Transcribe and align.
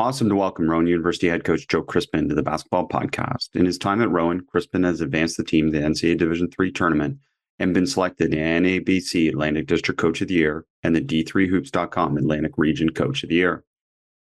Awesome 0.00 0.30
to 0.30 0.34
welcome 0.34 0.70
Rowan 0.70 0.86
University 0.86 1.28
head 1.28 1.44
coach 1.44 1.68
Joe 1.68 1.82
Crispin 1.82 2.26
to 2.30 2.34
the 2.34 2.42
basketball 2.42 2.88
podcast. 2.88 3.54
In 3.54 3.66
his 3.66 3.76
time 3.76 4.00
at 4.00 4.10
Rowan, 4.10 4.40
Crispin 4.46 4.82
has 4.84 5.02
advanced 5.02 5.36
the 5.36 5.44
team 5.44 5.70
to 5.70 5.78
the 5.78 5.84
NCAA 5.84 6.16
Division 6.16 6.48
III 6.58 6.72
tournament 6.72 7.18
and 7.58 7.74
been 7.74 7.86
selected 7.86 8.30
NABC 8.30 9.28
Atlantic 9.28 9.66
District 9.66 10.00
Coach 10.00 10.22
of 10.22 10.28
the 10.28 10.34
Year 10.34 10.64
and 10.82 10.96
the 10.96 11.02
D3Hoops.com 11.02 12.16
Atlantic 12.16 12.52
Region 12.56 12.88
Coach 12.88 13.22
of 13.22 13.28
the 13.28 13.34
Year. 13.34 13.62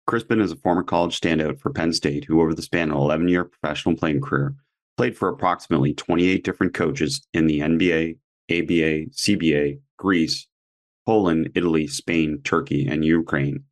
Crispin 0.05 0.41
is 0.41 0.51
a 0.51 0.57
former 0.57 0.83
college 0.83 1.17
standout 1.17 1.61
for 1.61 1.71
Penn 1.71 1.93
State 1.93 2.25
who, 2.25 2.41
over 2.41 2.53
the 2.53 2.61
span 2.61 2.89
of 2.89 2.97
an 2.97 3.01
11 3.01 3.29
year 3.29 3.45
professional 3.45 3.95
playing 3.95 4.19
career, 4.19 4.55
played 4.97 5.17
for 5.17 5.29
approximately 5.29 5.93
28 5.93 6.43
different 6.43 6.73
coaches 6.73 7.25
in 7.33 7.47
the 7.47 7.61
NBA, 7.61 8.17
ABA, 8.51 9.11
CBA, 9.11 9.79
Greece, 9.95 10.45
Poland, 11.05 11.51
Italy, 11.55 11.87
Spain, 11.87 12.41
Turkey, 12.43 12.85
and 12.85 13.05
Ukraine, 13.05 13.63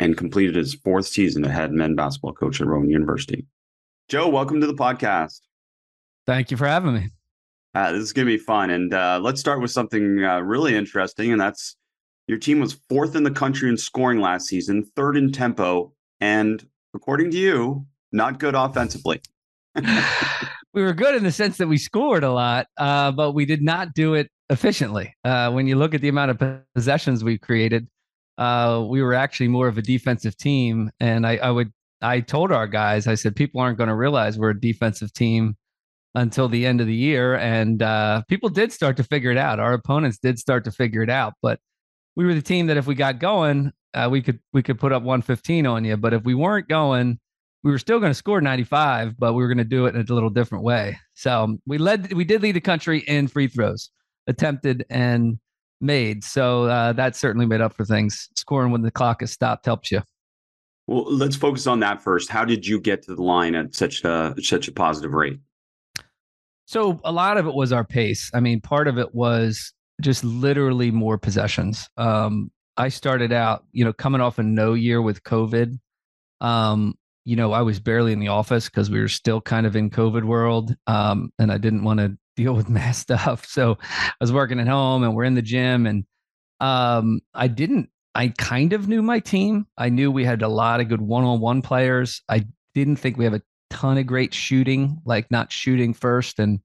and 0.00 0.16
completed 0.16 0.56
his 0.56 0.74
fourth 0.74 1.06
season 1.06 1.44
as 1.44 1.52
head 1.52 1.72
men 1.72 1.94
basketball 1.94 2.32
coach 2.32 2.60
at 2.60 2.66
Rowan 2.66 2.90
University. 2.90 3.46
Joe, 4.08 4.28
welcome 4.28 4.60
to 4.60 4.66
the 4.66 4.74
podcast. 4.74 5.40
Thank 6.26 6.50
you 6.50 6.56
for 6.56 6.66
having 6.66 6.94
me. 6.94 7.10
Uh, 7.74 7.92
this 7.92 8.02
is 8.02 8.12
going 8.12 8.26
to 8.26 8.32
be 8.32 8.42
fun. 8.42 8.70
And 8.70 8.92
uh, 8.92 9.20
let's 9.22 9.38
start 9.38 9.60
with 9.60 9.70
something 9.70 10.24
uh, 10.24 10.40
really 10.40 10.74
interesting, 10.74 11.30
and 11.30 11.40
that's 11.40 11.76
your 12.26 12.38
team 12.38 12.60
was 12.60 12.80
fourth 12.88 13.14
in 13.14 13.22
the 13.22 13.30
country 13.30 13.68
in 13.68 13.76
scoring 13.76 14.20
last 14.20 14.46
season, 14.48 14.84
third 14.96 15.16
in 15.16 15.30
tempo, 15.30 15.92
and 16.20 16.66
according 16.94 17.30
to 17.32 17.36
you, 17.36 17.86
not 18.10 18.38
good 18.38 18.54
offensively. 18.54 19.20
we 20.74 20.82
were 20.82 20.92
good 20.92 21.14
in 21.14 21.22
the 21.22 21.32
sense 21.32 21.58
that 21.58 21.68
we 21.68 21.78
scored 21.78 22.24
a 22.24 22.32
lot, 22.32 22.66
uh, 22.76 23.12
but 23.12 23.32
we 23.32 23.44
did 23.44 23.62
not 23.62 23.94
do 23.94 24.14
it 24.14 24.28
efficiently. 24.48 25.14
Uh, 25.24 25.50
when 25.50 25.66
you 25.66 25.76
look 25.76 25.94
at 25.94 26.00
the 26.00 26.08
amount 26.08 26.30
of 26.30 26.64
possessions 26.74 27.22
we 27.22 27.38
created, 27.38 27.86
uh, 28.40 28.86
we 28.88 29.02
were 29.02 29.12
actually 29.12 29.48
more 29.48 29.68
of 29.68 29.76
a 29.76 29.82
defensive 29.82 30.36
team. 30.36 30.90
And 30.98 31.26
I, 31.26 31.36
I 31.36 31.50
would, 31.50 31.70
I 32.00 32.20
told 32.20 32.50
our 32.50 32.66
guys, 32.66 33.06
I 33.06 33.14
said, 33.14 33.36
people 33.36 33.60
aren't 33.60 33.76
going 33.76 33.88
to 33.88 33.94
realize 33.94 34.38
we're 34.38 34.50
a 34.50 34.60
defensive 34.60 35.12
team 35.12 35.56
until 36.14 36.48
the 36.48 36.64
end 36.64 36.80
of 36.80 36.86
the 36.86 36.94
year. 36.94 37.36
And 37.36 37.82
uh, 37.82 38.22
people 38.28 38.48
did 38.48 38.72
start 38.72 38.96
to 38.96 39.04
figure 39.04 39.30
it 39.30 39.36
out. 39.36 39.60
Our 39.60 39.74
opponents 39.74 40.18
did 40.18 40.38
start 40.38 40.64
to 40.64 40.72
figure 40.72 41.02
it 41.02 41.10
out, 41.10 41.34
but 41.42 41.60
we 42.16 42.24
were 42.24 42.32
the 42.32 42.40
team 42.40 42.66
that 42.68 42.78
if 42.78 42.86
we 42.86 42.94
got 42.94 43.18
going, 43.18 43.72
uh, 43.92 44.08
we 44.10 44.22
could 44.22 44.40
we 44.52 44.62
could 44.62 44.78
put 44.78 44.92
up 44.92 45.02
115 45.02 45.66
on 45.66 45.84
you. 45.84 45.96
But 45.98 46.14
if 46.14 46.24
we 46.24 46.34
weren't 46.34 46.68
going, 46.68 47.18
we 47.62 47.70
were 47.70 47.78
still 47.78 47.98
going 47.98 48.10
to 48.10 48.14
score 48.14 48.40
95, 48.40 49.18
but 49.18 49.34
we 49.34 49.42
were 49.42 49.48
going 49.48 49.58
to 49.58 49.64
do 49.64 49.84
it 49.84 49.94
in 49.94 50.00
a 50.00 50.14
little 50.14 50.30
different 50.30 50.64
way. 50.64 50.98
So 51.14 51.58
we 51.66 51.76
led, 51.76 52.12
we 52.14 52.24
did 52.24 52.40
lead 52.42 52.52
the 52.52 52.60
country 52.60 53.00
in 53.00 53.28
free 53.28 53.48
throws, 53.48 53.90
attempted 54.26 54.86
and 54.88 55.38
made. 55.80 56.24
So 56.24 56.64
uh, 56.64 56.92
that 56.94 57.16
certainly 57.16 57.46
made 57.46 57.60
up 57.60 57.74
for 57.74 57.84
things. 57.84 58.28
Scoring 58.36 58.72
when 58.72 58.82
the 58.82 58.90
clock 58.90 59.22
is 59.22 59.32
stopped 59.32 59.66
helps 59.66 59.90
you. 59.90 60.02
Well, 60.86 61.04
let's 61.12 61.36
focus 61.36 61.66
on 61.66 61.80
that 61.80 62.02
first. 62.02 62.30
How 62.30 62.44
did 62.44 62.66
you 62.66 62.80
get 62.80 63.02
to 63.04 63.14
the 63.14 63.22
line 63.22 63.54
at 63.54 63.74
such 63.74 64.02
a 64.04 64.34
such 64.40 64.66
a 64.68 64.72
positive 64.72 65.12
rate? 65.12 65.38
So 66.66 67.00
a 67.04 67.12
lot 67.12 67.36
of 67.36 67.46
it 67.46 67.54
was 67.54 67.72
our 67.72 67.84
pace. 67.84 68.30
I 68.34 68.40
mean, 68.40 68.60
part 68.60 68.88
of 68.88 68.98
it 68.98 69.14
was 69.14 69.72
just 70.00 70.24
literally 70.24 70.90
more 70.90 71.18
possessions. 71.18 71.88
Um, 71.96 72.50
I 72.76 72.88
started 72.88 73.32
out, 73.32 73.64
you 73.72 73.84
know, 73.84 73.92
coming 73.92 74.20
off 74.20 74.38
a 74.38 74.42
no 74.42 74.74
year 74.74 75.02
with 75.02 75.22
COVID. 75.22 75.78
Um, 76.40 76.94
you 77.24 77.36
know, 77.36 77.52
I 77.52 77.62
was 77.62 77.78
barely 77.78 78.12
in 78.12 78.18
the 78.18 78.28
office 78.28 78.66
because 78.68 78.90
we 78.90 79.00
were 79.00 79.08
still 79.08 79.40
kind 79.40 79.66
of 79.66 79.76
in 79.76 79.90
COVID 79.90 80.24
world, 80.24 80.74
um, 80.86 81.30
and 81.38 81.52
I 81.52 81.58
didn't 81.58 81.84
want 81.84 82.00
to 82.00 82.16
deal 82.36 82.54
with 82.54 82.68
mass 82.70 82.98
stuff. 82.98 83.46
So 83.46 83.78
I 83.82 84.14
was 84.20 84.32
working 84.32 84.60
at 84.60 84.68
home, 84.68 85.02
and 85.02 85.14
we're 85.14 85.24
in 85.24 85.34
the 85.34 85.42
gym, 85.42 85.86
and 85.86 86.04
um, 86.60 87.20
I 87.34 87.48
didn't. 87.48 87.90
I 88.14 88.28
kind 88.38 88.72
of 88.72 88.88
knew 88.88 89.02
my 89.02 89.20
team. 89.20 89.66
I 89.78 89.88
knew 89.88 90.10
we 90.10 90.24
had 90.24 90.42
a 90.42 90.48
lot 90.48 90.80
of 90.80 90.88
good 90.88 91.00
one-on-one 91.00 91.62
players. 91.62 92.22
I 92.28 92.44
didn't 92.74 92.96
think 92.96 93.16
we 93.16 93.24
have 93.24 93.34
a 93.34 93.42
ton 93.70 93.98
of 93.98 94.06
great 94.06 94.34
shooting, 94.34 95.00
like 95.04 95.30
not 95.30 95.52
shooting 95.52 95.94
first, 95.94 96.38
and 96.38 96.58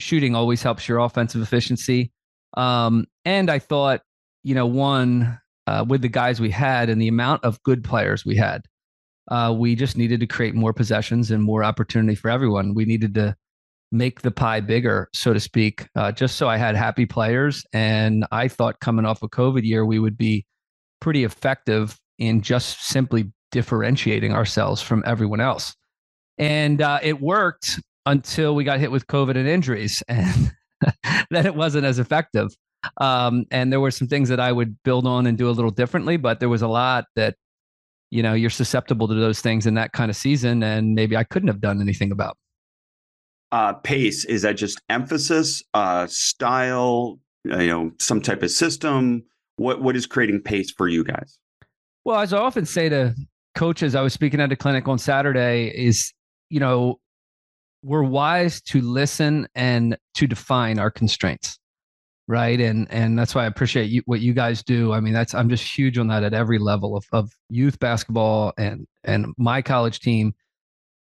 shooting 0.00 0.34
always 0.34 0.62
helps 0.62 0.88
your 0.88 0.98
offensive 0.98 1.40
efficiency. 1.40 2.12
Um, 2.56 3.06
and 3.24 3.50
I 3.50 3.58
thought, 3.60 4.02
you 4.42 4.54
know, 4.54 4.66
one 4.66 5.38
uh, 5.66 5.84
with 5.88 6.02
the 6.02 6.08
guys 6.08 6.40
we 6.40 6.50
had 6.50 6.90
and 6.90 7.00
the 7.00 7.08
amount 7.08 7.44
of 7.44 7.62
good 7.62 7.84
players 7.84 8.26
we 8.26 8.36
had, 8.36 8.62
uh, 9.30 9.54
we 9.56 9.74
just 9.74 9.96
needed 9.96 10.20
to 10.20 10.26
create 10.26 10.54
more 10.54 10.72
possessions 10.72 11.30
and 11.30 11.42
more 11.42 11.62
opportunity 11.62 12.14
for 12.14 12.28
everyone. 12.28 12.74
We 12.74 12.84
needed 12.84 13.14
to 13.14 13.36
make 13.92 14.22
the 14.22 14.30
pie 14.30 14.60
bigger, 14.60 15.08
so 15.12 15.32
to 15.32 15.40
speak, 15.40 15.86
uh, 15.94 16.10
just 16.10 16.36
so 16.36 16.48
I 16.48 16.56
had 16.56 16.74
happy 16.74 17.06
players. 17.06 17.64
And 17.72 18.26
I 18.32 18.48
thought 18.48 18.80
coming 18.80 19.04
off 19.04 19.22
a 19.22 19.28
COVID 19.28 19.62
year, 19.62 19.84
we 19.84 19.98
would 19.98 20.16
be 20.16 20.46
pretty 21.00 21.24
effective 21.24 21.98
in 22.18 22.40
just 22.40 22.86
simply 22.86 23.30
differentiating 23.50 24.32
ourselves 24.32 24.80
from 24.80 25.02
everyone 25.06 25.40
else. 25.40 25.74
And 26.38 26.80
uh, 26.80 27.00
it 27.02 27.20
worked 27.20 27.80
until 28.06 28.54
we 28.54 28.64
got 28.64 28.80
hit 28.80 28.90
with 28.90 29.06
COVID 29.06 29.36
and 29.36 29.46
injuries, 29.46 30.02
and 30.08 30.52
then 31.30 31.46
it 31.46 31.54
wasn't 31.54 31.84
as 31.84 31.98
effective. 31.98 32.48
Um, 33.00 33.44
and 33.52 33.72
there 33.72 33.80
were 33.80 33.92
some 33.92 34.08
things 34.08 34.28
that 34.30 34.40
I 34.40 34.50
would 34.50 34.82
build 34.82 35.06
on 35.06 35.26
and 35.26 35.38
do 35.38 35.48
a 35.48 35.52
little 35.52 35.70
differently, 35.70 36.16
but 36.16 36.40
there 36.40 36.48
was 36.48 36.62
a 36.62 36.68
lot 36.68 37.04
that 37.14 37.36
you 38.10 38.22
know 38.22 38.34
you're 38.34 38.50
susceptible 38.50 39.08
to 39.08 39.14
those 39.14 39.40
things 39.40 39.66
in 39.66 39.74
that 39.74 39.92
kind 39.92 40.10
of 40.10 40.16
season 40.16 40.62
and 40.62 40.94
maybe 40.94 41.16
i 41.16 41.24
couldn't 41.24 41.48
have 41.48 41.60
done 41.60 41.80
anything 41.80 42.12
about 42.12 42.36
uh, 43.52 43.74
pace? 43.74 44.24
Is 44.24 44.42
that 44.42 44.56
just 44.56 44.80
emphasis 44.88 45.62
uh, 45.74 46.06
style 46.08 47.18
you 47.44 47.66
know 47.66 47.92
some 47.98 48.20
type 48.20 48.42
of 48.42 48.50
system? 48.50 49.22
What 49.56 49.82
what 49.82 49.96
is 49.96 50.06
creating 50.06 50.42
pace 50.42 50.70
for 50.70 50.88
you 50.88 51.04
guys? 51.04 51.38
Well 52.04 52.20
as 52.20 52.32
i 52.32 52.38
often 52.38 52.66
say 52.66 52.88
to 52.88 53.14
coaches 53.54 53.94
i 53.94 54.00
was 54.00 54.12
speaking 54.12 54.40
at 54.40 54.50
a 54.50 54.56
clinic 54.56 54.88
on 54.88 54.98
saturday 54.98 55.68
is 55.68 56.12
you 56.48 56.58
know 56.58 56.98
we're 57.84 58.02
wise 58.02 58.60
to 58.62 58.80
listen 58.80 59.46
and 59.54 59.96
to 60.14 60.26
define 60.26 60.78
our 60.78 60.90
constraints 60.90 61.58
right? 62.28 62.60
And 62.60 62.86
and 62.90 63.18
that's 63.18 63.34
why 63.34 63.42
i 63.42 63.46
appreciate 63.46 63.90
you, 63.90 64.02
what 64.06 64.20
you 64.20 64.32
guys 64.32 64.62
do. 64.62 64.92
I 64.92 65.00
mean 65.00 65.12
that's 65.12 65.34
i'm 65.34 65.48
just 65.48 65.64
huge 65.76 65.98
on 65.98 66.08
that 66.08 66.22
at 66.22 66.32
every 66.32 66.58
level 66.58 66.96
of, 66.96 67.04
of 67.12 67.30
youth 67.50 67.78
basketball 67.78 68.52
and 68.56 68.86
and 69.04 69.26
my 69.36 69.60
college 69.62 70.00
team 70.00 70.34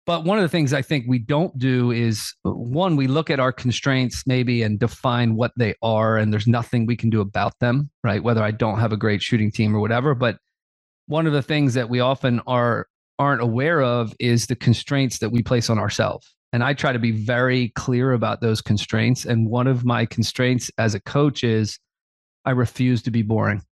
but 0.06 0.24
one 0.24 0.38
of 0.38 0.42
the 0.42 0.48
things 0.48 0.72
i 0.72 0.82
think 0.82 1.04
we 1.08 1.18
don't 1.18 1.56
do 1.58 1.90
is 1.90 2.34
one 2.42 2.96
we 2.96 3.06
look 3.06 3.30
at 3.30 3.40
our 3.40 3.52
constraints 3.52 4.24
maybe 4.26 4.62
and 4.62 4.78
define 4.78 5.36
what 5.36 5.52
they 5.56 5.74
are 5.82 6.16
and 6.16 6.32
there's 6.32 6.46
nothing 6.46 6.86
we 6.86 6.96
can 6.96 7.10
do 7.10 7.20
about 7.20 7.58
them 7.60 7.90
right 8.02 8.22
whether 8.22 8.42
i 8.42 8.50
don't 8.50 8.78
have 8.78 8.92
a 8.92 8.96
great 8.96 9.22
shooting 9.22 9.50
team 9.50 9.74
or 9.74 9.80
whatever 9.80 10.14
but 10.14 10.38
one 11.06 11.26
of 11.26 11.32
the 11.32 11.42
things 11.42 11.74
that 11.74 11.88
we 11.88 12.00
often 12.00 12.40
are 12.46 12.86
aren't 13.18 13.42
aware 13.42 13.82
of 13.82 14.14
is 14.18 14.46
the 14.46 14.56
constraints 14.56 15.18
that 15.18 15.30
we 15.30 15.42
place 15.42 15.68
on 15.68 15.78
ourselves 15.78 16.34
and 16.52 16.62
I 16.62 16.74
try 16.74 16.92
to 16.92 16.98
be 16.98 17.12
very 17.12 17.70
clear 17.70 18.12
about 18.12 18.42
those 18.42 18.60
constraints. 18.60 19.24
And 19.24 19.48
one 19.48 19.66
of 19.66 19.84
my 19.84 20.04
constraints 20.04 20.70
as 20.76 20.94
a 20.94 21.00
coach 21.00 21.42
is 21.42 21.78
I 22.44 22.50
refuse 22.50 23.02
to 23.02 23.10
be 23.10 23.22
boring. 23.22 23.62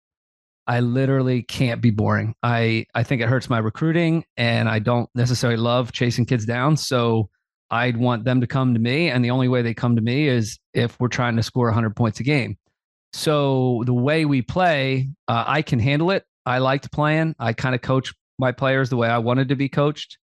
I 0.70 0.78
literally 0.78 1.42
can't 1.42 1.80
be 1.80 1.90
boring. 1.90 2.36
I, 2.44 2.86
I 2.94 3.02
think 3.02 3.20
it 3.22 3.28
hurts 3.28 3.50
my 3.50 3.58
recruiting 3.58 4.24
and 4.36 4.68
I 4.68 4.78
don't 4.78 5.10
necessarily 5.16 5.56
love 5.56 5.90
chasing 5.90 6.24
kids 6.24 6.46
down. 6.46 6.76
So 6.76 7.28
I'd 7.72 7.96
want 7.96 8.22
them 8.22 8.40
to 8.40 8.46
come 8.46 8.74
to 8.74 8.78
me. 8.78 9.10
And 9.10 9.24
the 9.24 9.30
only 9.30 9.48
way 9.48 9.62
they 9.62 9.74
come 9.74 9.96
to 9.96 10.02
me 10.02 10.28
is 10.28 10.60
if 10.72 10.98
we're 11.00 11.08
trying 11.08 11.34
to 11.34 11.42
score 11.42 11.66
100 11.66 11.96
points 11.96 12.20
a 12.20 12.22
game. 12.22 12.56
So 13.12 13.82
the 13.84 13.92
way 13.92 14.24
we 14.26 14.42
play, 14.42 15.10
uh, 15.26 15.42
I 15.44 15.62
can 15.62 15.80
handle 15.80 16.12
it. 16.12 16.24
I 16.46 16.58
liked 16.58 16.92
playing. 16.92 17.34
I 17.40 17.52
kind 17.52 17.74
of 17.74 17.82
coach 17.82 18.14
my 18.38 18.52
players 18.52 18.90
the 18.90 18.96
way 18.96 19.08
I 19.08 19.18
wanted 19.18 19.48
to 19.48 19.56
be 19.56 19.68
coached 19.68 20.18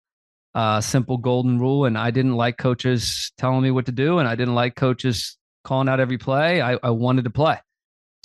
uh, 0.56 0.80
simple 0.80 1.18
golden 1.18 1.60
rule. 1.60 1.86
And 1.86 1.98
I 1.98 2.12
didn't 2.12 2.36
like 2.36 2.58
coaches 2.58 3.32
telling 3.38 3.62
me 3.62 3.72
what 3.72 3.88
to 3.88 3.92
do, 3.92 4.20
and 4.20 4.28
I 4.28 4.36
didn't 4.36 4.56
like 4.56 4.76
coaches 4.76 5.38
calling 5.64 5.90
out 5.90 6.00
every 6.00 6.18
play. 6.18 6.62
I, 6.62 6.78
I 6.82 6.92
wanted 6.92 7.26
to 7.26 7.30
play. 7.30 7.60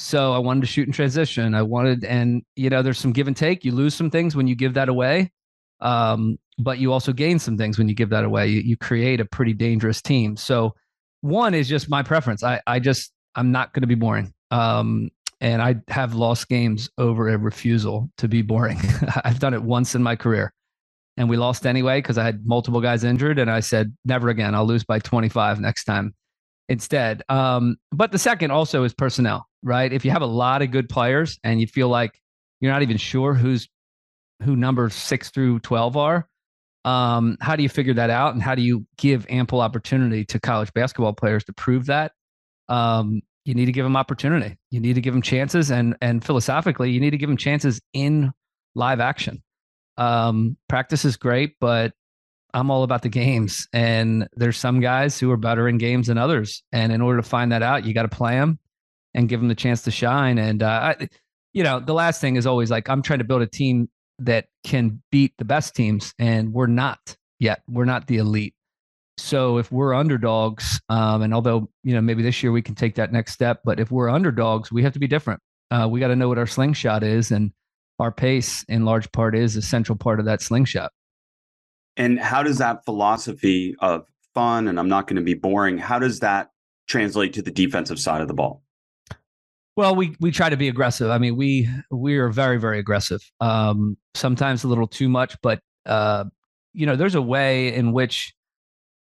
So 0.01 0.33
I 0.33 0.39
wanted 0.39 0.63
to 0.63 0.67
shoot 0.67 0.87
in 0.87 0.93
transition. 0.93 1.55
I 1.55 1.63
wanted, 1.63 2.05
and 2.05 2.43
you 2.57 2.71
know, 2.71 2.83
there's 2.83 2.99
some 2.99 3.13
give 3.13 3.27
and 3.27 3.37
take. 3.37 3.65
You 3.65 3.73
lose 3.73 3.95
some 3.95 4.11
things 4.11 4.35
when 4.35 4.47
you 4.47 4.55
give 4.55 4.75
that 4.75 4.89
away, 4.89 5.31
um, 5.81 6.39
but 6.59 6.79
you 6.79 6.93
also 6.93 7.13
gain 7.13 7.39
some 7.39 7.59
things 7.59 7.79
when 7.79 7.89
you 7.89 7.95
give 7.95 8.11
that 8.11 8.25
away. 8.25 8.49
You, 8.49 8.61
you 8.61 8.77
create 8.77 9.21
a 9.21 9.25
pretty 9.27 9.53
dangerous 9.53 10.01
team. 10.01 10.37
So 10.37 10.75
one 11.21 11.55
is 11.55 11.69
just 11.69 11.91
my 11.91 12.03
preference. 12.03 12.43
I, 12.43 12.61
I 12.67 12.81
just, 12.81 13.13
I'm 13.35 13.53
not 13.53 13.75
going 13.75 13.83
to 13.83 13.87
be 13.87 13.95
boring. 13.95 14.33
Um, 14.51 15.11
and 15.41 15.61
I 15.63 15.77
have 15.89 16.15
lost 16.15 16.49
games 16.49 16.89
over 16.99 17.29
a 17.29 17.39
refusal 17.39 18.11
to 18.19 18.27
be 18.27 18.43
boring. 18.43 18.79
I've 19.25 19.39
done 19.39 19.55
it 19.55 19.63
once 19.63 19.95
in 19.95 20.03
my 20.03 20.17
career, 20.17 20.53
and 21.19 21.29
we 21.29 21.37
lost 21.37 21.67
anyway 21.67 21.99
because 21.99 22.19
I 22.19 22.25
had 22.25 22.47
multiple 22.47 22.81
guys 22.81 23.05
injured, 23.05 23.39
and 23.39 23.51
I 23.51 23.61
said 23.61 23.95
never 24.05 24.31
again. 24.31 24.55
I'll 24.55 24.67
lose 24.67 24.85
by 24.85 24.99
25 24.99 25.61
next 25.61 25.85
time 25.85 26.15
instead. 26.71 27.23
Um, 27.29 27.77
but 27.93 28.13
the 28.13 28.19
second 28.19 28.51
also 28.51 28.85
is 28.85 28.95
personnel, 28.95 29.47
right? 29.63 29.93
If 29.93 30.05
you 30.05 30.11
have 30.11 30.23
a 30.23 30.27
lot 30.27 30.63
of 30.63 30.71
good 30.71 30.89
players 30.89 31.39
and 31.45 31.61
you 31.61 31.67
feel 31.67 31.89
like 31.89 32.21
you're 32.61 32.73
not 32.73 32.83
even 32.83 32.97
sure 32.97 33.35
who's 33.35 33.69
who 34.43 34.57
numbers 34.57 34.95
six 34.95 35.31
through 35.31 35.61
12 35.61 35.97
are, 35.97 36.29
um, 36.85 37.37
how 37.41 37.57
do 37.57 37.63
you 37.63 37.69
figure 37.69 37.95
that 37.95 38.11
out? 38.11 38.33
And 38.33 38.43
how 38.43 38.55
do 38.55 38.63
you 38.63 38.87
give 38.97 39.27
ample 39.29 39.61
opportunity 39.61 40.25
to 40.27 40.41
college 40.41 40.73
basketball 40.73 41.13
players 41.13 41.45
to 41.45 41.53
prove 41.53 41.87
that? 41.87 42.13
Um, 42.69 43.21
you 43.45 43.55
need 43.55 43.67
to 43.67 43.73
give 43.73 43.85
them 43.85 43.97
opportunity. 43.97 44.57
You 44.71 44.81
need 44.81 44.95
to 44.95 45.01
give 45.01 45.15
them 45.15 45.23
chances, 45.23 45.71
and 45.71 45.97
and 46.01 46.25
philosophically, 46.25 46.91
you 46.91 47.01
need 47.01 47.11
to 47.11 47.17
give 47.17 47.29
them 47.29 47.39
chances 47.39 47.81
in 47.93 48.33
live 48.75 49.01
action. 49.01 49.43
Um, 49.97 50.57
practice 50.69 51.05
is 51.05 51.17
great, 51.17 51.57
but 51.61 51.93
I'm 52.55 52.71
all 52.71 52.83
about 52.83 53.03
the 53.03 53.09
games, 53.09 53.67
and 53.73 54.29
there's 54.37 54.59
some 54.59 54.81
guys 54.81 55.19
who 55.19 55.31
are 55.31 55.37
better 55.37 55.69
in 55.69 55.79
games 55.79 56.07
than 56.09 56.19
others, 56.19 56.63
and 56.71 56.93
in 56.93 57.01
order 57.01 57.21
to 57.21 57.29
find 57.29 57.53
that 57.53 57.63
out, 57.63 57.85
you 57.85 57.95
got 57.95 58.03
to 58.03 58.09
play 58.09 58.35
them 58.35 58.59
and 59.15 59.29
give 59.29 59.41
them 59.41 59.49
the 59.49 59.55
chance 59.55 59.83
to 59.83 59.91
shine. 59.91 60.39
And 60.39 60.63
uh, 60.63 60.95
I, 60.99 61.09
you 61.53 61.63
know, 61.65 61.81
the 61.81 61.95
last 61.95 62.21
thing 62.21 62.37
is 62.37 62.47
always 62.47 62.71
like 62.71 62.89
I'm 62.89 63.03
trying 63.03 63.19
to 63.19 63.25
build 63.25 63.43
a 63.43 63.47
team 63.47 63.89
that 64.21 64.47
can 64.65 65.03
beat 65.11 65.35
the 65.39 65.45
best 65.45 65.75
teams, 65.75 66.15
and 66.19 66.53
we're 66.53 66.67
not 66.67 67.17
yet. 67.39 67.63
We're 67.69 67.87
not 67.87 68.07
the 68.07 68.19
elite. 68.19 68.55
So 69.19 69.59
if 69.59 69.71
we're 69.71 69.95
underdogs, 69.95 70.81
um, 70.89 71.23
and 71.23 71.35
although 71.35 71.69
you 71.83 71.95
know 71.95 72.01
maybe 72.01 72.23
this 72.23 72.43
year 72.43 72.53
we 72.53 72.63
can 72.63 72.75
take 72.75 72.95
that 72.97 73.13
next 73.13 73.33
step, 73.33 73.61
but 73.65 73.81
if 73.81 73.91
we're 73.91 74.09
underdogs, 74.09 74.71
we 74.71 74.83
have 74.83 74.93
to 74.93 74.99
be 74.99 75.09
different. 75.09 75.41
Uh, 75.71 75.89
we 75.91 76.01
got 76.01 76.09
to 76.09 76.17
know 76.17 76.29
what 76.29 76.39
our 76.39 76.47
slingshot 76.47 77.03
is, 77.03 77.31
and 77.31 77.53
our 77.99 78.13
pace, 78.13 78.65
in 78.69 78.85
large 78.85 79.11
part, 79.13 79.37
is 79.37 79.57
a 79.57 79.63
central 79.63 79.97
part 79.97 80.21
of 80.21 80.27
that 80.27 80.41
slingshot. 80.41 80.93
And 81.97 82.19
how 82.19 82.43
does 82.43 82.59
that 82.59 82.85
philosophy 82.85 83.77
of 83.81 84.07
fun 84.35 84.69
and 84.69 84.79
I'm 84.79 84.89
not 84.89 85.07
going 85.07 85.17
to 85.17 85.23
be 85.23 85.35
boring, 85.35 85.79
how 85.79 85.99
does 85.99 86.21
that 86.21 86.51
translate 86.87 87.35
to 87.35 87.43
the 87.43 87.51
defensive 87.51 87.99
side 87.99 88.21
of 88.21 88.29
the 88.29 88.35
ball? 88.35 88.63
Well, 89.77 89.95
we 89.95 90.17
we 90.21 90.31
try 90.31 90.51
to 90.51 90.57
be 90.57 90.69
aggressive. 90.69 91.11
I 91.11 91.19
mean, 91.19 91.37
we 91.37 91.69
we 91.91 92.19
are 92.19 92.29
very 92.29 92.59
very 92.59 92.79
aggressive. 92.79 93.21
Um, 93.41 93.97
sometimes 94.15 94.65
a 94.65 94.69
little 94.69 94.87
too 94.87 95.09
much, 95.09 95.37
but 95.43 95.61
uh, 95.87 96.25
you 96.73 96.87
know, 96.87 96.97
there's 96.97 97.15
a 97.15 97.23
way 97.23 97.73
in 97.75 97.93
which 97.93 98.35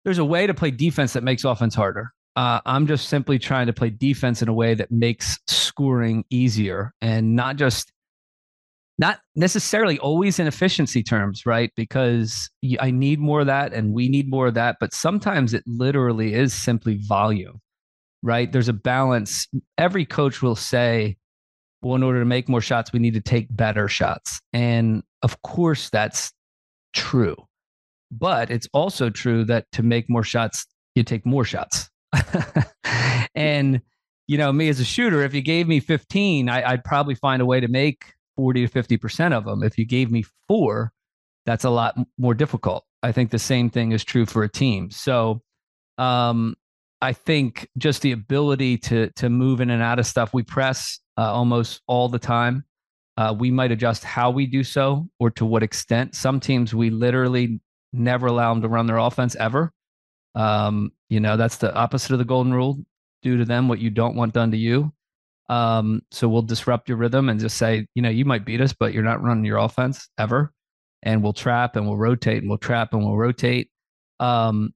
there's 0.04 0.18
a 0.18 0.24
way 0.24 0.46
to 0.46 0.54
play 0.54 0.70
defense 0.70 1.12
that 1.14 1.22
makes 1.22 1.44
offense 1.44 1.74
harder. 1.74 2.12
Uh, 2.36 2.60
I'm 2.66 2.86
just 2.86 3.08
simply 3.08 3.38
trying 3.38 3.66
to 3.66 3.72
play 3.72 3.90
defense 3.90 4.42
in 4.42 4.48
a 4.48 4.52
way 4.52 4.74
that 4.74 4.90
makes 4.90 5.38
scoring 5.46 6.24
easier 6.30 6.92
and 7.00 7.34
not 7.34 7.56
just 7.56 7.92
not 8.98 9.20
necessarily 9.34 9.98
always 9.98 10.38
in 10.38 10.46
efficiency 10.46 11.02
terms, 11.02 11.44
right? 11.44 11.70
Because 11.76 12.48
I 12.80 12.90
need 12.90 13.20
more 13.20 13.40
of 13.40 13.46
that 13.46 13.72
and 13.72 13.92
we 13.92 14.08
need 14.08 14.30
more 14.30 14.46
of 14.46 14.54
that. 14.54 14.76
But 14.80 14.94
sometimes 14.94 15.52
it 15.54 15.64
literally 15.66 16.34
is 16.34 16.54
simply 16.54 16.98
volume, 16.98 17.60
right? 18.26 18.50
There's 18.50 18.68
a 18.68 18.72
balance. 18.72 19.46
Every 19.78 20.04
coach 20.04 20.42
will 20.42 20.56
say, 20.56 21.16
well, 21.80 21.94
in 21.94 22.02
order 22.02 22.18
to 22.18 22.26
make 22.26 22.48
more 22.48 22.60
shots, 22.60 22.92
we 22.92 22.98
need 22.98 23.14
to 23.14 23.20
take 23.20 23.46
better 23.54 23.86
shots. 23.86 24.40
And 24.52 25.04
of 25.22 25.40
course, 25.42 25.90
that's 25.90 26.32
true. 26.92 27.36
But 28.10 28.50
it's 28.50 28.68
also 28.72 29.10
true 29.10 29.44
that 29.44 29.70
to 29.72 29.84
make 29.84 30.10
more 30.10 30.24
shots, 30.24 30.66
you 30.96 31.04
take 31.04 31.24
more 31.24 31.44
shots. 31.44 31.88
and, 33.36 33.80
you 34.26 34.38
know, 34.38 34.52
me 34.52 34.68
as 34.68 34.80
a 34.80 34.84
shooter, 34.84 35.22
if 35.22 35.32
you 35.32 35.40
gave 35.40 35.68
me 35.68 35.78
15, 35.78 36.48
I, 36.48 36.72
would 36.72 36.84
probably 36.84 37.14
find 37.14 37.40
a 37.40 37.46
way 37.46 37.60
to 37.60 37.68
make 37.68 38.06
40 38.36 38.66
to 38.66 38.72
50% 38.72 39.32
of 39.32 39.44
them. 39.44 39.62
If 39.62 39.78
you 39.78 39.86
gave 39.86 40.10
me 40.10 40.24
four, 40.48 40.92
that's 41.44 41.64
a 41.64 41.70
lot 41.70 41.96
more 42.18 42.34
difficult. 42.34 42.84
I 43.04 43.12
think 43.12 43.30
the 43.30 43.38
same 43.38 43.70
thing 43.70 43.92
is 43.92 44.02
true 44.02 44.26
for 44.26 44.42
a 44.42 44.48
team. 44.48 44.90
So, 44.90 45.42
um, 45.96 46.56
I 47.00 47.12
think 47.12 47.68
just 47.78 48.02
the 48.02 48.12
ability 48.12 48.78
to 48.78 49.10
to 49.16 49.28
move 49.28 49.60
in 49.60 49.70
and 49.70 49.82
out 49.82 49.98
of 49.98 50.06
stuff. 50.06 50.32
We 50.32 50.42
press 50.42 50.98
uh, 51.18 51.32
almost 51.32 51.82
all 51.86 52.08
the 52.08 52.18
time. 52.18 52.64
Uh, 53.16 53.34
we 53.38 53.50
might 53.50 53.72
adjust 53.72 54.04
how 54.04 54.30
we 54.30 54.46
do 54.46 54.62
so 54.62 55.08
or 55.18 55.30
to 55.32 55.46
what 55.46 55.62
extent. 55.62 56.14
Some 56.14 56.38
teams 56.38 56.74
we 56.74 56.90
literally 56.90 57.60
never 57.92 58.26
allow 58.26 58.52
them 58.52 58.62
to 58.62 58.68
run 58.68 58.86
their 58.86 58.98
offense 58.98 59.34
ever. 59.36 59.72
Um, 60.34 60.92
you 61.08 61.20
know, 61.20 61.36
that's 61.36 61.56
the 61.56 61.74
opposite 61.74 62.12
of 62.12 62.18
the 62.18 62.24
golden 62.24 62.52
rule. 62.52 62.78
Do 63.22 63.38
to 63.38 63.44
them 63.44 63.68
what 63.68 63.78
you 63.78 63.90
don't 63.90 64.16
want 64.16 64.34
done 64.34 64.50
to 64.50 64.56
you. 64.56 64.92
Um, 65.48 66.02
so 66.10 66.28
we'll 66.28 66.42
disrupt 66.42 66.88
your 66.88 66.98
rhythm 66.98 67.28
and 67.28 67.40
just 67.40 67.56
say, 67.56 67.86
you 67.94 68.02
know, 68.02 68.10
you 68.10 68.24
might 68.24 68.44
beat 68.44 68.60
us, 68.60 68.72
but 68.72 68.92
you're 68.92 69.02
not 69.02 69.22
running 69.22 69.44
your 69.44 69.58
offense 69.58 70.08
ever. 70.18 70.52
And 71.02 71.22
we'll 71.22 71.32
trap 71.32 71.76
and 71.76 71.86
we'll 71.86 71.96
rotate 71.96 72.38
and 72.38 72.48
we'll 72.48 72.58
trap 72.58 72.92
and 72.92 73.04
we'll 73.04 73.16
rotate. 73.16 73.70
Um, 74.18 74.74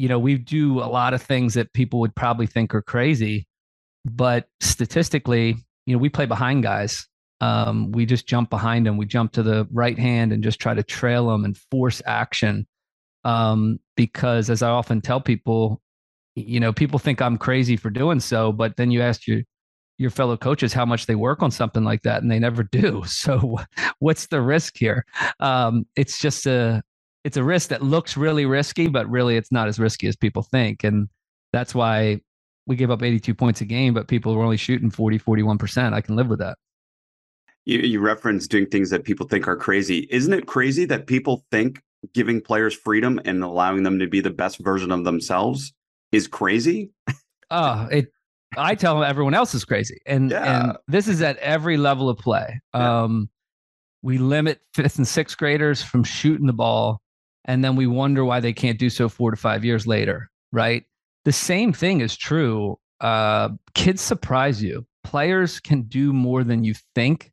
you 0.00 0.08
know, 0.08 0.18
we 0.18 0.38
do 0.38 0.80
a 0.80 0.88
lot 0.88 1.14
of 1.14 1.22
things 1.22 1.54
that 1.54 1.72
people 1.72 2.00
would 2.00 2.14
probably 2.14 2.46
think 2.46 2.74
are 2.74 2.82
crazy, 2.82 3.46
but 4.04 4.48
statistically, 4.60 5.56
you 5.86 5.94
know, 5.94 5.98
we 5.98 6.08
play 6.08 6.26
behind 6.26 6.62
guys 6.62 7.06
um, 7.40 7.90
we 7.92 8.06
just 8.06 8.26
jump 8.26 8.50
behind 8.50 8.86
them. 8.86 8.96
We 8.96 9.06
jump 9.06 9.32
to 9.32 9.42
the 9.42 9.66
right 9.72 9.98
hand 9.98 10.32
and 10.32 10.42
just 10.42 10.60
try 10.60 10.74
to 10.74 10.82
trail 10.82 11.28
them 11.28 11.44
and 11.44 11.56
force 11.56 12.02
action. 12.06 12.66
Um, 13.24 13.78
because 13.96 14.50
as 14.50 14.62
I 14.62 14.70
often 14.70 15.00
tell 15.00 15.20
people, 15.20 15.80
you 16.34 16.60
know, 16.60 16.72
people 16.72 16.98
think 16.98 17.20
I'm 17.20 17.38
crazy 17.38 17.76
for 17.76 17.90
doing 17.90 18.20
so, 18.20 18.52
but 18.52 18.76
then 18.76 18.90
you 18.90 19.02
ask 19.02 19.26
your 19.26 19.42
your 19.98 20.08
fellow 20.08 20.34
coaches 20.34 20.72
how 20.72 20.86
much 20.86 21.04
they 21.04 21.14
work 21.14 21.42
on 21.42 21.50
something 21.50 21.84
like 21.84 22.02
that, 22.02 22.22
and 22.22 22.30
they 22.30 22.38
never 22.38 22.62
do. 22.72 23.02
So, 23.06 23.58
what's 23.98 24.26
the 24.28 24.40
risk 24.40 24.76
here? 24.76 25.04
Um, 25.40 25.86
it's 25.96 26.18
just 26.18 26.46
a 26.46 26.82
it's 27.24 27.36
a 27.36 27.44
risk 27.44 27.68
that 27.68 27.82
looks 27.82 28.16
really 28.16 28.46
risky, 28.46 28.88
but 28.88 29.08
really 29.08 29.36
it's 29.36 29.52
not 29.52 29.68
as 29.68 29.78
risky 29.78 30.06
as 30.06 30.16
people 30.16 30.42
think, 30.42 30.84
and 30.84 31.08
that's 31.52 31.74
why 31.74 32.20
we 32.66 32.76
give 32.76 32.90
up 32.90 33.02
82 33.02 33.34
points 33.34 33.60
a 33.60 33.64
game, 33.64 33.94
but 33.94 34.08
people 34.08 34.34
are 34.34 34.42
only 34.42 34.56
shooting 34.56 34.90
40, 34.90 35.18
41 35.18 35.58
percent. 35.58 35.94
I 35.94 36.00
can 36.00 36.16
live 36.16 36.28
with 36.28 36.38
that 36.38 36.56
you, 37.64 37.78
you 37.78 38.00
reference 38.00 38.46
doing 38.46 38.66
things 38.66 38.90
that 38.90 39.04
people 39.04 39.26
think 39.26 39.46
are 39.46 39.56
crazy. 39.56 40.08
Isn't 40.10 40.32
it 40.32 40.46
crazy 40.46 40.84
that 40.86 41.06
people 41.06 41.44
think 41.50 41.82
giving 42.14 42.40
players 42.40 42.74
freedom 42.74 43.20
and 43.24 43.42
allowing 43.44 43.82
them 43.82 43.98
to 43.98 44.06
be 44.06 44.20
the 44.20 44.30
best 44.30 44.58
version 44.58 44.90
of 44.90 45.04
themselves 45.04 45.72
is 46.12 46.26
crazy? 46.28 46.90
Oh, 47.52 47.88
it. 47.90 48.06
I 48.56 48.76
tell 48.76 48.94
them 48.94 49.02
everyone 49.02 49.34
else 49.34 49.56
is 49.56 49.64
crazy, 49.64 49.98
and 50.06 50.30
yeah. 50.30 50.62
and 50.62 50.78
this 50.86 51.08
is 51.08 51.20
at 51.20 51.36
every 51.38 51.76
level 51.76 52.08
of 52.08 52.16
play. 52.16 52.60
Yeah. 52.72 53.02
Um, 53.02 53.28
we 54.02 54.18
limit 54.18 54.60
fifth 54.72 54.98
and 54.98 55.08
sixth 55.08 55.36
graders 55.36 55.82
from 55.82 56.04
shooting 56.04 56.46
the 56.46 56.52
ball, 56.52 57.00
and 57.44 57.64
then 57.64 57.76
we 57.76 57.86
wonder 57.86 58.24
why 58.24 58.40
they 58.40 58.52
can't 58.52 58.78
do 58.78 58.90
so 58.90 59.08
four 59.08 59.30
to 59.30 59.36
five 59.36 59.64
years 59.64 59.86
later. 59.86 60.30
Right. 60.52 60.84
The 61.24 61.32
same 61.32 61.72
thing 61.72 62.00
is 62.00 62.16
true. 62.16 62.78
Uh, 63.00 63.50
kids 63.74 64.00
surprise 64.00 64.62
you. 64.62 64.86
Players 65.04 65.60
can 65.60 65.82
do 65.82 66.12
more 66.12 66.44
than 66.44 66.64
you 66.64 66.74
think 66.94 67.32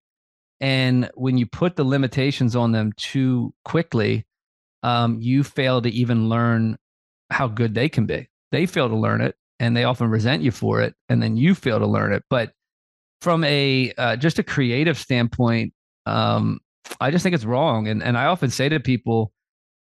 and 0.60 1.10
when 1.16 1.38
you 1.38 1.46
put 1.46 1.76
the 1.76 1.84
limitations 1.84 2.56
on 2.56 2.72
them 2.72 2.92
too 2.98 3.54
quickly, 3.64 4.26
um, 4.84 5.20
you 5.20 5.44
fail 5.44 5.82
to 5.82 5.90
even 5.90 6.30
learn 6.30 6.78
how 7.30 7.48
good 7.48 7.74
they 7.74 7.90
can 7.90 8.06
be. 8.06 8.30
They 8.52 8.66
fail 8.66 8.90
to 8.90 8.96
learn 8.96 9.22
it 9.22 9.36
and 9.60 9.76
they 9.76 9.84
often 9.84 10.10
resent 10.10 10.42
you 10.42 10.52
for 10.52 10.82
it. 10.82 10.96
And 11.10 11.22
then 11.22 11.38
you 11.38 11.54
fail 11.54 11.80
to 11.80 11.86
learn 11.86 12.14
it. 12.14 12.24
But 12.30 12.54
from 13.22 13.44
a 13.44 13.94
uh, 13.98 14.16
just 14.16 14.40
a 14.40 14.44
creative 14.44 14.98
standpoint, 14.98 15.74
um, 16.06 16.60
I 17.02 17.12
just 17.12 17.24
think 17.24 17.36
it's 17.36 17.46
wrong. 17.46 17.88
And, 17.88 18.02
and 18.02 18.18
I 18.18 18.26
often 18.26 18.50
say 18.50 18.70
to 18.70 18.80
people, 18.80 19.32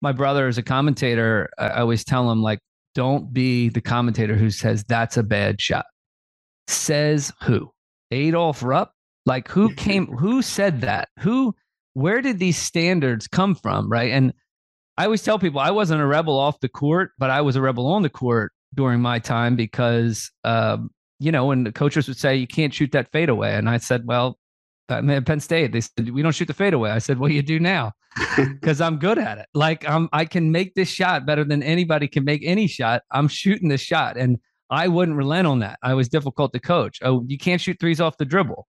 my 0.03 0.13
brother 0.13 0.49
is 0.49 0.59
a 0.59 0.63
commentator. 0.63 1.49
I 1.59 1.81
always 1.81 2.05
tell 2.05 2.31
him, 2.31 2.43
like, 2.43 2.59
don't 2.95 3.33
be 3.33 3.71
the 3.71 3.81
commentator 3.81 4.37
who 4.37 4.51
says 4.51 4.85
that's 4.85 5.17
a 5.17 5.23
bad 5.23 5.61
shot. 5.61 5.87
Says 6.67 7.33
who? 7.43 7.71
Adolf 8.11 8.63
Rupp 8.63 8.93
like 9.27 9.49
who 9.49 9.75
came 9.75 10.07
who 10.19 10.43
said 10.43 10.83
that? 10.83 11.09
Who 11.21 11.55
where 11.95 12.21
did 12.23 12.39
these 12.39 12.59
standards 12.59 13.29
come 13.29 13.55
from, 13.55 13.91
right? 13.91 14.13
And 14.13 14.33
I 14.97 15.05
always 15.05 15.23
tell 15.23 15.39
people 15.39 15.61
I 15.61 15.71
wasn't 15.71 16.03
a 16.03 16.07
rebel 16.07 16.39
off 16.39 16.61
the 16.61 16.69
court, 16.69 17.11
but 17.19 17.31
I 17.31 17.41
was 17.41 17.57
a 17.57 17.63
rebel 17.63 17.87
on 17.87 18.03
the 18.03 18.11
court 18.11 18.53
during 18.75 19.01
my 19.01 19.19
time 19.19 19.57
because 19.57 20.31
um, 20.45 20.91
you 21.19 21.31
know, 21.31 21.47
when 21.47 21.65
the 21.65 21.73
coaches 21.73 22.09
would 22.09 22.19
say 22.19 22.37
you 22.37 22.47
can't 22.47 22.75
shoot 22.75 22.93
that 22.93 23.13
fadeaway, 23.13 23.55
and 23.55 23.69
I 23.69 23.79
said, 23.79 24.07
well, 24.07 24.39
I'm 24.89 25.09
at 25.11 25.27
Penn 25.27 25.41
State. 25.41 25.73
They 25.73 25.81
said 25.81 26.11
we 26.11 26.23
don't 26.23 26.35
shoot 26.35 26.49
the 26.49 26.55
fadeaway. 26.55 26.91
I 26.91 26.99
said, 26.99 27.19
well, 27.19 27.31
you 27.31 27.43
do 27.43 27.59
now 27.59 27.93
because 28.37 28.81
I'm 28.81 28.99
good 28.99 29.19
at 29.19 29.39
it. 29.39 29.47
Like 29.55 29.89
I'm, 29.89 30.09
I 30.13 30.25
can 30.25 30.53
make 30.53 30.75
this 30.75 30.89
shot 30.89 31.27
better 31.27 31.45
than 31.45 31.63
anybody 31.63 32.09
can 32.09 32.25
make 32.25 32.43
any 32.45 32.67
shot. 32.67 33.03
I'm 33.11 33.29
shooting 33.29 33.69
this 33.69 33.81
shot, 33.81 34.17
and 34.17 34.39
I 34.73 34.89
wouldn't 34.89 35.19
relent 35.19 35.47
on 35.47 35.59
that. 35.59 35.79
I 35.83 35.93
was 35.93 36.09
difficult 36.09 36.55
to 36.55 36.59
coach. 36.59 36.99
Oh, 37.03 37.25
you 37.27 37.37
can't 37.37 37.61
shoot 37.61 37.79
threes 37.79 38.01
off 38.01 38.17
the 38.17 38.25
dribble. 38.25 38.67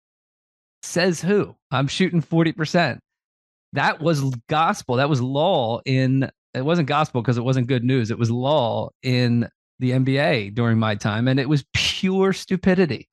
Says 0.82 1.20
who? 1.20 1.54
I'm 1.70 1.86
shooting 1.86 2.20
40%. 2.20 2.98
That 3.74 4.00
was 4.00 4.34
gospel. 4.48 4.96
That 4.96 5.08
was 5.08 5.20
law 5.20 5.80
in, 5.86 6.28
it 6.54 6.64
wasn't 6.64 6.88
gospel 6.88 7.22
because 7.22 7.38
it 7.38 7.44
wasn't 7.44 7.68
good 7.68 7.84
news. 7.84 8.10
It 8.10 8.18
was 8.18 8.32
law 8.32 8.90
in 9.04 9.48
the 9.78 9.92
NBA 9.92 10.54
during 10.54 10.78
my 10.78 10.96
time. 10.96 11.28
And 11.28 11.38
it 11.38 11.48
was 11.48 11.64
pure 11.72 12.32
stupidity. 12.32 13.08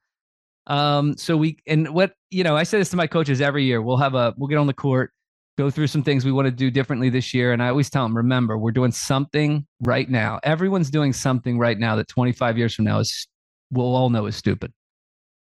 Um, 0.69 1.17
so 1.17 1.35
we 1.35 1.57
and 1.67 1.89
what 1.89 2.13
you 2.29 2.43
know, 2.43 2.55
I 2.55 2.63
say 2.63 2.77
this 2.77 2.89
to 2.91 2.95
my 2.95 3.07
coaches 3.07 3.41
every 3.41 3.65
year. 3.65 3.81
We'll 3.81 3.97
have 3.97 4.13
a 4.13 4.33
we'll 4.37 4.47
get 4.47 4.57
on 4.57 4.67
the 4.67 4.73
court, 4.73 5.11
go 5.57 5.69
through 5.69 5.87
some 5.87 6.03
things 6.03 6.23
we 6.23 6.31
want 6.31 6.45
to 6.45 6.51
do 6.51 6.69
differently 6.69 7.09
this 7.09 7.33
year, 7.33 7.51
and 7.51 7.61
I 7.61 7.69
always 7.69 7.89
tell 7.89 8.03
them, 8.03 8.15
remember, 8.15 8.57
we're 8.57 8.71
doing 8.71 8.91
something 8.91 9.65
right 9.81 10.09
now. 10.09 10.39
Everyone's 10.43 10.91
doing 10.91 11.11
something 11.11 11.57
right 11.57 11.77
now 11.77 11.95
that 11.95 12.07
25 12.07 12.57
years 12.57 12.75
from 12.75 12.85
now 12.85 12.99
is 12.99 13.27
we'll 13.71 13.95
all 13.95 14.11
know 14.11 14.27
is 14.27 14.35
stupid. 14.35 14.71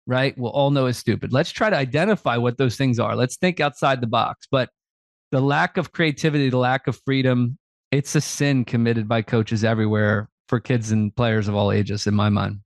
Right? 0.06 0.36
We'll 0.38 0.52
all 0.52 0.70
know 0.70 0.86
is 0.86 0.96
stupid. 0.96 1.32
Let's 1.32 1.52
try 1.52 1.70
to 1.70 1.76
identify 1.76 2.36
what 2.36 2.56
those 2.56 2.76
things 2.76 2.98
are. 2.98 3.14
Let's 3.14 3.36
think 3.36 3.60
outside 3.60 4.00
the 4.00 4.08
box. 4.08 4.48
But 4.50 4.70
the 5.30 5.40
lack 5.40 5.76
of 5.76 5.92
creativity, 5.92 6.48
the 6.48 6.58
lack 6.58 6.86
of 6.86 6.98
freedom, 7.04 7.58
it's 7.92 8.14
a 8.14 8.20
sin 8.20 8.64
committed 8.64 9.06
by 9.06 9.22
coaches 9.22 9.62
everywhere 9.62 10.28
for 10.48 10.58
kids 10.58 10.90
and 10.90 11.14
players 11.14 11.46
of 11.46 11.54
all 11.54 11.70
ages, 11.70 12.06
in 12.06 12.14
my 12.14 12.28
mind. 12.28 12.60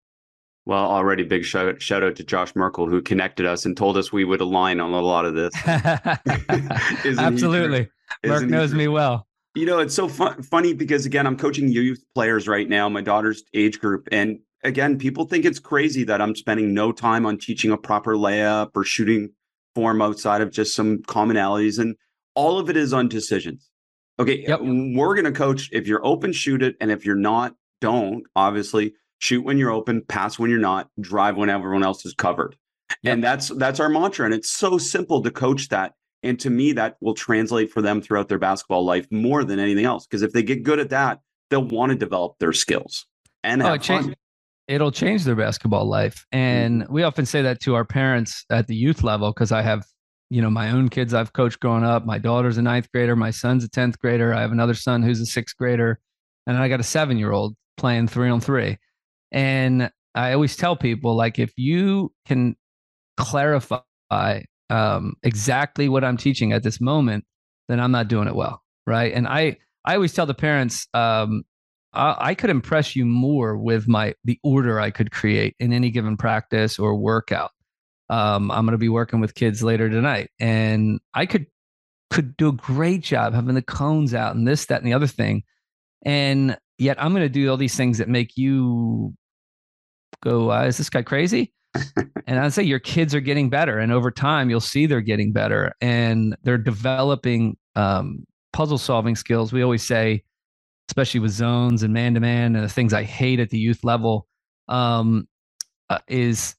Well, 0.66 0.84
already 0.84 1.24
big 1.24 1.44
shout, 1.44 1.82
shout 1.82 2.02
out 2.02 2.16
to 2.16 2.24
Josh 2.24 2.56
Merkel 2.56 2.88
who 2.88 3.02
connected 3.02 3.44
us 3.44 3.66
and 3.66 3.76
told 3.76 3.98
us 3.98 4.12
we 4.12 4.24
would 4.24 4.40
align 4.40 4.80
on 4.80 4.92
a 4.92 5.00
lot 5.00 5.26
of 5.26 5.34
this. 5.34 5.54
Absolutely. 7.18 7.88
Mark 8.24 8.44
knows 8.44 8.72
me 8.72 8.88
well. 8.88 9.26
You 9.54 9.66
know, 9.66 9.78
it's 9.78 9.94
so 9.94 10.08
fun, 10.08 10.42
funny 10.42 10.72
because 10.72 11.06
again, 11.06 11.26
I'm 11.26 11.36
coaching 11.36 11.68
youth 11.68 12.02
players 12.14 12.48
right 12.48 12.68
now, 12.68 12.88
my 12.88 13.02
daughter's 13.02 13.44
age 13.52 13.78
group, 13.78 14.08
and 14.10 14.40
again, 14.64 14.98
people 14.98 15.26
think 15.26 15.44
it's 15.44 15.60
crazy 15.60 16.02
that 16.04 16.20
I'm 16.20 16.34
spending 16.34 16.74
no 16.74 16.90
time 16.90 17.26
on 17.26 17.38
teaching 17.38 17.70
a 17.70 17.76
proper 17.76 18.16
layup 18.16 18.70
or 18.74 18.82
shooting 18.82 19.30
form 19.74 20.02
outside 20.02 20.40
of 20.40 20.50
just 20.50 20.74
some 20.74 20.98
commonalities, 21.02 21.78
and 21.78 21.94
all 22.34 22.58
of 22.58 22.68
it 22.70 22.76
is 22.76 22.92
on 22.92 23.08
decisions. 23.08 23.70
Okay, 24.18 24.44
yep. 24.46 24.60
we're 24.62 25.14
going 25.14 25.24
to 25.24 25.32
coach 25.32 25.68
if 25.72 25.86
you're 25.86 26.04
open, 26.04 26.32
shoot 26.32 26.62
it, 26.62 26.76
and 26.80 26.90
if 26.90 27.04
you're 27.04 27.14
not, 27.14 27.54
don't. 27.80 28.24
Obviously, 28.34 28.94
shoot 29.18 29.42
when 29.42 29.58
you're 29.58 29.70
open, 29.70 30.02
pass 30.02 30.38
when 30.38 30.50
you're 30.50 30.58
not, 30.58 30.88
drive 31.00 31.36
when 31.36 31.50
everyone 31.50 31.82
else 31.82 32.04
is 32.04 32.14
covered. 32.14 32.56
Yep. 33.02 33.12
And 33.12 33.24
that's 33.24 33.48
that's 33.48 33.80
our 33.80 33.88
mantra. 33.88 34.26
And 34.26 34.34
it's 34.34 34.50
so 34.50 34.78
simple 34.78 35.22
to 35.22 35.30
coach 35.30 35.68
that. 35.68 35.94
And 36.22 36.40
to 36.40 36.50
me, 36.50 36.72
that 36.72 36.96
will 37.00 37.14
translate 37.14 37.70
for 37.70 37.82
them 37.82 38.00
throughout 38.00 38.28
their 38.28 38.38
basketball 38.38 38.84
life 38.84 39.06
more 39.10 39.44
than 39.44 39.58
anything 39.58 39.84
else. 39.84 40.06
Because 40.06 40.22
if 40.22 40.32
they 40.32 40.42
get 40.42 40.62
good 40.62 40.78
at 40.78 40.90
that, 40.90 41.20
they'll 41.50 41.66
want 41.66 41.90
to 41.90 41.96
develop 41.96 42.38
their 42.38 42.52
skills 42.52 43.06
and 43.42 43.62
oh, 43.62 43.66
have 43.66 43.74
it 43.76 43.84
fun. 43.84 44.14
It'll 44.66 44.92
change 44.92 45.24
their 45.24 45.34
basketball 45.34 45.86
life. 45.86 46.24
And 46.32 46.82
mm-hmm. 46.82 46.92
we 46.92 47.02
often 47.02 47.26
say 47.26 47.42
that 47.42 47.60
to 47.62 47.74
our 47.74 47.84
parents 47.84 48.46
at 48.50 48.66
the 48.66 48.74
youth 48.74 49.02
level 49.02 49.30
because 49.32 49.52
I 49.52 49.60
have, 49.60 49.84
you 50.30 50.40
know, 50.40 50.48
my 50.50 50.70
own 50.70 50.88
kids 50.88 51.12
I've 51.12 51.34
coached 51.34 51.60
growing 51.60 51.84
up. 51.84 52.06
My 52.06 52.18
daughter's 52.18 52.56
a 52.56 52.62
ninth 52.62 52.90
grader. 52.90 53.14
My 53.14 53.30
son's 53.30 53.62
a 53.62 53.68
10th 53.68 53.98
grader. 53.98 54.32
I 54.32 54.40
have 54.40 54.52
another 54.52 54.74
son 54.74 55.02
who's 55.02 55.20
a 55.20 55.26
sixth 55.26 55.56
grader. 55.58 56.00
And 56.46 56.56
I 56.56 56.68
got 56.68 56.80
a 56.80 56.84
seven 56.84 57.18
year 57.18 57.32
old 57.32 57.54
playing 57.76 58.08
three 58.08 58.30
on 58.30 58.40
three. 58.40 58.78
And 59.32 59.90
I 60.14 60.32
always 60.32 60.56
tell 60.56 60.76
people 60.76 61.16
like 61.16 61.38
if 61.38 61.52
you 61.56 62.12
can 62.26 62.56
clarify 63.16 63.80
um, 64.70 65.14
exactly 65.22 65.88
what 65.88 66.04
I'm 66.04 66.16
teaching 66.16 66.52
at 66.52 66.62
this 66.62 66.80
moment, 66.80 67.24
then 67.68 67.80
I'm 67.80 67.90
not 67.90 68.08
doing 68.08 68.28
it 68.28 68.34
well, 68.34 68.62
right? 68.86 69.12
And 69.12 69.26
I 69.26 69.58
I 69.84 69.94
always 69.94 70.12
tell 70.12 70.26
the 70.26 70.34
parents 70.34 70.86
um, 70.94 71.44
I, 71.92 72.16
I 72.18 72.34
could 72.34 72.50
impress 72.50 72.94
you 72.96 73.04
more 73.04 73.56
with 73.56 73.88
my 73.88 74.14
the 74.24 74.38
order 74.42 74.80
I 74.80 74.90
could 74.90 75.10
create 75.10 75.56
in 75.58 75.72
any 75.72 75.90
given 75.90 76.16
practice 76.16 76.78
or 76.78 76.94
workout. 76.94 77.50
Um, 78.10 78.50
I'm 78.50 78.66
going 78.66 78.72
to 78.72 78.78
be 78.78 78.88
working 78.88 79.20
with 79.20 79.34
kids 79.34 79.62
later 79.62 79.88
tonight, 79.88 80.30
and 80.38 81.00
I 81.14 81.26
could 81.26 81.46
could 82.10 82.36
do 82.36 82.48
a 82.48 82.52
great 82.52 83.02
job 83.02 83.34
having 83.34 83.54
the 83.54 83.62
cones 83.62 84.14
out 84.14 84.36
and 84.36 84.46
this, 84.46 84.66
that, 84.66 84.80
and 84.80 84.86
the 84.86 84.94
other 84.94 85.06
thing. 85.06 85.42
And 86.04 86.56
yet 86.78 87.02
I'm 87.02 87.12
going 87.12 87.22
to 87.22 87.28
do 87.28 87.50
all 87.50 87.56
these 87.56 87.76
things 87.76 87.98
that 87.98 88.08
make 88.08 88.36
you 88.36 89.14
go, 90.22 90.50
uh, 90.50 90.64
is 90.64 90.76
this 90.76 90.90
guy 90.90 91.02
crazy? 91.02 91.52
and 92.26 92.38
I'd 92.38 92.52
say 92.52 92.62
your 92.62 92.78
kids 92.78 93.14
are 93.14 93.20
getting 93.20 93.50
better. 93.50 93.78
And 93.78 93.92
over 93.92 94.10
time, 94.10 94.50
you'll 94.50 94.60
see 94.60 94.86
they're 94.86 95.00
getting 95.00 95.32
better 95.32 95.72
and 95.80 96.36
they're 96.42 96.58
developing 96.58 97.56
um, 97.74 98.24
puzzle 98.52 98.78
solving 98.78 99.16
skills. 99.16 99.52
We 99.52 99.62
always 99.62 99.82
say, 99.82 100.22
especially 100.88 101.20
with 101.20 101.32
zones 101.32 101.82
and 101.82 101.92
man 101.92 102.14
to 102.14 102.20
man 102.20 102.54
and 102.56 102.64
the 102.64 102.68
things 102.68 102.92
I 102.92 103.02
hate 103.02 103.40
at 103.40 103.50
the 103.50 103.58
youth 103.58 103.84
level, 103.84 104.26
um, 104.68 105.28
uh, 105.90 105.98
is 106.08 106.54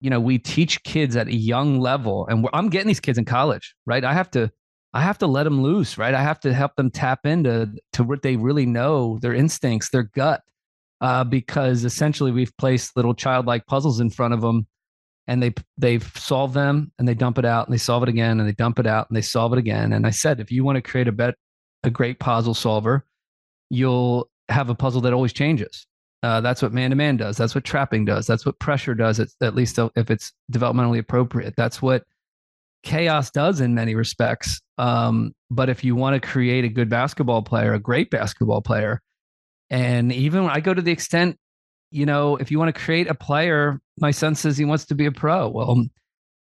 you 0.00 0.10
know 0.10 0.20
we 0.20 0.38
teach 0.38 0.82
kids 0.82 1.16
at 1.16 1.28
a 1.28 1.34
young 1.34 1.78
level, 1.80 2.26
and 2.26 2.48
I'm 2.52 2.68
getting 2.68 2.88
these 2.88 3.00
kids 3.00 3.18
in 3.18 3.24
college, 3.24 3.74
right? 3.86 4.04
I 4.04 4.12
have 4.12 4.30
to 4.32 4.50
I 4.94 5.02
have 5.02 5.18
to 5.18 5.26
let 5.26 5.42
them 5.42 5.60
loose, 5.60 5.98
right? 5.98 6.14
I 6.14 6.22
have 6.22 6.38
to 6.40 6.54
help 6.54 6.76
them 6.76 6.90
tap 6.90 7.26
into 7.26 7.72
to 7.94 8.04
what 8.04 8.22
they 8.22 8.36
really 8.36 8.64
know, 8.64 9.18
their 9.20 9.34
instincts, 9.34 9.90
their 9.90 10.04
gut, 10.04 10.42
uh, 11.00 11.24
because 11.24 11.84
essentially 11.84 12.30
we've 12.30 12.56
placed 12.56 12.96
little 12.96 13.12
childlike 13.12 13.66
puzzles 13.66 13.98
in 13.98 14.08
front 14.08 14.34
of 14.34 14.40
them 14.40 14.68
and 15.26 15.42
they 15.42 15.52
they've 15.76 16.10
solved 16.16 16.54
them 16.54 16.92
and 16.98 17.08
they 17.08 17.14
dump 17.14 17.38
it 17.38 17.44
out 17.44 17.66
and 17.66 17.74
they 17.74 17.78
solve 17.78 18.04
it 18.04 18.08
again 18.08 18.38
and 18.38 18.48
they 18.48 18.52
dump 18.52 18.78
it 18.78 18.86
out 18.86 19.08
and 19.10 19.16
they 19.16 19.22
solve 19.22 19.52
it 19.52 19.58
again. 19.58 19.92
And 19.92 20.06
i 20.06 20.10
said 20.10 20.38
if 20.38 20.52
you 20.52 20.62
want 20.64 20.76
to 20.76 20.82
create 20.82 21.08
a 21.08 21.12
bet 21.12 21.34
a 21.82 21.90
great 21.90 22.18
puzzle 22.20 22.54
solver 22.54 23.04
you'll 23.70 24.30
have 24.48 24.70
a 24.70 24.74
puzzle 24.74 25.00
that 25.02 25.12
always 25.12 25.32
changes. 25.32 25.86
Uh, 26.22 26.40
that's 26.40 26.62
what 26.62 26.72
man 26.72 26.90
to 26.90 26.96
man 26.96 27.16
does 27.16 27.36
that's 27.36 27.54
what 27.54 27.64
trapping 27.64 28.04
does 28.04 28.26
that's 28.26 28.46
what 28.46 28.58
pressure 28.58 28.94
does 28.94 29.20
at 29.20 29.54
least 29.54 29.78
if 29.96 30.10
it's 30.10 30.32
developmentally 30.52 30.98
appropriate. 30.98 31.54
That's 31.56 31.82
what 31.82 32.04
chaos 32.84 33.30
does 33.30 33.60
in 33.60 33.74
many 33.74 33.94
respects 33.94 34.60
um, 34.78 35.32
but 35.50 35.68
if 35.68 35.82
you 35.82 35.94
want 35.96 36.20
to 36.20 36.28
create 36.28 36.64
a 36.64 36.68
good 36.68 36.88
basketball 36.88 37.42
player 37.42 37.74
a 37.74 37.78
great 37.78 38.10
basketball 38.10 38.60
player 38.60 39.00
and 39.70 40.12
even 40.12 40.44
I 40.44 40.60
go 40.60 40.74
to 40.74 40.82
the 40.82 40.92
extent, 40.92 41.36
you 41.90 42.06
know, 42.06 42.36
if 42.36 42.50
you 42.50 42.58
want 42.58 42.74
to 42.74 42.80
create 42.80 43.08
a 43.08 43.14
player, 43.14 43.80
my 43.98 44.10
son 44.10 44.34
says 44.34 44.56
he 44.56 44.64
wants 44.64 44.84
to 44.86 44.94
be 44.94 45.06
a 45.06 45.12
pro. 45.12 45.48
Well, 45.48 45.84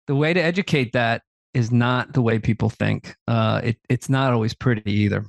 the 0.07 0.15
way 0.15 0.33
to 0.33 0.41
educate 0.41 0.93
that 0.93 1.21
is 1.53 1.71
not 1.71 2.13
the 2.13 2.21
way 2.21 2.39
people 2.39 2.69
think. 2.69 3.15
Uh, 3.27 3.61
it, 3.63 3.77
it's 3.89 4.09
not 4.09 4.33
always 4.33 4.53
pretty 4.53 4.91
either. 4.91 5.25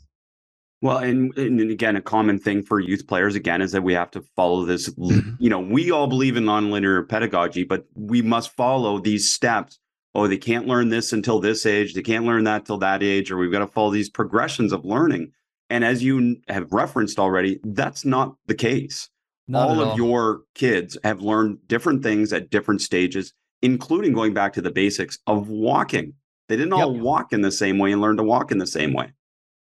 Well, 0.83 0.99
and, 0.99 1.37
and 1.37 1.61
again, 1.71 1.97
a 1.97 2.01
common 2.01 2.39
thing 2.39 2.63
for 2.63 2.81
youth 2.81 3.07
players 3.07 3.35
again 3.35 3.61
is 3.61 3.73
that 3.73 3.83
we 3.83 3.93
have 3.93 4.11
to 4.13 4.23
follow 4.35 4.65
this. 4.65 4.89
Mm-hmm. 4.89 5.33
You 5.39 5.51
know, 5.51 5.61
we 5.61 5.91
all 5.91 6.07
believe 6.07 6.39
in 6.39 6.45
nonlinear 6.45 7.07
pedagogy, 7.07 7.65
but 7.65 7.85
we 7.95 8.23
must 8.23 8.57
follow 8.57 8.99
these 8.99 9.31
steps. 9.31 9.79
Oh, 10.15 10.27
they 10.27 10.39
can't 10.39 10.67
learn 10.67 10.89
this 10.89 11.13
until 11.13 11.41
this 11.41 11.65
age. 11.67 11.95
They 11.95 12.03
can't 12.03 12.25
learn 12.25 12.45
that 12.45 12.67
till 12.67 12.79
that 12.79 13.03
age, 13.03 13.31
or 13.31 13.37
we've 13.37 13.53
got 13.53 13.61
to 13.61 13.67
follow 13.67 13.91
these 13.91 14.11
progressions 14.11 14.73
of 14.73 14.85
learning. 14.85 15.33
And 15.69 15.85
as 15.85 16.03
you 16.03 16.37
have 16.49 16.73
referenced 16.73 17.19
already, 17.21 17.61
that's 17.63 18.05
not 18.05 18.35
the 18.47 18.55
case. 18.55 19.09
Not 19.47 19.69
all 19.69 19.81
of 19.81 19.89
all. 19.91 19.97
your 19.97 20.43
kids 20.55 20.99
have 21.05 21.21
learned 21.21 21.59
different 21.69 22.03
things 22.03 22.33
at 22.33 22.51
different 22.51 22.81
stages, 22.81 23.33
including 23.63 24.13
going 24.13 24.35
back 24.35 24.53
to 24.55 24.61
the 24.61 24.71
basics 24.71 25.19
of 25.27 25.49
walking. 25.49 26.15
They 26.49 26.57
didn't 26.57 26.77
yep. 26.77 26.87
all 26.87 26.99
walk 26.99 27.33
in 27.33 27.43
the 27.43 27.53
same 27.53 27.79
way 27.79 27.93
and 27.93 28.01
learn 28.01 28.17
to 28.17 28.25
walk 28.25 28.51
in 28.51 28.59
the 28.59 28.67
same 28.67 28.93
way. 28.93 29.13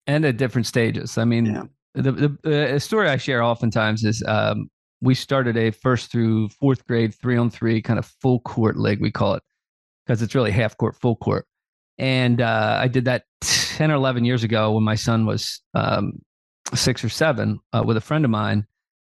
And 0.05 0.25
at 0.25 0.37
different 0.37 0.67
stages. 0.67 1.17
I 1.17 1.25
mean, 1.25 1.45
yeah. 1.45 1.63
the, 1.93 2.11
the, 2.13 2.37
the 2.43 2.79
story 2.79 3.09
I 3.09 3.17
share 3.17 3.43
oftentimes 3.43 4.05
is 4.05 4.23
um, 4.25 4.69
we 5.01 5.13
started 5.13 5.57
a 5.57 5.71
first 5.71 6.11
through 6.11 6.49
fourth 6.49 6.85
grade 6.87 7.13
three 7.13 7.37
on 7.37 7.49
three 7.49 7.81
kind 7.81 7.99
of 7.99 8.05
full 8.05 8.39
court 8.41 8.77
leg, 8.77 9.01
we 9.01 9.11
call 9.11 9.33
it, 9.33 9.43
because 10.07 10.21
it's 10.21 10.35
really 10.35 10.51
half 10.51 10.77
court, 10.77 10.95
full 10.95 11.17
court. 11.17 11.45
And 11.97 12.41
uh, 12.41 12.77
I 12.79 12.87
did 12.87 13.05
that 13.05 13.23
10 13.41 13.91
or 13.91 13.95
11 13.95 14.25
years 14.25 14.43
ago 14.43 14.71
when 14.71 14.83
my 14.83 14.95
son 14.95 15.25
was 15.25 15.61
um, 15.73 16.13
six 16.73 17.03
or 17.03 17.09
seven 17.09 17.59
uh, 17.73 17.83
with 17.85 17.97
a 17.97 18.01
friend 18.01 18.23
of 18.23 18.31
mine. 18.31 18.65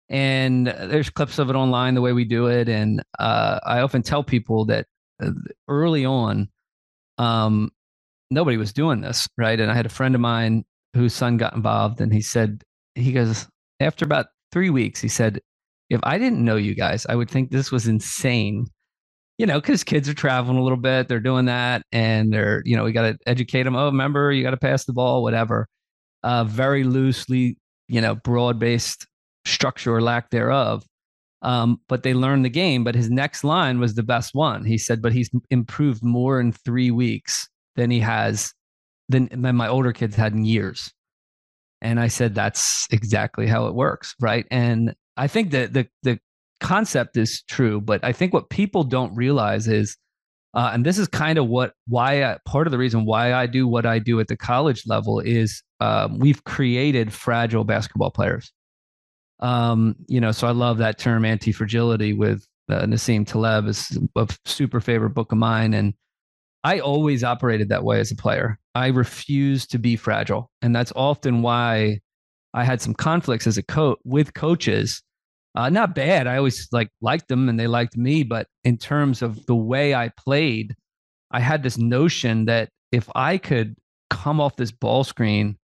And 0.09 0.67
there's 0.67 1.11
clips 1.11 1.39
of 1.39 1.51
it 1.51 1.57
online, 1.57 1.95
the 1.95 2.01
way 2.01 2.15
we 2.15 2.25
do 2.25 2.47
it. 2.47 2.69
And 2.69 3.03
uh, 3.19 3.61
I 3.63 3.81
often 3.81 4.03
tell 4.03 4.25
people 4.25 4.65
that 4.67 4.87
uh, 5.23 5.33
early 5.69 6.07
on, 6.07 6.49
um, 7.19 7.71
nobody 8.31 8.57
was 8.57 8.73
doing 8.73 9.03
this, 9.03 9.29
right? 9.37 9.61
And 9.61 9.71
I 9.71 9.75
had 9.75 9.85
a 9.85 9.91
friend 9.91 10.15
of 10.15 10.23
mine 10.23 10.65
whose 10.95 11.13
son 11.13 11.37
got 11.37 11.55
involved, 11.55 12.01
and 12.01 12.13
he 12.13 12.23
said, 12.23 12.63
he 12.95 13.13
goes, 13.13 13.47
after 13.81 14.07
about 14.07 14.27
three 14.51 14.71
weeks, 14.71 15.01
he 15.01 15.09
said, 15.09 15.41
if 15.91 16.01
I 16.05 16.17
didn't 16.17 16.45
know 16.45 16.57
you 16.57 16.75
guys, 16.75 17.05
I 17.07 17.15
would 17.15 17.31
think 17.31 17.51
this 17.51 17.71
was 17.71 17.87
insane 17.87 18.67
you 19.39 19.47
know, 19.47 19.61
because 19.61 19.85
kids 19.85 20.09
are 20.09 20.15
traveling 20.15 20.59
a 20.59 20.63
little 20.63 20.79
bit, 20.79 21.09
they're 21.09 21.21
doing 21.21 21.47
that, 21.47 21.83
and 21.93 22.33
they're, 22.33 22.63
you 22.65 22.77
know, 22.77 22.85
we 22.85 22.93
got 22.93 23.03
to 23.03 23.19
educate 23.27 23.63
them. 23.63 23.77
Oh, 23.77 23.87
remember, 23.87 24.33
you 24.33 24.43
got 24.43 24.51
to 24.51 24.57
pass 24.57 24.85
the 24.85 24.93
ball, 24.93 25.23
whatever. 25.23 25.69
Uh, 26.25 26.43
very 26.45 26.83
loosely, 26.83 27.57
you 27.87 28.01
know, 28.01 28.17
broad 28.17 28.59
based 28.59 29.07
structure 29.45 29.95
or 29.95 30.03
lack 30.03 30.31
thereof. 30.31 30.85
Um, 31.43 31.81
but 31.89 32.03
they 32.03 32.15
learned 32.15 32.45
the 32.45 32.51
game. 32.51 32.83
But 32.83 32.97
his 32.97 33.11
next 33.11 33.45
line 33.45 33.79
was 33.79 33.95
the 33.95 34.03
best 34.03 34.35
one. 34.35 34.65
He 34.65 34.77
said, 34.77 35.01
"But 35.01 35.13
he's 35.13 35.31
improved 35.51 36.03
more 36.03 36.41
in 36.41 36.51
three 36.51 36.91
weeks 36.91 37.49
than 37.77 37.93
he 37.93 38.01
has 38.01 38.53
than, 39.09 39.29
than 39.31 39.55
my 39.55 39.69
older 39.69 39.93
kids 39.93 40.17
had 40.17 40.33
in 40.33 40.45
years." 40.45 40.93
And 41.81 42.01
I 42.01 42.09
said, 42.09 42.35
"That's 42.35 42.89
exactly 42.91 43.47
how 43.47 43.69
it 43.69 43.75
works, 43.75 44.17
right?" 44.21 44.47
And 44.51 44.97
I 45.17 45.29
think 45.29 45.53
that 45.53 45.73
the 45.73 45.87
the 46.03 46.19
concept 46.61 47.17
is 47.17 47.43
true, 47.43 47.81
but 47.81 48.05
I 48.05 48.13
think 48.13 48.33
what 48.33 48.51
people 48.51 48.85
don't 48.85 49.15
realize 49.15 49.69
is, 49.69 49.97
uh, 50.55 50.71
and 50.73 50.85
this 50.85 50.99
is 50.99 51.09
kind 51.09 51.39
of 51.39 51.47
what 51.47 51.73
why 51.87 52.25
I, 52.25 52.39
part 52.47 52.67
of 52.67 52.71
the 52.71 52.79
reason 52.79 53.05
why 53.05 53.35
I 53.35 53.47
do 53.47 53.69
what 53.69 53.87
I 53.87 53.99
do 53.99 54.19
at 54.21 54.29
the 54.29 54.37
college 54.37 54.85
level 54.87 55.21
is 55.21 55.63
um, 55.81 56.19
we've 56.19 56.43
created 56.45 57.13
fragile 57.13 57.65
basketball 57.65 58.11
players. 58.11 58.53
Um, 59.41 59.95
you 60.09 60.21
know, 60.21 60.33
so 60.33 60.47
I 60.47 60.51
love 60.51 60.79
that 60.79 60.99
term 60.99 61.25
anti 61.25 61.53
fragility 61.53 62.13
with 62.13 62.45
uh, 62.69 62.83
Nassim 62.83 63.27
Taleb 63.27 63.67
is 63.67 63.99
a 64.17 64.29
super 64.45 64.81
favorite 64.81 65.11
book 65.11 65.33
of 65.33 65.39
mine. 65.39 65.75
And 65.75 65.95
I 66.65 66.81
always 66.81 67.25
operated 67.25 67.69
that 67.69 67.85
way 67.85 68.01
as 68.01 68.11
a 68.11 68.17
player. 68.17 68.59
I 68.75 68.89
refused 68.89 69.71
to 69.73 69.79
be 69.79 69.97
fragile. 69.97 70.51
And 70.61 70.75
that's 70.75 70.93
often 70.97 71.43
why 71.43 72.01
I 72.55 72.65
had 72.65 72.81
some 72.81 72.95
conflicts 72.95 73.47
as 73.47 73.59
a 73.59 73.63
coach 73.63 73.99
with 74.05 74.35
coaches. 74.35 75.03
Uh, 75.59 75.69
not 75.69 75.93
bad. 75.93 76.29
I 76.29 76.37
always 76.37 76.69
like 76.71 76.89
liked 77.01 77.27
them 77.27 77.49
and 77.49 77.59
they 77.59 77.67
liked 77.67 77.97
me. 77.97 78.23
But 78.23 78.47
in 78.63 78.79
terms 78.79 79.23
of 79.23 79.45
the 79.47 79.57
way 79.57 79.93
I 79.93 80.11
played, 80.11 80.77
I 81.33 81.41
had 81.41 81.65
this 81.65 81.77
notion 81.77 82.45
that 82.45 82.69
if 82.93 83.09
I 83.17 83.39
could 83.39 83.75
come 84.09 84.41
off 84.41 84.55
this 84.55 84.71
ball 84.71 85.03
screen 85.03 85.59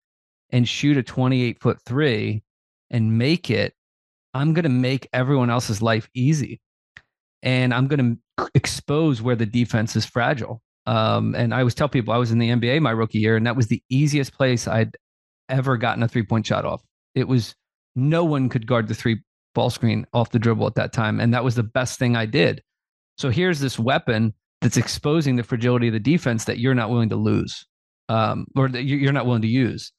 and 0.50 0.66
shoot 0.66 0.96
a 0.96 1.04
28 1.04 1.60
foot 1.60 1.78
three 1.86 2.42
and 2.90 3.18
make 3.18 3.50
it, 3.50 3.74
I'm 4.34 4.54
going 4.54 4.64
to 4.64 4.70
make 4.70 5.10
everyone 5.12 5.50
else's 5.50 5.82
life 5.82 6.10
easy. 6.14 6.62
And 7.44 7.74
I'm 7.74 7.88
going 7.88 8.18
to 8.38 8.50
expose 8.56 9.22
where 9.22 9.36
the 9.36 9.46
defense 9.46 9.98
is 9.98 10.06
fragile. 10.06 10.62
Um, 10.86 11.36
and 11.36 11.54
I 11.54 11.60
always 11.60 11.76
tell 11.76 11.90
people 11.90 12.14
I 12.14 12.18
was 12.18 12.32
in 12.32 12.40
the 12.40 12.50
NBA 12.50 12.82
my 12.82 12.92
rookie 12.92 13.20
year, 13.20 13.36
and 13.36 13.46
that 13.46 13.58
was 13.58 13.68
the 13.68 13.84
easiest 13.90 14.34
place 14.34 14.70
I'd 14.70 14.96
ever 15.50 15.76
gotten 15.76 16.02
a 16.02 16.08
three 16.08 16.24
point 16.24 16.48
shot 16.48 16.64
off. 16.64 16.82
It 17.14 17.28
was 17.28 17.56
no 17.94 18.24
one 18.24 18.48
could 18.48 18.66
guard 18.66 18.88
the 18.88 18.96
three 18.96 19.22
ball 19.54 19.70
screen 19.70 20.06
off 20.14 20.32
the 20.32 20.40
dribble 20.40 20.68
at 20.68 20.76
that 20.76 20.94
time. 20.94 21.20
And 21.20 21.34
that 21.34 21.44
was 21.44 21.56
the 21.56 21.64
best 21.64 22.00
thing 22.00 22.16
I 22.16 22.26
did. 22.26 22.62
So 23.18 23.30
here's 23.30 23.60
this 23.60 23.78
weapon 23.78 24.34
that's 24.62 24.78
exposing 24.78 25.36
the 25.36 25.44
fragility 25.44 25.88
of 25.88 25.94
the 25.94 26.00
defense 26.00 26.46
that 26.46 26.60
you're 26.60 26.76
not 26.76 26.90
willing 26.90 27.10
to 27.10 27.16
lose 27.16 27.66
um, 28.10 28.46
or 28.56 28.70
that 28.70 28.84
you're 28.84 29.14
not 29.14 29.26
willing 29.26 29.42
to 29.42 29.48
use. 29.48 29.92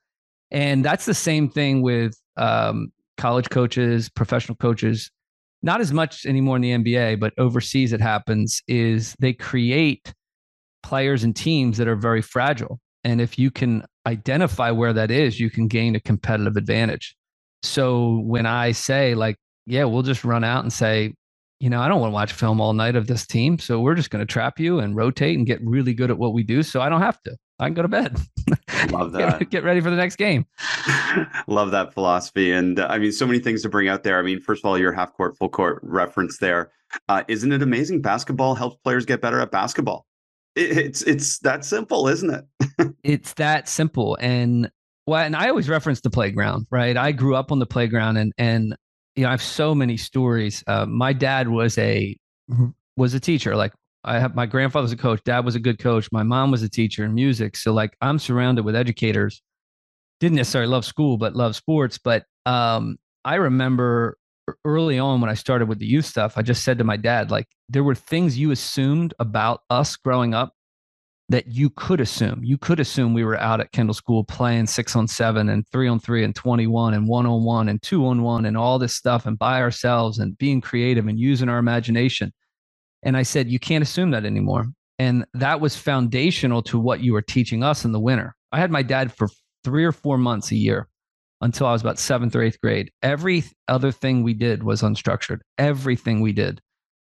And 0.51 0.85
that's 0.85 1.07
the 1.07 1.15
same 1.15 1.49
thing 1.49 1.83
with 1.83 2.15
um, 2.37 2.93
college 3.17 3.49
coaches, 3.51 4.09
professional 4.09 4.57
coaches. 4.57 5.11
Not 5.63 5.81
as 5.81 5.93
much 5.93 6.27
anymore 6.27 6.57
in 6.57 6.63
the 6.63 6.73
NBA, 6.73 7.21
but 7.21 7.33
overseas 7.39 7.93
it 7.93 8.01
happens. 8.01 8.63
Is 8.67 9.15
they 9.21 9.33
create 9.33 10.13
players 10.83 11.23
and 11.23 11.35
teams 11.35 11.79
that 11.79 11.87
are 11.87 11.97
very 11.97 12.21
fragile, 12.21 12.81
and 13.05 13.21
if 13.21 13.39
you 13.39 13.51
can 13.51 13.85
identify 14.07 14.73
where 14.73 14.93
that 14.93 15.11
is, 15.11 15.39
you 15.39 15.51
can 15.51 15.69
gain 15.69 15.95
a 15.95 16.01
competitive 16.01 16.57
advantage. 16.57 17.17
So 17.63 18.19
when 18.25 18.47
I 18.47 18.73
say 18.73 19.15
like, 19.15 19.37
yeah, 19.67 19.85
we'll 19.85 20.03
just 20.03 20.25
run 20.25 20.45
out 20.45 20.63
and 20.65 20.73
say, 20.73 21.15
you 21.61 21.71
know, 21.71 21.81
I 21.81 21.87
don't 21.87 22.01
want 22.01 22.11
to 22.11 22.15
watch 22.15 22.33
film 22.33 22.61
all 22.61 22.73
night 22.73 22.97
of 22.97 23.07
this 23.07 23.25
team. 23.25 23.59
So 23.59 23.81
we're 23.81 23.95
just 23.95 24.11
going 24.11 24.25
to 24.25 24.31
trap 24.31 24.59
you 24.59 24.81
and 24.81 24.97
rotate 24.97 25.39
and 25.39 25.47
get 25.47 25.61
really 25.65 25.95
good 25.95 26.11
at 26.11 26.19
what 26.19 26.33
we 26.33 26.43
do. 26.43 26.65
So 26.65 26.81
I 26.81 26.89
don't 26.89 27.01
have 27.01 27.23
to. 27.23 27.37
I 27.61 27.67
can 27.67 27.75
go 27.75 27.83
to 27.83 27.89
bed. 27.89 28.19
Love 28.91 29.13
that. 29.13 29.39
get, 29.39 29.51
get, 29.51 29.65
ready 29.65 29.81
for 29.81 29.89
the 29.89 29.97
next 29.97 30.17
game. 30.17 30.45
Love 31.47 31.71
that 31.71 31.95
philosophy. 31.95 32.51
And 32.51 32.81
uh, 32.81 32.89
I 32.91 32.99
mean, 32.99 33.13
so 33.13 33.27
many 33.27 33.39
things 33.39 33.63
to 33.63 33.69
bring 33.69 33.87
out 33.87 34.03
there. 34.03 34.19
I 34.19 34.23
mean, 34.23 34.41
first 34.41 34.65
of 34.65 34.69
all, 34.69 34.77
your 34.77 34.93
half 34.93 35.13
court, 35.13 35.37
full 35.37 35.49
court 35.49 35.79
reference 35.85 36.39
there. 36.39 36.73
Uh, 37.09 37.23
not 37.29 37.53
it 37.53 37.63
amazing? 37.63 38.03
Basketball 38.03 38.57
helps 38.57 38.79
players 38.83 39.07
get 39.07 39.21
better 39.21 39.41
at 39.41 39.53
basketball. 39.53 40.07
It, 40.57 40.77
it's 40.77 41.03
it's 41.03 41.39
that 41.39 41.65
simple, 41.65 42.09
isn't 42.09 42.31
it? 42.31 42.95
it's 43.05 43.35
that 43.35 43.69
simple. 43.69 44.19
And 44.21 44.71
well, 45.07 45.25
and 45.25 45.35
I 45.35 45.49
always 45.49 45.69
reference 45.69 46.01
the 46.01 46.11
playground, 46.11 46.67
right? 46.71 46.97
I 46.97 47.13
grew 47.13 47.35
up 47.35 47.53
on 47.53 47.59
the 47.59 47.67
playground, 47.67 48.17
and 48.17 48.33
and 48.39 48.77
you 49.17 49.23
know, 49.23 49.29
I 49.29 49.33
have 49.33 49.43
so 49.43 49.75
many 49.75 49.97
stories. 49.97 50.63
Uh, 50.67 50.87
my 50.87 51.13
dad 51.13 51.49
was 51.49 51.77
a 51.79 52.17
was 52.97 53.15
a 53.15 53.21
teacher. 53.21 53.57
Like 53.57 53.73
I 54.05 54.19
have 54.19 54.35
my 54.35 54.47
grandfather 54.47 54.85
was 54.85 54.93
a 54.93 54.97
coach. 54.97 55.21
Dad 55.25 55.45
was 55.45 55.55
a 55.55 55.61
good 55.61 55.79
coach. 55.79 56.09
My 56.13 56.23
mom 56.23 56.51
was 56.51 56.63
a 56.63 56.69
teacher 56.69 57.05
in 57.05 57.15
music. 57.15 57.57
So 57.57 57.73
like 57.73 57.97
I'm 58.01 58.19
surrounded 58.19 58.65
with 58.65 58.77
educators. 58.77 59.43
Didn't 60.21 60.37
necessarily 60.37 60.71
love 60.71 60.85
school, 60.85 61.17
but 61.17 61.35
love 61.35 61.57
sports. 61.57 61.99
But 61.99 62.25
um, 62.47 62.97
I 63.25 63.37
remember 63.37 64.17
early 64.65 64.99
on 64.99 65.21
when 65.21 65.31
I 65.31 65.35
started 65.35 65.69
with 65.69 65.79
the 65.79 65.87
youth 65.87 66.05
stuff, 66.05 66.35
I 66.37 66.43
just 66.43 66.65
said 66.65 66.79
to 66.79 66.85
my 66.85 66.97
dad, 66.97 67.31
like, 67.31 67.47
there 67.69 67.85
were 67.85 67.95
things 67.95 68.39
you 68.39 68.51
assumed 68.51 69.15
about 69.19 69.61
us 69.71 69.97
growing 69.97 70.35
up 70.35 70.53
that 71.29 71.47
you 71.47 71.71
could 71.71 72.01
assume. 72.01 72.41
You 72.43 72.59
could 72.59 72.81
assume 72.81 73.15
we 73.15 73.25
were 73.25 73.39
out 73.39 73.61
at 73.61 73.73
Kendall 73.73 73.95
School 73.95 74.25
playing 74.25 74.67
six 74.67 74.95
on 74.95 75.09
seven 75.09 75.49
and 75.49 75.67
three 75.69 75.89
on 75.89 75.99
three 75.99 76.25
and 76.25 76.35
21 76.35 76.95
and 76.95 77.09
one 77.09 77.27
on 77.27 77.45
one 77.45 77.69
and 77.69 77.81
two 77.81 78.07
on 78.07 78.23
one 78.23 78.45
and 78.45 78.57
all 78.57 78.79
this 78.79 78.95
stuff 78.95 79.25
and 79.25 79.39
by 79.39 79.61
ourselves 79.61 80.19
and 80.19 80.37
being 80.37 80.61
creative 80.61 81.07
and 81.07 81.19
using 81.19 81.49
our 81.49 81.59
imagination. 81.59 82.33
And 83.03 83.17
I 83.17 83.23
said, 83.23 83.51
you 83.51 83.59
can't 83.59 83.83
assume 83.83 84.11
that 84.11 84.25
anymore. 84.25 84.67
And 84.99 85.25
that 85.35 85.61
was 85.61 85.77
foundational 85.77 86.63
to 86.65 86.79
what 86.79 87.01
you 87.01 87.13
were 87.13 87.23
teaching 87.23 87.63
us 87.63 87.85
in 87.85 87.93
the 87.93 88.01
winter. 88.01 88.35
I 88.53 88.61
had 88.61 88.71
my 88.71 88.83
dad 88.83 89.13
for 89.13 89.29
three 89.65 89.85
or 89.85 89.93
four 89.93 90.19
months 90.19 90.51
a 90.51 90.57
year 90.57 90.89
until 91.41 91.67
I 91.67 91.73
was 91.73 91.81
about 91.81 91.99
seventh 91.99 92.37
or 92.37 92.43
eighth 92.43 92.61
grade. 92.61 92.91
Every 93.03 93.45
other 93.69 93.91
thing 93.91 94.23
we 94.23 94.35
did 94.35 94.63
was 94.63 94.83
unstructured. 94.83 95.41
Everything 95.59 96.21
we 96.21 96.33
did. 96.33 96.61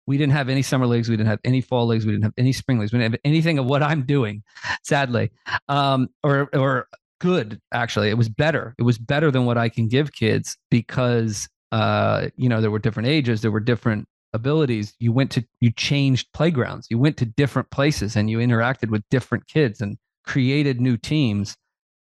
We 0.08 0.16
didn't 0.16 0.32
have 0.32 0.48
any 0.48 0.62
summer 0.62 0.86
leagues. 0.86 1.10
We 1.10 1.18
didn't 1.18 1.28
have 1.28 1.40
any 1.44 1.60
fall 1.60 1.86
leagues. 1.86 2.06
We 2.06 2.12
didn't 2.12 2.24
have 2.24 2.32
any 2.38 2.54
spring 2.54 2.78
leagues. 2.78 2.94
We 2.94 2.98
didn't 2.98 3.12
have 3.12 3.20
anything 3.26 3.58
of 3.58 3.66
what 3.66 3.82
I'm 3.82 4.06
doing, 4.06 4.42
sadly, 4.82 5.30
um, 5.68 6.08
or 6.22 6.48
or 6.54 6.88
good. 7.20 7.60
Actually, 7.74 8.08
it 8.08 8.16
was 8.16 8.30
better. 8.30 8.74
It 8.78 8.84
was 8.84 8.96
better 8.96 9.30
than 9.30 9.44
what 9.44 9.58
I 9.58 9.68
can 9.68 9.86
give 9.86 10.12
kids 10.12 10.56
because 10.70 11.46
uh, 11.72 12.28
you 12.36 12.48
know 12.48 12.62
there 12.62 12.70
were 12.70 12.78
different 12.78 13.10
ages, 13.10 13.42
there 13.42 13.50
were 13.50 13.60
different 13.60 14.08
abilities. 14.32 14.94
You 14.98 15.12
went 15.12 15.30
to 15.32 15.44
you 15.60 15.70
changed 15.72 16.32
playgrounds. 16.32 16.86
You 16.88 16.98
went 16.98 17.18
to 17.18 17.26
different 17.26 17.70
places 17.70 18.16
and 18.16 18.30
you 18.30 18.38
interacted 18.38 18.88
with 18.88 19.02
different 19.10 19.46
kids 19.46 19.82
and 19.82 19.98
created 20.24 20.80
new 20.80 20.96
teams. 20.96 21.54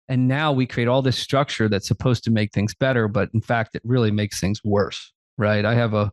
And 0.08 0.28
now 0.28 0.52
we 0.52 0.66
create 0.66 0.88
all 0.88 1.02
this 1.02 1.18
structure 1.18 1.68
that's 1.68 1.88
supposed 1.88 2.22
to 2.24 2.30
make 2.30 2.52
things 2.52 2.76
better, 2.76 3.08
but 3.08 3.28
in 3.34 3.40
fact, 3.40 3.74
it 3.74 3.82
really 3.84 4.12
makes 4.12 4.38
things 4.38 4.60
worse. 4.62 5.12
Right? 5.36 5.64
I 5.64 5.74
have 5.74 5.94
a 5.94 6.12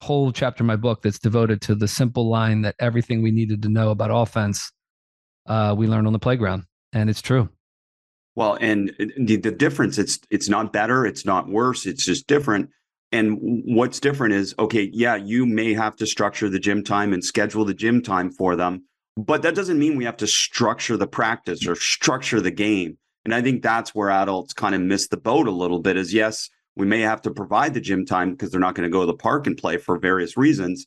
whole 0.00 0.32
chapter 0.32 0.62
in 0.62 0.66
my 0.66 0.76
book 0.76 1.02
that's 1.02 1.18
devoted 1.18 1.60
to 1.62 1.74
the 1.74 1.88
simple 1.88 2.28
line 2.28 2.62
that 2.62 2.74
everything 2.78 3.22
we 3.22 3.30
needed 3.30 3.62
to 3.62 3.68
know 3.68 3.90
about 3.90 4.10
offense 4.12 4.70
uh, 5.46 5.74
we 5.76 5.86
learned 5.86 6.06
on 6.06 6.12
the 6.12 6.18
playground, 6.18 6.64
and 6.92 7.08
it's 7.08 7.22
true. 7.22 7.48
Well, 8.34 8.58
and 8.60 8.92
the, 9.16 9.36
the 9.36 9.50
difference 9.50 9.98
it's 9.98 10.18
it's 10.30 10.48
not 10.48 10.72
better, 10.72 11.06
it's 11.06 11.24
not 11.24 11.48
worse, 11.48 11.86
it's 11.86 12.04
just 12.04 12.26
different. 12.26 12.70
And 13.12 13.38
what's 13.40 14.00
different 14.00 14.34
is 14.34 14.54
okay, 14.58 14.90
yeah, 14.92 15.16
you 15.16 15.46
may 15.46 15.72
have 15.74 15.96
to 15.96 16.06
structure 16.06 16.50
the 16.50 16.58
gym 16.58 16.84
time 16.84 17.12
and 17.12 17.24
schedule 17.24 17.64
the 17.64 17.74
gym 17.74 18.02
time 18.02 18.30
for 18.30 18.56
them, 18.56 18.84
but 19.16 19.42
that 19.42 19.54
doesn't 19.54 19.78
mean 19.78 19.96
we 19.96 20.04
have 20.04 20.18
to 20.18 20.26
structure 20.26 20.96
the 20.96 21.06
practice 21.06 21.66
or 21.66 21.76
structure 21.76 22.40
the 22.40 22.50
game. 22.50 22.98
And 23.24 23.34
I 23.34 23.42
think 23.42 23.62
that's 23.62 23.94
where 23.94 24.10
adults 24.10 24.52
kind 24.52 24.74
of 24.74 24.80
miss 24.80 25.08
the 25.08 25.16
boat 25.16 25.48
a 25.48 25.52
little 25.52 25.80
bit 25.80 25.96
is 25.96 26.12
yes, 26.12 26.50
we 26.76 26.86
may 26.86 27.00
have 27.00 27.22
to 27.22 27.30
provide 27.30 27.74
the 27.74 27.80
gym 27.80 28.04
time 28.04 28.32
because 28.32 28.50
they're 28.50 28.60
not 28.60 28.74
going 28.74 28.88
to 28.88 28.92
go 28.92 29.00
to 29.00 29.06
the 29.06 29.16
park 29.16 29.46
and 29.46 29.56
play 29.56 29.78
for 29.78 29.98
various 29.98 30.36
reasons, 30.36 30.86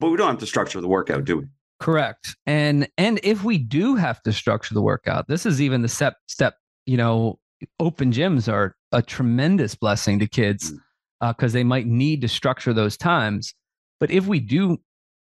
but 0.00 0.10
we 0.10 0.16
don't 0.16 0.28
have 0.28 0.38
to 0.38 0.46
structure 0.46 0.80
the 0.80 0.88
workout, 0.88 1.24
do 1.24 1.38
we? 1.38 1.44
Correct. 1.78 2.36
And 2.46 2.88
and 2.98 3.20
if 3.22 3.44
we 3.44 3.56
do 3.58 3.96
have 3.96 4.22
to 4.22 4.32
structure 4.32 4.74
the 4.74 4.82
workout, 4.82 5.28
this 5.28 5.46
is 5.46 5.62
even 5.62 5.82
the 5.82 5.88
step 5.88 6.16
step, 6.26 6.56
you 6.86 6.96
know, 6.96 7.38
open 7.78 8.12
gyms 8.12 8.52
are 8.52 8.76
a 8.92 9.02
tremendous 9.02 9.74
blessing 9.74 10.18
to 10.18 10.26
kids 10.26 10.72
because 11.20 11.52
mm. 11.52 11.54
uh, 11.54 11.58
they 11.58 11.64
might 11.64 11.86
need 11.86 12.20
to 12.22 12.28
structure 12.28 12.72
those 12.72 12.96
times. 12.96 13.54
But 13.98 14.10
if 14.10 14.26
we 14.26 14.40
do 14.40 14.78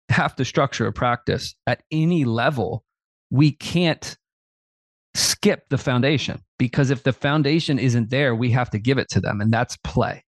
have 0.08 0.34
to 0.36 0.44
structure 0.44 0.86
a 0.86 0.92
practice 0.92 1.54
at 1.66 1.82
any 1.90 2.24
level, 2.24 2.84
we 3.30 3.52
can't 3.52 4.16
skip 5.14 5.68
the 5.68 5.78
foundation 5.78 6.40
because 6.58 6.90
if 6.90 7.02
the 7.02 7.12
foundation 7.12 7.78
isn't 7.78 8.10
there, 8.10 8.34
we 8.34 8.50
have 8.50 8.70
to 8.70 8.78
give 8.78 8.98
it 8.98 9.08
to 9.10 9.20
them, 9.20 9.40
and 9.40 9.52
that's 9.52 9.76
play. 9.78 10.24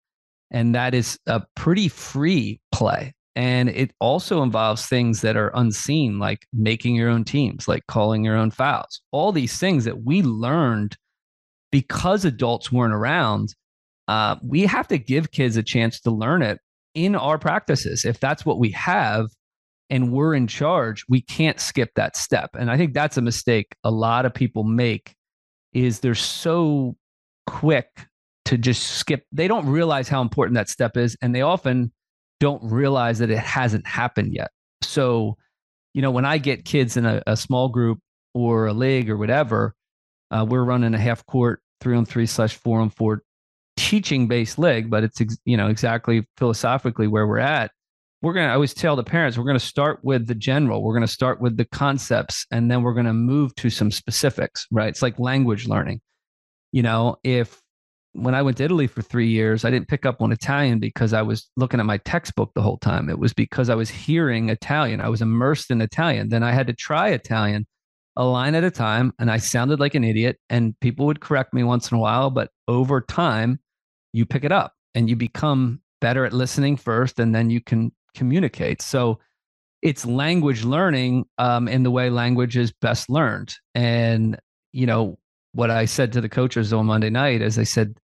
And 0.50 0.76
that 0.76 0.94
is 0.94 1.18
a 1.28 1.42
pretty 1.56 1.88
free 1.88 2.60
play. 2.72 3.14
And 3.36 3.70
it 3.70 3.94
also 4.00 4.44
involves 4.44 4.86
things 4.86 5.22
that 5.22 5.38
are 5.38 5.52
unseen, 5.54 6.20
like 6.20 6.46
making 6.52 6.96
your 6.96 7.10
own 7.10 7.24
teams, 7.24 7.68
like 7.68 7.88
calling 7.88 8.26
your 8.26 8.36
own 8.36 8.52
fouls, 8.52 9.02
all 9.12 9.32
these 9.32 9.58
things 9.58 9.86
that 9.86 10.04
we 10.04 10.22
learned 10.22 10.98
because 11.72 12.26
adults 12.26 12.72
weren't 12.72 12.94
around. 12.94 13.56
Uh, 14.10 14.36
we 14.44 14.62
have 14.64 14.88
to 14.90 14.98
give 14.98 15.32
kids 15.32 15.56
a 15.56 15.64
chance 15.64 16.02
to 16.02 16.12
learn 16.12 16.42
it 16.42 16.60
in 16.94 17.16
our 17.16 17.38
practices. 17.38 18.04
If 18.04 18.20
that's 18.20 18.46
what 18.46 18.60
we 18.60 18.72
have, 18.72 19.28
and 19.92 20.12
we're 20.12 20.34
in 20.34 20.48
charge, 20.48 21.06
we 21.10 21.22
can't 21.22 21.60
skip 21.60 21.92
that 21.96 22.16
step. 22.16 22.52
And 22.58 22.72
I 22.72 22.78
think 22.78 22.94
that's 22.94 23.18
a 23.18 23.22
mistake 23.22 23.76
a 23.84 23.92
lot 23.92 24.26
of 24.26 24.34
people 24.34 24.64
make 24.64 25.14
is 25.74 26.00
they're 26.00 26.16
so 26.16 26.96
quick 27.46 28.08
to 28.46 28.58
just 28.58 28.84
skip. 28.84 29.26
They 29.34 29.50
don't 29.50 29.68
realize 29.68 30.08
how 30.08 30.22
important 30.22 30.56
that 30.56 30.70
step 30.70 30.96
is 30.96 31.18
and 31.22 31.36
they 31.36 31.42
often 31.42 31.92
don't 32.40 32.64
realize 32.64 33.20
that 33.20 33.30
it 33.30 33.38
hasn't 33.38 33.86
happened 33.86 34.34
yet. 34.34 34.50
So, 34.82 35.38
you 35.94 36.02
know, 36.02 36.10
when 36.10 36.26
I 36.26 36.38
get 36.38 36.64
kids 36.64 36.96
in 36.96 37.06
a, 37.06 37.22
a 37.28 37.36
small 37.36 37.68
group 37.68 38.00
or 38.34 38.68
a 38.68 38.74
league 38.74 39.10
or 39.10 39.18
whatever, 39.18 39.76
uh, 40.32 40.46
we're 40.48 40.64
running 40.64 40.94
a 40.94 41.00
half 41.00 41.26
court 41.26 41.62
three 41.82 41.98
on 41.98 42.06
three 42.06 42.26
slash 42.26 42.56
four 42.56 42.80
on 42.80 42.90
four 42.90 43.24
teaching 43.76 44.30
based 44.30 44.58
league, 44.58 44.90
but 44.90 45.04
it's, 45.04 45.22
you 45.44 45.58
know, 45.58 45.68
exactly 45.68 46.26
philosophically 46.38 47.08
where 47.08 47.28
we're 47.28 47.40
at 47.40 47.72
we're 48.22 48.34
going 48.34 48.48
to, 48.48 48.54
always 48.54 48.74
tell 48.74 48.96
the 48.96 49.04
parents, 49.04 49.38
we're 49.38 49.46
going 49.46 49.60
to 49.60 49.66
start 49.66 50.00
with 50.04 50.28
the 50.28 50.36
general, 50.36 50.84
we're 50.84 50.94
going 50.94 51.02
to 51.02 51.08
start 51.08 51.42
with 51.42 51.58
the 51.58 51.66
concepts, 51.66 52.46
and 52.52 52.70
then 52.70 52.84
we're 52.84 52.94
going 52.94 53.06
to 53.06 53.14
move 53.14 53.56
to 53.56 53.70
some 53.70 53.92
specifics, 53.92 54.68
right? 54.72 54.90
It's 54.90 55.02
like 55.02 55.20
language 55.20 55.68
learning. 55.68 56.02
You 56.72 56.84
know, 56.84 57.18
if 57.24 57.62
when 58.14 58.36
I 58.36 58.42
went 58.42 58.58
to 58.58 58.64
Italy 58.64 58.88
for 58.88 59.02
three 59.02 59.30
years, 59.30 59.64
I 59.64 59.72
didn't 59.72 59.88
pick 59.88 60.06
up 60.06 60.22
on 60.22 60.32
Italian 60.32 60.80
because 60.80 61.14
I 61.14 61.22
was 61.22 61.50
looking 61.56 61.80
at 61.80 61.86
my 61.86 61.98
textbook 61.98 62.52
the 62.54 62.62
whole 62.62 62.78
time. 62.78 63.10
It 63.10 63.20
was 63.20 63.34
because 63.34 63.70
I 63.70 63.76
was 63.76 63.90
hearing 63.90 64.50
Italian. 64.50 65.02
I 65.02 65.10
was 65.10 65.22
immersed 65.22 65.72
in 65.72 65.82
Italian. 65.82 66.30
Then 66.30 66.44
I 66.44 66.52
had 66.52 66.68
to 66.68 66.74
try 66.74 67.10
Italian 67.10 67.66
a 68.18 68.26
line 68.26 68.56
at 68.56 68.66
a 68.66 68.72
time, 68.72 69.14
and 69.20 69.32
I 69.32 69.38
sounded 69.38 69.80
like 69.80 69.96
an 69.96 70.04
idiot. 70.04 70.38
And 70.50 70.78
people 70.82 71.06
would 71.06 71.22
correct 71.22 71.54
me 71.54 71.64
once 71.64 71.90
in 71.90 71.98
a 71.98 72.02
while, 72.02 72.30
but 72.30 72.52
over 72.68 73.00
time, 73.00 73.60
you 74.12 74.26
pick 74.26 74.44
it 74.44 74.52
up 74.52 74.74
and 74.94 75.10
you 75.10 75.16
become 75.16 75.82
better 76.02 76.26
at 76.26 76.34
listening 76.34 76.76
first, 76.76 77.20
and 77.20 77.34
then 77.34 77.50
you 77.50 77.62
can 77.62 77.94
communicate. 78.16 78.82
So 78.82 79.20
it's 79.82 80.06
language 80.06 80.64
learning 80.64 81.26
um, 81.38 81.68
in 81.68 81.84
the 81.84 81.92
way 81.92 82.10
language 82.10 82.58
is 82.58 82.72
best 82.72 83.10
learned. 83.10 83.54
And 83.74 84.40
you 84.74 84.86
know 84.86 85.18
what 85.54 85.70
I 85.70 85.86
said 85.86 86.14
to 86.14 86.22
the 86.22 86.30
coaches 86.30 86.72
on 86.72 86.86
Monday 86.86 87.10
night 87.10 87.42
is 87.42 87.58
I 87.58 87.64
said, 87.64 87.96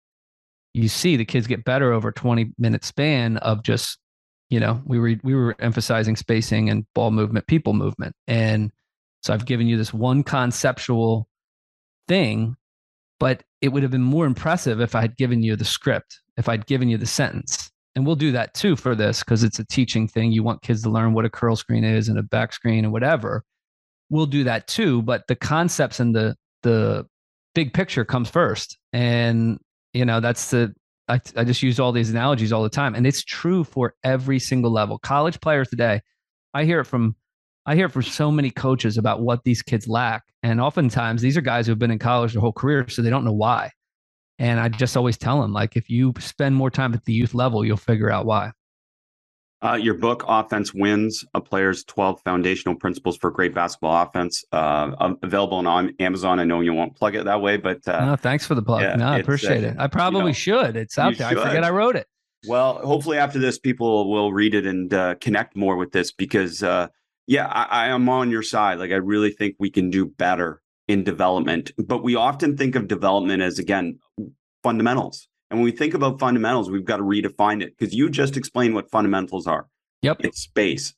you 0.76 0.88
see 0.88 1.16
the 1.16 1.24
kids 1.24 1.46
get 1.46 1.64
better 1.64 1.92
over 1.92 2.12
20 2.12 2.52
minute 2.58 2.84
span 2.84 3.38
of 3.38 3.62
just 3.62 3.98
you 4.50 4.60
know 4.60 4.82
we 4.84 4.98
were 4.98 5.14
we 5.22 5.34
were 5.34 5.56
emphasizing 5.58 6.16
spacing 6.16 6.68
and 6.68 6.86
ball 6.94 7.10
movement 7.10 7.46
people 7.46 7.72
movement 7.72 8.14
and 8.28 8.70
so 9.22 9.32
i've 9.32 9.46
given 9.46 9.66
you 9.66 9.76
this 9.76 9.94
one 9.94 10.22
conceptual 10.22 11.28
thing 12.08 12.56
but 13.18 13.42
it 13.62 13.70
would 13.70 13.82
have 13.82 13.90
been 13.90 14.02
more 14.02 14.26
impressive 14.26 14.80
if 14.80 14.94
i 14.94 15.00
had 15.00 15.16
given 15.16 15.42
you 15.42 15.56
the 15.56 15.64
script 15.64 16.20
if 16.36 16.48
i'd 16.48 16.66
given 16.66 16.88
you 16.88 16.98
the 16.98 17.06
sentence 17.06 17.70
and 17.96 18.06
we'll 18.06 18.14
do 18.14 18.30
that 18.32 18.52
too 18.52 18.76
for 18.76 18.94
this 18.94 19.20
because 19.20 19.42
it's 19.42 19.58
a 19.58 19.64
teaching 19.64 20.06
thing. 20.06 20.30
You 20.30 20.42
want 20.42 20.62
kids 20.62 20.82
to 20.82 20.90
learn 20.90 21.14
what 21.14 21.24
a 21.24 21.30
curl 21.30 21.56
screen 21.56 21.82
is 21.82 22.08
and 22.08 22.18
a 22.18 22.22
back 22.22 22.52
screen 22.52 22.84
and 22.84 22.92
whatever. 22.92 23.42
We'll 24.10 24.26
do 24.26 24.44
that 24.44 24.68
too 24.68 25.02
but 25.02 25.26
the 25.26 25.34
concepts 25.34 25.98
and 25.98 26.14
the 26.14 26.36
the 26.62 27.06
big 27.54 27.72
picture 27.72 28.04
comes 28.04 28.30
first. 28.30 28.78
And 28.92 29.58
you 29.94 30.04
know 30.04 30.20
that's 30.20 30.50
the 30.50 30.74
I, 31.08 31.20
I 31.36 31.44
just 31.44 31.62
use 31.62 31.80
all 31.80 31.92
these 31.92 32.10
analogies 32.10 32.52
all 32.52 32.62
the 32.62 32.68
time 32.68 32.94
and 32.94 33.06
it's 33.06 33.24
true 33.24 33.64
for 33.64 33.94
every 34.04 34.38
single 34.38 34.70
level. 34.70 34.98
College 34.98 35.40
players 35.40 35.68
today 35.68 36.02
i 36.54 36.64
hear 36.64 36.80
it 36.80 36.84
from 36.84 37.16
i 37.66 37.74
hear 37.74 37.88
from 37.88 38.02
so 38.02 38.30
many 38.30 38.50
coaches 38.50 38.96
about 38.98 39.22
what 39.22 39.42
these 39.44 39.62
kids 39.62 39.88
lack. 39.88 40.22
And 40.42 40.60
oftentimes 40.60 41.22
these 41.22 41.36
are 41.36 41.40
guys 41.40 41.66
who 41.66 41.72
have 41.72 41.78
been 41.78 41.90
in 41.90 41.98
college 41.98 42.34
their 42.34 42.42
whole 42.42 42.52
career 42.52 42.86
so 42.88 43.00
they 43.00 43.10
don't 43.10 43.24
know 43.24 43.32
why 43.32 43.70
and 44.38 44.60
i 44.60 44.68
just 44.68 44.96
always 44.96 45.16
tell 45.16 45.40
them 45.40 45.52
like 45.52 45.76
if 45.76 45.88
you 45.90 46.12
spend 46.18 46.54
more 46.54 46.70
time 46.70 46.94
at 46.94 47.04
the 47.04 47.12
youth 47.12 47.34
level 47.34 47.64
you'll 47.64 47.76
figure 47.76 48.10
out 48.10 48.26
why 48.26 48.52
uh, 49.62 49.74
your 49.74 49.94
book, 49.94 50.22
Offense 50.28 50.74
Wins, 50.74 51.24
a 51.32 51.40
player's 51.40 51.82
12 51.84 52.20
foundational 52.20 52.74
principles 52.74 53.16
for 53.16 53.30
great 53.30 53.54
basketball 53.54 54.02
offense, 54.02 54.44
uh, 54.52 55.14
available 55.22 55.66
on 55.66 55.94
Amazon. 55.98 56.38
I 56.38 56.44
know 56.44 56.60
you 56.60 56.74
won't 56.74 56.94
plug 56.94 57.14
it 57.14 57.24
that 57.24 57.40
way, 57.40 57.56
but 57.56 57.86
uh, 57.88 58.04
no, 58.04 58.16
thanks 58.16 58.46
for 58.46 58.54
the 58.54 58.62
plug. 58.62 58.82
Yeah, 58.82 58.96
no, 58.96 59.06
I 59.06 59.18
appreciate 59.18 59.64
uh, 59.64 59.68
it. 59.68 59.76
I 59.78 59.86
probably 59.86 60.20
you 60.20 60.26
know, 60.26 60.32
should. 60.32 60.76
It's 60.76 60.98
out 60.98 61.16
there. 61.16 61.30
Should. 61.30 61.38
I 61.38 61.46
forget 61.46 61.64
I 61.64 61.70
wrote 61.70 61.96
it. 61.96 62.06
Well, 62.46 62.74
hopefully 62.74 63.16
after 63.16 63.38
this, 63.38 63.58
people 63.58 64.10
will 64.10 64.32
read 64.32 64.54
it 64.54 64.66
and 64.66 64.92
uh, 64.92 65.14
connect 65.16 65.56
more 65.56 65.76
with 65.76 65.90
this 65.90 66.12
because, 66.12 66.62
uh, 66.62 66.88
yeah, 67.26 67.46
I, 67.46 67.86
I 67.86 67.88
am 67.88 68.08
on 68.10 68.30
your 68.30 68.42
side. 68.42 68.78
Like, 68.78 68.90
I 68.90 68.96
really 68.96 69.30
think 69.30 69.56
we 69.58 69.70
can 69.70 69.88
do 69.88 70.04
better 70.06 70.60
in 70.88 71.04
development, 71.04 71.72
but 71.78 72.02
we 72.02 72.14
often 72.14 72.56
think 72.56 72.76
of 72.76 72.88
development 72.88 73.42
as, 73.42 73.58
again, 73.58 73.98
fundamentals 74.62 75.28
and 75.50 75.60
when 75.60 75.64
we 75.64 75.72
think 75.72 75.94
about 75.94 76.18
fundamentals, 76.18 76.70
we've 76.70 76.84
got 76.84 76.96
to 76.96 77.02
redefine 77.04 77.62
it 77.62 77.76
because 77.76 77.94
you 77.94 78.10
just 78.10 78.36
explained 78.36 78.74
what 78.74 78.90
fundamentals 78.90 79.46
are. 79.46 79.68
Yep. 80.02 80.18
It's 80.20 80.40
space. 80.40 80.94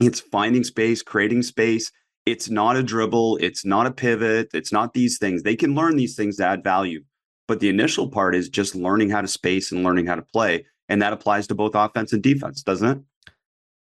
It's 0.00 0.20
finding 0.20 0.64
space, 0.64 1.02
creating 1.02 1.42
space. 1.42 1.92
It's 2.26 2.48
not 2.48 2.76
a 2.76 2.82
dribble. 2.82 3.38
It's 3.42 3.64
not 3.64 3.86
a 3.86 3.90
pivot. 3.90 4.48
It's 4.54 4.72
not 4.72 4.94
these 4.94 5.18
things. 5.18 5.42
They 5.42 5.56
can 5.56 5.74
learn 5.74 5.96
these 5.96 6.16
things 6.16 6.36
to 6.36 6.46
add 6.46 6.64
value. 6.64 7.04
But 7.46 7.60
the 7.60 7.68
initial 7.68 8.08
part 8.08 8.34
is 8.34 8.48
just 8.48 8.74
learning 8.74 9.10
how 9.10 9.20
to 9.20 9.28
space 9.28 9.70
and 9.70 9.84
learning 9.84 10.06
how 10.06 10.14
to 10.14 10.22
play. 10.22 10.64
And 10.88 11.02
that 11.02 11.12
applies 11.12 11.46
to 11.48 11.54
both 11.54 11.74
offense 11.74 12.14
and 12.14 12.22
defense, 12.22 12.62
doesn't 12.62 12.88
it? 12.88 12.98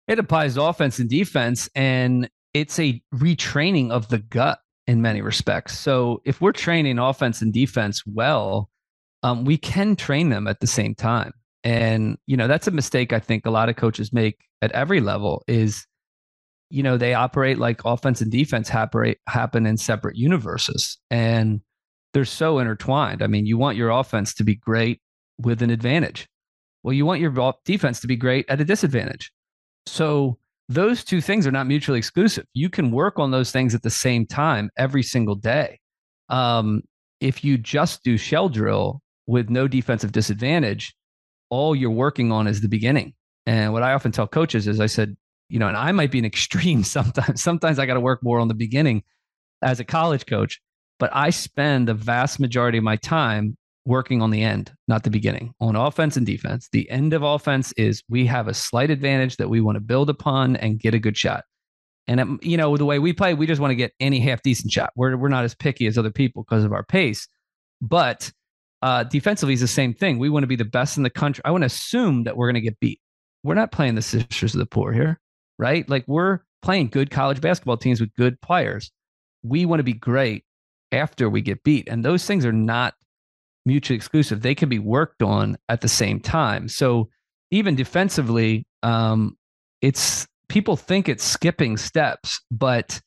It 0.09 0.19
applies 0.19 0.55
to 0.55 0.63
offense 0.63 0.99
and 0.99 1.09
defense. 1.09 1.69
And 1.73 2.29
it's 2.53 2.77
a 2.77 3.01
retraining 3.15 3.91
of 3.91 4.09
the 4.09 4.19
gut 4.19 4.59
in 4.87 5.01
many 5.01 5.21
respects. 5.21 5.77
So 5.77 6.21
if 6.25 6.41
we're 6.41 6.51
training 6.51 6.99
offense 6.99 7.41
and 7.41 7.53
defense 7.53 8.03
well, 8.05 8.69
um, 9.23 9.45
we 9.45 9.57
can 9.57 9.95
train 9.95 10.29
them 10.29 10.47
at 10.47 10.59
the 10.59 10.67
same 10.67 10.95
time. 10.95 11.33
And, 11.63 12.17
you 12.27 12.35
know, 12.35 12.47
that's 12.47 12.67
a 12.67 12.71
mistake 12.71 13.13
I 13.13 13.19
think 13.19 13.45
a 13.45 13.51
lot 13.51 13.69
of 13.69 13.77
coaches 13.77 14.11
make 14.11 14.41
at 14.61 14.71
every 14.73 14.99
level 14.99 15.43
is, 15.47 15.87
you 16.69 16.83
know, 16.83 16.97
they 16.97 17.13
operate 17.13 17.57
like 17.57 17.85
offense 17.85 18.19
and 18.19 18.31
defense 18.31 18.67
happen, 18.67 19.15
happen 19.27 19.65
in 19.65 19.77
separate 19.77 20.17
universes. 20.17 20.97
And 21.09 21.61
they're 22.13 22.25
so 22.25 22.59
intertwined. 22.59 23.23
I 23.23 23.27
mean, 23.27 23.45
you 23.45 23.57
want 23.57 23.77
your 23.77 23.91
offense 23.91 24.33
to 24.35 24.43
be 24.43 24.55
great 24.55 24.99
with 25.37 25.61
an 25.61 25.69
advantage. 25.69 26.27
Well, 26.83 26.93
you 26.93 27.05
want 27.05 27.21
your 27.21 27.53
defense 27.63 28.01
to 28.01 28.07
be 28.07 28.17
great 28.17 28.45
at 28.49 28.59
a 28.59 28.65
disadvantage. 28.65 29.31
So 29.85 30.37
those 30.69 31.03
two 31.03 31.21
things 31.21 31.45
are 31.45 31.51
not 31.51 31.67
mutually 31.67 31.97
exclusive. 31.97 32.45
You 32.53 32.69
can 32.69 32.91
work 32.91 33.19
on 33.19 33.31
those 33.31 33.51
things 33.51 33.75
at 33.75 33.83
the 33.83 33.89
same 33.89 34.25
time 34.25 34.69
every 34.77 35.03
single 35.03 35.35
day. 35.35 35.79
Um, 36.29 36.81
if 37.19 37.43
you 37.43 37.57
just 37.57 38.03
do 38.03 38.17
shell 38.17 38.49
drill, 38.49 39.01
with 39.27 39.49
no 39.49 39.67
defensive 39.67 40.11
disadvantage, 40.11 40.95
all 41.49 41.75
you're 41.75 41.91
working 41.91 42.31
on 42.31 42.47
is 42.47 42.61
the 42.61 42.67
beginning. 42.67 43.13
And 43.45 43.73
what 43.73 43.83
I 43.83 43.93
often 43.93 44.11
tell 44.11 44.27
coaches 44.27 44.67
is 44.67 44.79
I 44.79 44.87
said, 44.87 45.15
you 45.49 45.59
know, 45.59 45.67
and 45.67 45.77
I 45.77 45.91
might 45.91 46.11
be 46.11 46.19
an 46.19 46.25
extreme 46.33 46.83
sometimes. 46.83 47.41
Sometimes 47.41 47.79
I 47.79 47.85
got 47.85 47.95
to 47.95 47.99
work 47.99 48.23
more 48.23 48.39
on 48.39 48.47
the 48.47 48.53
beginning 48.53 49.03
as 49.61 49.79
a 49.79 49.85
college 49.85 50.25
coach, 50.25 50.61
but 50.99 51.09
I 51.13 51.29
spend 51.29 51.87
the 51.87 51.93
vast 51.93 52.39
majority 52.39 52.77
of 52.77 52.83
my 52.83 52.97
time 52.97 53.57
working 53.85 54.21
on 54.21 54.31
the 54.31 54.41
end, 54.41 54.71
not 54.87 55.03
the 55.03 55.09
beginning, 55.09 55.53
on 55.59 55.75
offense 55.75 56.15
and 56.15 56.25
defense. 56.25 56.69
The 56.71 56.89
end 56.89 57.13
of 57.13 57.23
offense 57.23 57.73
is 57.73 58.03
we 58.09 58.25
have 58.27 58.47
a 58.47 58.53
slight 58.53 58.89
advantage 58.89 59.37
that 59.37 59.49
we 59.49 59.61
want 59.61 59.75
to 59.75 59.81
build 59.81 60.09
upon 60.09 60.55
and 60.55 60.79
get 60.79 60.93
a 60.93 60.99
good 60.99 61.17
shot. 61.17 61.43
And 62.07 62.19
um, 62.19 62.39
you 62.41 62.57
know, 62.57 62.75
the 62.77 62.85
way 62.85 62.99
we 62.99 63.13
play, 63.13 63.33
we 63.33 63.47
just 63.47 63.61
want 63.61 63.71
to 63.71 63.75
get 63.75 63.93
any 63.99 64.19
half 64.19 64.41
decent 64.41 64.71
shot. 64.71 64.91
We're 64.95 65.15
we're 65.17 65.29
not 65.29 65.45
as 65.45 65.55
picky 65.55 65.87
as 65.87 65.97
other 65.97 66.11
people 66.11 66.43
because 66.43 66.63
of 66.63 66.73
our 66.73 66.83
pace, 66.83 67.27
but 67.81 68.31
uh, 68.81 69.03
defensively 69.03 69.53
is 69.53 69.61
the 69.61 69.67
same 69.67 69.93
thing. 69.93 70.19
We 70.19 70.29
want 70.29 70.43
to 70.43 70.47
be 70.47 70.57
the 70.57 70.65
best 70.65 70.97
in 70.97 71.03
the 71.03 71.09
country. 71.09 71.41
I 71.45 71.51
want 71.51 71.61
to 71.61 71.67
assume 71.67 72.23
that 72.25 72.35
we're 72.35 72.47
going 72.47 72.55
to 72.55 72.61
get 72.61 72.79
beat. 72.81 72.99
We're 73.43 73.55
not 73.55 73.71
playing 73.71 73.95
the 73.95 74.01
sisters 74.01 74.53
of 74.53 74.59
the 74.59 74.65
poor 74.65 74.91
here, 74.91 75.19
right? 75.57 75.89
Like 75.89 76.03
we're 76.07 76.39
playing 76.61 76.89
good 76.89 77.09
college 77.09 77.39
basketball 77.39 77.77
teams 77.77 78.01
with 78.01 78.13
good 78.15 78.39
players. 78.41 78.91
We 79.41 79.65
want 79.65 79.79
to 79.79 79.83
be 79.83 79.93
great 79.93 80.43
after 80.91 81.29
we 81.29 81.41
get 81.41 81.63
beat. 81.63 81.87
And 81.89 82.03
those 82.03 82.25
things 82.25 82.45
are 82.45 82.53
not 82.53 82.93
mutually 83.65 83.95
exclusive. 83.95 84.41
They 84.41 84.55
can 84.55 84.69
be 84.69 84.79
worked 84.79 85.23
on 85.23 85.57
at 85.69 85.81
the 85.81 85.87
same 85.87 86.19
time. 86.19 86.67
So 86.67 87.09
even 87.51 87.75
defensively, 87.75 88.65
um, 88.81 89.37
it's 89.81 90.27
people 90.49 90.75
think 90.75 91.09
it's 91.09 91.23
skipping 91.23 91.77
steps, 91.77 92.41
but 92.51 92.99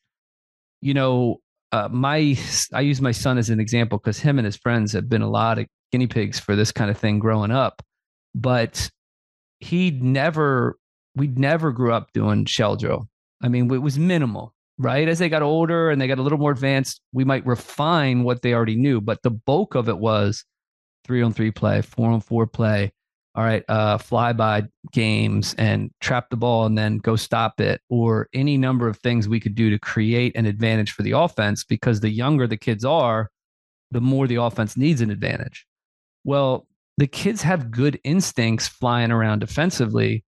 you 0.81 0.95
know, 0.95 1.41
uh, 1.73 1.89
my 1.91 2.37
I 2.73 2.81
use 2.81 3.01
my 3.01 3.13
son 3.13 3.39
as 3.39 3.51
an 3.51 3.61
example 3.61 3.99
because 3.99 4.19
him 4.19 4.39
and 4.39 4.47
his 4.47 4.57
friends 4.57 4.93
have 4.93 5.09
been 5.09 5.23
a 5.23 5.31
lot 5.31 5.59
of 5.59 5.67
guinea 5.93 6.07
pigs 6.07 6.39
for 6.39 6.57
this 6.57 6.73
kind 6.73 6.91
of 6.91 6.99
thing 6.99 7.19
growing 7.19 7.51
up, 7.51 7.83
but 8.35 8.89
he 9.61 9.91
never 9.91 10.77
we 11.15 11.29
never 11.29 11.73
grew 11.73 11.93
up 11.93 12.13
doing 12.13 12.45
shell 12.45 12.77
drill. 12.77 13.09
I 13.43 13.49
mean, 13.49 13.73
it 13.73 13.79
was 13.79 13.99
minimal, 13.99 14.55
right? 14.79 15.09
As 15.09 15.19
they 15.19 15.29
got 15.29 15.43
older 15.43 15.91
and 15.91 16.01
they 16.01 16.07
got 16.07 16.19
a 16.19 16.23
little 16.23 16.39
more 16.39 16.51
advanced, 16.51 17.01
we 17.13 17.25
might 17.25 17.47
refine 17.47 18.23
what 18.25 18.43
they 18.43 18.55
already 18.55 18.77
knew, 18.77 19.01
but 19.01 19.23
the 19.23 19.31
bulk 19.31 19.75
of 19.75 19.89
it 19.89 19.99
was 19.99 20.45
three 21.05 21.23
on 21.23 21.33
three 21.33 21.51
play, 21.51 21.83
four 21.83 22.11
on 22.11 22.21
four 22.21 22.47
play, 22.47 22.93
all 23.35 23.45
right, 23.45 23.65
uh, 23.69 23.99
fly 23.99 24.33
by 24.33 24.65
games 24.93 25.55
and 25.59 25.91
trap 26.01 26.31
the 26.31 26.37
ball 26.37 26.67
and 26.67 26.77
then 26.77 26.99
go 26.99 27.17
stop 27.17 27.61
it, 27.61 27.81
or 27.89 28.29
any 28.33 28.57
number 28.57 28.89
of 28.89 28.99
things 28.99 29.29
we 29.29 29.41
could 29.41 29.55
do 29.55 29.71
to 29.71 29.79
create 29.79 30.35
an 30.37 30.47
advantage 30.47 30.93
for 30.93 31.03
the 31.03 31.13
offense 31.13 31.65
because 31.65 32.01
the 32.01 32.11
younger 32.11 32.47
the 32.47 32.57
kids 32.57 32.85
are, 32.85 33.31
the 33.91 34.01
more 34.01 34.27
the 34.27 34.37
offense 34.37 34.77
needs 34.77 35.01
an 35.01 35.11
advantage. 35.11 35.67
Well, 36.25 36.67
the 36.99 37.07
kids 37.07 37.43
have 37.43 37.71
good 37.71 38.01
instincts 38.05 38.67
flying 38.69 39.13
around 39.13 39.41
defensively, 39.41 40.25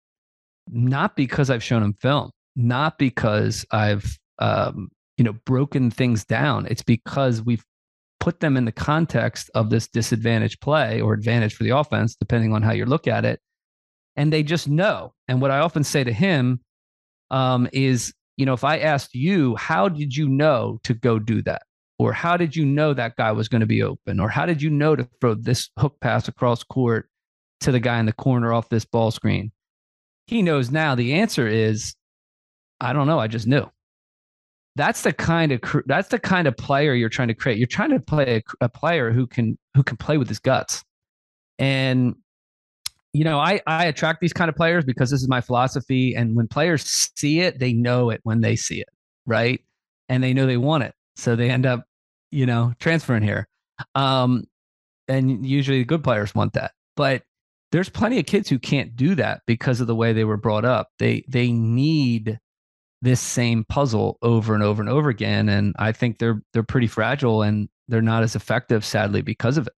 not 0.70 1.16
because 1.16 1.50
I've 1.50 1.64
shown 1.64 1.82
them 1.82 1.94
film, 1.94 2.32
not 2.56 2.98
because 2.98 3.66
I've, 3.72 4.18
um, 4.40 4.90
you 5.18 5.24
know, 5.24 5.34
broken 5.46 5.92
things 5.92 6.26
down. 6.26 6.68
It's 6.68 6.84
because 6.84 7.42
we've 7.42 7.66
put 8.20 8.40
them 8.40 8.58
in 8.58 8.66
the 8.66 8.72
context 8.72 9.50
of 9.56 9.70
this 9.70 9.88
disadvantage 9.88 10.60
play 10.60 11.02
or 11.02 11.14
advantage 11.14 11.56
for 11.56 11.64
the 11.64 11.72
offense, 11.72 12.16
depending 12.16 12.54
on 12.54 12.62
how 12.62 12.72
you 12.72 12.86
look 12.86 13.08
at 13.08 13.26
it. 13.26 13.40
And 14.16 14.34
they 14.34 14.44
just 14.44 14.68
know. 14.68 15.14
And 15.28 15.42
what 15.42 15.52
I 15.52 15.60
often 15.60 15.84
say 15.84 16.04
to 16.04 16.14
him 16.14 16.60
um, 17.30 17.68
is, 17.72 18.14
you 18.36 18.46
know, 18.46 18.54
if 18.54 18.64
I 18.64 18.80
asked 18.80 19.14
you, 19.14 19.56
how 19.56 19.90
did 19.90 20.16
you 20.16 20.28
know 20.28 20.80
to 20.84 20.94
go 20.94 21.20
do 21.20 21.42
that? 21.44 21.64
Or 22.00 22.14
how 22.14 22.38
did 22.38 22.56
you 22.56 22.66
know 22.66 22.94
that 22.94 23.16
guy 23.16 23.32
was 23.32 23.48
going 23.48 23.62
to 23.62 23.68
be 23.68 23.82
open? 23.82 24.20
Or 24.20 24.30
how 24.30 24.46
did 24.46 24.62
you 24.62 24.70
know 24.70 24.96
to 24.96 25.08
throw 25.20 25.34
this 25.34 25.70
hook 25.80 25.98
pass 26.00 26.28
across 26.28 26.64
court 26.64 27.10
to 27.62 27.72
the 27.72 27.80
guy 27.80 28.00
in 28.00 28.06
the 28.06 28.14
corner 28.14 28.54
off 28.54 28.70
this 28.70 28.86
ball 28.86 29.10
screen? 29.10 29.52
He 30.28 30.42
knows 30.42 30.70
now 30.70 30.94
the 30.94 31.14
answer 31.14 31.48
is, 31.48 31.96
I 32.80 32.94
don't 32.94 33.08
know. 33.08 33.20
I 33.20 33.28
just 33.28 33.48
knew 33.48 33.68
that's 34.78 35.02
the 35.02 35.12
kind 35.12 35.52
of 35.52 35.60
that's 35.88 36.10
the 36.10 36.20
kind 36.20 36.48
of 36.48 36.56
player 36.56 36.94
you're 36.94 37.10
trying 37.10 37.28
to 37.28 37.34
create. 37.34 37.58
You're 37.58 37.68
trying 37.68 37.90
to 37.90 38.00
play 38.00 38.44
a, 38.62 38.66
a, 38.66 38.70
player 38.70 39.12
who 39.12 39.26
can 39.26 39.58
who 39.74 39.84
can 39.84 39.98
play 39.98 40.18
with 40.18 40.30
his 40.30 40.40
guts. 40.40 40.84
And 41.58 42.16
you 43.12 43.24
know, 43.24 43.40
I 43.40 43.60
I 43.66 43.86
attract 43.86 44.22
these 44.22 44.34
kind 44.34 44.50
of 44.50 44.56
players 44.56 44.86
because 44.86 45.10
this 45.10 45.22
is 45.22 45.28
my 45.28 45.42
philosophy. 45.42 46.16
And 46.16 46.36
when 46.36 46.48
players 46.48 46.84
see 47.16 47.40
it, 47.40 47.60
they 47.60 47.74
know 47.74 48.12
it 48.12 48.22
when 48.24 48.42
they 48.42 48.56
see 48.56 48.80
it, 48.80 48.90
right? 49.26 49.60
And 50.10 50.24
they 50.24 50.34
know 50.34 50.46
they 50.46 50.58
want 50.58 50.84
it, 50.84 50.94
so 51.16 51.36
they 51.36 51.50
end 51.50 51.66
up, 51.66 51.84
you 52.32 52.46
know, 52.46 52.74
transferring 52.80 53.24
here. 53.24 53.48
Um, 53.96 54.44
and 55.08 55.46
usually 55.46 55.80
the 55.80 55.86
good 55.86 56.04
players 56.04 56.36
want 56.36 56.54
that, 56.54 56.72
but 56.96 57.24
there's 57.72 57.90
plenty 57.90 58.20
of 58.20 58.26
kids 58.26 58.48
who 58.48 58.60
can't 58.60 58.96
do 58.96 59.16
that 59.16 59.42
because 59.46 59.82
of 59.82 59.88
the 59.88 59.96
way 59.96 60.14
they 60.14 60.24
were 60.24 60.38
brought 60.38 60.66
up. 60.66 60.90
They 61.00 61.24
they 61.28 61.52
need 61.52 62.40
this 63.02 63.20
same 63.20 63.64
puzzle 63.66 64.18
over 64.22 64.54
and 64.54 64.64
over 64.64 64.82
and 64.82 64.90
over 64.90 65.10
again, 65.10 65.50
and 65.50 65.76
I 65.78 65.92
think 65.92 66.20
they're 66.20 66.42
they're 66.54 66.64
pretty 66.64 66.88
fragile 66.88 67.42
and 67.42 67.70
they're 67.88 68.02
not 68.02 68.24
as 68.24 68.36
effective, 68.36 68.84
sadly, 68.84 69.22
because 69.22 69.58
of 69.58 69.68
it. 69.68 69.74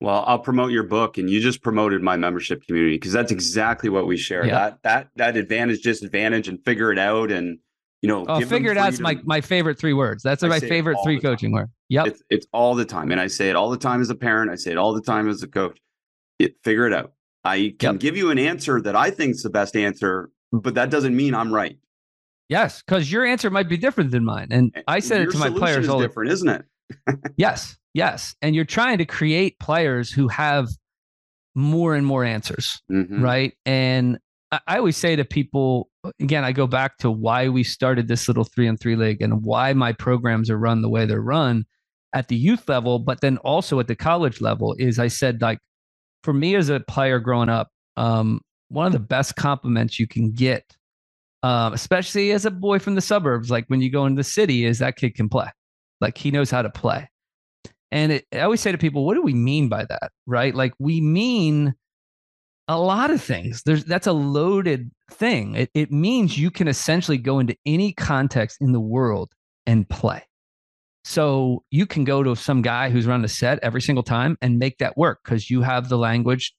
Well, 0.00 0.24
I'll 0.26 0.38
promote 0.38 0.72
your 0.72 0.84
book, 0.84 1.18
and 1.18 1.28
you 1.28 1.40
just 1.40 1.62
promoted 1.62 2.02
my 2.02 2.16
membership 2.16 2.66
community 2.66 2.96
because 2.96 3.12
that's 3.12 3.30
exactly 3.30 3.90
what 3.90 4.06
we 4.06 4.16
share. 4.16 4.46
Yeah. 4.46 4.52
That 4.52 4.82
that 4.82 5.08
that 5.16 5.36
advantage, 5.36 5.82
disadvantage, 5.82 6.48
and 6.48 6.58
figure 6.64 6.90
it 6.90 6.98
out, 6.98 7.30
and 7.30 7.58
you 8.00 8.08
know, 8.08 8.24
oh, 8.26 8.40
figure 8.40 8.70
it 8.70 8.78
out's 8.78 8.98
my 8.98 9.18
my 9.24 9.42
favorite 9.42 9.78
three 9.78 9.92
words. 9.92 10.22
That's 10.22 10.42
my 10.42 10.58
favorite 10.58 10.96
three 11.04 11.20
coaching 11.20 11.52
word. 11.52 11.68
Yep, 11.90 12.06
it's, 12.06 12.22
it's 12.30 12.46
all 12.52 12.74
the 12.74 12.86
time, 12.86 13.12
and 13.12 13.20
I 13.20 13.26
say 13.26 13.50
it 13.50 13.56
all 13.56 13.68
the 13.68 13.76
time 13.76 14.00
as 14.00 14.08
a 14.08 14.14
parent. 14.14 14.50
I 14.50 14.54
say 14.54 14.70
it 14.70 14.78
all 14.78 14.94
the 14.94 15.02
time 15.02 15.28
as 15.28 15.42
a 15.42 15.48
coach. 15.48 15.78
It, 16.38 16.54
figure 16.64 16.86
it 16.86 16.94
out. 16.94 17.12
I 17.44 17.74
can 17.78 17.94
yep. 17.94 18.00
give 18.00 18.16
you 18.16 18.30
an 18.30 18.38
answer 18.38 18.80
that 18.80 18.96
I 18.96 19.10
think 19.10 19.32
is 19.32 19.42
the 19.42 19.50
best 19.50 19.76
answer, 19.76 20.30
but 20.50 20.74
that 20.74 20.88
doesn't 20.88 21.14
mean 21.14 21.34
I'm 21.34 21.52
right. 21.52 21.76
Yes, 22.50 22.82
because 22.82 23.10
your 23.10 23.24
answer 23.24 23.48
might 23.48 23.68
be 23.68 23.76
different 23.76 24.10
than 24.10 24.24
mine, 24.24 24.48
and 24.50 24.76
I 24.88 24.98
said 24.98 25.20
it 25.20 25.30
to 25.30 25.38
my 25.38 25.50
players. 25.50 25.84
Is 25.84 25.88
all 25.88 26.00
different, 26.00 26.32
isn't 26.32 26.48
it? 26.48 26.64
yes, 27.36 27.76
yes. 27.94 28.34
And 28.42 28.56
you're 28.56 28.64
trying 28.64 28.98
to 28.98 29.04
create 29.04 29.60
players 29.60 30.10
who 30.10 30.26
have 30.26 30.66
more 31.54 31.94
and 31.94 32.04
more 32.04 32.24
answers, 32.24 32.82
mm-hmm. 32.90 33.22
right? 33.22 33.52
And 33.64 34.18
I, 34.50 34.60
I 34.66 34.78
always 34.78 34.96
say 34.96 35.14
to 35.14 35.24
people, 35.24 35.88
again, 36.20 36.42
I 36.42 36.50
go 36.50 36.66
back 36.66 36.98
to 36.98 37.10
why 37.10 37.48
we 37.48 37.62
started 37.62 38.08
this 38.08 38.26
little 38.26 38.42
three 38.42 38.66
on 38.66 38.76
three 38.76 38.96
league 38.96 39.22
and 39.22 39.44
why 39.44 39.72
my 39.72 39.92
programs 39.92 40.50
are 40.50 40.58
run 40.58 40.82
the 40.82 40.88
way 40.88 41.06
they're 41.06 41.20
run 41.20 41.66
at 42.12 42.26
the 42.26 42.36
youth 42.36 42.68
level, 42.68 42.98
but 42.98 43.20
then 43.20 43.38
also 43.38 43.78
at 43.78 43.86
the 43.86 43.94
college 43.94 44.40
level. 44.40 44.74
Is 44.76 44.98
I 44.98 45.06
said, 45.06 45.40
like, 45.40 45.60
for 46.24 46.32
me 46.32 46.56
as 46.56 46.68
a 46.68 46.80
player 46.80 47.20
growing 47.20 47.48
up, 47.48 47.68
um, 47.96 48.40
one 48.68 48.86
of 48.86 48.92
the 48.92 48.98
best 48.98 49.36
compliments 49.36 50.00
you 50.00 50.08
can 50.08 50.32
get, 50.32 50.76
um, 51.42 51.72
especially 51.72 52.32
as 52.32 52.44
a 52.44 52.50
boy 52.50 52.78
from 52.78 52.94
the 52.94 53.00
suburbs, 53.00 53.50
like 53.50 53.64
when 53.68 53.80
you 53.80 53.90
go 53.90 54.06
into 54.06 54.18
the 54.18 54.24
city, 54.24 54.64
is 54.64 54.78
that 54.78 54.96
kid 54.96 55.14
can 55.14 55.28
play. 55.28 55.48
Like 56.00 56.18
he 56.18 56.30
knows 56.30 56.50
how 56.50 56.62
to 56.62 56.70
play. 56.70 57.08
And 57.92 58.12
it, 58.12 58.26
I 58.32 58.40
always 58.40 58.60
say 58.60 58.72
to 58.72 58.78
people, 58.78 59.04
what 59.04 59.14
do 59.14 59.22
we 59.22 59.34
mean 59.34 59.68
by 59.68 59.84
that? 59.84 60.12
Right? 60.26 60.54
Like 60.54 60.72
we 60.78 61.00
mean 61.00 61.74
a 62.68 62.78
lot 62.78 63.10
of 63.10 63.20
things. 63.20 63.62
There's 63.64 63.84
that's 63.84 64.06
a 64.06 64.12
loaded 64.12 64.90
thing. 65.10 65.56
It, 65.56 65.70
it 65.74 65.90
means 65.90 66.38
you 66.38 66.50
can 66.50 66.68
essentially 66.68 67.18
go 67.18 67.38
into 67.38 67.56
any 67.66 67.92
context 67.92 68.58
in 68.60 68.72
the 68.72 68.80
world 68.80 69.32
and 69.66 69.88
play. 69.88 70.22
So 71.04 71.64
you 71.70 71.86
can 71.86 72.04
go 72.04 72.22
to 72.22 72.36
some 72.36 72.62
guy 72.62 72.90
who's 72.90 73.06
run 73.06 73.24
a 73.24 73.28
set 73.28 73.58
every 73.62 73.80
single 73.80 74.02
time 74.02 74.36
and 74.40 74.58
make 74.58 74.78
that 74.78 74.96
work 74.96 75.20
because 75.24 75.50
you 75.50 75.62
have 75.62 75.88
the 75.88 75.98
language 75.98 76.54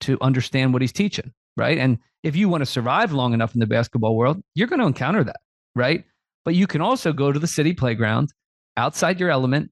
to 0.00 0.18
understand 0.20 0.72
what 0.72 0.82
he's 0.82 0.92
teaching, 0.92 1.32
right? 1.56 1.78
And 1.78 1.98
if 2.26 2.36
you 2.36 2.48
want 2.48 2.62
to 2.62 2.66
survive 2.66 3.12
long 3.12 3.32
enough 3.32 3.54
in 3.54 3.60
the 3.60 3.66
basketball 3.66 4.16
world, 4.16 4.42
you're 4.54 4.68
going 4.68 4.80
to 4.80 4.86
encounter 4.86 5.24
that, 5.24 5.40
right? 5.74 6.04
But 6.44 6.54
you 6.54 6.66
can 6.66 6.80
also 6.80 7.12
go 7.12 7.32
to 7.32 7.38
the 7.38 7.46
city 7.46 7.72
playground 7.72 8.32
outside 8.76 9.20
your 9.20 9.30
element 9.30 9.70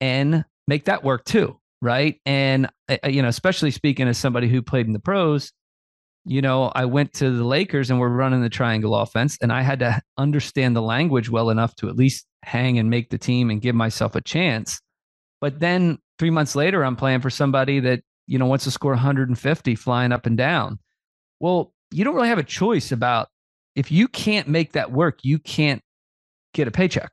and 0.00 0.44
make 0.66 0.86
that 0.86 1.04
work 1.04 1.24
too 1.24 1.60
right? 1.82 2.20
And 2.26 2.66
uh, 2.88 2.98
uh, 3.04 3.08
you 3.08 3.22
know 3.22 3.28
especially 3.28 3.70
speaking 3.70 4.08
as 4.08 4.18
somebody 4.18 4.48
who 4.48 4.62
played 4.62 4.86
in 4.86 4.92
the 4.92 5.00
pros 5.00 5.52
you 6.26 6.42
know 6.42 6.70
i 6.74 6.84
went 6.84 7.14
to 7.14 7.30
the 7.30 7.44
lakers 7.44 7.88
and 7.88 7.98
we're 7.98 8.08
running 8.08 8.42
the 8.42 8.50
triangle 8.50 8.94
offense 8.94 9.38
and 9.40 9.50
i 9.50 9.62
had 9.62 9.78
to 9.78 9.98
understand 10.18 10.76
the 10.76 10.82
language 10.82 11.30
well 11.30 11.48
enough 11.48 11.74
to 11.74 11.88
at 11.88 11.96
least 11.96 12.26
hang 12.42 12.78
and 12.78 12.90
make 12.90 13.08
the 13.08 13.16
team 13.16 13.48
and 13.48 13.62
give 13.62 13.74
myself 13.74 14.14
a 14.14 14.20
chance. 14.20 14.80
But 15.40 15.60
then 15.60 15.98
three 16.18 16.30
months 16.30 16.54
later 16.54 16.84
i'm 16.84 16.96
playing 16.96 17.20
for 17.20 17.30
somebody 17.30 17.80
that 17.80 18.02
you 18.26 18.38
know 18.38 18.46
wants 18.46 18.64
to 18.64 18.70
score 18.70 18.92
150 18.92 19.74
flying 19.76 20.12
up 20.12 20.26
and 20.26 20.36
down. 20.36 20.78
Well 21.40 21.72
you 21.90 22.04
don't 22.04 22.14
really 22.14 22.28
have 22.28 22.38
a 22.38 22.44
choice 22.44 22.92
about 22.92 23.28
if 23.74 23.90
you 23.90 24.08
can't 24.08 24.48
make 24.48 24.72
that 24.72 24.92
work 24.92 25.20
you 25.22 25.38
can't 25.38 25.82
get 26.54 26.68
a 26.68 26.70
paycheck 26.70 27.12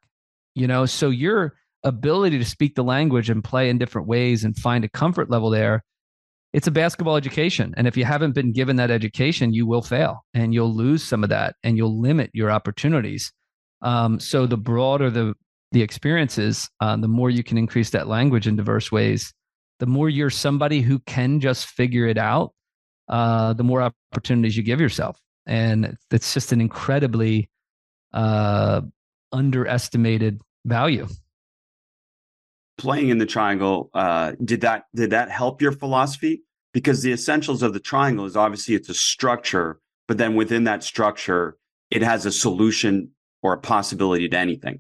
you 0.57 0.65
know? 0.67 0.87
So 0.87 1.09
your 1.09 1.53
ability 1.83 2.39
to 2.39 2.45
speak 2.45 2.73
the 2.73 2.83
language 2.83 3.29
and 3.29 3.43
play 3.43 3.69
in 3.69 3.77
different 3.77 4.07
ways 4.07 4.43
and 4.43 4.57
find 4.57 4.83
a 4.83 4.89
comfort 4.89 5.29
level 5.29 5.49
there 5.49 5.83
it's 6.53 6.65
a 6.65 6.71
basketball 6.71 7.17
education. 7.17 7.73
And 7.77 7.87
if 7.87 7.97
you 7.97 8.05
haven't 8.05 8.31
been 8.31 8.53
given 8.53 8.77
that 8.77 8.89
education 8.89 9.53
you 9.53 9.67
will 9.67 9.81
fail 9.81 10.25
and 10.33 10.53
you'll 10.53 10.73
lose 10.73 11.03
some 11.03 11.23
of 11.23 11.29
that 11.29 11.55
and 11.61 11.77
you'll 11.77 11.99
limit 11.99 12.31
your 12.33 12.49
opportunities. 12.49 13.31
Um, 13.81 14.19
so 14.19 14.47
the 14.47 14.57
broader 14.57 15.11
the 15.11 15.35
the 15.71 15.81
experiences 15.81 16.67
uh, 16.81 16.95
the 16.95 17.07
more 17.07 17.29
you 17.29 17.43
can 17.43 17.57
increase 17.57 17.91
that 17.91 18.07
language 18.07 18.47
in 18.47 18.55
diverse 18.55 18.91
ways 18.91 19.33
the 19.79 19.85
more 19.85 20.09
you're 20.09 20.29
somebody 20.29 20.81
who 20.81 20.97
can 20.99 21.39
just 21.39 21.67
figure 21.67 22.07
it 22.07 22.17
out 22.17 22.53
uh, 23.09 23.53
the 23.53 23.63
more 23.63 23.91
opportunities 24.13 24.57
you 24.57 24.63
give 24.63 24.81
yourself. 24.81 25.19
And 25.45 25.97
it's 26.11 26.33
just 26.33 26.51
an 26.51 26.59
incredibly 26.59 27.49
uh, 28.13 28.81
underestimated 29.31 30.41
value. 30.65 31.07
Playing 32.77 33.09
in 33.09 33.17
the 33.17 33.25
triangle 33.25 33.89
uh, 33.93 34.33
did 34.43 34.61
that 34.61 34.85
did 34.93 35.09
that 35.11 35.31
help 35.31 35.61
your 35.61 35.71
philosophy? 35.71 36.43
Because 36.73 37.01
the 37.01 37.11
essentials 37.11 37.63
of 37.63 37.73
the 37.73 37.79
triangle 37.79 38.25
is 38.25 38.35
obviously 38.35 38.75
it's 38.75 38.89
a 38.89 38.93
structure 38.93 39.79
but 40.07 40.17
then 40.17 40.35
within 40.35 40.63
that 40.63 40.83
structure 40.83 41.57
it 41.91 42.01
has 42.01 42.25
a 42.25 42.31
solution 42.31 43.11
or 43.41 43.53
a 43.53 43.57
possibility 43.57 44.27
to 44.27 44.37
anything. 44.37 44.79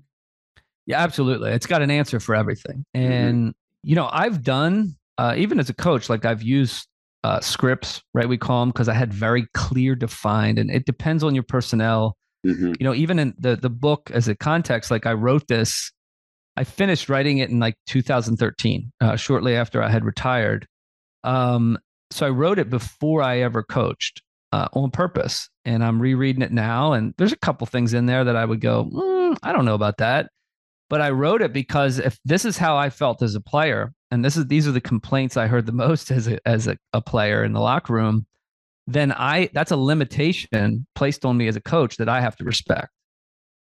Yeah 0.85 0.99
absolutely. 0.99 1.51
It's 1.51 1.65
got 1.65 1.81
an 1.81 1.91
answer 1.91 2.19
for 2.19 2.35
everything. 2.35 2.85
Mm-hmm. 2.95 3.11
and 3.11 3.37
mm-hmm. 3.37 3.89
you 3.89 3.95
know 3.95 4.09
i've 4.11 4.43
done 4.43 4.95
uh, 5.17 5.33
even 5.37 5.59
as 5.59 5.69
a 5.69 5.73
coach 5.73 6.09
like 6.09 6.25
i've 6.25 6.43
used 6.43 6.87
uh, 7.27 7.39
scripts 7.41 8.01
right 8.13 8.29
we 8.29 8.37
call 8.37 8.61
them 8.61 8.69
because 8.69 8.87
i 8.87 8.93
had 8.93 9.13
very 9.13 9.45
clear 9.53 9.95
defined 9.95 10.57
and 10.57 10.71
it 10.71 10.85
depends 10.85 11.23
on 11.23 11.35
your 11.35 11.43
personnel 11.43 12.15
Mm-hmm. 12.45 12.73
You 12.79 12.83
know, 12.83 12.93
even 12.93 13.19
in 13.19 13.33
the 13.37 13.55
the 13.55 13.69
book 13.69 14.09
as 14.11 14.27
a 14.27 14.35
context, 14.35 14.91
like 14.91 15.05
I 15.05 15.13
wrote 15.13 15.47
this, 15.47 15.91
I 16.55 16.63
finished 16.63 17.09
writing 17.09 17.39
it 17.39 17.49
in 17.49 17.59
like 17.59 17.75
2013, 17.87 18.91
uh, 19.01 19.15
shortly 19.15 19.55
after 19.55 19.81
I 19.81 19.89
had 19.89 20.05
retired. 20.05 20.65
Um, 21.23 21.77
so 22.11 22.25
I 22.25 22.29
wrote 22.29 22.59
it 22.59 22.69
before 22.69 23.21
I 23.21 23.39
ever 23.39 23.63
coached 23.63 24.21
uh, 24.53 24.69
on 24.73 24.91
purpose, 24.91 25.49
and 25.65 25.83
I'm 25.83 26.01
rereading 26.01 26.41
it 26.41 26.53
now. 26.53 26.93
And 26.93 27.13
there's 27.17 27.33
a 27.33 27.39
couple 27.39 27.67
things 27.67 27.93
in 27.93 28.05
there 28.05 28.23
that 28.23 28.35
I 28.35 28.45
would 28.45 28.61
go, 28.61 28.85
mm, 28.85 29.37
I 29.43 29.51
don't 29.51 29.65
know 29.65 29.75
about 29.75 29.97
that, 29.97 30.29
but 30.89 31.01
I 31.01 31.09
wrote 31.09 31.41
it 31.41 31.51
because 31.51 31.99
if 31.99 32.17
this 32.23 32.45
is 32.45 32.57
how 32.57 32.77
I 32.77 32.89
felt 32.89 33.21
as 33.21 33.35
a 33.35 33.41
player, 33.41 33.91
and 34.11 34.23
this 34.23 34.37
is 34.37 34.47
these 34.47 34.67
are 34.67 34.71
the 34.71 34.81
complaints 34.81 35.37
I 35.37 35.47
heard 35.47 35.65
the 35.65 35.71
most 35.71 36.11
as 36.11 36.27
a 36.27 36.45
as 36.47 36.67
a, 36.67 36.77
a 36.93 37.01
player 37.01 37.43
in 37.43 37.53
the 37.53 37.61
locker 37.61 37.93
room 37.93 38.25
then 38.87 39.11
I 39.11 39.49
that's 39.53 39.71
a 39.71 39.77
limitation 39.77 40.87
placed 40.95 41.25
on 41.25 41.37
me 41.37 41.47
as 41.47 41.57
a 41.57 41.61
coach 41.61 41.97
that 41.97 42.09
I 42.09 42.21
have 42.21 42.37
to 42.37 42.45
respect. 42.45 42.89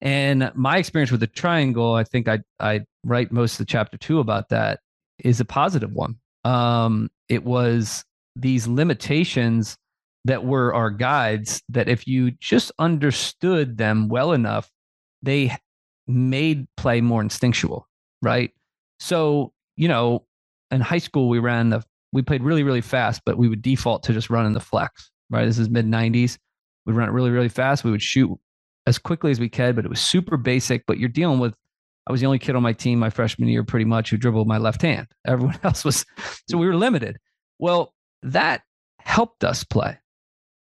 And 0.01 0.53
my 0.55 0.79
experience 0.79 1.11
with 1.11 1.21
the 1.21 1.27
triangle, 1.27 1.95
I 1.95 2.05
think 2.05 2.29
I 2.29 2.39
I 2.61 2.83
write 3.05 3.33
most 3.33 3.55
of 3.55 3.59
the 3.59 3.65
chapter 3.67 3.99
two 3.99 4.21
about 4.21 4.49
that, 4.51 4.79
is 5.19 5.41
a 5.41 5.45
positive 5.45 5.93
one. 5.93 6.15
Um, 6.45 7.11
it 7.29 7.45
was 7.45 8.05
these 8.37 8.69
limitations 8.69 9.77
that 10.25 10.45
were 10.45 10.73
our 10.73 10.91
guides 10.91 11.63
that 11.69 11.89
if 11.89 12.07
you 12.07 12.31
just 12.31 12.71
understood 12.79 13.77
them 13.77 14.09
well 14.09 14.33
enough, 14.33 14.71
they 15.23 15.57
made 16.07 16.69
play 16.77 17.01
more 17.01 17.21
instinctual, 17.21 17.89
right? 18.23 18.53
So, 19.01 19.53
you 19.77 19.89
know, 19.89 20.25
in 20.71 20.81
high 20.81 20.99
school 20.99 21.29
we 21.29 21.39
ran 21.39 21.71
the 21.71 21.83
we 22.13 22.23
played 22.23 22.43
really, 22.43 22.63
really 22.63 22.81
fast, 22.81 23.23
but 23.25 23.37
we 23.37 23.49
would 23.49 23.63
default 23.63 24.03
to 24.05 24.13
just 24.13 24.31
running 24.31 24.53
the 24.53 24.61
flex, 24.61 25.11
right? 25.31 25.45
This 25.45 25.59
is 25.59 25.69
mid 25.69 25.87
90s. 25.87 26.39
We'd 26.87 26.95
run 26.95 27.09
it 27.09 27.13
really, 27.13 27.31
really 27.31 27.49
fast. 27.49 27.85
We 27.85 27.91
would 27.91 28.03
shoot 28.03 28.31
as 28.87 28.99
quickly 28.99 29.31
as 29.31 29.39
we 29.39 29.49
could, 29.49 29.77
but 29.77 29.85
it 29.85 29.89
was 29.89 30.01
super 30.01 30.37
basic. 30.37 30.87
But 30.87 30.99
you're 30.99 31.11
dealing 31.11 31.39
with, 31.39 31.55
I 32.07 32.13
was 32.13 32.21
the 32.21 32.27
only 32.27 32.39
kid 32.39 32.57
on 32.57 32.63
my 32.63 32.73
team 32.73 32.99
my 32.99 33.11
freshman 33.11 33.49
year 33.49 33.63
pretty 33.63 33.85
much 33.85 34.11
who 34.11 34.17
dribbled 34.17 34.49
my 34.49 34.59
left 34.59 34.83
hand. 34.83 35.09
Everyone 35.27 35.59
else 35.63 35.85
was, 35.85 36.07
so 36.49 36.57
we 36.57 36.67
were 36.67 36.77
limited. 36.77 37.19
Well, 37.59 37.93
that 38.23 38.63
helped 39.01 39.45
us 39.45 39.65
play. 39.65 39.99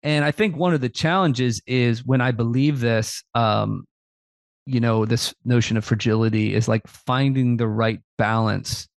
And 0.04 0.26
I 0.26 0.32
think 0.32 0.56
one 0.56 0.74
of 0.74 0.82
the 0.82 0.90
challenges 0.90 1.62
is 1.66 2.06
when 2.06 2.22
I 2.22 2.32
believe 2.32 2.80
this, 2.80 3.24
um, 3.34 3.86
you 4.66 4.80
know, 4.80 5.06
this 5.06 5.34
notion 5.46 5.78
of 5.78 5.86
fragility 5.86 6.54
is 6.54 6.68
like 6.68 6.86
finding 6.88 7.58
the 7.58 7.68
right 7.68 8.02
balance 8.18 8.88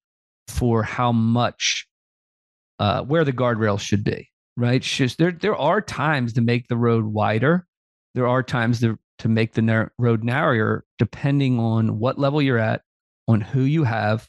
for 0.51 0.83
how 0.83 1.13
much 1.13 1.87
uh, 2.79 3.03
where 3.03 3.25
the 3.25 3.33
guardrails 3.33 3.81
should 3.81 4.05
be, 4.05 4.31
right? 4.57 4.83
Just, 4.83 5.19
there, 5.19 5.33
there 5.33 5.57
are 5.57 5.81
times 5.81 6.33
to 6.35 6.41
make 6.41 6.69
the 6.69 6.77
road 6.77 7.05
wider. 7.05 7.67
There 8.15 8.27
are 8.27 8.43
times 8.43 8.81
to, 8.81 8.99
to 9.19 9.29
make 9.29 9.53
the 9.53 9.63
nar- 9.63 9.93
road 9.99 10.25
narrower, 10.25 10.85
depending 10.99 11.59
on 11.59 11.99
what 11.99 12.19
level 12.19 12.43
you're 12.43 12.59
at, 12.59 12.83
on 13.29 13.41
who 13.41 13.63
you 13.63 13.85
have, 13.85 14.29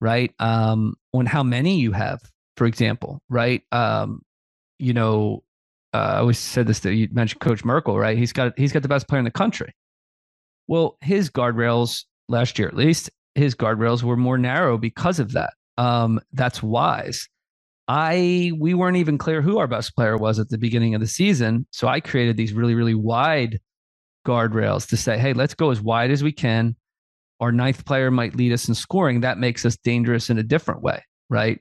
right? 0.00 0.32
Um, 0.38 0.94
on 1.14 1.26
how 1.26 1.42
many 1.42 1.80
you 1.80 1.92
have. 1.92 2.20
for 2.56 2.66
example, 2.66 3.20
right? 3.28 3.62
Um, 3.72 4.22
you 4.78 4.92
know, 4.92 5.42
uh, 5.94 5.96
I 5.96 6.18
always 6.18 6.38
said 6.38 6.66
this 6.66 6.80
that 6.80 6.94
you 6.94 7.08
mentioned 7.12 7.40
Coach 7.40 7.64
Merkel, 7.64 7.98
right? 7.98 8.16
He's 8.16 8.32
got 8.32 8.58
he's 8.58 8.72
got 8.72 8.82
the 8.82 8.88
best 8.88 9.08
player 9.08 9.18
in 9.18 9.24
the 9.24 9.30
country. 9.30 9.74
Well, 10.68 10.96
his 11.00 11.30
guardrails 11.30 12.04
last 12.28 12.58
year, 12.58 12.68
at 12.68 12.76
least, 12.76 13.10
his 13.34 13.54
guardrails 13.54 14.02
were 14.02 14.16
more 14.16 14.38
narrow 14.38 14.78
because 14.78 15.18
of 15.18 15.32
that. 15.32 15.54
Um, 15.78 16.20
that's 16.32 16.62
wise. 16.62 17.28
I 17.88 18.52
we 18.58 18.74
weren't 18.74 18.96
even 18.96 19.18
clear 19.18 19.42
who 19.42 19.58
our 19.58 19.66
best 19.66 19.94
player 19.94 20.16
was 20.16 20.38
at 20.38 20.48
the 20.48 20.58
beginning 20.58 20.94
of 20.94 21.00
the 21.00 21.06
season, 21.06 21.66
so 21.70 21.88
I 21.88 22.00
created 22.00 22.36
these 22.36 22.52
really 22.52 22.74
really 22.74 22.94
wide 22.94 23.60
guardrails 24.26 24.88
to 24.88 24.96
say, 24.96 25.18
hey, 25.18 25.32
let's 25.32 25.54
go 25.54 25.70
as 25.70 25.80
wide 25.80 26.10
as 26.10 26.22
we 26.22 26.32
can. 26.32 26.76
Our 27.40 27.50
ninth 27.50 27.84
player 27.84 28.10
might 28.10 28.36
lead 28.36 28.52
us 28.52 28.68
in 28.68 28.74
scoring. 28.74 29.20
That 29.20 29.38
makes 29.38 29.66
us 29.66 29.76
dangerous 29.76 30.30
in 30.30 30.38
a 30.38 30.44
different 30.44 30.82
way, 30.82 31.02
right? 31.28 31.58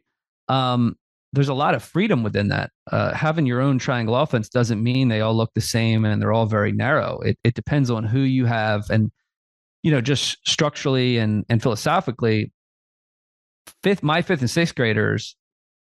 Um, 0.47 0.95
there's 1.33 1.49
a 1.49 1.53
lot 1.53 1.73
of 1.73 1.83
freedom 1.83 2.23
within 2.23 2.49
that. 2.49 2.71
Uh, 2.91 3.13
having 3.13 3.45
your 3.45 3.61
own 3.61 3.79
triangle 3.79 4.15
offense 4.15 4.49
doesn't 4.49 4.83
mean 4.83 5.07
they 5.07 5.21
all 5.21 5.35
look 5.35 5.51
the 5.55 5.61
same 5.61 6.03
and 6.05 6.21
they're 6.21 6.33
all 6.33 6.45
very 6.45 6.71
narrow. 6.71 7.19
It, 7.21 7.37
it 7.43 7.53
depends 7.53 7.89
on 7.89 8.03
who 8.03 8.19
you 8.19 8.45
have 8.45 8.89
and 8.89 9.11
you 9.83 9.91
know 9.91 10.01
just 10.01 10.37
structurally 10.47 11.17
and 11.17 11.45
and 11.49 11.61
philosophically. 11.61 12.51
Fifth, 13.83 14.03
my 14.03 14.21
fifth 14.21 14.41
and 14.41 14.49
sixth 14.49 14.75
graders, 14.75 15.35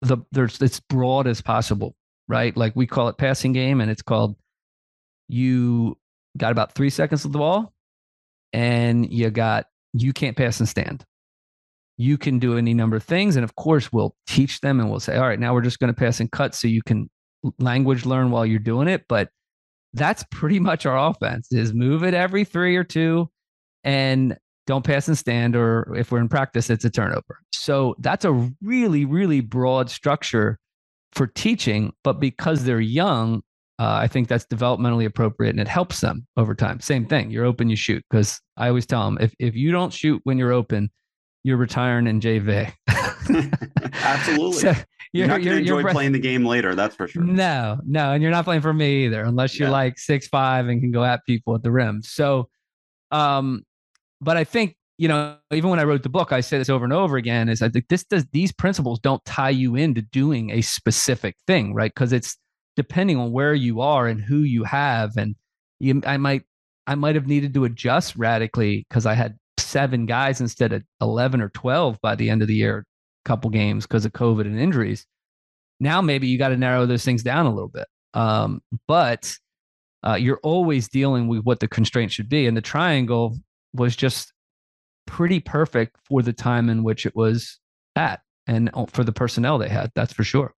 the 0.01 0.19
there's 0.33 0.61
it's 0.61 0.81
broad 0.81 1.27
as 1.27 1.41
possible, 1.41 1.95
right? 2.29 2.57
Like 2.57 2.75
we 2.75 2.87
call 2.87 3.09
it 3.09 3.19
passing 3.19 3.53
game, 3.53 3.81
and 3.81 3.91
it's 3.91 4.03
called 4.03 4.37
you 5.29 5.97
got 6.37 6.53
about 6.53 6.73
three 6.75 6.91
seconds 6.91 7.25
of 7.25 7.33
the 7.33 7.39
ball, 7.39 7.73
and 8.53 9.13
you 9.13 9.31
got 9.31 9.67
you 9.93 10.13
can't 10.13 10.37
pass 10.37 10.61
and 10.61 10.69
stand 10.69 11.05
you 12.03 12.19
can 12.19 12.39
do 12.39 12.57
any 12.57 12.75
number 12.75 12.97
of 12.97 13.05
things. 13.05 13.37
And 13.37 13.45
of 13.45 13.55
course, 13.57 13.93
we'll 13.93 14.15
teach 14.27 14.61
them 14.61 14.81
and 14.81 14.91
we'll 14.91 15.01
say, 15.01 15.17
all 15.17 15.29
right, 15.29 15.39
now 15.39 15.55
we're 15.55 15.63
just 15.63 15.79
going 15.79 15.93
to 15.93 15.99
pass 15.99 16.21
and 16.21 16.31
cut 16.31 16.55
so 16.55 16.69
you 16.69 16.83
can 16.83 17.09
language 17.59 18.07
learn 18.07 18.31
while 18.31 18.47
you're 18.47 18.59
doing 18.59 18.89
it. 18.89 19.05
But 19.09 19.31
that's 19.95 20.25
pretty 20.31 20.59
much 20.59 20.87
our 20.87 21.11
offense 21.11 21.49
is 21.53 21.75
move 21.75 22.03
it 22.03 22.15
every 22.15 22.45
three 22.45 22.77
or 22.77 22.85
two 22.85 23.31
and 23.85 24.37
don't 24.67 24.85
pass 24.85 25.09
and 25.09 25.19
stand. 25.19 25.57
Or 25.57 25.95
if 25.97 26.11
we're 26.11 26.21
in 26.21 26.29
practice, 26.29 26.71
it's 26.71 26.85
a 26.85 26.91
turnover. 26.91 27.41
So 27.53 27.95
that's 27.99 28.25
a 28.25 28.33
really, 28.63 29.05
really 29.05 29.41
broad 29.41 29.91
structure 29.91 30.59
for 31.13 31.27
teaching. 31.27 31.93
But 32.05 32.21
because 32.21 32.65
they're 32.65 32.81
young, 32.81 33.43
uh, 33.79 33.99
I 34.01 34.07
think 34.07 34.29
that's 34.29 34.47
developmentally 34.47 35.07
appropriate 35.07 35.51
and 35.51 35.61
it 35.61 35.69
helps 35.69 36.01
them 36.01 36.27
over 36.37 36.55
time. 36.55 36.81
Same 36.81 37.07
thing. 37.07 37.31
You're 37.31 37.45
open, 37.45 37.69
you 37.69 37.77
shoot. 37.77 38.05
Because 38.11 38.41
I 38.57 38.69
always 38.69 38.87
tell 38.87 39.05
them 39.05 39.19
if, 39.21 39.35
if 39.39 39.55
you 39.57 39.73
don't 39.73 39.93
shoot 39.93 40.21
when 40.25 40.39
you're 40.39 40.53
open, 40.53 40.91
you're 41.43 41.57
retiring 41.57 42.07
in 42.07 42.21
JV. 42.21 42.73
Absolutely. 43.95 44.61
So 44.61 44.69
you're, 45.13 45.27
you're 45.27 45.27
not 45.27 45.43
going 45.43 45.57
to 45.57 45.61
enjoy 45.63 45.81
you're, 45.81 45.91
playing 45.91 46.13
the 46.13 46.19
game 46.19 46.45
later. 46.45 46.75
That's 46.75 46.95
for 46.95 47.09
sure. 47.09 47.23
No, 47.23 47.79
no, 47.85 48.13
and 48.13 48.23
you're 48.23 48.31
not 48.31 48.45
playing 48.45 48.63
for 48.63 48.73
me 48.73 49.07
either, 49.07 49.23
unless 49.23 49.59
you're 49.59 49.69
yeah. 49.69 49.73
like 49.73 49.99
six 49.99 50.29
five 50.29 50.69
and 50.69 50.81
can 50.81 50.91
go 50.91 51.05
at 51.05 51.21
people 51.27 51.55
at 51.55 51.63
the 51.63 51.71
rim. 51.71 52.03
So, 52.03 52.49
um, 53.11 53.65
but 54.23 54.37
I 54.37 54.45
think 54.45 54.77
you 54.99 55.09
know, 55.09 55.37
even 55.53 55.71
when 55.71 55.81
I 55.81 55.85
wrote 55.85 56.05
the 56.05 56.09
book, 56.09 56.33
I 56.33 56.41
say 56.41 56.59
this 56.59 56.69
over 56.69 56.85
and 56.85 56.93
over 56.93 57.17
again: 57.17 57.49
is 57.49 57.61
I 57.61 57.69
think 57.69 57.89
this 57.89 58.05
does 58.05 58.25
these 58.33 58.53
principles 58.53 59.01
don't 59.01 59.25
tie 59.25 59.51
you 59.51 59.75
into 59.75 60.03
doing 60.03 60.51
a 60.51 60.61
specific 60.61 61.37
thing, 61.47 61.75
right? 61.75 61.93
Because 61.93 62.13
it's 62.13 62.37
depending 62.77 63.19
on 63.19 63.33
where 63.33 63.55
you 63.55 63.81
are 63.81 64.07
and 64.07 64.21
who 64.21 64.39
you 64.39 64.65
have, 64.65 65.17
and 65.17 65.35
you, 65.81 66.03
I 66.07 66.19
might 66.19 66.43
I 66.87 66.95
might 66.95 67.15
have 67.15 67.27
needed 67.27 67.55
to 67.55 67.65
adjust 67.65 68.17
radically 68.17 68.87
because 68.89 69.07
I 69.07 69.15
had 69.15 69.37
seven 69.59 70.07
guys 70.07 70.41
instead 70.41 70.73
of 70.73 70.85
11 71.01 71.41
or 71.41 71.49
12 71.51 72.01
by 72.01 72.15
the 72.15 72.31
end 72.31 72.43
of 72.43 72.49
the 72.49 72.55
year, 72.55 72.85
couple 73.25 73.51
games 73.51 73.87
because 73.87 74.05
of 74.05 74.13
COVID 74.13 74.43
and 74.43 74.59
injuries. 74.59 75.07
Now, 75.81 76.01
maybe 76.01 76.29
you 76.29 76.39
got 76.39 76.49
to 76.51 76.57
narrow 76.57 76.87
those 76.87 77.05
things 77.05 77.23
down 77.23 77.47
a 77.47 77.53
little 77.53 77.69
bit. 77.69 77.87
Um, 78.15 78.63
but 78.87 79.35
uh, 80.07 80.15
you're 80.15 80.41
always 80.43 80.89
dealing 80.89 81.29
with 81.29 81.43
what 81.43 81.61
the 81.61 81.69
constraint 81.69 82.13
should 82.13 82.29
be. 82.29 82.47
And 82.47 82.57
the 82.57 82.63
triangle 82.63 83.37
was 83.75 83.97
just 83.97 84.33
pretty 85.07 85.41
perfect 85.41 85.97
for 86.05 86.23
the 86.23 86.33
time 86.33 86.69
in 86.69 86.83
which 86.83 87.07
it 87.07 87.15
was 87.17 87.59
at 87.97 88.21
and 88.47 88.71
for 88.89 89.05
the 89.05 89.13
personnel 89.13 89.59
they 89.59 89.69
had. 89.69 89.91
That's 89.95 90.13
for 90.13 90.25
sure. 90.25 90.55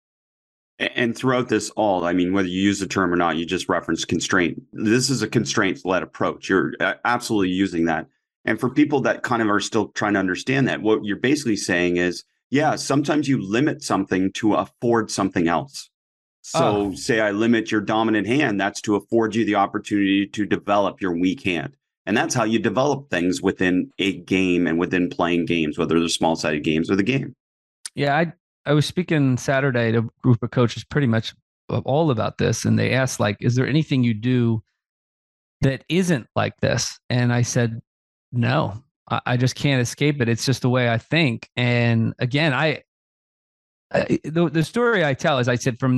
And 0.79 1.17
throughout 1.17 1.49
this 1.49 1.71
all, 1.71 2.05
I 2.05 2.13
mean, 2.13 2.33
whether 2.33 2.49
you 2.49 2.61
use 2.61 2.81
the 2.81 2.87
term 2.87 3.13
or 3.13 3.17
not, 3.17 3.37
you 3.37 3.47
just 3.47 3.69
reference 3.69 4.05
constraint. 4.05 4.61
This 4.73 5.09
is 5.09 5.23
a 5.23 5.29
constraints 5.29 5.85
led 5.85 6.03
approach. 6.03 6.49
You're 6.49 6.73
uh, 6.81 6.95
absolutely 7.05 7.51
using 7.51 7.85
that. 7.85 8.07
And 8.45 8.59
for 8.59 8.69
people 8.69 9.01
that 9.03 9.23
kind 9.23 9.41
of 9.41 9.49
are 9.49 9.61
still 9.61 9.89
trying 9.89 10.15
to 10.15 10.21
understand 10.21 10.67
that, 10.69 10.83
what 10.83 11.05
you're 11.05 11.17
basically 11.17 11.57
saying 11.57 11.97
is, 11.97 12.25
yeah, 12.51 12.75
sometimes 12.77 13.29
you 13.29 13.41
limit 13.41 13.83
something 13.83 14.33
to 14.33 14.55
afford 14.55 15.11
something 15.11 15.49
else. 15.49 15.91
So, 16.43 16.61
oh. 16.63 16.95
say 16.95 17.21
I 17.21 17.31
limit 17.31 17.71
your 17.71 17.81
dominant 17.81 18.27
hand, 18.27 18.61
that's 18.61 18.83
to 18.83 18.97
afford 18.97 19.35
you 19.35 19.45
the 19.47 19.55
opportunity 19.55 20.27
to 20.27 20.45
develop 20.45 21.01
your 21.01 21.17
weak 21.17 21.43
hand. 21.43 21.77
And 22.07 22.17
that's 22.17 22.35
how 22.35 22.45
you 22.45 22.59
develop 22.59 23.09
things 23.09 23.41
within 23.41 23.91
a 23.99 24.19
game 24.19 24.67
and 24.67 24.79
within 24.79 25.09
playing 25.09 25.47
games, 25.47 25.79
whether 25.79 25.99
they're 25.99 26.09
small 26.09 26.37
sided 26.37 26.63
games 26.63 26.91
or 26.91 26.97
the 26.97 27.03
game. 27.03 27.35
Yeah, 27.95 28.17
I 28.17 28.33
I 28.67 28.73
was 28.73 28.87
speaking 28.87 29.37
Saturday 29.37 29.93
to 29.93 29.99
a 29.99 30.09
group 30.23 30.43
of 30.43 30.51
coaches 30.51 30.85
pretty 30.85 31.07
much 31.07 31.35
all 31.69 32.11
about 32.11 32.39
this. 32.39 32.65
And 32.65 32.79
they 32.79 32.93
asked, 32.93 33.21
like, 33.21 33.37
is 33.41 33.55
there 33.55 33.67
anything 33.67 34.05
you 34.05 34.15
do 34.15 34.63
that 35.61 35.85
isn't 35.89 36.27
like 36.35 36.59
this? 36.61 36.99
And 37.11 37.33
I 37.33 37.43
said, 37.43 37.81
no, 38.33 38.83
I, 39.09 39.37
just 39.37 39.55
can't 39.55 39.83
escape 39.83 40.21
it. 40.21 40.29
It's 40.29 40.47
just 40.47 40.63
the 40.63 40.71
way 40.71 40.89
I 40.89 40.99
think. 40.99 41.51
And 41.57 42.15
again, 42.19 42.53
I, 42.53 42.83
I 43.93 44.19
the, 44.25 44.49
the 44.51 44.65
story 44.65 45.05
I 45.05 45.15
tell 45.15 45.39
is 45.39 45.49
I 45.49 45.57
said 45.57 45.79
from 45.79 45.97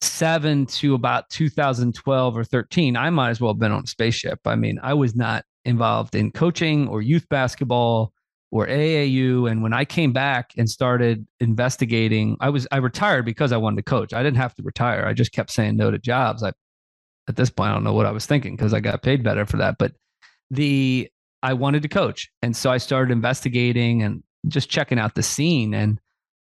1997 0.00 0.66
to 0.66 0.94
about 0.94 1.28
2012 1.30 2.36
or 2.36 2.44
13, 2.44 2.96
I 2.96 3.10
might 3.10 3.30
as 3.30 3.40
well 3.40 3.52
have 3.52 3.58
been 3.58 3.72
on 3.72 3.84
a 3.84 3.86
spaceship. 3.86 4.40
I 4.44 4.54
mean, 4.54 4.78
I 4.82 4.94
was 4.94 5.16
not 5.16 5.44
involved 5.64 6.14
in 6.14 6.30
coaching 6.30 6.88
or 6.88 7.02
youth 7.02 7.28
basketball 7.28 8.12
or 8.50 8.66
AAU. 8.66 9.50
And 9.50 9.62
when 9.62 9.72
I 9.72 9.84
came 9.84 10.12
back 10.12 10.52
and 10.56 10.68
started 10.68 11.26
investigating, 11.40 12.36
I 12.40 12.48
was 12.48 12.66
I 12.70 12.78
retired 12.78 13.24
because 13.24 13.52
I 13.52 13.56
wanted 13.56 13.76
to 13.76 13.82
coach. 13.82 14.12
I 14.12 14.22
didn't 14.22 14.38
have 14.38 14.54
to 14.54 14.62
retire. 14.62 15.04
I 15.04 15.12
just 15.12 15.32
kept 15.32 15.50
saying 15.50 15.76
no 15.76 15.90
to 15.90 15.98
jobs. 15.98 16.42
I 16.42 16.52
at 17.28 17.36
this 17.36 17.50
point 17.50 17.70
I 17.70 17.74
don't 17.74 17.84
know 17.84 17.92
what 17.92 18.06
I 18.06 18.12
was 18.12 18.24
thinking 18.24 18.56
because 18.56 18.72
I 18.72 18.80
got 18.80 19.02
paid 19.02 19.22
better 19.22 19.44
for 19.44 19.58
that. 19.58 19.76
But 19.78 19.92
the 20.50 21.10
I 21.42 21.52
wanted 21.52 21.82
to 21.82 21.88
coach. 21.88 22.30
And 22.42 22.56
so 22.56 22.70
I 22.70 22.78
started 22.78 23.12
investigating 23.12 24.02
and 24.02 24.22
just 24.46 24.70
checking 24.70 24.98
out 24.98 25.14
the 25.14 25.22
scene 25.22 25.74
and 25.74 26.00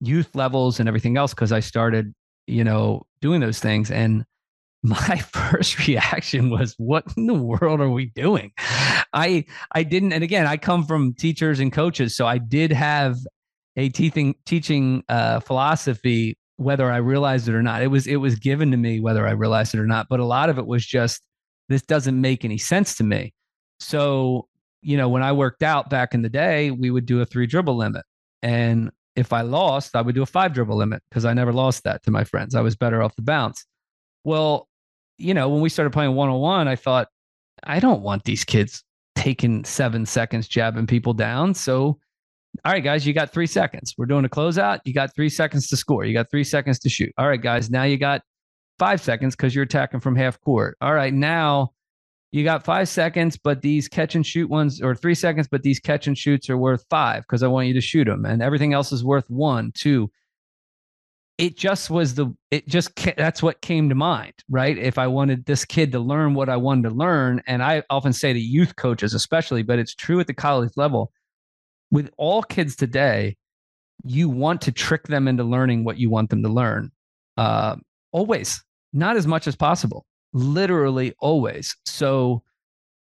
youth 0.01 0.35
levels 0.35 0.79
and 0.79 0.87
everything 0.87 1.17
else 1.17 1.33
because 1.33 1.51
I 1.51 1.59
started, 1.59 2.13
you 2.47 2.63
know, 2.63 3.05
doing 3.21 3.41
those 3.41 3.59
things. 3.59 3.91
And 3.91 4.25
my 4.83 5.17
first 5.17 5.87
reaction 5.87 6.49
was, 6.49 6.75
what 6.77 7.05
in 7.15 7.27
the 7.27 7.33
world 7.33 7.79
are 7.79 7.89
we 7.89 8.07
doing? 8.07 8.51
I 9.13 9.45
I 9.71 9.83
didn't, 9.83 10.13
and 10.13 10.23
again, 10.23 10.47
I 10.47 10.57
come 10.57 10.85
from 10.85 11.13
teachers 11.13 11.59
and 11.59 11.71
coaches, 11.71 12.15
so 12.15 12.25
I 12.25 12.37
did 12.39 12.71
have 12.71 13.17
a 13.75 13.89
teaching 13.89 14.35
teaching 14.45 15.03
uh, 15.09 15.39
philosophy, 15.39 16.37
whether 16.57 16.91
I 16.91 16.97
realized 16.97 17.47
it 17.47 17.55
or 17.55 17.63
not. 17.63 17.81
It 17.81 17.87
was 17.87 18.07
it 18.07 18.17
was 18.17 18.35
given 18.35 18.71
to 18.71 18.77
me 18.77 18.99
whether 18.99 19.27
I 19.27 19.31
realized 19.31 19.73
it 19.73 19.79
or 19.79 19.87
not. 19.87 20.07
But 20.09 20.19
a 20.19 20.25
lot 20.25 20.49
of 20.49 20.57
it 20.57 20.65
was 20.65 20.85
just 20.85 21.21
this 21.69 21.81
doesn't 21.81 22.19
make 22.19 22.43
any 22.43 22.57
sense 22.57 22.95
to 22.95 23.03
me. 23.03 23.33
So, 23.79 24.47
you 24.81 24.97
know, 24.97 25.09
when 25.09 25.23
I 25.23 25.31
worked 25.31 25.63
out 25.63 25.89
back 25.89 26.13
in 26.13 26.21
the 26.21 26.29
day, 26.29 26.71
we 26.71 26.91
would 26.91 27.05
do 27.05 27.21
a 27.21 27.25
three 27.25 27.47
dribble 27.47 27.77
limit. 27.77 28.03
And 28.41 28.91
if 29.15 29.33
I 29.33 29.41
lost, 29.41 29.95
I 29.95 30.01
would 30.01 30.15
do 30.15 30.23
a 30.23 30.27
five 30.27 30.53
dribble 30.53 30.77
limit 30.77 31.01
because 31.09 31.25
I 31.25 31.33
never 31.33 31.53
lost 31.53 31.83
that 31.83 32.03
to 32.03 32.11
my 32.11 32.23
friends. 32.23 32.55
I 32.55 32.61
was 32.61 32.75
better 32.75 33.01
off 33.03 33.15
the 33.15 33.21
bounce. 33.21 33.65
Well, 34.23 34.67
you 35.17 35.33
know, 35.33 35.49
when 35.49 35.61
we 35.61 35.69
started 35.69 35.91
playing 35.91 36.15
one 36.15 36.29
on 36.29 36.39
one, 36.39 36.67
I 36.67 36.75
thought, 36.75 37.07
I 37.63 37.79
don't 37.79 38.01
want 38.01 38.23
these 38.23 38.43
kids 38.43 38.83
taking 39.15 39.63
seven 39.63 40.05
seconds 40.05 40.47
jabbing 40.47 40.87
people 40.87 41.13
down. 41.13 41.53
So, 41.53 41.99
all 42.65 42.71
right, 42.71 42.83
guys, 42.83 43.05
you 43.05 43.13
got 43.13 43.31
three 43.31 43.47
seconds. 43.47 43.93
We're 43.97 44.05
doing 44.05 44.25
a 44.25 44.29
closeout. 44.29 44.79
You 44.85 44.93
got 44.93 45.13
three 45.15 45.29
seconds 45.29 45.67
to 45.67 45.77
score. 45.77 46.05
You 46.05 46.13
got 46.13 46.29
three 46.29 46.43
seconds 46.43 46.79
to 46.79 46.89
shoot. 46.89 47.11
All 47.17 47.27
right, 47.27 47.41
guys, 47.41 47.69
now 47.69 47.83
you 47.83 47.97
got 47.97 48.21
five 48.79 49.01
seconds 49.01 49.35
because 49.35 49.53
you're 49.53 49.63
attacking 49.63 49.99
from 49.99 50.15
half 50.15 50.39
court. 50.41 50.77
All 50.81 50.93
right, 50.93 51.13
now 51.13 51.73
you 52.33 52.43
got 52.43 52.65
five 52.65 52.89
seconds, 52.89 53.37
but 53.37 53.61
these 53.61 53.87
catch 53.87 54.15
and 54.15 54.25
shoot 54.25 54.49
ones, 54.49 54.81
or 54.81 54.95
three 54.95 55.13
seconds, 55.13 55.47
but 55.47 55.61
these 55.61 55.79
catch 55.79 56.07
and 56.07 56.17
shoots 56.17 56.49
are 56.49 56.57
worth 56.57 56.83
five 56.89 57.21
because 57.21 57.43
I 57.43 57.47
want 57.47 57.67
you 57.67 57.75
to 57.75 57.81
shoot 57.81 58.05
them, 58.05 58.25
and 58.25 58.41
everything 58.41 58.73
else 58.73 58.91
is 58.91 59.03
worth 59.03 59.29
one, 59.29 59.71
two. 59.75 60.09
It 61.37 61.55
just 61.55 61.91
was 61.91 62.15
the, 62.15 62.35
it 62.49 62.67
just, 62.67 62.95
that's 63.17 63.43
what 63.43 63.61
came 63.61 63.87
to 63.89 63.95
mind, 63.95 64.33
right? 64.49 64.75
If 64.75 64.97
I 64.97 65.05
wanted 65.05 65.45
this 65.45 65.63
kid 65.63 65.91
to 65.91 65.99
learn 65.99 66.33
what 66.33 66.49
I 66.49 66.57
wanted 66.57 66.89
to 66.89 66.95
learn, 66.95 67.43
and 67.45 67.61
I 67.61 67.83
often 67.91 68.13
say 68.13 68.33
to 68.33 68.39
youth 68.39 68.77
coaches, 68.77 69.13
especially, 69.13 69.61
but 69.61 69.77
it's 69.77 69.93
true 69.93 70.19
at 70.19 70.25
the 70.25 70.33
college 70.33 70.71
level, 70.75 71.11
with 71.91 72.09
all 72.17 72.41
kids 72.41 72.75
today, 72.75 73.37
you 74.05 74.27
want 74.27 74.59
to 74.61 74.71
trick 74.71 75.03
them 75.03 75.27
into 75.27 75.43
learning 75.43 75.83
what 75.83 75.99
you 75.99 76.09
want 76.09 76.31
them 76.31 76.41
to 76.41 76.49
learn. 76.49 76.91
Uh, 77.37 77.75
always, 78.11 78.63
not 78.91 79.17
as 79.17 79.27
much 79.27 79.45
as 79.45 79.55
possible 79.55 80.07
literally 80.33 81.13
always. 81.19 81.75
So, 81.85 82.43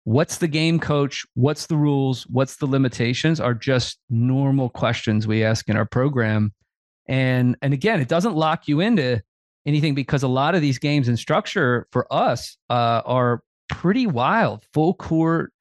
what's 0.05 0.39
the 0.39 0.49
game 0.49 0.81
coach? 0.81 1.25
What's 1.35 1.67
the 1.67 1.77
rules? 1.77 2.25
What's 2.25 2.57
the 2.57 2.67
limitations 2.67 3.41
are 3.41 3.55
just 3.55 3.99
normal 4.09 4.71
questions 4.71 5.27
we 5.27 5.45
ask 5.45 5.69
in 5.69 5.77
our 5.77 5.87
program. 5.87 6.53
And 7.07 7.57
and 7.63 7.73
again, 7.73 8.01
it 8.01 8.09
doesn't 8.09 8.35
lock 8.35 8.69
you 8.69 8.81
into 8.81 9.23
anything 9.67 9.95
because 9.95 10.23
a 10.23 10.29
lot 10.29 10.55
of 10.55 10.63
these 10.63 10.79
games 10.79 11.09
and 11.09 11.19
structure 11.19 11.87
for 11.93 12.13
us 12.13 12.57
uh, 12.71 13.03
are 13.05 13.43
pretty 13.69 14.07
wild. 14.07 14.65
Full 14.73 14.95
court, 14.95 15.53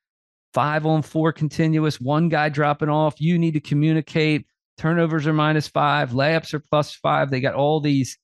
five 0.54 0.86
on 0.86 1.02
four 1.02 1.32
continuous, 1.32 2.00
one 2.00 2.30
guy 2.30 2.50
dropping 2.50 2.90
off. 2.90 3.20
You 3.20 3.38
need 3.38 3.54
to 3.54 3.60
communicate. 3.60 4.46
Turnovers 4.78 5.26
are 5.26 5.34
minus 5.34 5.68
five, 5.68 6.12
layups 6.12 6.54
are 6.54 6.60
plus 6.60 6.94
five. 6.94 7.32
They 7.32 7.42
got 7.42 7.56
all 7.56 7.80
these 7.80 8.18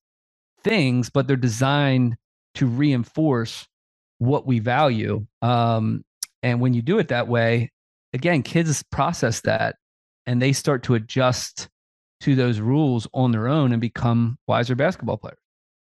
things, 0.64 1.10
but 1.10 1.28
they're 1.28 1.36
designed 1.36 2.16
to 2.56 2.68
reinforce 2.68 3.68
what 4.20 4.46
we 4.46 4.60
value. 4.60 5.26
Um, 5.42 6.04
and 6.42 6.62
when 6.62 6.74
you 6.74 6.82
do 6.82 7.00
it 7.00 7.10
that 7.10 7.28
way, 7.28 7.72
again, 8.14 8.44
kids 8.44 8.84
process 8.92 9.42
that 9.42 9.76
and 10.26 10.42
they 10.42 10.54
start 10.54 10.84
to 10.84 10.96
adjust 10.96 11.70
to 12.22 12.36
those 12.36 12.60
rules 12.60 13.08
on 13.14 13.32
their 13.32 13.48
own 13.48 13.72
and 13.72 13.82
become 13.82 14.38
wiser 14.48 14.76
basketball 14.76 15.18
players. 15.18 15.38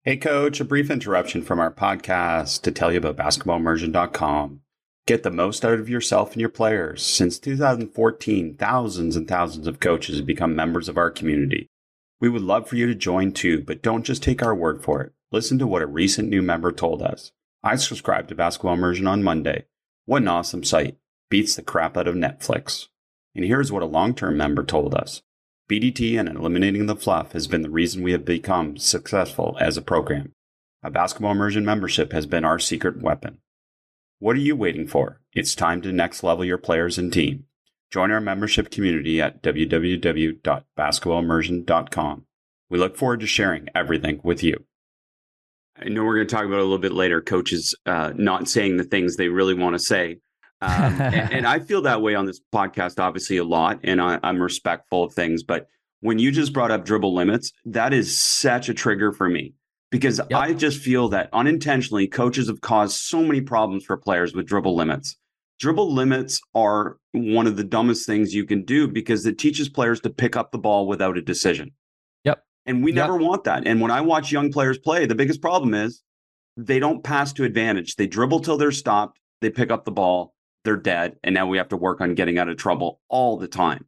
Hey, 0.04 0.18
coach, 0.18 0.60
a 0.60 0.66
brief 0.66 0.90
interruption 0.90 1.44
from 1.44 1.60
our 1.60 1.72
podcast 1.72 2.62
to 2.64 2.72
tell 2.72 2.92
you 2.92 2.98
about 2.98 3.18
basketballimmersion.com. 3.18 4.62
Get 5.06 5.24
the 5.24 5.32
most 5.32 5.66
out 5.66 5.80
of 5.80 5.90
yourself 5.90 6.32
and 6.32 6.40
your 6.40 6.50
players. 6.50 7.04
Since 7.04 7.38
2014, 7.40 8.56
thousands 8.56 9.16
and 9.16 9.28
thousands 9.28 9.68
of 9.68 9.80
coaches 9.80 10.18
have 10.18 10.26
become 10.26 10.56
members 10.56 10.88
of 10.88 10.98
our 10.98 11.12
community. 11.12 11.68
We 12.20 12.30
would 12.30 12.44
love 12.44 12.68
for 12.68 12.78
you 12.78 12.88
to 12.88 12.96
join 12.96 13.32
too, 13.32 13.62
but 13.62 13.82
don't 13.82 14.04
just 14.04 14.24
take 14.24 14.42
our 14.42 14.56
word 14.56 14.84
for 14.84 15.02
it. 15.02 15.12
Listen 15.32 15.58
to 15.60 15.68
what 15.68 15.82
a 15.82 15.88
recent 15.88 16.28
new 16.28 16.42
member 16.42 16.74
told 16.74 17.02
us. 17.02 17.32
I 17.64 17.78
subscribed 17.78 18.28
to 18.30 18.36
Basketball 18.36 18.74
Immersion 18.74 19.08
on 19.08 19.24
Monday. 19.24 19.66
What 20.06 20.24
an 20.24 20.28
awesome 20.28 20.64
site. 20.64 20.98
Beats 21.30 21.56
the 21.56 21.62
crap 21.62 21.96
out 21.96 22.08
of 22.08 22.16
Netflix. 22.16 22.88
And 23.34 23.46
here's 23.46 23.72
what 23.72 23.84
a 23.84 23.86
long 23.86 24.14
term 24.14 24.36
member 24.36 24.64
told 24.64 24.94
us 24.94 25.22
BDT 25.70 26.20
and 26.20 26.28
eliminating 26.28 26.88
the 26.88 26.98
fluff 26.98 27.32
has 27.32 27.48
been 27.48 27.62
the 27.62 27.70
reason 27.70 28.04
we 28.04 28.12
have 28.12 28.26
become 28.26 28.76
successful 28.76 29.56
as 29.62 29.78
a 29.78 29.82
program. 29.82 30.34
A 30.84 30.92
basketball 30.92 31.32
immersion 31.32 31.64
membership 31.64 32.12
has 32.12 32.26
been 32.26 32.44
our 32.44 32.60
secret 32.60 33.02
weapon. 33.02 33.38
What 34.20 34.36
are 34.36 34.40
you 34.40 34.58
waiting 34.58 34.86
for? 34.86 35.22
It's 35.34 35.56
time 35.56 35.82
to 35.84 35.94
next 35.94 36.24
level 36.24 36.44
your 36.44 36.58
players 36.58 36.98
and 36.98 37.14
team. 37.14 37.46
Join 37.90 38.12
our 38.12 38.20
membership 38.20 38.70
community 38.70 39.22
at 39.22 39.42
www.basketballimmersion.com. 39.42 42.26
We 42.70 42.78
look 42.78 42.98
forward 42.98 43.22
to 43.22 43.28
sharing 43.28 43.70
everything 43.74 44.20
with 44.24 44.44
you. 44.44 44.66
I 45.82 45.90
know 45.90 46.04
we're 46.04 46.16
going 46.16 46.28
to 46.28 46.36
talk 46.36 46.46
about 46.46 46.58
it 46.58 46.62
a 46.62 46.64
little 46.64 46.78
bit 46.78 46.94
later, 46.94 47.22
coaches 47.22 47.76
uh, 47.86 48.14
not 48.16 48.48
saying 48.48 48.78
the 48.78 48.84
things 48.84 49.16
they 49.16 49.30
really 49.30 49.54
want 49.54 49.74
to 49.74 49.80
say. 49.80 50.20
Um, 50.62 51.02
and, 51.02 51.34
and, 51.34 51.48
I 51.48 51.60
feel 51.60 51.82
that 51.84 52.02
way 52.02 52.14
on 52.14 52.26
this 52.26 52.40
podcast, 52.54 53.00
obviously, 53.00 53.38
a 53.38 53.44
lot, 53.44 53.80
and 53.84 54.00
I, 54.00 54.20
I'm 54.22 54.42
respectful 54.42 55.04
of 55.04 55.14
things. 55.14 55.44
But 55.44 55.68
when 56.02 56.20
you 56.20 56.32
just 56.32 56.54
brought 56.54 56.72
up 56.72 56.86
dribble 56.86 57.16
limits, 57.16 57.52
that 57.66 57.94
is 57.94 58.18
such 58.18 58.70
a 58.70 58.74
trigger 58.74 59.12
for 59.12 59.28
me 59.28 59.54
because 59.92 60.20
yep. 60.30 60.40
I 60.40 60.54
just 60.54 60.80
feel 60.80 61.10
that 61.10 61.30
unintentionally 61.34 62.08
coaches 62.08 62.48
have 62.48 62.62
caused 62.62 62.98
so 62.98 63.24
many 63.24 63.42
problems 63.42 63.86
for 63.86 63.98
players 63.98 64.34
with 64.34 64.48
dribble 64.48 64.76
limits. 64.76 65.18
Dribble 65.60 65.94
limits 65.94 66.42
are 66.56 66.98
one 67.12 67.46
of 67.46 67.56
the 67.56 67.64
dumbest 67.64 68.08
things 68.08 68.34
you 68.34 68.46
can 68.46 68.64
do 68.66 68.88
because 68.88 69.26
it 69.26 69.38
teaches 69.38 69.70
players 69.70 70.00
to 70.02 70.10
pick 70.10 70.36
up 70.36 70.52
the 70.52 70.58
ball 70.58 70.88
without 70.88 71.18
a 71.18 71.22
decision. 71.22 71.72
And 72.66 72.84
we 72.84 72.92
yep. 72.92 73.08
never 73.08 73.18
want 73.18 73.44
that. 73.46 73.66
And 73.66 73.82
when 73.82 73.92
I 73.92 74.02
watch 74.02 74.32
young 74.32 74.52
players 74.52 74.78
play, 74.78 75.06
the 75.06 75.16
biggest 75.16 75.42
problem 75.42 75.74
is 75.74 76.04
they 76.58 76.80
don't 76.80 77.04
pass 77.04 77.34
to 77.34 77.44
advantage. 77.44 77.96
They 77.96 78.08
dribble 78.08 78.42
till 78.42 78.58
they're 78.58 78.72
stopped, 78.72 79.20
they 79.42 79.50
pick 79.50 79.72
up 79.72 79.86
the 79.86 79.92
ball, 79.92 80.34
they're 80.64 80.78
dead. 80.78 81.18
And 81.24 81.34
now 81.34 81.48
we 81.48 81.58
have 81.58 81.70
to 81.70 81.78
work 81.78 82.02
on 82.02 82.16
getting 82.16 82.38
out 82.38 82.50
of 82.50 82.58
trouble 82.58 83.02
all 83.10 83.38
the 83.38 83.48
time. 83.48 83.86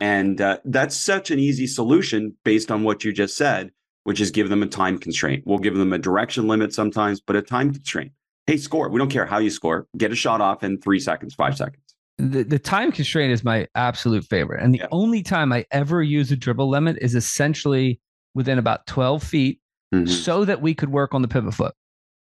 And 0.00 0.40
uh, 0.40 0.58
that's 0.64 0.96
such 0.96 1.30
an 1.30 1.38
easy 1.38 1.66
solution 1.66 2.36
based 2.44 2.70
on 2.70 2.82
what 2.82 3.04
you 3.04 3.12
just 3.12 3.36
said, 3.36 3.70
which 4.04 4.20
is 4.20 4.30
give 4.30 4.48
them 4.48 4.62
a 4.62 4.66
time 4.66 4.98
constraint. 4.98 5.44
We'll 5.46 5.58
give 5.58 5.76
them 5.76 5.92
a 5.92 5.98
direction 5.98 6.48
limit 6.48 6.72
sometimes, 6.72 7.20
but 7.20 7.36
a 7.36 7.42
time 7.42 7.72
constraint. 7.72 8.12
Hey, 8.46 8.56
score. 8.56 8.90
We 8.90 8.98
don't 8.98 9.10
care 9.10 9.26
how 9.26 9.38
you 9.38 9.50
score. 9.50 9.86
Get 9.96 10.12
a 10.12 10.16
shot 10.16 10.40
off 10.40 10.62
in 10.62 10.80
three 10.80 11.00
seconds, 11.00 11.34
five 11.34 11.56
seconds. 11.56 11.80
The, 12.18 12.44
the 12.44 12.58
time 12.58 12.92
constraint 12.92 13.32
is 13.32 13.42
my 13.42 13.66
absolute 13.74 14.24
favorite. 14.24 14.62
And 14.62 14.74
the 14.74 14.78
yeah. 14.78 14.88
only 14.92 15.22
time 15.22 15.52
I 15.52 15.64
ever 15.70 16.02
use 16.02 16.30
a 16.30 16.36
dribble 16.36 16.68
limit 16.68 16.98
is 17.00 17.14
essentially 17.14 18.00
within 18.34 18.58
about 18.58 18.86
12 18.86 19.22
feet 19.22 19.60
mm-hmm. 19.94 20.06
so 20.06 20.44
that 20.44 20.60
we 20.60 20.74
could 20.74 20.90
work 20.90 21.14
on 21.14 21.22
the 21.22 21.28
pivot 21.28 21.54
foot. 21.54 21.74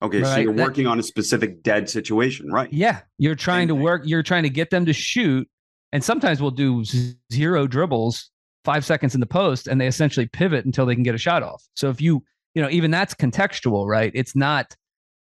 Okay, 0.03 0.21
right? 0.21 0.35
so 0.35 0.41
you're 0.41 0.53
working 0.53 0.85
that, 0.85 0.91
on 0.91 0.99
a 0.99 1.03
specific 1.03 1.63
dead 1.63 1.89
situation, 1.89 2.51
right? 2.51 2.73
Yeah, 2.73 3.01
you're 3.19 3.37
trying 3.37 3.69
Same 3.69 3.77
to 3.77 3.83
work. 3.83 4.03
You're 4.05 4.25
trying 4.25 4.43
to 4.43 4.51
get 4.51 4.71
them 4.71 4.85
to 4.87 4.93
shoot, 4.93 5.49
and 5.93 6.03
sometimes 6.03 6.43
we'll 6.43 6.51
do 6.51 6.85
zero 7.33 7.69
dribbles, 7.69 8.31
five 8.65 8.85
seconds 8.85 9.15
in 9.15 9.21
the 9.21 9.27
post, 9.27 9.69
and 9.69 9.81
they 9.81 9.87
essentially 9.87 10.27
pivot 10.27 10.65
until 10.65 10.87
they 10.87 10.95
can 10.95 11.05
get 11.05 11.15
a 11.15 11.19
shot 11.19 11.45
off. 11.45 11.63
So 11.75 11.89
if 11.89 12.01
you, 12.01 12.25
you 12.55 12.63
know, 12.63 12.69
even 12.69 12.91
that's 12.91 13.15
contextual, 13.15 13.87
right? 13.87 14.11
It's 14.13 14.35
not, 14.35 14.75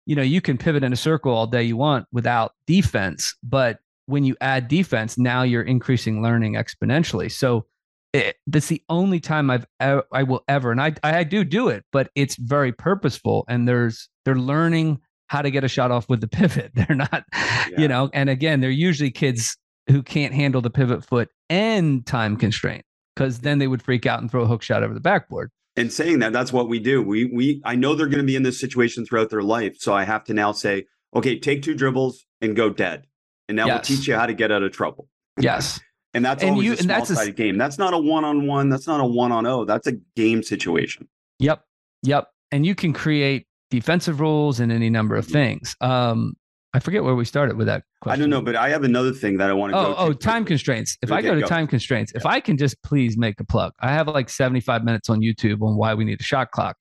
you 0.06 0.16
know, 0.16 0.22
you 0.22 0.40
can 0.40 0.56
pivot 0.56 0.82
in 0.82 0.94
a 0.94 0.96
circle 0.96 1.32
all 1.32 1.46
day 1.46 1.62
you 1.62 1.76
want 1.76 2.06
without 2.10 2.52
defense, 2.66 3.36
but 3.42 3.80
when 4.06 4.24
you 4.24 4.34
add 4.40 4.66
defense, 4.66 5.18
now 5.18 5.42
you're 5.42 5.62
increasing 5.62 6.22
learning 6.22 6.54
exponentially. 6.54 7.30
So 7.30 7.66
it, 8.12 8.36
that's 8.46 8.66
the 8.66 8.82
only 8.88 9.20
time 9.20 9.50
I've 9.50 9.66
ever 9.78 10.04
I 10.12 10.24
will 10.24 10.42
ever, 10.48 10.70
and 10.70 10.80
I 10.80 10.94
I 11.02 11.24
do 11.24 11.44
do 11.44 11.68
it, 11.68 11.84
but 11.92 12.10
it's 12.14 12.36
very 12.36 12.72
purposeful, 12.72 13.44
and 13.48 13.68
there's 13.68 14.08
they're 14.24 14.36
learning 14.36 15.00
how 15.28 15.42
to 15.42 15.50
get 15.50 15.62
a 15.62 15.68
shot 15.68 15.90
off 15.90 16.08
with 16.08 16.20
the 16.20 16.28
pivot. 16.28 16.72
They're 16.74 16.96
not, 16.96 17.24
yeah. 17.32 17.68
you 17.78 17.88
know, 17.88 18.10
and 18.12 18.28
again, 18.28 18.60
they're 18.60 18.70
usually 18.70 19.10
kids 19.10 19.56
who 19.88 20.02
can't 20.02 20.34
handle 20.34 20.60
the 20.60 20.70
pivot 20.70 21.04
foot 21.04 21.28
and 21.48 22.04
time 22.04 22.36
constraint 22.36 22.84
because 23.14 23.40
then 23.40 23.58
they 23.58 23.68
would 23.68 23.82
freak 23.82 24.06
out 24.06 24.20
and 24.20 24.30
throw 24.30 24.42
a 24.42 24.46
hook 24.46 24.62
shot 24.62 24.82
over 24.82 24.94
the 24.94 25.00
backboard. 25.00 25.50
And 25.76 25.92
saying 25.92 26.18
that, 26.18 26.32
that's 26.32 26.52
what 26.52 26.68
we 26.68 26.80
do. 26.80 27.00
We 27.02 27.26
we 27.26 27.62
I 27.64 27.76
know 27.76 27.94
they're 27.94 28.06
going 28.06 28.18
to 28.18 28.26
be 28.26 28.36
in 28.36 28.42
this 28.42 28.58
situation 28.58 29.06
throughout 29.06 29.30
their 29.30 29.42
life, 29.42 29.76
so 29.78 29.94
I 29.94 30.02
have 30.02 30.24
to 30.24 30.34
now 30.34 30.50
say, 30.50 30.86
okay, 31.14 31.38
take 31.38 31.62
two 31.62 31.74
dribbles 31.74 32.26
and 32.40 32.56
go 32.56 32.70
dead, 32.70 33.04
and 33.48 33.54
now 33.54 33.66
yes. 33.66 33.74
we'll 33.88 33.96
teach 33.96 34.08
you 34.08 34.16
how 34.16 34.26
to 34.26 34.34
get 34.34 34.50
out 34.50 34.64
of 34.64 34.72
trouble. 34.72 35.08
Yes. 35.38 35.80
And 36.12 36.24
that's 36.24 36.42
and 36.42 36.52
always 36.52 36.66
you, 36.66 36.72
a 36.72 36.76
small 36.76 37.04
sided 37.04 37.36
game. 37.36 37.56
That's 37.56 37.78
not 37.78 37.94
a 37.94 37.98
one 37.98 38.24
on 38.24 38.46
one. 38.46 38.68
That's 38.68 38.86
not 38.86 39.00
a 39.00 39.04
one 39.04 39.30
on 39.30 39.46
oh. 39.46 39.64
That's 39.64 39.86
a 39.86 39.92
game 40.16 40.42
situation. 40.42 41.08
Yep. 41.38 41.62
Yep. 42.02 42.28
And 42.50 42.66
you 42.66 42.74
can 42.74 42.92
create 42.92 43.46
defensive 43.70 44.20
rules 44.20 44.60
and 44.60 44.72
any 44.72 44.90
number 44.90 45.14
of 45.14 45.26
things. 45.26 45.76
Um, 45.80 46.34
I 46.72 46.78
forget 46.78 47.02
where 47.02 47.14
we 47.14 47.24
started 47.24 47.56
with 47.56 47.66
that 47.66 47.82
question. 48.00 48.20
I 48.20 48.22
don't 48.22 48.30
know, 48.30 48.42
but 48.42 48.54
I 48.54 48.68
have 48.68 48.84
another 48.84 49.12
thing 49.12 49.38
that 49.38 49.50
I 49.50 49.52
want 49.52 49.72
to 49.72 49.78
oh, 49.78 49.82
go 49.82 49.96
Oh, 49.96 50.12
time 50.12 50.44
constraints. 50.44 50.96
If 51.02 51.10
okay, 51.10 51.18
I 51.18 51.22
go 51.22 51.34
to 51.34 51.40
go. 51.40 51.46
time 51.46 51.66
constraints, 51.66 52.12
yeah. 52.14 52.20
if 52.20 52.26
I 52.26 52.38
can 52.40 52.56
just 52.56 52.80
please 52.82 53.16
make 53.16 53.40
a 53.40 53.44
plug, 53.44 53.72
I 53.80 53.92
have 53.92 54.06
like 54.06 54.28
75 54.28 54.84
minutes 54.84 55.08
on 55.08 55.20
YouTube 55.20 55.62
on 55.62 55.76
why 55.76 55.94
we 55.94 56.04
need 56.04 56.20
a 56.20 56.24
shot 56.24 56.52
clock. 56.52 56.76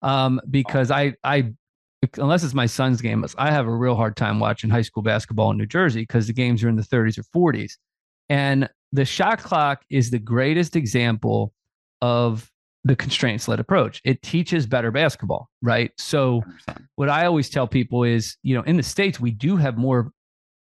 Um, 0.00 0.40
because 0.50 0.90
I, 0.90 1.14
I, 1.24 1.52
unless 2.16 2.42
it's 2.42 2.54
my 2.54 2.66
son's 2.66 3.02
game, 3.02 3.24
I 3.36 3.50
have 3.50 3.66
a 3.66 3.74
real 3.74 3.96
hard 3.96 4.16
time 4.16 4.40
watching 4.40 4.70
high 4.70 4.82
school 4.82 5.02
basketball 5.02 5.50
in 5.50 5.58
New 5.58 5.66
Jersey 5.66 6.02
because 6.02 6.26
the 6.26 6.32
games 6.32 6.64
are 6.64 6.68
in 6.68 6.76
the 6.76 6.82
30s 6.82 7.18
or 7.18 7.52
40s. 7.52 7.72
And 8.28 8.68
the 8.92 9.04
shot 9.04 9.38
clock 9.40 9.82
is 9.90 10.10
the 10.10 10.18
greatest 10.18 10.76
example 10.76 11.52
of 12.00 12.50
the 12.84 12.96
constraints 12.96 13.48
led 13.48 13.60
approach. 13.60 14.00
It 14.04 14.22
teaches 14.22 14.66
better 14.66 14.90
basketball, 14.90 15.48
right? 15.62 15.90
So, 15.98 16.42
100%. 16.68 16.86
what 16.96 17.08
I 17.08 17.26
always 17.26 17.50
tell 17.50 17.66
people 17.66 18.04
is, 18.04 18.36
you 18.42 18.54
know, 18.54 18.62
in 18.62 18.76
the 18.76 18.82
States, 18.82 19.20
we 19.20 19.30
do 19.30 19.56
have 19.56 19.76
more 19.76 20.10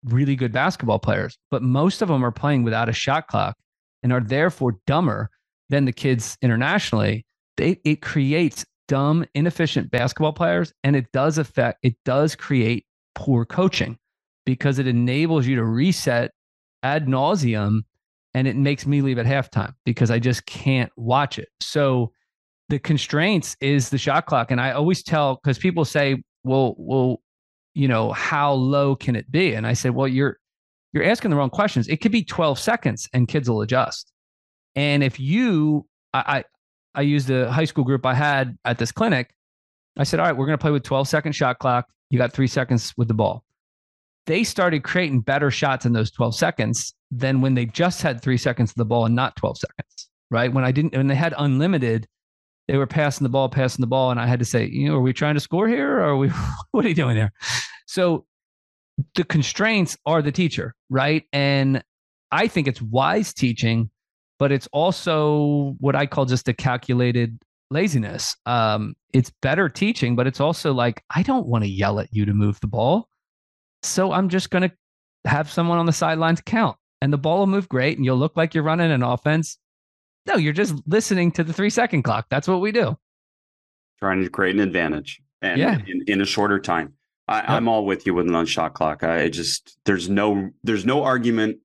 really 0.05 0.37
good 0.37 0.53
basketball 0.53 0.99
players, 0.99 1.39
but 1.51 1.63
most 1.63 2.03
of 2.03 2.09
them 2.09 2.25
are 2.25 2.31
playing 2.31 2.63
without 2.63 2.89
a 2.89 2.93
shot 2.93 3.27
clock 3.27 3.57
and 4.03 4.13
are 4.13 4.21
therefore 4.21 4.77
dumber 4.87 5.31
than 5.71 5.87
the 5.87 5.93
kids 5.93 6.37
internationally. 6.43 7.25
They, 7.57 7.81
it 7.85 8.03
creates 8.03 8.65
dumb, 8.87 9.25
inefficient 9.35 9.91
basketball 9.91 10.35
players, 10.35 10.73
and 10.83 10.95
it 10.95 11.07
does 11.13 11.39
affect, 11.39 11.79
it 11.83 11.97
does 12.05 12.37
create 12.37 12.85
poor 13.15 13.45
coaching 13.45 13.97
because 14.45 14.79
it 14.79 14.87
enables 14.87 15.47
you 15.47 15.57
to 15.57 15.65
reset 15.65 16.33
ad 16.85 17.07
nauseum 17.07 17.81
and 18.35 18.47
it 18.47 18.57
makes 18.57 18.87
me 18.87 19.01
leave 19.01 19.19
at 19.19 19.27
halftime 19.27 19.73
because 19.85 20.11
I 20.11 20.19
just 20.19 20.45
can't 20.47 20.93
watch 20.97 21.39
it. 21.39 21.49
So 21.61 22.13
the 22.69 22.79
constraints 22.79 23.57
is 23.61 23.91
the 23.91 23.99
shot 23.99 24.27
clock. 24.27 24.51
And 24.51 24.61
I 24.61 24.73
always 24.73 25.03
tell 25.03 25.37
because 25.37 25.59
people 25.59 25.85
say, 25.85 26.23
well, 26.43 26.75
well, 26.77 27.23
you 27.75 27.89
know, 27.89 28.13
how 28.13 28.53
low 28.53 28.95
can 28.97 29.17
it 29.17 29.31
be? 29.31 29.55
And 29.55 29.67
I 29.67 29.73
said, 29.73 29.93
well, 29.95 30.09
you're 30.09 30.39
you're 30.93 31.05
asking 31.05 31.31
the 31.31 31.37
wrong 31.37 31.51
questions. 31.51 31.89
It 31.89 32.01
could 32.01 32.13
be 32.13 32.23
12 32.23 32.59
seconds 32.59 33.09
and 33.13 33.27
kids 33.27 33.51
will 33.51 33.63
adjust. 33.63 34.13
And 34.77 35.03
if 35.03 35.19
you 35.19 35.87
I 36.13 36.45
I, 36.95 37.01
I 37.01 37.03
used 37.03 37.31
a 37.31 37.51
high 37.51 37.65
school 37.65 37.85
group 37.85 38.05
I 38.07 38.15
had 38.15 38.57
at 38.65 38.79
this 38.79 38.93
clinic, 38.93 39.35
I 39.97 40.05
said, 40.05 40.21
all 40.21 40.27
right, 40.27 40.37
we're 40.37 40.47
gonna 40.47 40.59
play 40.59 40.71
with 40.71 40.83
12 40.83 41.09
second 41.09 41.33
shot 41.33 41.59
clock. 41.59 41.87
You 42.11 42.19
got 42.19 42.33
three 42.33 42.47
seconds 42.47 42.93
with 42.97 43.09
the 43.09 43.15
ball 43.15 43.45
they 44.27 44.45
started 44.45 44.85
creating 44.85 45.21
better 45.21 45.51
shots 45.51 45.87
in 45.87 45.93
those 45.93 46.11
12 46.11 46.35
seconds 46.35 46.95
than 47.11 47.41
when 47.41 47.55
they 47.55 47.67
just 47.67 48.03
had 48.03 48.21
three 48.21 48.39
seconds 48.39 48.71
of 48.71 48.77
the 48.77 48.85
ball 48.85 49.07
and 49.07 49.15
not 49.15 49.37
12 49.37 49.59
seconds. 49.59 50.09
Right. 50.31 50.53
When 50.53 50.65
I 50.65 50.73
didn't, 50.73 50.97
when 50.97 51.07
they 51.07 51.15
had 51.15 51.35
unlimited, 51.37 52.07
they 52.67 52.77
were 52.77 52.87
passing 52.87 53.25
the 53.25 53.29
ball, 53.29 53.49
passing 53.49 53.83
the 53.83 53.87
ball. 53.87 54.11
And 54.11 54.19
I 54.19 54.27
had 54.27 54.39
to 54.39 54.45
say, 54.45 54.67
you 54.67 54.89
know, 54.89 54.97
are 54.97 55.01
we 55.01 55.13
trying 55.13 55.35
to 55.35 55.41
score 55.41 55.69
here 55.69 55.99
or 55.99 56.03
are 56.03 56.17
we, 56.17 56.29
what 56.73 56.85
are 56.85 56.89
you 56.89 56.95
doing 56.95 57.17
there? 57.17 57.33
So 57.87 58.25
the 59.15 59.25
constraints 59.25 59.97
are 60.07 60.23
the 60.23 60.33
teacher. 60.33 60.75
Right. 60.89 61.25
And 61.33 61.85
I 62.33 62.49
think 62.49 62.67
it's 62.67 62.83
wise 62.83 63.35
teaching 63.35 63.91
but 64.39 64.53
it's 64.53 64.69
also 64.73 65.77
what 65.79 65.95
I 65.97 66.07
call 66.07 66.25
just 66.25 66.49
a 66.49 66.53
calculated 66.53 67.39
laziness. 67.71 68.37
Um, 68.47 68.95
it's 69.13 69.33
better 69.43 69.69
teaching, 69.69 70.17
but 70.17 70.27
it's 70.27 70.41
also 70.41 70.73
like, 70.73 71.03
I 71.15 71.23
don't 71.23 71.47
want 71.47 71.65
to 71.65 71.71
yell 71.71 72.01
at 72.01 72.09
you 72.13 72.25
to 72.27 72.35
move 72.35 72.61
the 72.61 72.67
ball. 72.67 73.09
So 73.85 74.13
I'm 74.13 74.29
just 74.29 74.51
going 74.51 74.63
to 74.69 74.73
have 75.27 75.51
someone 75.51 75.79
on 75.79 75.87
the 75.87 75.93
sidelines 75.93 76.41
count 76.45 76.77
and 77.01 77.13
the 77.13 77.19
ball 77.19 77.39
will 77.41 77.47
move 77.47 77.69
great 77.69 77.97
and 77.97 78.05
you'll 78.05 78.17
look 78.17 78.37
like 78.37 78.55
you're 78.55 78.65
running 78.65 78.91
an 78.91 79.03
offense. 79.03 79.59
No, 80.27 80.37
you're 80.37 80.53
just 80.53 80.75
listening 80.87 81.31
to 81.33 81.45
the 81.45 81.53
three 81.53 81.71
second 81.71 82.03
clock. 82.03 82.27
That's 82.31 82.49
what 82.49 82.61
we 82.61 82.73
do. 82.73 82.97
Trying 83.99 84.23
to 84.23 84.31
create 84.31 84.55
an 84.55 84.61
advantage 84.61 85.21
and 85.43 85.59
Yeah. 85.61 85.79
in, 85.87 86.03
in 86.07 86.21
a 86.21 86.25
shorter 86.27 86.59
time. 86.59 86.95
I. 87.29 87.57
I'm 87.57 87.69
all 87.69 87.87
with 87.87 88.07
you 88.07 88.15
with 88.15 88.29
an 88.29 88.47
shot 88.47 88.75
clock. 88.75 89.03
I 89.03 89.29
just 89.31 89.79
there's 89.87 90.09
no 90.11 90.51
there's 90.63 90.85
no 90.85 91.03
argument 91.05 91.59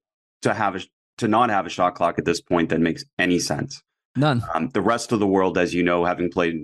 to 0.44 0.54
have 0.54 0.76
a 0.76 0.82
to 1.18 1.28
not 1.28 1.50
have 1.50 1.66
a 1.66 1.70
shot 1.70 1.96
clock 1.96 2.18
at 2.18 2.24
this 2.24 2.40
point 2.40 2.70
that 2.70 2.80
makes 2.80 3.04
any 3.18 3.40
sense. 3.40 3.82
None. 4.16 4.42
Um, 4.54 4.70
the 4.70 4.82
rest 4.82 5.12
of 5.12 5.20
the 5.20 5.28
world, 5.28 5.58
as 5.58 5.74
you 5.74 5.84
know, 5.84 6.06
having 6.06 6.32
played 6.32 6.56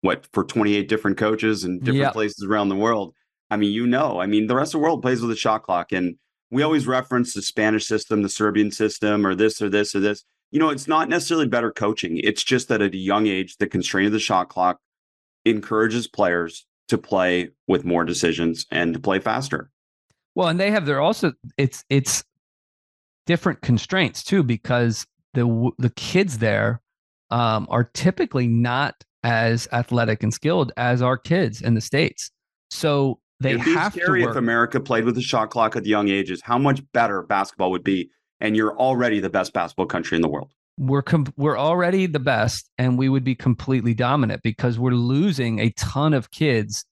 what 0.00 0.26
for 0.32 0.42
28 0.44 0.88
different 0.88 1.16
coaches 1.16 1.62
and 1.64 1.80
different 1.80 1.98
Yep. 2.00 2.12
places 2.12 2.44
around 2.44 2.70
the 2.70 2.76
world. 2.76 3.14
I 3.50 3.56
mean, 3.56 3.72
you 3.72 3.86
know, 3.86 4.20
I 4.20 4.26
mean, 4.26 4.46
the 4.46 4.54
rest 4.54 4.74
of 4.74 4.80
the 4.80 4.84
world 4.84 5.02
plays 5.02 5.20
with 5.20 5.30
a 5.30 5.36
shot 5.36 5.62
clock, 5.62 5.92
and 5.92 6.16
we 6.50 6.62
always 6.62 6.86
reference 6.86 7.34
the 7.34 7.42
Spanish 7.42 7.86
system, 7.86 8.22
the 8.22 8.28
Serbian 8.28 8.70
system, 8.70 9.26
or 9.26 9.34
this 9.34 9.60
or 9.60 9.68
this 9.68 9.94
or 9.94 10.00
this. 10.00 10.24
You 10.50 10.58
know, 10.58 10.70
it's 10.70 10.88
not 10.88 11.08
necessarily 11.08 11.46
better 11.46 11.70
coaching. 11.70 12.18
It's 12.18 12.42
just 12.42 12.68
that 12.68 12.82
at 12.82 12.94
a 12.94 12.98
young 12.98 13.26
age, 13.26 13.56
the 13.58 13.68
constraint 13.68 14.06
of 14.06 14.12
the 14.12 14.18
shot 14.18 14.48
clock 14.48 14.78
encourages 15.44 16.08
players 16.08 16.66
to 16.88 16.98
play 16.98 17.50
with 17.68 17.84
more 17.84 18.04
decisions 18.04 18.66
and 18.70 18.94
to 18.94 19.00
play 19.00 19.20
faster. 19.20 19.70
Well, 20.34 20.48
and 20.48 20.58
they 20.58 20.70
have 20.70 20.86
their 20.86 21.00
also 21.00 21.32
it's 21.56 21.84
it's 21.88 22.24
different 23.26 23.62
constraints 23.62 24.24
too 24.24 24.42
because 24.42 25.06
the 25.34 25.70
the 25.78 25.90
kids 25.90 26.38
there 26.38 26.80
um, 27.30 27.66
are 27.70 27.84
typically 27.84 28.48
not 28.48 29.04
as 29.22 29.68
athletic 29.72 30.22
and 30.22 30.34
skilled 30.34 30.72
as 30.76 31.00
our 31.00 31.16
kids 31.16 31.62
in 31.62 31.74
the 31.74 31.80
states. 31.80 32.30
So 32.70 33.19
they 33.40 33.52
It'd 33.52 33.64
be 33.64 33.72
have 33.74 33.94
to 33.94 34.00
scary 34.00 34.22
work. 34.22 34.32
if 34.32 34.36
America 34.36 34.80
played 34.80 35.04
with 35.04 35.14
the 35.14 35.22
shot 35.22 35.50
clock 35.50 35.74
at 35.76 35.82
the 35.84 35.88
young 35.90 36.08
ages. 36.08 36.40
How 36.44 36.58
much 36.58 36.82
better 36.92 37.22
basketball 37.22 37.70
would 37.70 37.84
be, 37.84 38.10
and 38.40 38.56
you're 38.56 38.76
already 38.76 39.18
the 39.20 39.30
best 39.30 39.52
basketball 39.52 39.86
country 39.86 40.16
in 40.16 40.22
the 40.22 40.28
world. 40.28 40.50
we're 40.78 41.02
com- 41.02 41.32
we're 41.36 41.58
already 41.58 42.06
the 42.06 42.18
best 42.20 42.70
and 42.78 42.96
we 42.98 43.08
would 43.08 43.24
be 43.24 43.34
completely 43.34 43.92
dominant 43.94 44.42
because 44.42 44.78
we're 44.78 44.92
losing 44.92 45.58
a 45.58 45.70
ton 45.70 46.14
of 46.14 46.30
kids 46.30 46.84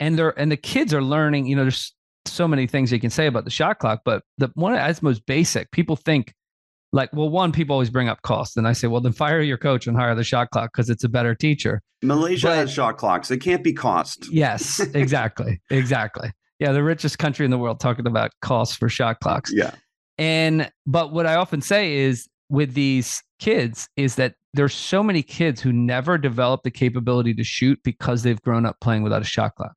and 0.00 0.18
they're 0.18 0.36
and 0.38 0.50
the 0.50 0.56
kids 0.56 0.92
are 0.94 1.02
learning 1.02 1.46
you 1.46 1.54
know 1.54 1.62
there's 1.62 1.94
so 2.24 2.48
many 2.48 2.66
things 2.66 2.90
you 2.90 2.98
can 2.98 3.10
say 3.10 3.26
about 3.26 3.44
the 3.44 3.50
shot 3.50 3.78
clock 3.78 4.00
but 4.04 4.22
the 4.38 4.50
one 4.54 4.72
that's 4.72 5.00
most 5.02 5.24
basic 5.26 5.70
people 5.70 5.94
think 5.96 6.32
like 6.92 7.10
well 7.12 7.28
one 7.28 7.52
people 7.52 7.74
always 7.74 7.90
bring 7.90 8.08
up 8.08 8.20
cost 8.22 8.56
and 8.56 8.66
i 8.66 8.72
say 8.72 8.86
well 8.88 9.00
then 9.00 9.12
fire 9.12 9.40
your 9.40 9.56
coach 9.58 9.86
and 9.86 9.96
hire 9.96 10.14
the 10.14 10.24
shot 10.24 10.50
clock 10.50 10.70
because 10.72 10.90
it's 10.90 11.04
a 11.04 11.08
better 11.08 11.34
teacher 11.34 11.82
Malaysia 12.02 12.46
But- 12.48 12.56
has 12.56 12.70
shot 12.72 12.96
clocks. 12.96 13.30
It 13.30 13.38
can't 13.38 13.62
be 13.62 13.72
cost. 13.72 14.26
yes 14.32 14.80
exactly 14.94 15.60
exactly 15.70 16.30
yeah 16.58 16.72
the 16.72 16.82
richest 16.82 17.18
country 17.18 17.44
in 17.44 17.50
the 17.50 17.58
world 17.58 17.78
talking 17.80 18.06
about 18.06 18.30
costs 18.42 18.76
for 18.76 18.88
shot 18.88 19.20
clocks 19.20 19.52
Yeah. 19.52 19.72
And 20.18 20.70
but 20.86 21.12
what 21.12 21.24
I 21.26 21.34
often 21.36 21.62
say 21.62 21.94
is 21.94 22.28
with 22.50 22.74
these 22.74 23.22
kids 23.38 23.88
is 23.96 24.16
that 24.16 24.34
there's 24.52 24.74
so 24.74 25.02
many 25.02 25.22
kids 25.22 25.62
who 25.62 25.72
never 25.72 26.18
develop 26.18 26.62
the 26.62 26.70
capability 26.70 27.32
to 27.34 27.44
shoot 27.44 27.78
because 27.84 28.22
they've 28.22 28.40
grown 28.42 28.66
up 28.66 28.76
playing 28.82 29.02
without 29.02 29.22
a 29.22 29.24
shot 29.24 29.54
clock. 29.54 29.72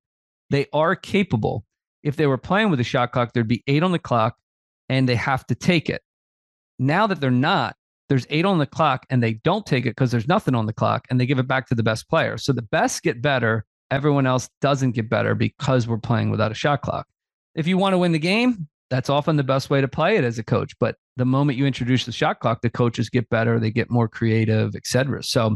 They 0.49 0.66
are 0.74 0.97
capable. 0.97 1.64
If 2.01 2.18
they 2.18 2.28
were 2.28 2.38
playing 2.38 2.72
with 2.72 2.82
a 2.82 2.84
shot 2.84 3.14
clock, 3.14 3.32
there'd 3.34 3.47
be 3.47 3.64
eight 3.68 3.84
on 3.84 3.93
the 3.93 3.99
clock 3.99 4.36
and 4.89 5.07
they 5.07 5.16
have 5.16 5.45
to 5.47 5.55
take 5.55 5.89
it. 5.89 6.01
Now 6.80 7.07
that 7.07 7.21
they're 7.21 7.32
not, 7.32 7.76
there's 8.09 8.28
eight 8.30 8.45
on 8.45 8.57
the 8.57 8.65
clock 8.65 9.05
and 9.09 9.24
they 9.24 9.34
don't 9.34 9.65
take 9.65 9.86
it 9.86 9.91
because 9.91 10.11
there's 10.11 10.28
nothing 10.28 10.55
on 10.55 10.65
the 10.65 10.74
clock 10.74 11.05
and 11.09 11.19
they 11.19 11.26
give 11.26 11.39
it 11.39 11.47
back 11.47 11.67
to 11.67 11.76
the 11.76 11.84
best 11.84 12.09
player. 12.09 12.38
So 12.38 12.53
the 12.53 12.61
best 12.61 13.01
get 13.03 13.21
better. 13.21 13.65
Everyone 13.91 14.28
else 14.28 14.49
doesn't 14.61 14.91
get 14.91 15.09
better 15.09 15.36
because 15.36 15.88
we're 15.88 15.97
playing 15.97 16.30
without 16.30 16.51
a 16.51 16.55
shot 16.55 16.82
clock. 16.82 17.07
If 17.55 17.67
you 17.67 17.78
want 17.78 17.93
to 17.93 17.97
win 17.97 18.11
the 18.11 18.19
game, 18.19 18.67
that's 18.89 19.09
often 19.09 19.38
the 19.38 19.43
best 19.43 19.69
way 19.69 19.82
to 19.82 19.88
play 19.88 20.17
it 20.17 20.24
as 20.24 20.38
a 20.38 20.43
coach. 20.43 20.74
But 20.80 20.95
the 21.15 21.26
moment 21.26 21.57
you 21.57 21.65
introduce 21.65 22.05
the 22.05 22.11
shot 22.11 22.39
clock, 22.39 22.61
the 22.61 22.69
coaches 22.69 23.09
get 23.09 23.30
better, 23.30 23.59
they 23.59 23.71
get 23.71 23.89
more 23.89 24.07
creative, 24.07 24.76
et 24.76 24.86
cetera. 24.86 25.24
So 25.24 25.55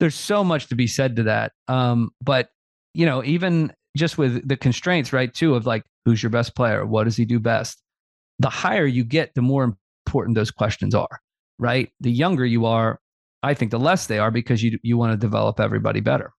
there's 0.00 0.14
so 0.14 0.44
much 0.44 0.68
to 0.68 0.74
be 0.74 0.86
said 0.86 1.16
to 1.16 1.22
that. 1.24 1.52
Um, 1.68 2.10
but 2.22 2.48
you 2.94 3.04
know, 3.04 3.24
even 3.24 3.72
just 3.96 4.18
with 4.18 4.46
the 4.46 4.56
constraints, 4.56 5.12
right, 5.12 5.32
too, 5.32 5.54
of 5.54 5.66
like 5.66 5.84
who's 6.04 6.22
your 6.22 6.30
best 6.30 6.54
player, 6.54 6.86
what 6.86 7.04
does 7.04 7.16
he 7.16 7.24
do 7.24 7.40
best? 7.40 7.80
The 8.38 8.50
higher 8.50 8.86
you 8.86 9.04
get, 9.04 9.34
the 9.34 9.42
more 9.42 9.76
important 10.14 10.36
those 10.36 10.50
questions 10.52 10.94
are, 10.94 11.20
right? 11.58 11.90
The 12.00 12.10
younger 12.10 12.46
you 12.46 12.66
are, 12.66 13.00
I 13.42 13.54
think 13.54 13.72
the 13.72 13.78
less 13.80 14.06
they 14.06 14.18
are 14.20 14.30
because 14.30 14.62
you 14.62 14.78
you 14.82 14.96
want 14.96 15.12
to 15.12 15.16
develop 15.16 15.58
everybody 15.58 16.00
better. 16.00 16.32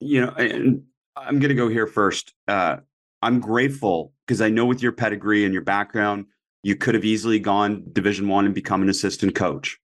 You 0.00 0.26
know, 0.26 0.30
and 0.32 0.82
I'm 1.16 1.38
going 1.38 1.48
to 1.48 1.54
go 1.54 1.68
here 1.68 1.86
first. 1.86 2.34
Uh, 2.46 2.76
I'm 3.22 3.40
grateful 3.40 4.12
because 4.26 4.40
I 4.40 4.50
know 4.50 4.66
with 4.66 4.82
your 4.82 4.92
pedigree 4.92 5.44
and 5.44 5.52
your 5.52 5.64
background, 5.64 6.26
you 6.62 6.76
could 6.76 6.94
have 6.94 7.04
easily 7.04 7.38
gone 7.38 7.84
Division 7.92 8.28
One 8.28 8.44
and 8.44 8.54
become 8.54 8.82
an 8.82 8.88
assistant 8.90 9.34
coach. 9.34 9.78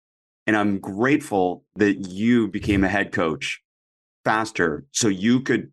And 0.45 0.57
I'm 0.57 0.79
grateful 0.79 1.63
that 1.75 2.09
you 2.09 2.47
became 2.47 2.83
a 2.83 2.89
head 2.89 3.11
coach 3.11 3.61
faster, 4.25 4.85
so 4.91 5.07
you 5.07 5.41
could 5.41 5.71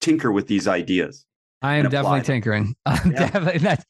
tinker 0.00 0.32
with 0.32 0.48
these 0.48 0.66
ideas. 0.68 1.24
I 1.62 1.76
am 1.76 1.88
definitely 1.88 2.22
tinkering. 2.22 2.74
I'm 2.86 3.12
Yeah. 3.12 3.18
definitely 3.18 3.58
that's 3.58 3.84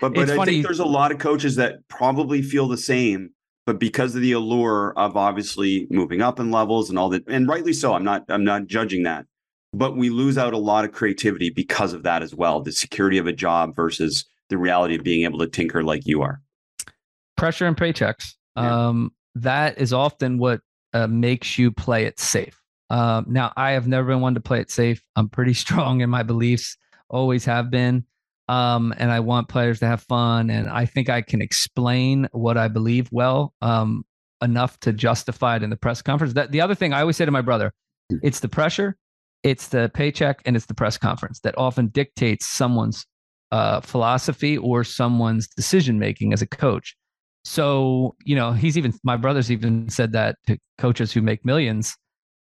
But 0.00 0.14
but 0.14 0.22
It's 0.22 0.32
I 0.32 0.36
funny- 0.36 0.52
think 0.52 0.66
there's 0.66 0.78
a 0.80 0.84
lot 0.84 1.12
of 1.12 1.18
coaches 1.18 1.56
that 1.56 1.86
probably 1.88 2.42
feel 2.42 2.68
the 2.68 2.76
same, 2.76 3.30
but 3.66 3.78
because 3.78 4.14
of 4.14 4.20
the 4.22 4.32
allure 4.32 4.92
of 4.96 5.16
obviously 5.16 5.86
moving 5.90 6.20
up 6.22 6.38
in 6.40 6.50
levels 6.50 6.90
and 6.90 6.98
all 6.98 7.08
that, 7.10 7.24
and 7.28 7.48
rightly 7.48 7.72
so. 7.72 7.94
I'm 7.94 8.04
not 8.04 8.24
I'm 8.28 8.44
not 8.44 8.66
judging 8.66 9.02
that, 9.04 9.26
but 9.72 9.96
we 9.96 10.10
lose 10.10 10.36
out 10.38 10.52
a 10.52 10.58
lot 10.58 10.84
of 10.84 10.92
creativity 10.92 11.50
because 11.50 11.92
of 11.92 12.02
that 12.04 12.22
as 12.22 12.34
well. 12.34 12.60
The 12.60 12.72
security 12.72 13.18
of 13.18 13.26
a 13.26 13.32
job 13.32 13.74
versus 13.74 14.24
the 14.50 14.58
reality 14.58 14.94
of 14.96 15.02
being 15.04 15.24
able 15.24 15.38
to 15.40 15.46
tinker 15.46 15.82
like 15.82 16.06
you 16.06 16.22
are. 16.22 16.40
pressure 17.36 17.66
and 17.66 17.76
paychecks. 17.76 18.34
Yeah. 18.56 18.88
Um, 18.88 19.12
that 19.34 19.78
is 19.78 19.92
often 19.92 20.38
what 20.38 20.60
uh, 20.94 21.06
makes 21.06 21.58
you 21.58 21.70
play 21.70 22.04
it 22.06 22.18
safe. 22.18 22.60
Um, 22.90 23.26
now, 23.28 23.52
I 23.56 23.72
have 23.72 23.86
never 23.86 24.08
been 24.08 24.20
one 24.20 24.34
to 24.34 24.40
play 24.40 24.60
it 24.60 24.70
safe. 24.70 25.02
I'm 25.16 25.28
pretty 25.28 25.52
strong 25.64 26.00
in 26.00 26.10
my 26.10 26.22
beliefs, 26.22 26.76
always 27.08 27.44
have 27.44 27.70
been. 27.70 28.04
Um, 28.48 28.94
and 28.96 29.10
I 29.10 29.20
want 29.20 29.48
players 29.48 29.80
to 29.80 29.86
have 29.86 30.02
fun. 30.02 30.50
And 30.50 30.68
I 30.68 30.86
think 30.86 31.08
I 31.10 31.22
can 31.22 31.42
explain 31.42 32.28
what 32.32 32.56
I 32.56 32.68
believe 32.68 33.08
well 33.12 33.52
um, 33.60 34.04
enough 34.42 34.80
to 34.80 34.92
justify 34.92 35.56
it 35.56 35.62
in 35.62 35.70
the 35.70 35.76
press 35.76 36.00
conference. 36.00 36.32
That 36.32 36.50
the 36.50 36.60
other 36.60 36.74
thing 36.74 36.92
I 36.92 37.00
always 37.00 37.16
say 37.16 37.24
to 37.24 37.30
my 37.30 37.42
brother, 37.42 37.72
it's 38.22 38.40
the 38.40 38.48
pressure, 38.48 38.96
it's 39.42 39.68
the 39.68 39.90
paycheck, 39.92 40.40
and 40.46 40.56
it's 40.56 40.66
the 40.66 40.74
press 40.74 40.96
conference 40.96 41.40
that 41.40 41.56
often 41.58 41.88
dictates 41.88 42.46
someone's 42.46 43.04
uh, 43.52 43.80
philosophy 43.80 44.56
or 44.56 44.84
someone's 44.84 45.46
decision 45.48 45.98
making 45.98 46.32
as 46.32 46.42
a 46.42 46.46
coach. 46.46 46.96
So, 47.44 48.14
you 48.24 48.34
know, 48.34 48.52
he's 48.52 48.76
even, 48.76 48.92
my 49.04 49.16
brother's 49.16 49.50
even 49.50 49.88
said 49.88 50.12
that 50.12 50.36
to 50.46 50.58
coaches 50.78 51.12
who 51.12 51.22
make 51.22 51.44
millions. 51.44 51.96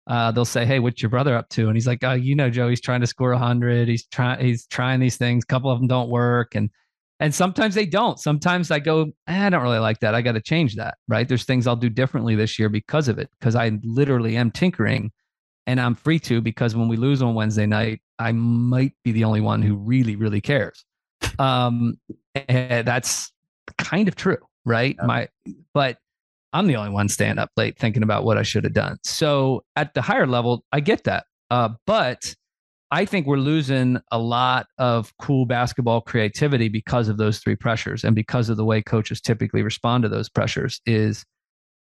Uh, 0.07 0.30
they'll 0.30 0.44
say, 0.44 0.66
Hey, 0.66 0.80
what's 0.80 1.02
your 1.02 1.11
brother 1.11 1.36
up 1.36 1.48
to? 1.50 1.66
And 1.66 1.76
he's 1.76 1.86
like, 1.86 2.02
Oh, 2.02 2.12
you 2.12 2.34
know, 2.34 2.50
Joe, 2.50 2.68
he's 2.68 2.80
trying 2.80 3.00
to 3.00 3.07
score 3.07 3.32
a 3.32 3.38
hundred. 3.38 3.88
He's 3.88 4.07
trying, 4.07 4.44
he's 4.44 4.66
trying 4.66 5.00
these 5.00 5.16
things. 5.16 5.44
A 5.44 5.46
couple 5.46 5.70
of 5.70 5.78
them 5.78 5.88
don't 5.88 6.11
work. 6.11 6.55
And, 6.55 6.70
and 7.20 7.34
sometimes 7.34 7.74
they 7.74 7.86
don't. 7.86 8.18
Sometimes 8.18 8.70
I 8.70 8.80
go, 8.80 9.12
eh, 9.28 9.46
I 9.46 9.50
don't 9.50 9.62
really 9.62 9.78
like 9.78 10.00
that. 10.00 10.14
I 10.14 10.20
got 10.20 10.32
to 10.32 10.42
change 10.42 10.76
that. 10.76 10.96
Right. 11.09 11.26
There's 11.26 11.44
things 11.44 11.66
I'll 11.66 11.76
do 11.76 11.88
differently 11.88 12.34
this 12.34 12.59
year 12.59 12.68
because 12.68 13.09
of 13.09 13.18
it, 13.18 13.30
because 13.38 13.55
I 13.55 13.78
literally 13.82 14.36
am 14.36 14.50
tinkering 14.50 15.11
and 15.66 15.80
I'm 15.80 15.94
free 15.94 16.18
to 16.20 16.40
because 16.40 16.76
when 16.76 16.88
we 16.88 16.96
lose 16.96 17.22
on 17.22 17.34
Wednesday 17.34 17.66
night, 17.66 18.02
I 18.18 18.32
might 18.32 18.92
be 19.02 19.12
the 19.12 19.24
only 19.24 19.40
one 19.40 19.62
who 19.62 19.76
really, 19.76 20.16
really 20.16 20.40
cares. 20.40 20.84
Um, 21.38 21.98
and 22.34 22.86
that's 22.86 23.32
kind 23.78 24.09
of 24.09 24.16
true, 24.16 24.38
right? 24.64 24.96
Yeah. 24.98 25.07
My, 25.07 25.28
but 25.72 25.98
I'm 26.55 26.68
the 26.68 26.76
only 26.76 26.90
one 26.90 27.09
staying 27.09 27.38
up 27.38 27.50
late 27.57 27.78
thinking 27.78 28.05
about 28.05 28.24
what 28.24 28.38
I 28.38 28.42
should 28.42 28.64
have 28.64 28.72
done. 28.72 28.98
So 29.02 29.64
at 29.74 29.92
the 29.92 30.00
higher 30.00 30.26
level, 30.26 30.64
I 30.72 30.80
get 30.80 31.05
that. 31.05 31.24
Uh, 31.50 31.70
but 31.84 32.34
I 32.92 33.05
think 33.05 33.26
we're 33.26 33.38
losing 33.38 33.98
a 34.12 34.18
lot 34.18 34.66
of 34.78 35.12
cool 35.18 35.46
basketball 35.46 36.00
creativity 36.00 36.68
because 36.68 37.09
of 37.09 37.16
those 37.16 37.40
three 37.40 37.57
pressures 37.57 38.05
and 38.05 38.14
because 38.14 38.48
of 38.48 38.57
the 38.57 38.64
way 38.64 38.82
coaches 38.82 39.20
typically 39.20 39.62
respond 39.62 40.05
to 40.05 40.09
those 40.09 40.28
pressures 40.28 40.80
is 40.86 41.24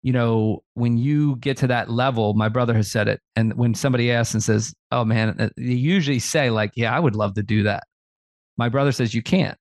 you 0.01 0.11
know 0.11 0.63
when 0.73 0.97
you 0.97 1.35
get 1.37 1.57
to 1.57 1.67
that 1.67 1.89
level 1.89 2.33
my 2.33 2.49
brother 2.49 2.73
has 2.73 2.91
said 2.91 3.07
it 3.07 3.19
and 3.35 3.55
when 3.55 3.73
somebody 3.73 4.11
asks 4.11 4.33
and 4.33 4.43
says 4.43 4.73
oh 4.91 5.05
man 5.05 5.35
uh, 5.39 5.49
they 5.57 5.73
usually 5.73 6.19
say 6.19 6.49
like 6.49 6.71
yeah 6.75 6.95
i 6.95 6.99
would 6.99 7.15
love 7.15 7.33
to 7.33 7.43
do 7.43 7.63
that 7.63 7.83
my 8.57 8.69
brother 8.69 8.91
says 8.91 9.13
you 9.13 9.23
can't 9.23 9.57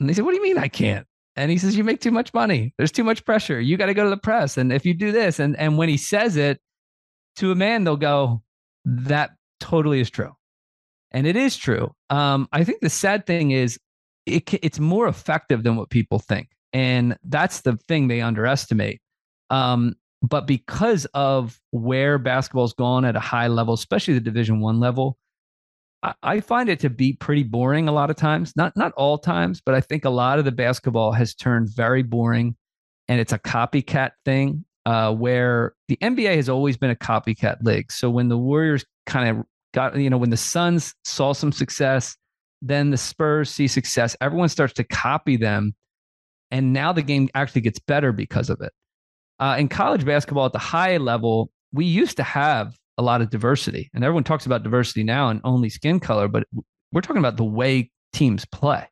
and 0.00 0.08
they 0.08 0.14
say 0.14 0.22
what 0.22 0.30
do 0.30 0.36
you 0.36 0.42
mean 0.42 0.56
i 0.56 0.68
can't 0.68 1.06
and 1.36 1.50
he 1.50 1.58
says 1.58 1.76
you 1.76 1.84
make 1.84 2.00
too 2.00 2.10
much 2.10 2.34
money. 2.34 2.74
There's 2.76 2.92
too 2.92 3.04
much 3.04 3.24
pressure. 3.24 3.60
You 3.60 3.76
got 3.76 3.86
to 3.86 3.94
go 3.94 4.04
to 4.04 4.10
the 4.10 4.16
press. 4.16 4.56
And 4.56 4.72
if 4.72 4.84
you 4.84 4.94
do 4.94 5.12
this 5.12 5.38
and 5.38 5.56
and 5.56 5.78
when 5.78 5.88
he 5.88 5.96
says 5.96 6.36
it 6.36 6.60
to 7.36 7.50
a 7.52 7.54
man 7.54 7.84
they'll 7.84 7.96
go 7.96 8.42
that 8.84 9.30
totally 9.60 10.00
is 10.00 10.10
true. 10.10 10.32
And 11.10 11.26
it 11.26 11.36
is 11.36 11.56
true. 11.56 11.94
Um, 12.10 12.48
i 12.52 12.64
think 12.64 12.80
the 12.80 12.90
sad 12.90 13.26
thing 13.26 13.52
is 13.52 13.78
it, 14.26 14.52
it's 14.62 14.78
more 14.78 15.08
effective 15.08 15.62
than 15.62 15.76
what 15.76 15.90
people 15.90 16.18
think. 16.18 16.48
And 16.72 17.16
that's 17.24 17.62
the 17.62 17.76
thing 17.88 18.08
they 18.08 18.20
underestimate. 18.20 19.00
Um, 19.50 19.96
but 20.22 20.46
because 20.46 21.04
of 21.14 21.60
where 21.70 22.18
basketball's 22.18 22.72
gone 22.72 23.04
at 23.04 23.16
a 23.16 23.20
high 23.20 23.48
level, 23.48 23.74
especially 23.74 24.14
the 24.14 24.20
Division 24.20 24.60
One 24.60 24.80
level, 24.80 25.18
I, 26.02 26.40
find 26.40 26.68
it 26.68 26.80
to 26.80 26.90
be 26.90 27.12
pretty 27.12 27.44
boring 27.44 27.86
a 27.86 27.92
lot 27.92 28.10
of 28.10 28.16
times. 28.16 28.54
Not 28.56 28.76
not 28.76 28.92
all 28.92 29.18
times, 29.18 29.60
but 29.64 29.74
I 29.74 29.80
think 29.80 30.04
a 30.04 30.10
lot 30.10 30.38
of 30.38 30.44
the 30.44 30.52
basketball 30.52 31.12
has 31.12 31.34
turned 31.34 31.68
very 31.68 32.02
boring, 32.02 32.56
and 33.08 33.20
it's 33.20 33.32
a 33.32 33.38
copycat 33.38 34.12
thing. 34.24 34.64
Uh, 34.84 35.14
where 35.14 35.74
the 35.86 35.96
NBA 35.98 36.34
has 36.34 36.48
always 36.48 36.76
been 36.76 36.90
a 36.90 36.96
copycat 36.96 37.62
league. 37.62 37.92
So 37.92 38.10
when 38.10 38.28
the 38.28 38.36
Warriors 38.36 38.84
kind 39.06 39.28
of 39.28 39.46
got, 39.72 39.96
you 39.96 40.10
know, 40.10 40.18
when 40.18 40.30
the 40.30 40.36
Suns 40.36 40.92
saw 41.04 41.32
some 41.32 41.52
success, 41.52 42.16
then 42.62 42.90
the 42.90 42.96
Spurs 42.96 43.48
see 43.48 43.68
success, 43.68 44.16
everyone 44.20 44.48
starts 44.48 44.72
to 44.74 44.84
copy 44.84 45.36
them. 45.36 45.76
And 46.50 46.72
now 46.72 46.92
the 46.92 47.02
game 47.02 47.28
actually 47.34 47.60
gets 47.60 47.78
better 47.78 48.10
because 48.10 48.50
of 48.50 48.60
it. 48.60 48.72
Uh, 49.38 49.56
in 49.58 49.68
college 49.68 50.04
basketball 50.04 50.46
at 50.46 50.52
the 50.52 50.58
high 50.58 50.96
level, 50.96 51.52
we 51.72 51.84
used 51.84 52.16
to 52.18 52.22
have 52.22 52.76
a 52.98 53.02
lot 53.02 53.20
of 53.20 53.30
diversity, 53.30 53.90
and 53.94 54.04
everyone 54.04 54.24
talks 54.24 54.46
about 54.46 54.62
diversity 54.62 55.02
now 55.02 55.28
and 55.28 55.40
only 55.44 55.68
skin 55.68 56.00
color, 56.00 56.28
but 56.28 56.44
we're 56.92 57.00
talking 57.00 57.18
about 57.18 57.36
the 57.36 57.44
way 57.44 57.90
teams 58.12 58.44
play. 58.44 58.86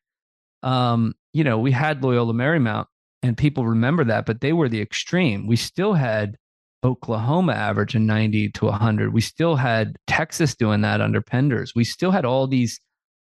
Um, 0.63 1.13
you 1.33 1.43
know, 1.43 1.59
we 1.59 1.71
had 1.71 2.03
Loyola 2.03 2.33
Marymount, 2.33 2.85
and 3.23 3.37
people 3.37 3.65
remember 3.65 4.03
that, 4.05 4.25
but 4.25 4.41
they 4.41 4.53
were 4.53 4.69
the 4.69 4.81
extreme. 4.81 5.47
We 5.47 5.55
still 5.55 5.93
had 5.93 6.37
Oklahoma 6.83 7.53
average 7.53 7.95
averaging 7.95 8.07
90 8.07 8.49
to 8.49 8.65
100. 8.65 9.13
We 9.13 9.21
still 9.21 9.55
had 9.55 9.97
Texas 10.07 10.55
doing 10.55 10.81
that 10.81 11.01
under 11.01 11.21
Penders. 11.21 11.75
We 11.75 11.83
still 11.83 12.11
had 12.11 12.25
all 12.25 12.47
these 12.47 12.79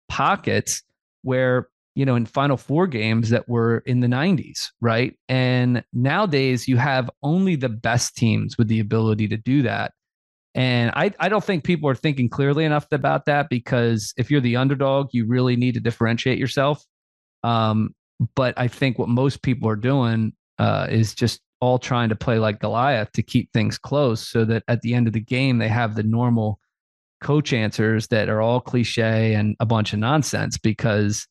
pockets 0.09 0.83
where 1.23 1.69
you 1.99 2.05
know, 2.05 2.15
in 2.15 2.27
Final 2.27 2.57
Four 2.57 2.87
games 2.87 3.31
that 3.31 3.49
were 3.49 3.79
in 3.79 3.99
the 3.99 4.07
90s, 4.07 4.69
right? 4.81 5.19
And 5.29 5.83
nowadays 5.93 6.69
you 6.69 6.77
have 6.77 7.11
only 7.25 7.57
the 7.57 7.69
best 7.69 8.17
teams 8.17 8.57
with 8.57 8.69
the 8.69 8.79
ability 8.79 9.27
to 9.27 9.37
do 9.37 9.63
that. 9.63 9.91
And 10.59 10.91
I, 10.97 11.13
I 11.21 11.29
don't 11.29 11.45
think 11.45 11.63
people 11.63 11.89
are 11.89 11.95
thinking 11.95 12.29
clearly 12.29 12.65
enough 12.65 12.89
about 12.91 13.27
that 13.27 13.49
because 13.49 14.13
if 14.17 14.29
you're 14.29 14.41
the 14.41 14.57
underdog, 14.57 15.11
you 15.13 15.25
really 15.25 15.55
need 15.55 15.75
to 15.75 15.81
differentiate 15.81 16.37
yourself. 16.37 16.85
Um, 17.45 17.95
but 18.35 18.55
I 18.57 18.67
think 18.67 18.99
what 18.99 19.09
most 19.09 19.43
people 19.43 19.69
are 19.69 19.77
doing 19.77 20.33
uh, 20.59 20.89
is 20.91 21.15
just 21.15 21.41
all 21.61 21.79
trying 21.79 22.09
to 22.09 22.17
play 22.17 22.41
like 22.41 22.59
Goliath 22.59 23.13
to 23.13 23.23
keep 23.23 23.53
things 23.53 23.79
close 23.79 24.29
so 24.29 24.45
that 24.47 24.65
at 24.67 24.83
the 24.83 24.95
end 24.95 25.07
of 25.07 25.13
the 25.13 25.21
game, 25.21 25.59
they 25.59 25.69
have 25.69 25.95
the 25.95 26.03
normal 26.03 26.59
coach 27.21 27.53
answers 27.53 28.09
that 28.09 28.29
are 28.29 28.41
all 28.41 28.61
cliche 28.61 29.35
and 29.35 29.55
a 29.61 29.67
bunch 29.67 29.93
of 29.93 30.01
nonsense 30.01 30.59
because 30.59 31.29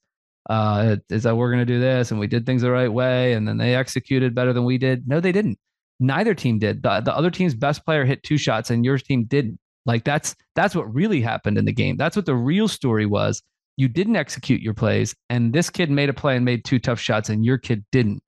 uh, 0.49 0.95
is 1.09 1.23
that 1.23 1.35
we're 1.35 1.51
going 1.51 1.59
to 1.59 1.73
do 1.73 1.81
this 1.81 2.11
and 2.11 2.19
we 2.21 2.27
did 2.27 2.45
things 2.45 2.61
the 2.61 2.71
right 2.71 2.93
way 2.93 3.33
and 3.33 3.45
then 3.45 3.57
they 3.57 3.75
executed 3.75 4.33
better 4.33 4.53
than 4.53 4.63
we 4.63 4.77
did. 4.77 5.05
No, 5.05 5.19
they 5.19 5.33
didn't. 5.33 5.59
Neither 5.99 6.35
team 6.35 6.59
did. 6.59 6.83
The, 6.83 7.01
the 7.01 7.15
other 7.15 7.31
team's 7.31 7.55
best 7.55 7.85
player 7.85 8.05
hit 8.05 8.23
two 8.23 8.37
shots 8.37 8.69
and 8.69 8.85
your 8.85 8.97
team 8.97 9.25
didn't. 9.25 9.59
Like 9.85 10.03
that's 10.03 10.35
that's 10.55 10.75
what 10.75 10.93
really 10.93 11.21
happened 11.21 11.57
in 11.57 11.65
the 11.65 11.71
game. 11.71 11.97
That's 11.97 12.15
what 12.15 12.25
the 12.25 12.35
real 12.35 12.67
story 12.67 13.05
was. 13.05 13.41
You 13.77 13.87
didn't 13.87 14.15
execute 14.15 14.61
your 14.61 14.73
plays 14.73 15.15
and 15.29 15.53
this 15.53 15.69
kid 15.69 15.89
made 15.89 16.09
a 16.09 16.13
play 16.13 16.35
and 16.35 16.45
made 16.45 16.65
two 16.65 16.79
tough 16.79 16.99
shots 16.99 17.29
and 17.29 17.45
your 17.45 17.57
kid 17.57 17.85
didn't. 17.91 18.21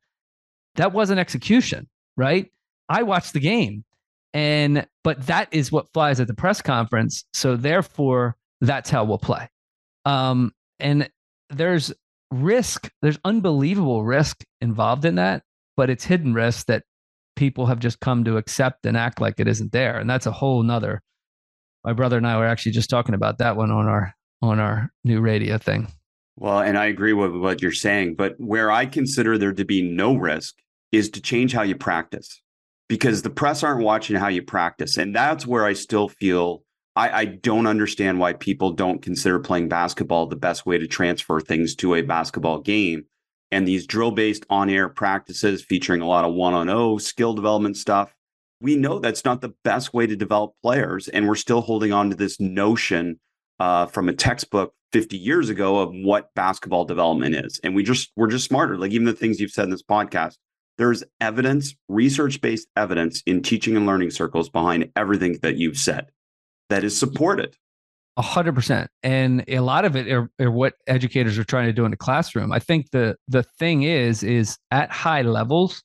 That 0.76 0.94
wasn't 0.94 1.20
execution, 1.20 1.88
right? 2.16 2.52
I 2.88 3.04
watched 3.04 3.34
the 3.34 3.40
game. 3.40 3.84
And 4.34 4.88
but 5.04 5.26
that 5.28 5.50
is 5.52 5.72
what 5.72 5.92
flies 5.92 6.20
at 6.20 6.28
the 6.28 6.34
press 6.34 6.62
conference. 6.62 7.26
So 7.34 7.56
therefore, 7.56 8.38
that's 8.62 8.90
how 8.90 9.04
we'll 9.04 9.18
play. 9.18 9.50
Um, 10.06 10.54
and 10.80 11.10
there's 11.50 11.94
risk, 12.32 12.92
there's 13.02 13.20
unbelievable 13.26 14.04
risk 14.04 14.44
involved 14.62 15.06
in 15.06 15.16
that, 15.16 15.44
but 15.76 15.90
it's 15.90 16.04
hidden 16.04 16.34
risk 16.34 16.68
that 16.68 16.84
people 17.40 17.66
have 17.68 17.80
just 17.80 18.02
come 18.02 18.26
to 18.26 18.36
accept 18.36 18.86
and 18.86 18.98
act 18.98 19.22
like 19.22 19.40
it 19.40 19.48
isn't 19.48 19.72
there. 19.72 19.98
And 19.98 20.10
that's 20.10 20.26
a 20.26 20.32
whole 20.32 20.62
nother. 20.62 21.02
My 21.86 21.94
brother 21.94 22.18
and 22.18 22.28
I 22.28 22.38
were 22.38 22.46
actually 22.46 22.74
just 22.74 22.90
talking 22.90 23.16
about 23.16 23.38
that 23.38 23.56
one 23.56 23.72
on 23.72 23.88
our 23.88 24.14
on 24.42 24.60
our 24.60 24.92
new 25.06 25.22
radio 25.22 25.58
thing. 25.58 25.88
Well, 26.36 26.60
and 26.60 26.78
I 26.78 26.86
agree 26.86 27.14
with 27.14 27.32
what 27.32 27.62
you're 27.62 27.72
saying, 27.72 28.16
but 28.16 28.36
where 28.38 28.70
I 28.70 28.86
consider 28.86 29.38
there 29.38 29.54
to 29.54 29.66
be 29.66 29.82
no 29.82 30.16
risk 30.16 30.56
is 30.92 31.10
to 31.12 31.22
change 31.22 31.54
how 31.54 31.62
you 31.62 31.76
practice 31.76 32.42
because 32.90 33.22
the 33.22 33.30
press 33.30 33.64
aren't 33.64 33.84
watching 33.84 34.18
how 34.18 34.28
you 34.28 34.42
practice. 34.42 34.98
And 34.98 35.16
that's 35.16 35.48
where 35.48 35.66
I 35.66 35.74
still 35.74 36.10
feel 36.10 36.64
I, 36.96 37.10
I, 37.22 37.26
don't 37.26 37.68
understand 37.68 38.20
why 38.20 38.34
people 38.34 38.72
don't 38.72 39.02
consider 39.02 39.40
playing 39.40 39.70
basketball 39.70 40.26
the 40.26 40.36
best 40.36 40.66
way 40.66 40.78
to 40.78 40.88
transfer 40.88 41.40
things 41.40 41.76
to 41.76 41.96
a 41.96 42.02
basketball 42.02 42.60
game. 42.60 43.06
And 43.52 43.68
these 43.68 43.88
drill 43.88 44.12
based 44.12 44.46
on 44.50 44.70
air 44.70 44.90
practices 44.90 45.64
featuring 45.64 46.02
a 46.02 46.08
lot 46.08 46.26
of 46.26 46.34
one 46.34 46.54
on 46.54 46.70
oh 46.70 46.98
skill 46.98 47.34
development 47.34 47.78
stuff, 47.78 48.14
we 48.62 48.76
know 48.76 49.00
that's 49.00 49.26
not 49.26 49.42
the 49.42 49.54
best 49.64 49.94
way 49.94 50.06
to 50.06 50.16
develop 50.16 50.54
players. 50.62 51.08
And 51.08 51.28
we're 51.28 51.36
still 51.36 51.62
holding 51.62 51.92
on 51.92 52.10
to 52.10 52.16
this 52.16 52.40
notion 52.40 53.20
uh, 53.60 53.88
from 53.88 54.10
a 54.10 54.14
textbook 54.14 54.74
50 54.92 55.18
years 55.18 55.50
ago 55.50 55.80
of 55.80 55.92
what 55.94 56.34
basketball 56.36 56.86
development 56.86 57.36
is. 57.36 57.60
And 57.64 57.76
we 57.76 57.84
just, 57.84 58.12
we're 58.16 58.28
just 58.28 58.46
smarter. 58.46 58.78
Like 58.78 58.92
even 58.92 59.06
the 59.06 59.14
things 59.14 59.40
you've 59.40 59.52
said 59.52 59.66
in 59.66 59.72
this 59.72 59.84
podcast, 59.84 60.36
there's 60.78 61.04
evidence, 61.20 61.76
research 61.88 62.42
based 62.42 62.68
evidence 62.76 63.22
in 63.26 63.42
teaching 63.42 63.76
and 63.76 63.86
learning 63.86 64.12
circles 64.12 64.50
behind 64.50 64.92
everything 64.96 65.38
that 65.42 65.58
you've 65.58 65.78
said 65.78 66.08
that 66.70 66.84
is 66.84 66.98
supported. 66.98 67.56
A 68.20 68.22
hundred 68.22 68.54
percent, 68.54 68.92
and 69.02 69.46
a 69.48 69.62
lot 69.62 69.86
of 69.86 69.96
it 69.96 70.12
are, 70.12 70.30
are, 70.42 70.52
what 70.52 70.74
educators 70.88 71.38
are 71.38 71.46
trying 71.46 71.68
to 71.68 71.74
do 71.74 71.86
in 71.86 71.92
the 71.92 71.98
classroom. 71.98 72.52
I 72.52 72.60
think 72.60 72.92
the 72.92 73.16
the 73.30 73.44
thing 73.44 73.84
is 73.84 74.24
is 74.24 74.58
at 74.72 74.92
high 74.92 75.22
levels, 75.22 75.82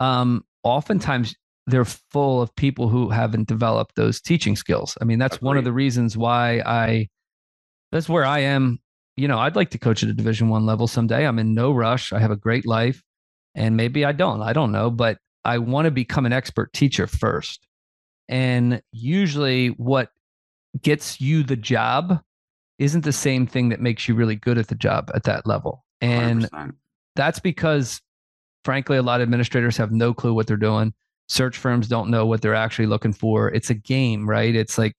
um, 0.00 0.42
oftentimes 0.64 1.36
they're 1.68 1.84
full 1.84 2.42
of 2.42 2.52
people 2.56 2.88
who 2.88 3.10
haven't 3.10 3.46
developed 3.46 3.94
those 3.94 4.20
teaching 4.20 4.56
skills. 4.56 4.98
I 5.00 5.04
mean, 5.04 5.20
that's 5.20 5.36
Agreed. 5.36 5.46
one 5.46 5.56
of 5.56 5.62
the 5.62 5.72
reasons 5.72 6.16
why 6.16 6.62
I. 6.66 7.06
That's 7.92 8.08
where 8.08 8.24
I 8.24 8.40
am. 8.40 8.80
You 9.16 9.28
know, 9.28 9.38
I'd 9.38 9.54
like 9.54 9.70
to 9.70 9.78
coach 9.78 10.02
at 10.02 10.08
a 10.08 10.14
Division 10.14 10.48
One 10.48 10.66
level 10.66 10.88
someday. 10.88 11.24
I'm 11.24 11.38
in 11.38 11.54
no 11.54 11.70
rush. 11.70 12.12
I 12.12 12.18
have 12.18 12.32
a 12.32 12.36
great 12.36 12.66
life, 12.66 13.04
and 13.54 13.76
maybe 13.76 14.04
I 14.04 14.10
don't. 14.10 14.42
I 14.42 14.52
don't 14.52 14.72
know, 14.72 14.90
but 14.90 15.18
I 15.44 15.58
want 15.58 15.84
to 15.84 15.92
become 15.92 16.26
an 16.26 16.32
expert 16.32 16.72
teacher 16.72 17.06
first. 17.06 17.68
And 18.28 18.82
usually, 18.90 19.68
what 19.68 20.08
gets 20.80 21.20
you 21.20 21.42
the 21.42 21.56
job 21.56 22.20
isn't 22.78 23.04
the 23.04 23.12
same 23.12 23.46
thing 23.46 23.68
that 23.68 23.80
makes 23.80 24.08
you 24.08 24.14
really 24.14 24.36
good 24.36 24.58
at 24.58 24.68
the 24.68 24.74
job 24.74 25.10
at 25.14 25.24
that 25.24 25.46
level. 25.46 25.84
And 26.00 26.50
100%. 26.50 26.72
that's 27.14 27.38
because, 27.38 28.00
frankly, 28.64 28.96
a 28.96 29.02
lot 29.02 29.20
of 29.20 29.24
administrators 29.24 29.76
have 29.76 29.92
no 29.92 30.14
clue 30.14 30.34
what 30.34 30.46
they're 30.46 30.56
doing. 30.56 30.94
Search 31.28 31.56
firms 31.56 31.88
don't 31.88 32.10
know 32.10 32.26
what 32.26 32.42
they're 32.42 32.54
actually 32.54 32.86
looking 32.86 33.12
for. 33.12 33.50
It's 33.50 33.70
a 33.70 33.74
game, 33.74 34.28
right? 34.28 34.54
It's 34.54 34.78
like 34.78 34.94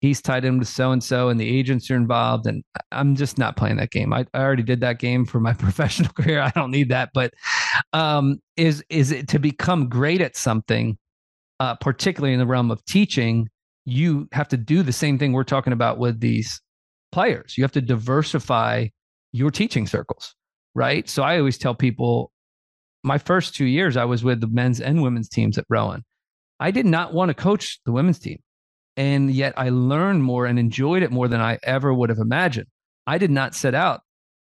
he's 0.00 0.22
tied 0.22 0.44
in 0.44 0.58
with 0.58 0.68
so 0.68 0.92
and 0.92 1.02
so, 1.04 1.28
and 1.28 1.38
the 1.38 1.58
agents 1.58 1.90
are 1.90 1.96
involved. 1.96 2.46
And 2.46 2.64
I'm 2.92 3.14
just 3.14 3.36
not 3.36 3.56
playing 3.56 3.76
that 3.76 3.90
game. 3.90 4.12
I, 4.12 4.24
I 4.32 4.40
already 4.40 4.62
did 4.62 4.80
that 4.80 4.98
game 4.98 5.26
for 5.26 5.40
my 5.40 5.52
professional 5.54 6.12
career. 6.12 6.40
I 6.40 6.50
don't 6.50 6.70
need 6.70 6.88
that. 6.88 7.10
But 7.12 7.34
um, 7.92 8.40
is 8.56 8.82
is 8.88 9.10
it 9.10 9.28
to 9.28 9.38
become 9.38 9.88
great 9.88 10.20
at 10.20 10.36
something? 10.36 10.96
uh, 11.60 11.74
particularly 11.76 12.32
in 12.32 12.38
the 12.38 12.46
realm 12.46 12.70
of 12.70 12.84
teaching, 12.84 13.48
you 13.88 14.28
have 14.32 14.48
to 14.48 14.56
do 14.58 14.82
the 14.82 14.92
same 14.92 15.18
thing 15.18 15.32
we're 15.32 15.44
talking 15.44 15.72
about 15.72 15.98
with 15.98 16.20
these 16.20 16.60
players. 17.10 17.56
You 17.56 17.64
have 17.64 17.72
to 17.72 17.80
diversify 17.80 18.88
your 19.32 19.50
teaching 19.50 19.86
circles, 19.86 20.34
right? 20.74 21.08
So 21.08 21.22
I 21.22 21.38
always 21.38 21.56
tell 21.56 21.74
people 21.74 22.30
my 23.02 23.16
first 23.16 23.54
two 23.54 23.64
years, 23.64 23.96
I 23.96 24.04
was 24.04 24.22
with 24.22 24.42
the 24.42 24.46
men's 24.46 24.80
and 24.82 25.02
women's 25.02 25.30
teams 25.30 25.56
at 25.56 25.64
Rowan. 25.70 26.04
I 26.60 26.70
did 26.70 26.84
not 26.84 27.14
want 27.14 27.30
to 27.30 27.34
coach 27.34 27.80
the 27.86 27.92
women's 27.92 28.18
team. 28.18 28.40
And 28.98 29.30
yet 29.30 29.54
I 29.56 29.70
learned 29.70 30.22
more 30.22 30.44
and 30.44 30.58
enjoyed 30.58 31.02
it 31.02 31.12
more 31.12 31.28
than 31.28 31.40
I 31.40 31.58
ever 31.62 31.94
would 31.94 32.10
have 32.10 32.18
imagined. 32.18 32.66
I 33.06 33.16
did 33.16 33.30
not 33.30 33.54
set 33.54 33.74
out 33.74 34.00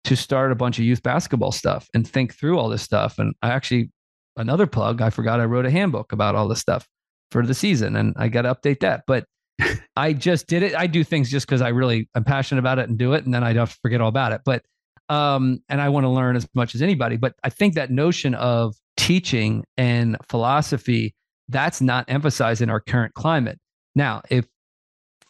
to 0.05 0.17
start 0.17 0.53
a 0.53 0.57
bunch 0.57 0.79
of 0.79 0.85
youth 0.85 1.03
basketball 1.03 1.53
stuff 1.53 1.89
and 1.95 2.07
think 2.07 2.35
through 2.35 2.59
all 2.59 2.69
this 2.69 2.83
stuff. 2.83 3.19
And 3.19 3.35
I 3.41 3.51
actually, 3.51 3.91
another 4.37 4.67
plug, 4.67 5.01
I 5.01 5.09
forgot 5.09 5.41
I 5.41 5.45
wrote 5.45 5.67
a 5.67 5.71
handbook 5.71 6.13
about 6.13 6.35
all 6.35 6.49
this 6.49 6.61
stuff 6.61 6.87
for 7.31 7.45
the 7.45 7.55
season 7.55 7.97
and 7.97 8.15
I 8.17 8.29
got 8.29 8.43
to 8.43 8.55
update 8.55 8.81
that. 8.81 9.05
But 9.07 9.25
I 9.97 10.13
just 10.13 10.47
did 10.47 10.63
it. 10.63 10.75
I 10.75 10.87
do 10.87 11.05
things 11.05 11.31
just 11.31 11.47
because 11.47 11.63
I 11.63 11.69
really 11.69 12.09
I'm 12.15 12.25
passionate 12.25 12.61
about 12.61 12.79
it 12.79 12.89
and 12.89 12.99
do 12.99 13.13
it, 13.13 13.25
and 13.25 13.35
then 13.35 13.45
I 13.45 13.53
don't 13.53 13.71
forget 13.83 14.01
all 14.01 14.09
about 14.09 14.33
it. 14.33 14.41
But 14.45 14.63
um, 15.09 15.61
and 15.69 15.81
I 15.81 15.89
want 15.89 16.05
to 16.05 16.09
learn 16.09 16.37
as 16.37 16.47
much 16.55 16.75
as 16.75 16.83
anybody. 16.83 17.17
But 17.17 17.35
I 17.43 17.51
think 17.51 17.75
that 17.75 17.91
notion 17.91 18.35
of 18.35 18.75
teaching 18.97 19.65
and 19.77 20.17
philosophy 20.29 21.15
that's 21.49 21.81
not 21.81 22.05
emphasized 22.09 22.63
in 22.63 22.71
our 22.71 22.81
current 22.81 23.15
climate. 23.15 23.59
Now, 23.95 24.23
if 24.31 24.47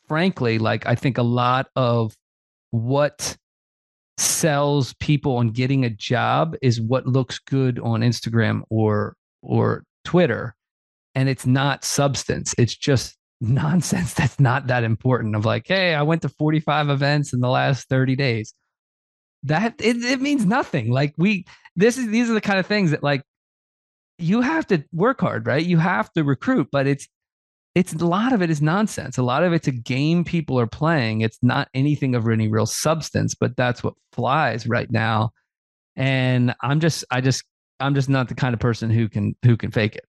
frankly, 0.07 0.59
like 0.59 0.86
I 0.86 0.94
think 0.94 1.18
a 1.18 1.22
lot 1.22 1.68
of 1.76 2.14
what 2.70 3.36
sells 4.18 4.92
people 5.01 5.38
on 5.38 5.48
getting 5.48 5.84
a 5.84 5.90
job 5.90 6.55
is 6.61 6.80
what 6.80 7.07
looks 7.07 7.38
good 7.38 7.78
on 7.78 8.01
Instagram 8.01 8.62
or 8.68 9.14
or 9.42 9.84
Twitter 10.05 10.55
and 11.14 11.28
it's 11.28 11.46
not 11.46 11.84
substance 11.84 12.54
it's 12.58 12.76
just 12.76 13.16
nonsense 13.40 14.14
that's 14.14 14.40
not 14.40 14.66
that 14.66 14.84
important 14.84 15.34
of 15.34 15.44
like 15.44 15.66
hey 15.66 15.94
i 15.94 16.02
went 16.02 16.22
to 16.22 16.28
45 16.28 16.90
events 16.90 17.32
in 17.32 17.40
the 17.40 17.48
last 17.48 17.88
30 17.88 18.16
days 18.16 18.54
that 19.44 19.74
it, 19.78 19.96
it 19.96 20.20
means 20.20 20.44
nothing 20.44 20.90
like 20.90 21.14
we 21.16 21.46
this 21.76 21.96
is 21.96 22.08
these 22.08 22.28
are 22.28 22.34
the 22.34 22.40
kind 22.40 22.58
of 22.58 22.66
things 22.66 22.90
that 22.90 23.02
like 23.02 23.22
you 24.20 24.42
have 24.42 24.66
to 24.68 24.84
work 24.92 25.20
hard, 25.20 25.46
right? 25.46 25.64
You 25.64 25.78
have 25.78 26.12
to 26.12 26.22
recruit, 26.22 26.68
but 26.70 26.86
it's 26.86 27.08
it's 27.74 27.92
a 27.92 28.06
lot 28.06 28.32
of 28.32 28.42
it 28.42 28.50
is 28.50 28.61
nonsense. 28.61 29.16
A 29.16 29.22
lot 29.22 29.44
of 29.44 29.52
it's 29.52 29.68
a 29.68 29.72
game 29.72 30.24
people 30.24 30.58
are 30.58 30.66
playing. 30.66 31.20
It's 31.20 31.38
not 31.40 31.68
anything 31.72 32.14
of 32.14 32.28
any 32.28 32.48
real 32.48 32.66
substance, 32.66 33.34
but 33.34 33.56
that's 33.56 33.82
what 33.82 33.94
flies 34.12 34.66
right 34.66 34.90
now. 34.90 35.30
And 35.96 36.54
I'm 36.61 36.80
just 36.80 37.04
I 37.11 37.20
just 37.20 37.44
I'm 37.78 37.94
just 37.94 38.08
not 38.08 38.28
the 38.28 38.34
kind 38.34 38.54
of 38.54 38.61
person 38.61 38.90
who 38.90 39.08
can 39.08 39.36
who 39.44 39.56
can 39.56 39.70
fake 39.70 39.96
it. 39.96 40.04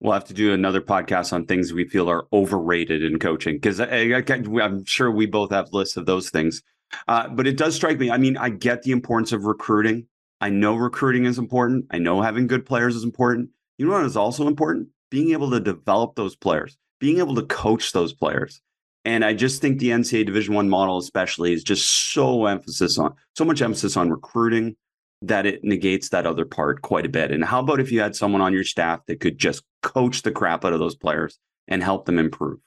We'll 0.00 0.12
have 0.12 0.24
to 0.24 0.34
do 0.34 0.52
another 0.52 0.80
podcast 0.80 1.32
on 1.32 1.46
things 1.46 1.72
we 1.72 1.88
feel 1.88 2.10
are 2.10 2.26
overrated 2.32 3.02
in 3.02 3.18
coaching 3.18 3.56
because 3.56 3.80
I'm 3.80 4.84
sure 4.84 5.10
we 5.10 5.26
both 5.26 5.50
have 5.52 5.72
lists 5.72 5.96
of 5.96 6.06
those 6.06 6.28
things. 6.28 6.62
Uh, 7.08 7.28
but 7.28 7.46
it 7.46 7.56
does 7.56 7.74
strike 7.74 7.98
me. 7.98 8.10
I 8.10 8.18
mean, 8.18 8.36
I 8.36 8.50
get 8.50 8.82
the 8.82 8.92
importance 8.92 9.32
of 9.32 9.44
recruiting. 9.44 10.06
I 10.40 10.50
know 10.50 10.76
recruiting 10.76 11.24
is 11.24 11.38
important. 11.38 11.86
I 11.90 11.98
know 11.98 12.20
having 12.20 12.46
good 12.46 12.66
players 12.66 12.94
is 12.94 13.04
important. 13.04 13.50
You 13.78 13.86
know 13.86 13.92
what 13.92 14.04
is 14.04 14.16
also 14.16 14.46
important? 14.46 14.88
Being 15.10 15.32
able 15.32 15.50
to 15.50 15.60
develop 15.60 16.14
those 16.14 16.36
players, 16.36 16.76
being 17.00 17.18
able 17.18 17.34
to 17.36 17.42
coach 17.42 17.92
those 17.92 18.12
players. 18.12 18.60
And 19.04 19.24
I 19.24 19.34
just 19.34 19.62
think 19.62 19.78
the 19.78 19.90
NCAA 19.90 20.26
Division 20.26 20.54
One 20.54 20.68
model, 20.68 20.98
especially, 20.98 21.52
is 21.52 21.62
just 21.62 22.12
so 22.12 22.46
emphasis 22.46 22.98
on 22.98 23.14
so 23.34 23.44
much 23.44 23.62
emphasis 23.62 23.96
on 23.96 24.10
recruiting 24.10 24.76
that 25.22 25.46
it 25.46 25.64
negates 25.64 26.10
that 26.10 26.26
other 26.26 26.44
part 26.44 26.82
quite 26.82 27.06
a 27.06 27.08
bit. 27.08 27.30
And 27.30 27.44
how 27.44 27.60
about 27.60 27.80
if 27.80 27.90
you 27.90 28.00
had 28.00 28.16
someone 28.16 28.42
on 28.42 28.52
your 28.52 28.64
staff 28.64 29.00
that 29.06 29.20
could 29.20 29.38
just 29.38 29.62
coach 29.86 30.22
the 30.22 30.32
crap 30.32 30.64
out 30.64 30.72
of 30.72 30.78
those 30.78 30.96
players 30.96 31.38
and 31.68 31.82
help 31.82 32.06
them 32.06 32.18
improve? 32.18 32.58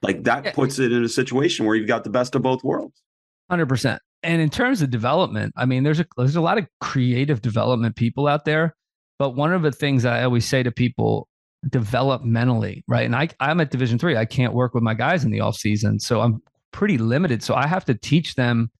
Like 0.00 0.22
that 0.24 0.54
puts 0.54 0.78
it 0.78 0.92
in 0.92 1.04
a 1.04 1.08
situation 1.08 1.66
where 1.66 1.74
you've 1.74 1.88
got 1.88 2.04
the 2.04 2.10
best 2.10 2.34
of 2.34 2.42
both 2.42 2.62
worlds. 2.62 3.02
Hundred 3.50 3.68
percent. 3.68 4.00
And 4.22 4.40
in 4.40 4.50
terms 4.50 4.82
of 4.82 4.90
development, 4.90 5.52
I 5.56 5.64
mean, 5.64 5.82
there's 5.82 6.00
a 6.00 6.06
there's 6.16 6.36
a 6.36 6.40
lot 6.40 6.58
of 6.58 6.66
creative 6.80 7.42
development 7.42 7.96
people 7.96 8.28
out 8.28 8.44
there. 8.44 8.74
But 9.18 9.30
one 9.30 9.52
of 9.52 9.62
the 9.62 9.72
things 9.72 10.04
I 10.04 10.22
always 10.24 10.48
say 10.48 10.62
to 10.62 10.70
people, 10.70 11.28
developmentally, 11.68 12.82
right? 12.88 13.04
And 13.04 13.14
I 13.14 13.28
I'm 13.40 13.60
at 13.60 13.70
Division 13.70 13.98
three. 13.98 14.16
I 14.16 14.24
can't 14.24 14.54
work 14.54 14.74
with 14.74 14.82
my 14.82 14.94
guys 14.94 15.24
in 15.24 15.30
the 15.30 15.40
off 15.40 15.56
season, 15.56 15.98
so 15.98 16.20
I'm 16.20 16.40
pretty 16.72 16.98
limited. 16.98 17.42
So 17.42 17.54
I 17.54 17.66
have 17.66 17.84
to 17.86 17.94
teach 17.94 18.34
them 18.34 18.70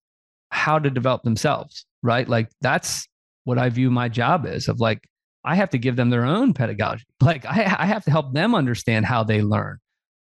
how 0.50 0.78
to 0.78 0.90
develop 0.90 1.22
themselves, 1.22 1.84
right? 2.02 2.28
Like 2.28 2.48
that's 2.60 3.08
what 3.44 3.58
I 3.58 3.68
view 3.68 3.90
my 3.90 4.08
job 4.08 4.46
is 4.46 4.68
of 4.68 4.80
like 4.80 5.08
I 5.44 5.56
have 5.56 5.70
to 5.70 5.78
give 5.78 5.96
them 5.96 6.10
their 6.10 6.24
own 6.24 6.54
pedagogy. 6.54 7.04
Like 7.20 7.44
I, 7.46 7.76
I 7.78 7.86
have 7.86 8.04
to 8.04 8.10
help 8.10 8.34
them 8.34 8.54
understand 8.54 9.06
how 9.06 9.22
they 9.22 9.42
learn 9.42 9.78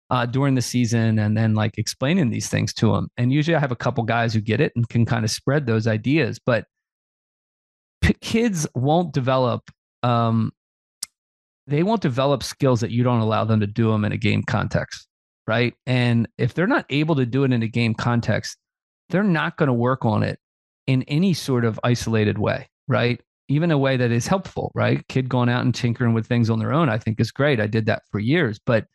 uh, 0.10 0.26
during 0.26 0.56
the 0.56 0.62
season 0.62 1.20
and 1.20 1.38
then 1.38 1.54
like 1.54 1.78
explaining 1.78 2.30
these 2.30 2.50
things 2.50 2.74
to 2.76 2.94
them. 2.94 3.10
And 3.16 3.32
usually 3.32 3.56
I 3.56 3.60
have 3.60 3.72
a 3.72 3.76
couple 3.76 4.04
guys 4.04 4.34
who 4.34 4.42
get 4.42 4.60
it 4.60 4.74
and 4.76 4.88
can 4.90 5.06
kind 5.06 5.24
of 5.24 5.32
spread 5.32 5.66
those 5.66 5.88
ideas. 5.88 6.40
But 6.44 6.66
p- 8.02 8.16
kids 8.22 8.68
won't 8.76 9.14
develop, 9.14 9.70
um, 10.04 10.52
they 11.68 11.84
won't 11.84 12.02
develop 12.02 12.44
skills 12.44 12.82
that 12.82 12.92
you 12.92 13.04
don't 13.04 13.22
allow 13.22 13.46
them 13.46 13.60
to 13.60 13.68
do 13.68 13.92
them 13.92 14.04
in 14.04 14.12
a 14.12 14.18
game 14.18 14.44
context. 14.44 15.08
Right. 15.48 15.74
And 15.86 16.28
if 16.38 16.54
they're 16.54 16.68
not 16.68 16.86
able 16.90 17.16
to 17.16 17.26
do 17.26 17.44
it 17.44 17.52
in 17.52 17.64
a 17.64 17.68
game 17.68 17.94
context, 17.94 18.58
they're 19.10 19.24
not 19.24 19.58
going 19.58 19.68
to 19.68 19.74
work 19.74 20.06
on 20.06 20.22
it 20.22 20.40
in 20.86 21.04
any 21.04 21.34
sort 21.34 21.66
of 21.66 21.80
isolated 21.84 22.38
way. 22.38 22.68
Right. 22.88 23.22
Even 23.50 23.72
a 23.72 23.78
way 23.78 23.98
that 23.98 24.12
is 24.12 24.28
helpful. 24.28 24.72
Right. 24.74 25.06
Kid 25.08 25.28
going 25.28 25.50
out 25.50 25.64
and 25.64 25.76
tinkering 25.76 26.14
with 26.14 26.28
things 26.28 26.50
on 26.50 26.60
their 26.60 26.72
own, 26.72 26.88
I 26.90 26.98
think 26.98 27.20
is 27.20 27.32
great. 27.32 27.60
I 27.60 27.68
did 27.68 27.86
that 27.88 28.04
for 28.12 28.20
years. 28.20 28.60
But 28.64 28.86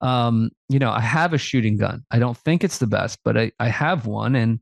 um, 0.00 0.50
you 0.68 0.78
know, 0.78 0.90
I 0.90 1.00
have 1.00 1.32
a 1.32 1.38
shooting 1.38 1.76
gun. 1.76 2.04
I 2.10 2.18
don't 2.18 2.36
think 2.36 2.64
it's 2.64 2.78
the 2.78 2.86
best, 2.86 3.18
but 3.24 3.36
I, 3.36 3.52
I 3.58 3.68
have 3.68 4.06
one 4.06 4.36
and 4.36 4.60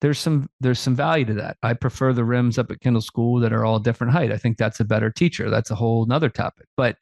there's 0.00 0.18
some 0.18 0.50
there's 0.60 0.78
some 0.78 0.94
value 0.94 1.24
to 1.26 1.34
that. 1.34 1.56
I 1.62 1.72
prefer 1.72 2.12
the 2.12 2.24
rims 2.24 2.58
up 2.58 2.70
at 2.70 2.80
Kendall 2.80 3.00
School 3.00 3.40
that 3.40 3.52
are 3.52 3.64
all 3.64 3.78
different 3.78 4.12
height. 4.12 4.32
I 4.32 4.36
think 4.36 4.58
that's 4.58 4.80
a 4.80 4.84
better 4.84 5.10
teacher. 5.10 5.48
That's 5.50 5.70
a 5.70 5.74
whole 5.74 6.04
nother 6.06 6.28
topic. 6.28 6.66
But 6.76 6.96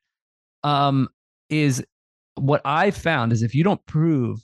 um 0.63 1.09
is 1.51 1.85
what 2.37 2.63
I 2.65 2.91
found 2.91 3.33
is 3.33 3.43
if 3.43 3.55
you 3.55 3.65
don't 3.65 3.85
prove 3.87 4.41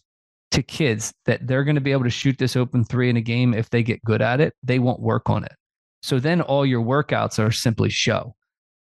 to 0.50 0.62
kids 0.62 1.12
that 1.26 1.46
they're 1.46 1.64
going 1.64 1.74
to 1.74 1.80
be 1.80 1.92
able 1.92 2.04
to 2.04 2.10
shoot 2.10 2.38
this 2.38 2.56
open 2.56 2.84
three 2.84 3.10
in 3.10 3.16
a 3.16 3.20
game 3.20 3.54
if 3.54 3.70
they 3.70 3.82
get 3.82 4.02
good 4.04 4.22
at 4.22 4.40
it, 4.40 4.54
they 4.62 4.78
won't 4.78 5.00
work 5.00 5.28
on 5.30 5.44
it. 5.44 5.52
So 6.02 6.18
then 6.18 6.40
all 6.40 6.64
your 6.64 6.82
workouts 6.82 7.38
are 7.38 7.50
simply 7.50 7.90
show. 7.90 8.34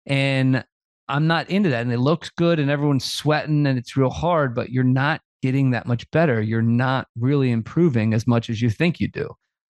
And 0.06 0.64
I'm 1.08 1.26
not 1.26 1.50
into 1.50 1.68
that. 1.70 1.82
And 1.82 1.92
it 1.92 2.00
looks 2.00 2.30
good 2.30 2.58
and 2.58 2.70
everyone's 2.70 3.04
sweating 3.04 3.66
and 3.66 3.78
it's 3.78 3.96
real 3.96 4.10
hard, 4.10 4.54
but 4.54 4.70
you're 4.70 4.84
not 4.84 5.20
getting 5.42 5.70
that 5.70 5.86
much 5.86 6.10
better. 6.10 6.40
You're 6.40 6.62
not 6.62 7.06
really 7.18 7.50
improving 7.50 8.14
as 8.14 8.26
much 8.26 8.48
as 8.48 8.62
you 8.62 8.70
think 8.70 9.00
you 9.00 9.08
do. 9.08 9.30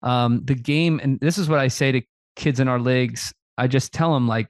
Um, 0.04 0.42
the 0.46 0.56
game, 0.56 1.00
and 1.04 1.20
this 1.20 1.38
is 1.38 1.50
what 1.50 1.60
I 1.60 1.68
say 1.68 1.92
to 1.92 2.02
kids 2.36 2.60
in 2.60 2.68
our 2.68 2.80
leagues. 2.80 3.34
I 3.58 3.68
just 3.68 3.94
tell 3.94 4.14
them 4.14 4.28
like 4.28 4.48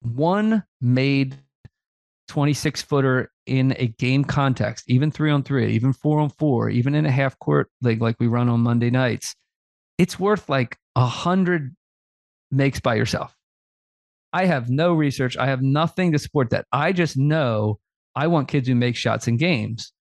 one 0.00 0.64
made 0.80 1.38
26 2.28 2.82
footer 2.82 3.30
in 3.46 3.74
a 3.78 3.86
game 3.86 4.24
context, 4.24 4.84
even 4.88 5.10
three 5.10 5.30
on 5.30 5.42
three, 5.42 5.72
even 5.72 5.92
four 5.92 6.20
on 6.20 6.30
four, 6.30 6.68
even 6.68 6.94
in 6.94 7.06
a 7.06 7.10
half 7.10 7.38
court 7.38 7.70
league 7.82 8.02
like 8.02 8.16
we 8.18 8.26
run 8.26 8.48
on 8.48 8.60
Monday 8.60 8.90
nights, 8.90 9.34
it's 9.96 10.18
worth 10.18 10.48
like 10.48 10.76
a 10.96 11.06
hundred 11.06 11.74
makes 12.50 12.80
by 12.80 12.94
yourself. 12.94 13.34
I 14.32 14.44
have 14.46 14.68
no 14.68 14.92
research. 14.92 15.36
I 15.36 15.46
have 15.46 15.62
nothing 15.62 16.12
to 16.12 16.18
support 16.18 16.50
that. 16.50 16.66
I 16.72 16.92
just 16.92 17.16
know 17.16 17.78
I 18.14 18.26
want 18.26 18.48
kids 18.48 18.68
who 18.68 18.74
make 18.74 18.96
shots 18.96 19.26
in 19.26 19.36
games. 19.36 19.92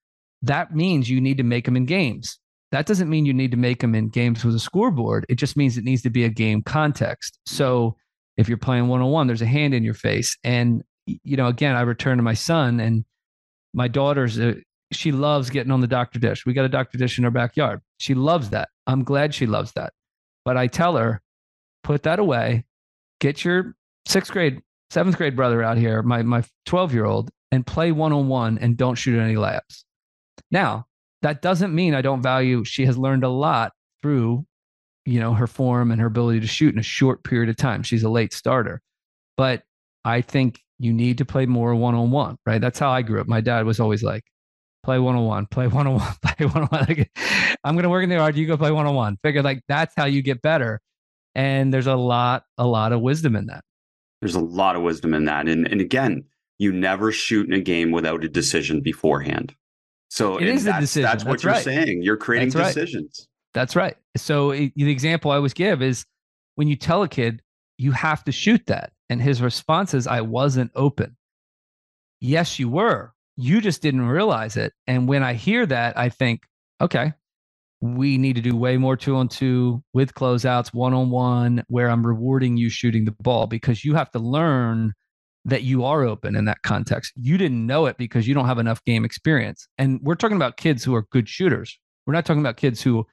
That 0.42 0.76
means 0.76 1.10
you 1.10 1.22
need 1.22 1.38
to 1.38 1.44
make 1.44 1.66
them 1.66 1.78
in 1.78 1.86
games. 1.86 2.40
That 2.72 2.86
doesn't 2.86 3.10
mean 3.10 3.26
you 3.26 3.34
need 3.34 3.52
to 3.52 3.58
make 3.58 3.80
them 3.80 3.96
in 3.96 4.10
games 4.10 4.44
with 4.44 4.54
a 4.54 4.60
scoreboard. 4.60 5.26
It 5.30 5.36
just 5.36 5.56
means 5.56 5.78
it 5.78 5.86
needs 5.86 6.02
to 6.02 6.10
be 6.10 6.26
a 6.26 6.30
game 6.30 6.62
context. 6.62 7.40
So 7.46 7.96
if 8.36 8.50
you're 8.50 8.58
playing 8.58 8.88
one 8.88 9.02
on 9.02 9.10
one, 9.10 9.28
there's 9.28 9.42
a 9.42 9.46
hand 9.46 9.74
in 9.74 9.84
your 9.84 9.94
face. 9.94 10.38
And, 10.44 10.84
you 11.06 11.38
know, 11.38 11.48
again, 11.48 11.76
I 11.76 11.82
return 11.82 12.18
to 12.18 12.24
my 12.24 12.34
son 12.34 12.80
and 12.80 13.06
my 13.74 13.88
daughter's, 13.88 14.38
a, 14.38 14.56
she 14.92 15.12
loves 15.12 15.50
getting 15.50 15.72
on 15.72 15.82
the 15.82 15.88
Dr. 15.88 16.20
Dish. 16.20 16.46
We 16.46 16.54
got 16.54 16.66
a 16.66 16.70
Dr. 16.70 16.98
Dish 16.98 17.18
in 17.18 17.26
our 17.26 17.32
backyard. 17.32 17.82
She 17.98 18.14
loves 18.14 18.50
that. 18.50 18.70
I'm 18.86 19.04
glad 19.04 19.34
she 19.34 19.46
loves 19.46 19.72
that. 19.74 19.94
But 20.44 20.58
I 20.58 20.68
tell 20.68 20.98
her, 20.98 21.22
put 21.88 22.04
that 22.04 22.20
away, 22.20 22.66
get 23.22 23.46
your 23.46 23.74
sixth 24.06 24.30
grade, 24.30 24.62
seventh 24.90 25.16
grade 25.16 25.38
brother 25.38 25.64
out 25.64 25.78
here, 25.78 26.04
my 26.04 26.22
my 26.22 26.44
12 26.66 26.94
year 26.94 27.06
old, 27.06 27.32
and 27.50 27.66
play 27.66 27.94
one 27.94 28.12
on 28.12 28.28
one 28.28 28.58
and 28.58 28.76
don't 28.76 28.96
shoot 28.96 29.18
any 29.18 29.36
layups. 29.36 29.86
Now, 30.52 30.86
that 31.22 31.42
doesn't 31.42 31.74
mean 31.74 31.96
I 31.96 32.02
don't 32.02 32.22
value. 32.22 32.66
She 32.66 32.86
has 32.86 32.98
learned 32.98 33.24
a 33.24 33.30
lot 33.30 33.72
through, 34.02 34.46
you 35.06 35.22
know, 35.22 35.34
her 35.34 35.48
form 35.48 35.92
and 35.92 36.02
her 36.02 36.08
ability 36.08 36.42
to 36.42 36.48
shoot 36.48 36.74
in 36.74 36.80
a 36.80 36.84
short 36.84 37.24
period 37.24 37.50
of 37.50 37.56
time. 37.56 37.84
She's 37.84 38.04
a 38.04 38.10
late 38.10 38.34
starter, 38.34 38.82
but 39.38 39.64
I 40.04 40.20
think 40.20 40.60
you 40.80 40.92
need 40.92 41.18
to 41.20 41.26
play 41.26 41.46
more 41.46 41.74
one 41.74 41.96
on 41.96 42.12
one, 42.12 42.38
right? 42.46 42.60
That's 42.60 42.80
how 42.80 42.92
I 42.92 43.02
grew 43.02 43.22
up. 43.22 43.28
My 43.28 43.40
dad 43.40 43.66
was 43.66 43.80
always 43.80 44.04
like, 44.04 44.26
play 44.84 45.00
one 45.00 45.16
on 45.16 45.26
one, 45.26 45.46
play 45.46 45.68
one 45.68 45.88
on 45.88 45.96
one, 45.96 46.14
play 46.22 46.46
one 46.48 46.64
on 46.64 46.68
one. 46.68 47.06
I'm 47.64 47.76
going 47.76 47.84
to 47.84 47.90
work 47.90 48.04
in 48.04 48.10
the 48.10 48.16
yard. 48.16 48.36
You 48.36 48.46
go 48.46 48.58
play 48.58 48.72
one 48.72 48.86
on 48.86 48.94
one. 48.94 49.18
Figure 49.24 49.42
like 49.42 49.62
that's 49.70 49.94
how 49.96 50.06
you 50.06 50.22
get 50.22 50.42
better. 50.42 50.82
And 51.38 51.74
there's 51.74 51.88
a 51.88 51.96
lot, 51.96 52.44
a 52.58 52.68
lot 52.68 52.92
of 52.92 53.00
wisdom 53.00 53.36
in 53.36 53.46
that. 53.46 53.64
There's 54.22 54.36
a 54.36 54.42
lot 54.42 54.76
of 54.76 54.82
wisdom 54.82 55.14
in 55.14 55.26
that. 55.26 55.48
And, 55.48 55.68
and 55.68 55.80
again, 55.80 56.26
you 56.58 56.74
never 56.74 57.12
shoot 57.12 57.48
in 57.48 57.54
a 57.54 57.62
game 57.62 57.92
without 57.92 58.24
a 58.26 58.28
decision 58.28 58.82
beforehand. 58.82 59.54
So 60.10 60.38
it 60.38 60.48
is 60.48 60.66
a 60.66 60.80
decision. 60.80 61.04
That's 61.04 61.24
what 61.24 61.34
that's 61.34 61.44
you're 61.44 61.54
right. 61.54 61.64
saying. 61.64 62.02
You're 62.02 62.18
creating 62.18 62.50
that's 62.50 62.74
decisions. 62.74 63.20
Right. 63.20 63.28
That's 63.54 63.76
right. 63.76 63.96
So 64.18 64.52
it, 64.52 64.74
the 64.76 64.90
example 64.90 65.30
I 65.30 65.36
always 65.36 65.54
give 65.54 65.84
is 65.84 66.06
when 66.56 66.68
you 66.68 66.76
tell 66.76 67.04
a 67.04 67.08
kid, 67.08 67.44
you 67.78 67.92
have 67.92 68.24
to 68.24 68.32
shoot 68.32 68.66
that. 68.66 68.92
And 69.10 69.22
his 69.22 69.42
response 69.42 69.94
is, 69.94 70.08
I 70.08 70.22
wasn't 70.22 70.72
open. 70.76 71.16
Yes, 72.20 72.58
you 72.58 72.68
were. 72.68 73.14
You 73.36 73.62
just 73.62 73.84
didn't 73.84 74.08
realize 74.08 74.58
it. 74.58 74.74
And 74.88 75.08
when 75.08 75.22
I 75.22 75.36
hear 75.36 75.68
that, 75.68 75.98
I 75.98 76.10
think, 76.10 76.42
okay, 76.82 77.14
we 77.80 78.18
need 78.18 78.36
to 78.36 78.42
do 78.42 78.56
way 78.56 78.78
more 78.78 78.98
two 78.98 79.16
on 79.16 79.28
two 79.28 79.84
with 79.94 80.14
closeouts, 80.14 80.74
one 80.74 80.94
on 80.94 81.10
one, 81.10 81.64
where 81.68 81.90
I'm 81.90 82.06
rewarding 82.06 82.58
you 82.58 82.70
shooting 82.70 83.06
the 83.06 83.16
ball 83.20 83.48
because 83.48 83.86
you 83.86 83.94
have 83.96 84.12
to 84.12 84.20
learn 84.20 84.94
that 85.46 85.64
you 85.64 85.86
are 85.86 86.04
open 86.04 86.36
in 86.36 86.46
that 86.46 86.62
context. 86.64 87.14
You 87.16 87.38
didn't 87.38 87.66
know 87.66 87.86
it 87.86 87.98
because 87.98 88.28
you 88.28 88.34
don't 88.34 88.48
have 88.48 88.60
enough 88.60 88.84
game 88.84 89.06
experience. 89.06 89.68
And 89.78 90.00
we're 90.04 90.16
talking 90.16 90.36
about 90.36 90.58
kids 90.58 90.84
who 90.84 90.94
are 90.96 91.06
good 91.12 91.30
shooters. 91.30 91.80
We're 92.06 92.14
not 92.14 92.26
talking 92.26 92.42
about 92.42 92.58
kids 92.58 92.82
who 92.82 93.06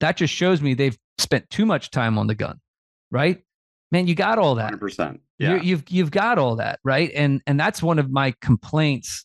that 0.00 0.16
just 0.16 0.32
shows 0.32 0.62
me 0.62 0.74
they've 0.74 0.98
spent 1.18 1.48
too 1.50 1.66
much 1.66 1.90
time 1.90 2.18
on 2.18 2.26
the 2.26 2.34
gun, 2.34 2.60
right? 3.10 3.42
Man, 3.92 4.06
you 4.06 4.14
got 4.14 4.38
all 4.38 4.54
that. 4.56 4.72
100%. 4.72 5.18
Yeah. 5.38 5.54
You, 5.54 5.60
you've 5.62 5.84
you've 5.88 6.10
got 6.10 6.38
all 6.38 6.56
that, 6.56 6.78
right? 6.84 7.10
And 7.14 7.40
and 7.46 7.58
that's 7.58 7.82
one 7.82 7.98
of 7.98 8.10
my 8.10 8.34
complaints 8.40 9.24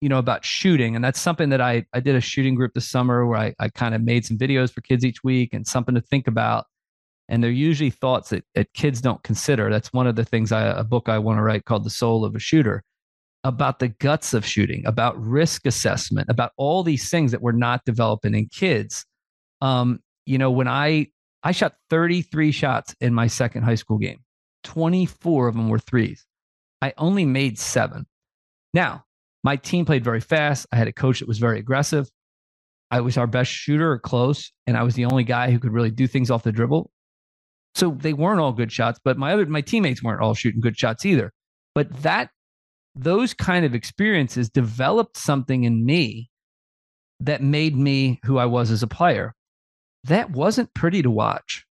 you 0.00 0.08
know 0.08 0.18
about 0.18 0.44
shooting 0.44 0.94
and 0.94 1.04
that's 1.04 1.20
something 1.20 1.48
that 1.48 1.60
i 1.60 1.84
i 1.92 2.00
did 2.00 2.14
a 2.14 2.20
shooting 2.20 2.54
group 2.54 2.72
this 2.74 2.88
summer 2.88 3.26
where 3.26 3.38
i, 3.38 3.54
I 3.58 3.68
kind 3.68 3.94
of 3.94 4.02
made 4.02 4.26
some 4.26 4.36
videos 4.36 4.70
for 4.70 4.82
kids 4.82 5.04
each 5.04 5.24
week 5.24 5.54
and 5.54 5.66
something 5.66 5.94
to 5.94 6.00
think 6.00 6.26
about 6.26 6.66
and 7.28 7.42
they're 7.42 7.50
usually 7.50 7.90
thoughts 7.90 8.30
that, 8.30 8.44
that 8.54 8.72
kids 8.74 9.00
don't 9.00 9.22
consider. 9.22 9.70
That's 9.70 9.92
one 9.92 10.06
of 10.06 10.16
the 10.16 10.24
things 10.24 10.52
i 10.52 10.62
a 10.62 10.84
book 10.84 11.08
i 11.08 11.18
want 11.18 11.38
to 11.38 11.42
write 11.42 11.64
called 11.64 11.84
the 11.84 11.90
soul 11.90 12.24
of 12.24 12.34
a 12.34 12.38
shooter 12.38 12.82
about 13.44 13.78
the 13.78 13.88
guts 13.88 14.34
of 14.34 14.44
shooting 14.44 14.84
about 14.86 15.20
risk 15.22 15.66
assessment 15.66 16.28
about 16.28 16.50
all 16.56 16.82
these 16.82 17.08
things 17.10 17.30
that 17.30 17.40
we're 17.42 17.52
not 17.52 17.84
developing 17.84 18.34
in 18.34 18.48
kids. 18.48 19.04
Um 19.60 20.00
you 20.24 20.38
know 20.38 20.50
when 20.50 20.68
i 20.68 21.08
i 21.42 21.52
shot 21.52 21.74
33 21.90 22.52
shots 22.52 22.94
in 23.00 23.14
my 23.14 23.26
second 23.26 23.62
high 23.62 23.76
school 23.76 23.98
game. 23.98 24.18
24 24.64 25.48
of 25.48 25.54
them 25.54 25.68
were 25.68 25.78
threes. 25.78 26.26
I 26.82 26.92
only 26.98 27.24
made 27.24 27.58
seven. 27.58 28.06
Now, 28.74 29.04
my 29.46 29.54
team 29.54 29.84
played 29.84 30.02
very 30.02 30.20
fast. 30.20 30.66
I 30.72 30.76
had 30.76 30.88
a 30.88 30.92
coach 30.92 31.20
that 31.20 31.28
was 31.28 31.38
very 31.38 31.60
aggressive. 31.60 32.10
I 32.90 33.00
was 33.00 33.16
our 33.16 33.28
best 33.28 33.48
shooter 33.48 33.92
or 33.92 34.00
close, 34.00 34.50
and 34.66 34.76
I 34.76 34.82
was 34.82 34.96
the 34.96 35.04
only 35.04 35.22
guy 35.22 35.52
who 35.52 35.60
could 35.60 35.72
really 35.72 35.92
do 35.92 36.08
things 36.08 36.32
off 36.32 36.42
the 36.42 36.50
dribble. 36.50 36.90
So 37.76 37.90
they 37.90 38.12
weren't 38.12 38.40
all 38.40 38.52
good 38.52 38.72
shots, 38.72 38.98
but 39.04 39.16
my 39.16 39.32
other 39.32 39.46
my 39.46 39.60
teammates 39.60 40.02
weren't 40.02 40.20
all 40.20 40.34
shooting 40.34 40.60
good 40.60 40.76
shots 40.76 41.06
either. 41.06 41.32
But 41.76 42.02
that 42.02 42.30
those 42.96 43.34
kind 43.34 43.64
of 43.64 43.72
experiences 43.72 44.50
developed 44.50 45.16
something 45.16 45.62
in 45.62 45.86
me 45.86 46.28
that 47.20 47.40
made 47.40 47.76
me 47.76 48.18
who 48.24 48.38
I 48.38 48.46
was 48.46 48.72
as 48.72 48.82
a 48.82 48.88
player. 48.88 49.32
That 50.02 50.30
wasn't 50.30 50.74
pretty 50.74 51.02
to 51.02 51.10
watch. 51.10 51.64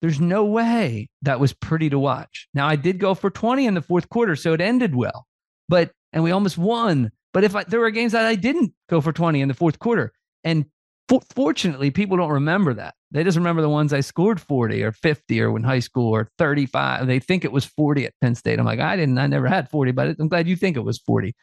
There's 0.00 0.20
no 0.20 0.44
way 0.44 1.10
that 1.22 1.38
was 1.38 1.52
pretty 1.52 1.90
to 1.90 1.98
watch. 2.00 2.48
Now 2.54 2.66
I 2.66 2.74
did 2.74 2.98
go 2.98 3.14
for 3.14 3.30
20 3.30 3.66
in 3.66 3.74
the 3.74 3.82
fourth 3.82 4.08
quarter, 4.08 4.34
so 4.34 4.52
it 4.52 4.60
ended 4.60 4.96
well. 4.96 5.28
But 5.68 5.92
and 6.12 6.22
we 6.22 6.30
almost 6.30 6.58
won. 6.58 7.10
But 7.32 7.44
if 7.44 7.56
I, 7.56 7.64
there 7.64 7.80
were 7.80 7.90
games 7.90 8.12
that 8.12 8.26
I 8.26 8.34
didn't 8.34 8.72
go 8.88 9.00
for 9.00 9.12
20 9.12 9.40
in 9.40 9.48
the 9.48 9.54
fourth 9.54 9.78
quarter, 9.78 10.12
and 10.44 10.66
for, 11.08 11.20
fortunately, 11.34 11.90
people 11.90 12.16
don't 12.16 12.30
remember 12.30 12.74
that. 12.74 12.94
They 13.10 13.24
just 13.24 13.36
remember 13.36 13.62
the 13.62 13.68
ones 13.68 13.92
I 13.92 14.00
scored 14.00 14.40
40 14.40 14.82
or 14.82 14.92
50 14.92 15.40
or 15.40 15.56
in 15.56 15.62
high 15.62 15.80
school 15.80 16.10
or 16.10 16.30
35. 16.38 17.06
They 17.06 17.18
think 17.18 17.44
it 17.44 17.52
was 17.52 17.64
40 17.64 18.06
at 18.06 18.14
Penn 18.20 18.34
State. 18.34 18.58
I'm 18.58 18.64
like, 18.64 18.80
I 18.80 18.96
didn't, 18.96 19.18
I 19.18 19.26
never 19.26 19.46
had 19.46 19.68
40, 19.70 19.92
but 19.92 20.16
I'm 20.18 20.28
glad 20.28 20.48
you 20.48 20.56
think 20.56 20.76
it 20.76 20.84
was 20.84 20.98
40. 20.98 21.34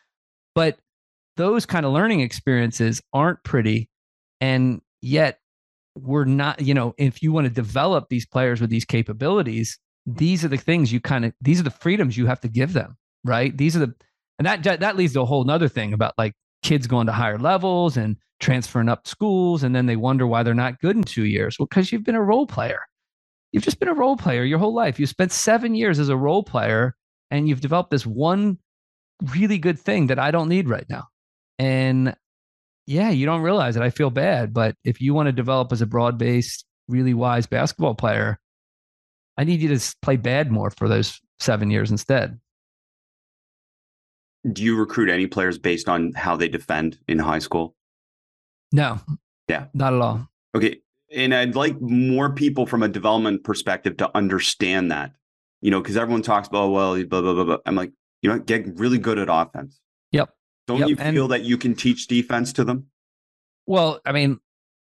But 0.56 0.80
those 1.38 1.66
kind 1.66 1.86
of 1.86 1.94
learning 1.94 2.22
experiences 2.22 3.02
aren't 3.14 3.44
pretty. 3.44 3.90
And 4.42 4.82
yet, 5.02 5.40
we're 5.96 6.26
not, 6.26 6.62
you 6.62 6.74
know, 6.74 6.94
if 6.98 7.22
you 7.22 7.32
want 7.32 7.46
to 7.46 7.54
develop 7.54 8.08
these 8.10 8.26
players 8.26 8.62
with 8.62 8.70
these 8.70 8.86
capabilities, 8.86 9.78
these 10.06 10.46
are 10.46 10.48
the 10.48 10.58
things 10.58 10.92
you 10.92 11.00
kind 11.00 11.26
of, 11.26 11.34
these 11.42 11.60
are 11.60 11.64
the 11.64 11.70
freedoms 11.70 12.18
you 12.18 12.26
have 12.26 12.40
to 12.42 12.48
give 12.48 12.74
them, 12.74 12.98
right? 13.24 13.56
These 13.58 13.76
are 13.76 13.80
the, 13.80 13.96
and 14.40 14.46
that 14.46 14.64
that 14.80 14.96
leads 14.96 15.14
to 15.14 15.22
a 15.22 15.26
whole 15.26 15.44
nother 15.44 15.68
thing 15.68 15.94
about 15.94 16.14
like 16.18 16.34
kids 16.64 16.88
going 16.88 17.06
to 17.08 17.14
higher 17.14 17.38
levels 17.38 17.98
and 17.98 18.16
transferring 18.40 18.90
up 18.90 19.06
schools 19.06 19.64
and 19.64 19.76
then 19.76 19.86
they 19.86 19.98
wonder 19.98 20.26
why 20.26 20.42
they're 20.42 20.54
not 20.54 20.80
good 20.80 20.96
in 20.96 21.04
two 21.04 21.26
years. 21.26 21.58
Well 21.60 21.68
because 21.70 21.92
you've 21.92 22.06
been 22.06 22.16
a 22.16 22.24
role 22.24 22.48
player. 22.48 22.80
You've 23.52 23.64
just 23.64 23.80
been 23.80 23.90
a 23.90 23.94
role 23.94 24.16
player 24.16 24.44
your 24.44 24.60
whole 24.60 24.74
life. 24.74 25.00
You 25.00 25.06
spent 25.06 25.32
seven 25.32 25.76
years 25.76 26.00
as 26.00 26.10
a 26.10 26.16
role 26.16 26.44
player 26.44 26.96
and 27.30 27.50
you've 27.50 27.62
developed 27.62 27.92
this 27.92 28.06
one 28.06 28.58
really 29.34 29.58
good 29.58 29.78
thing 29.78 30.08
that 30.08 30.18
i 30.18 30.32
don't 30.32 30.48
need 30.48 30.70
right 30.70 30.86
now. 30.90 31.04
And 31.60 32.16
yeah 32.88 33.10
you 33.10 33.26
don't 33.26 33.42
realize 33.42 33.76
it. 33.76 33.84
I 33.84 33.90
feel 33.90 34.10
bad 34.10 34.54
but 34.54 34.76
if 34.86 35.02
you 35.02 35.14
want 35.14 35.28
to 35.28 35.34
develop 35.34 35.74
as 35.74 35.82
a 35.82 35.86
broad-based 35.86 36.66
really 36.88 37.14
wise 37.14 37.46
basketball 37.46 37.94
player 37.94 38.40
i 39.38 39.44
need 39.44 39.62
you 39.62 39.78
to 39.78 39.96
play 40.02 40.16
bad 40.16 40.52
more 40.52 40.72
for 40.72 40.88
those 40.88 41.20
seven 41.40 41.70
years 41.70 41.92
instead 41.92 42.40
do 44.52 44.64
you 44.64 44.78
recruit 44.78 45.10
any 45.10 45.28
players 45.28 45.58
based 45.58 45.90
on 45.90 46.14
how 46.14 46.36
they 46.36 46.48
defend 46.48 46.98
in 47.08 47.20
high 47.20 47.40
school? 47.40 47.76
No. 48.72 49.00
Yeah. 49.48 49.66
Not 49.74 49.94
at 49.94 50.02
all. 50.02 50.28
Okay. 50.56 50.82
And 51.14 51.34
I'd 51.34 51.56
like 51.56 51.80
more 51.82 52.32
people 52.34 52.66
from 52.66 52.84
a 52.84 52.88
development 52.88 53.44
perspective 53.44 53.98
to 53.98 54.16
understand 54.16 54.92
that, 54.92 55.14
you 55.62 55.72
know, 55.72 55.82
because 55.82 55.98
everyone 55.98 56.22
talks 56.22 56.48
about, 56.48 56.64
oh, 56.66 56.70
well, 56.72 57.06
blah, 57.06 57.22
blah, 57.22 57.34
blah, 57.34 57.44
blah. 57.44 57.58
I'm 57.66 57.76
like, 57.76 57.92
you 58.22 58.30
know, 58.30 58.40
get 58.40 58.78
really 58.78 59.00
good 59.00 59.18
at 59.18 59.28
offense. 59.30 59.80
Yep. 60.12 60.30
Don't 60.68 60.80
yep. 60.80 60.90
you 60.90 60.96
feel 60.96 61.24
and, 61.24 61.32
that 61.32 61.42
you 61.42 61.58
can 61.58 61.74
teach 61.74 62.08
defense 62.08 62.54
to 62.54 62.64
them? 62.64 62.88
Well, 63.66 64.00
I 64.06 64.12
mean, 64.12 64.40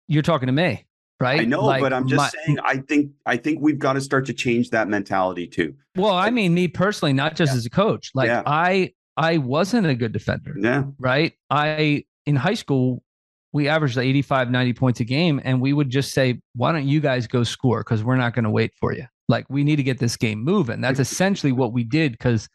you're 0.08 0.24
talking 0.24 0.48
to 0.48 0.54
me, 0.54 0.86
right? 1.20 1.42
I 1.42 1.46
know, 1.46 1.64
like 1.64 1.82
but 1.82 1.94
I'm 1.94 2.08
just 2.08 2.18
my, 2.18 2.30
saying 2.30 2.58
I 2.64 2.78
think 2.78 3.12
I 3.26 3.38
think 3.38 3.60
we've 3.62 3.80
got 3.80 3.94
to 3.94 4.02
start 4.02 4.26
to 4.26 4.34
change 4.34 4.72
that 4.72 4.90
mentality 4.90 5.48
too. 5.48 5.76
Well, 5.96 6.14
I 6.14 6.32
mean, 6.32 6.54
me 6.54 6.68
personally, 6.68 7.14
not 7.14 7.36
just 7.36 7.54
yeah. 7.54 7.58
as 7.58 7.66
a 7.66 7.70
coach. 7.70 8.12
Like 8.14 8.28
yeah. 8.28 8.44
I 8.46 8.94
I 9.20 9.38
wasn't 9.38 9.86
a 9.86 9.96
good 9.96 10.14
defender. 10.14 10.56
Yeah. 10.58 10.86
Right. 10.98 11.34
I, 11.50 12.06
in 12.26 12.38
high 12.38 12.54
school, 12.54 13.04
we 13.52 13.68
averaged 13.68 13.98
85, 13.98 14.50
90 14.50 14.74
points 14.74 15.00
a 15.02 15.04
game. 15.04 15.42
And 15.44 15.60
we 15.60 15.74
would 15.74 15.90
just 15.90 16.14
say, 16.14 16.40
why 16.56 16.72
don't 16.72 16.88
you 16.88 17.02
guys 17.02 17.28
go 17.28 17.44
score? 17.44 17.82
Because 17.82 18.02
we're 18.02 18.16
not 18.16 18.34
going 18.34 18.46
to 18.46 18.50
wait 18.50 18.72
for 18.80 18.94
you. 18.94 19.06
Like, 19.28 19.46
we 19.50 19.66
need 19.66 19.76
to 19.76 19.84
get 19.84 20.00
this 20.00 20.16
game 20.16 20.42
moving. 20.42 20.80
That's 20.80 21.00
essentially 21.02 21.52
what 21.52 21.74
we 21.74 21.84
did 21.84 22.14
because 22.14 22.48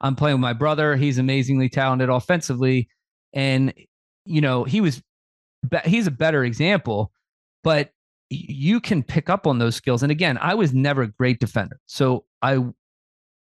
I'm 0.00 0.14
playing 0.14 0.36
with 0.36 0.42
my 0.42 0.52
brother. 0.52 0.94
He's 0.94 1.18
amazingly 1.18 1.68
talented 1.68 2.08
offensively. 2.08 2.88
And, 3.32 3.74
you 4.24 4.40
know, 4.40 4.62
he 4.62 4.80
was, 4.80 5.02
he's 5.84 6.06
a 6.06 6.12
better 6.12 6.44
example, 6.44 7.10
but 7.64 7.90
you 8.30 8.80
can 8.80 9.02
pick 9.02 9.28
up 9.28 9.46
on 9.46 9.58
those 9.58 9.74
skills. 9.74 10.04
And 10.04 10.12
again, 10.12 10.38
I 10.40 10.54
was 10.54 10.72
never 10.72 11.02
a 11.02 11.08
great 11.08 11.40
defender. 11.40 11.80
So 11.86 12.26
I 12.42 12.64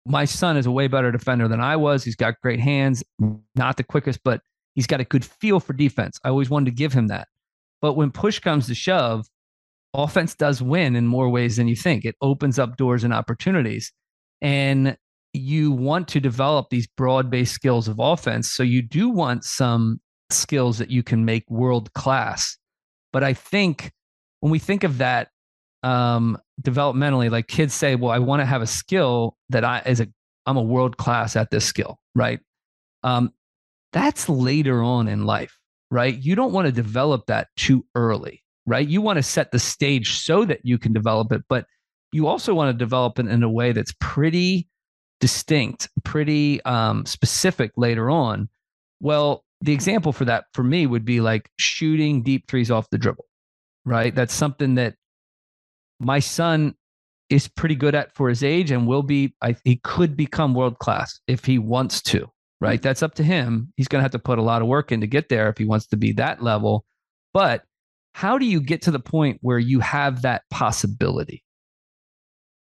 my 0.08 0.26
son 0.26 0.58
is 0.58 0.66
a 0.66 0.72
way 0.72 0.88
better 0.88 1.12
defender 1.12 1.48
than 1.48 1.60
I 1.62 1.76
was. 1.76 2.04
He's 2.04 2.16
got 2.16 2.40
great 2.42 2.60
hands, 2.60 3.04
not 3.56 3.78
the 3.78 3.84
quickest, 3.84 4.22
but 4.24 4.42
he's 4.74 4.88
got 4.88 5.02
a 5.02 5.06
good 5.06 5.26
feel 5.26 5.60
for 5.60 5.74
defense. 5.74 6.20
I 6.24 6.30
always 6.30 6.50
wanted 6.50 6.66
to 6.66 6.76
give 6.76 6.94
him 6.94 7.08
that. 7.08 7.28
But 7.82 7.94
when 7.94 8.12
push 8.12 8.40
comes 8.40 8.68
to 8.68 8.76
shove, 8.76 9.28
offense 9.94 10.36
does 10.36 10.62
win 10.62 10.96
in 10.96 11.08
more 11.08 11.30
ways 11.30 11.58
than 11.58 11.68
you 11.68 11.76
think. 11.76 12.06
It 12.06 12.16
opens 12.22 12.58
up 12.58 12.78
doors 12.78 13.04
and 13.04 13.14
opportunities. 13.14 13.92
And 14.42 14.98
you 15.34 15.72
want 15.72 16.08
to 16.10 16.20
develop 16.20 16.70
these 16.70 16.88
broad 16.88 17.30
based 17.30 17.54
skills 17.54 17.88
of 17.88 18.00
offense. 18.00 18.52
So 18.52 18.64
you 18.64 18.82
do 18.82 19.10
want 19.10 19.44
some 19.44 20.00
skills 20.30 20.78
that 20.78 20.90
you 20.90 21.04
can 21.04 21.26
make 21.26 21.50
world 21.50 21.94
class. 21.94 22.58
But 23.14 23.24
I 23.24 23.34
think 23.34 23.92
when 24.40 24.52
we 24.52 24.60
think 24.60 24.84
of 24.84 25.00
that, 25.00 25.30
um, 25.84 26.38
developmentally, 26.62 27.30
like 27.30 27.48
kids 27.48 27.74
say, 27.74 27.96
well, 27.96 28.12
I 28.12 28.20
want 28.20 28.42
to 28.42 28.46
have 28.46 28.62
a 28.62 28.68
skill 28.68 29.38
that 29.50 29.64
I 29.64 29.82
as 29.86 30.00
a 30.00 30.08
I'm 30.46 30.58
a 30.58 30.62
world 30.62 30.98
class 30.98 31.36
at 31.36 31.52
this 31.52 31.66
skill, 31.66 32.00
right? 32.16 32.40
Um, 33.04 33.34
that's 33.92 34.30
later 34.30 34.82
on 34.82 35.08
in 35.08 35.26
life, 35.26 35.58
right? 35.92 36.18
You 36.18 36.36
don't 36.36 36.54
want 36.54 36.68
to 36.68 36.72
develop 36.72 37.26
that 37.28 37.50
too 37.58 37.86
early, 37.96 38.44
right? 38.66 38.88
You 38.88 39.02
want 39.02 39.18
to 39.18 39.24
set 39.24 39.52
the 39.52 39.60
stage 39.60 40.20
so 40.20 40.46
that 40.46 40.62
you 40.64 40.78
can 40.78 40.94
develop 40.94 41.32
it, 41.32 41.44
but 41.50 41.66
you 42.12 42.28
also 42.28 42.54
want 42.54 42.72
to 42.72 42.78
develop 42.78 43.20
it 43.20 43.28
in 43.28 43.44
a 43.44 43.50
way 43.50 43.74
that's 43.74 43.94
pretty 44.00 44.70
distinct, 45.20 45.90
pretty 46.04 46.64
um, 46.64 47.06
specific 47.06 47.72
later 47.76 48.10
on. 48.10 48.50
Well, 49.02 49.44
the 49.62 49.74
example 49.74 50.14
for 50.14 50.26
that 50.26 50.46
for 50.54 50.64
me 50.64 50.88
would 50.88 51.06
be 51.06 51.20
like 51.20 51.50
shooting 51.58 52.24
deep 52.24 52.48
threes 52.48 52.72
off 52.72 52.90
the 52.90 52.98
dribble, 52.98 53.26
right? 53.86 54.14
That's 54.14 54.34
something 54.34 54.76
that 54.76 54.96
my 56.00 56.20
son 56.20 56.76
is 57.30 57.48
pretty 57.48 57.76
good 57.76 57.96
at 57.96 58.14
for 58.16 58.30
his 58.30 58.44
age 58.44 58.72
and 58.72 58.88
will 58.88 59.04
be 59.04 59.36
I, 59.42 59.56
he 59.64 59.78
could 59.84 60.16
become 60.16 60.54
world 60.54 60.80
class 60.80 61.20
if 61.28 61.46
he 61.46 61.60
wants 61.60 62.02
to 62.04 62.30
right? 62.60 62.82
That's 62.82 63.04
up 63.04 63.14
to 63.16 63.24
him. 63.24 63.72
He's 63.78 63.88
going 63.88 64.00
to 64.00 64.04
have 64.04 64.12
to 64.14 64.20
put 64.20 64.40
a 64.40 64.42
lot 64.42 64.64
of 64.64 64.68
work 64.68 64.92
in 64.92 65.02
to 65.02 65.06
get 65.08 65.30
there 65.30 65.48
if 65.48 65.60
he 65.60 65.66
wants 65.66 65.86
to 65.90 65.96
be 65.96 66.12
that 66.14 66.42
level. 66.42 66.86
But 67.32 67.64
how 68.14 68.40
do 68.40 68.48
you 68.48 68.60
get 68.60 68.82
to 68.84 68.92
the 68.92 69.00
point 69.00 69.38
where 69.42 69.60
you 69.60 69.80
have 69.80 70.24
that 70.24 70.42
possibility? 70.50 71.44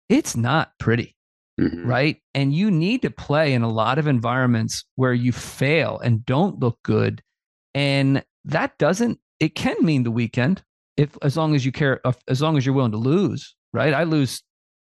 It's 0.10 0.36
not 0.36 0.72
pretty 0.80 1.16
mm-hmm. 1.60 1.88
right? 1.88 2.18
And 2.34 2.54
you 2.54 2.72
need 2.72 3.02
to 3.04 3.10
play 3.10 3.54
in 3.54 3.62
a 3.62 3.70
lot 3.70 4.00
of 4.00 4.08
environments 4.08 4.86
where 4.96 5.14
you 5.14 5.32
fail 5.32 6.00
and 6.00 6.26
don't 6.26 6.60
look 6.60 6.80
good. 6.84 7.22
And 7.74 8.24
that 8.46 8.78
doesn't 8.78 9.20
it 9.40 9.56
can 9.56 9.76
mean 9.82 10.04
the 10.04 10.12
weekend 10.12 10.64
if 11.00 11.18
as 11.22 11.38
long 11.38 11.56
as 11.56 11.66
you 11.66 11.72
care 11.72 12.02
uh, 12.06 12.12
as 12.28 12.42
long 12.42 12.58
as 12.58 12.66
you're 12.66 12.76
willing 12.76 12.92
to 12.92 12.98
lose 12.98 13.56
right? 13.74 13.94
I 13.94 14.04
lose 14.04 14.44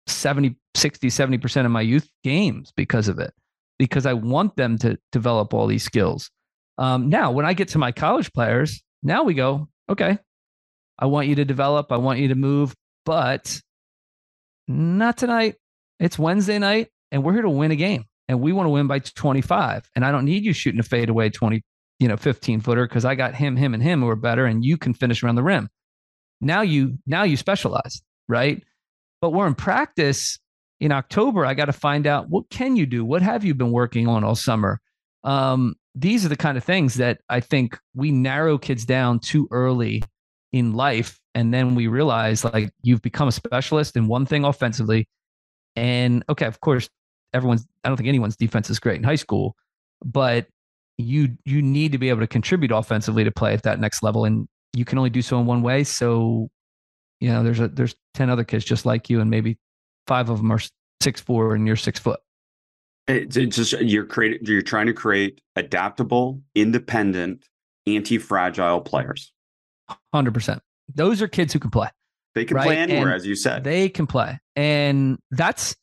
70 0.08 0.56
60 0.76 1.08
70% 1.08 1.66
of 1.66 1.72
my 1.72 1.82
youth 1.82 2.10
games 2.24 2.72
because 2.76 3.08
of 3.08 3.20
it 3.20 3.34
because 3.80 4.06
i 4.06 4.14
want 4.14 4.56
them 4.56 4.78
to 4.80 4.98
develop 5.12 5.54
all 5.54 5.68
these 5.68 5.84
skills. 5.84 6.30
Um, 6.78 7.10
now 7.10 7.32
when 7.32 7.46
i 7.46 7.54
get 7.54 7.70
to 7.70 7.78
my 7.78 7.92
college 7.92 8.32
players 8.34 8.84
now 9.02 9.24
we 9.24 9.34
go 9.34 9.68
okay 9.90 10.18
i 11.00 11.06
want 11.06 11.28
you 11.28 11.36
to 11.36 11.46
develop 11.46 11.92
i 11.92 11.98
want 11.98 12.20
you 12.20 12.30
to 12.30 12.36
move 12.36 12.74
but 13.06 13.62
not 14.68 15.18
tonight. 15.18 15.56
It's 16.00 16.18
wednesday 16.20 16.60
night 16.60 16.90
and 17.12 17.24
we're 17.24 17.34
here 17.34 17.44
to 17.44 17.50
win 17.50 17.72
a 17.72 17.76
game 17.76 18.06
and 18.28 18.42
we 18.42 18.52
want 18.52 18.66
to 18.66 18.72
win 18.72 18.88
by 18.88 19.00
25 19.00 19.90
and 19.96 20.06
i 20.06 20.12
don't 20.12 20.26
need 20.26 20.44
you 20.44 20.54
shooting 20.54 20.80
a 20.80 20.84
fadeaway 20.84 21.30
20 21.30 21.62
you 22.00 22.08
know 22.08 22.18
15 22.18 22.62
footer 22.62 22.88
because 22.88 23.06
i 23.06 23.16
got 23.16 23.36
him 23.36 23.56
him 23.56 23.74
and 23.74 23.84
him 23.84 24.02
who 24.02 24.10
are 24.10 24.16
better 24.16 24.46
and 24.46 24.66
you 24.66 24.78
can 24.78 24.94
finish 24.94 25.24
around 25.24 25.36
the 25.36 25.44
rim 25.44 25.70
now 26.44 26.62
you 26.62 26.98
now 27.06 27.24
you 27.24 27.38
specialize 27.38 28.02
right? 28.28 28.64
But 29.22 29.32
we're 29.32 29.48
in 29.48 29.56
practice 29.56 30.40
in 30.80 30.92
october 30.92 31.46
i 31.46 31.54
got 31.54 31.66
to 31.66 31.74
find 31.74 32.06
out 32.08 32.30
what 32.30 32.50
can 32.50 32.76
you 32.76 32.86
do? 32.86 33.06
What 33.06 33.22
have 33.22 33.46
you 33.46 33.54
been 33.54 33.72
working 33.72 34.08
on 34.08 34.24
all 34.24 34.36
summer? 34.36 34.82
Um, 35.24 35.76
these 35.96 36.26
are 36.26 36.30
the 36.30 36.36
kind 36.36 36.58
of 36.58 36.64
things 36.64 36.96
that 36.96 37.20
i 37.30 37.40
think 37.40 37.80
we 37.94 38.12
narrow 38.12 38.58
kids 38.58 38.86
down 38.86 39.20
too 39.20 39.48
early 39.52 40.04
in 40.52 40.74
life 40.74 41.20
and 41.36 41.54
then 41.54 41.76
we 41.76 41.88
realize 41.88 42.44
like 42.44 42.72
you've 42.82 43.02
become 43.02 43.28
a 43.28 43.32
specialist 43.32 43.96
in 43.96 44.08
one 44.08 44.26
thing 44.26 44.44
offensively 44.44 45.08
and 45.76 46.24
okay 46.30 46.46
of 46.46 46.60
course 46.62 46.90
everyone's 47.34 47.66
i 47.84 47.88
don't 47.88 47.98
think 47.98 48.10
anyone's 48.10 48.36
defense 48.36 48.70
is 48.70 48.80
great 48.80 48.98
in 48.98 49.04
high 49.04 49.16
school 49.16 49.56
but 50.04 50.48
you 50.98 51.30
you 51.46 51.62
need 51.62 51.92
to 51.92 51.98
be 51.98 52.10
able 52.10 52.20
to 52.20 52.28
contribute 52.28 52.72
offensively 52.72 53.24
to 53.24 53.32
play 53.32 53.54
at 53.54 53.64
that 53.64 53.80
next 53.80 54.04
level 54.04 54.26
and 54.26 54.48
you 54.74 54.86
can 54.86 54.98
only 54.98 55.10
do 55.10 55.22
so 55.22 55.40
in 55.40 55.46
one 55.46 55.62
way. 55.62 55.84
So, 55.84 56.50
you 57.20 57.30
know, 57.30 57.44
there's 57.44 57.60
a 57.60 57.68
there's 57.68 57.96
ten 58.14 58.30
other 58.30 58.44
kids 58.44 58.66
just 58.66 58.86
like 58.86 59.10
you, 59.10 59.22
and 59.22 59.30
maybe 59.30 59.58
five 60.08 60.30
of 60.30 60.38
them 60.38 60.52
are 60.52 60.60
six 61.02 61.22
four, 61.22 61.56
and 61.56 61.68
you're 61.68 61.76
six 61.76 62.00
foot. 62.00 62.20
It's, 63.08 63.36
it's 63.36 63.58
just 63.58 63.74
you're 63.82 64.06
creating 64.06 64.40
you're 64.44 64.62
trying 64.62 64.88
to 64.88 64.94
create 64.94 65.42
adaptable, 65.56 66.42
independent, 66.56 67.46
anti-fragile 67.86 68.82
players. 68.82 69.32
Hundred 70.14 70.34
percent. 70.34 70.62
Those 70.94 71.22
are 71.22 71.28
kids 71.28 71.54
who 71.54 71.60
can 71.60 71.72
play. 71.72 71.90
They 72.36 72.46
can 72.46 72.58
Right, 72.58 72.66
play 72.66 72.78
anywhere, 72.78 73.08
and 73.08 73.14
as 73.14 73.28
you 73.28 73.36
said. 73.36 73.64
They 73.64 73.90
can 73.90 74.08
play. 74.08 74.40
And 74.56 75.20
that's 75.32 75.76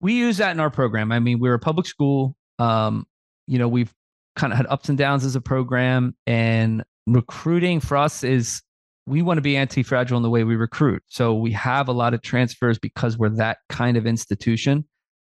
we 0.00 0.14
use 0.14 0.38
that 0.38 0.52
in 0.52 0.60
our 0.60 0.70
program. 0.70 1.12
I 1.12 1.20
mean, 1.20 1.38
we're 1.38 1.54
a 1.54 1.58
public 1.58 1.86
school. 1.86 2.36
Um, 2.58 3.06
you 3.46 3.58
know, 3.58 3.68
we've 3.68 3.92
kind 4.36 4.52
of 4.52 4.56
had 4.56 4.66
ups 4.66 4.88
and 4.88 4.96
downs 4.96 5.24
as 5.24 5.36
a 5.36 5.40
program 5.40 6.14
and 6.26 6.84
recruiting 7.06 7.80
for 7.80 7.96
us 7.96 8.22
is 8.24 8.62
we 9.06 9.22
want 9.22 9.38
to 9.38 9.42
be 9.42 9.56
anti-fragile 9.56 10.16
in 10.16 10.22
the 10.22 10.30
way 10.30 10.44
we 10.44 10.56
recruit. 10.56 11.02
So 11.08 11.34
we 11.34 11.52
have 11.52 11.88
a 11.88 11.92
lot 11.92 12.14
of 12.14 12.22
transfers 12.22 12.78
because 12.78 13.18
we're 13.18 13.30
that 13.36 13.58
kind 13.68 13.96
of 13.96 14.06
institution. 14.06 14.84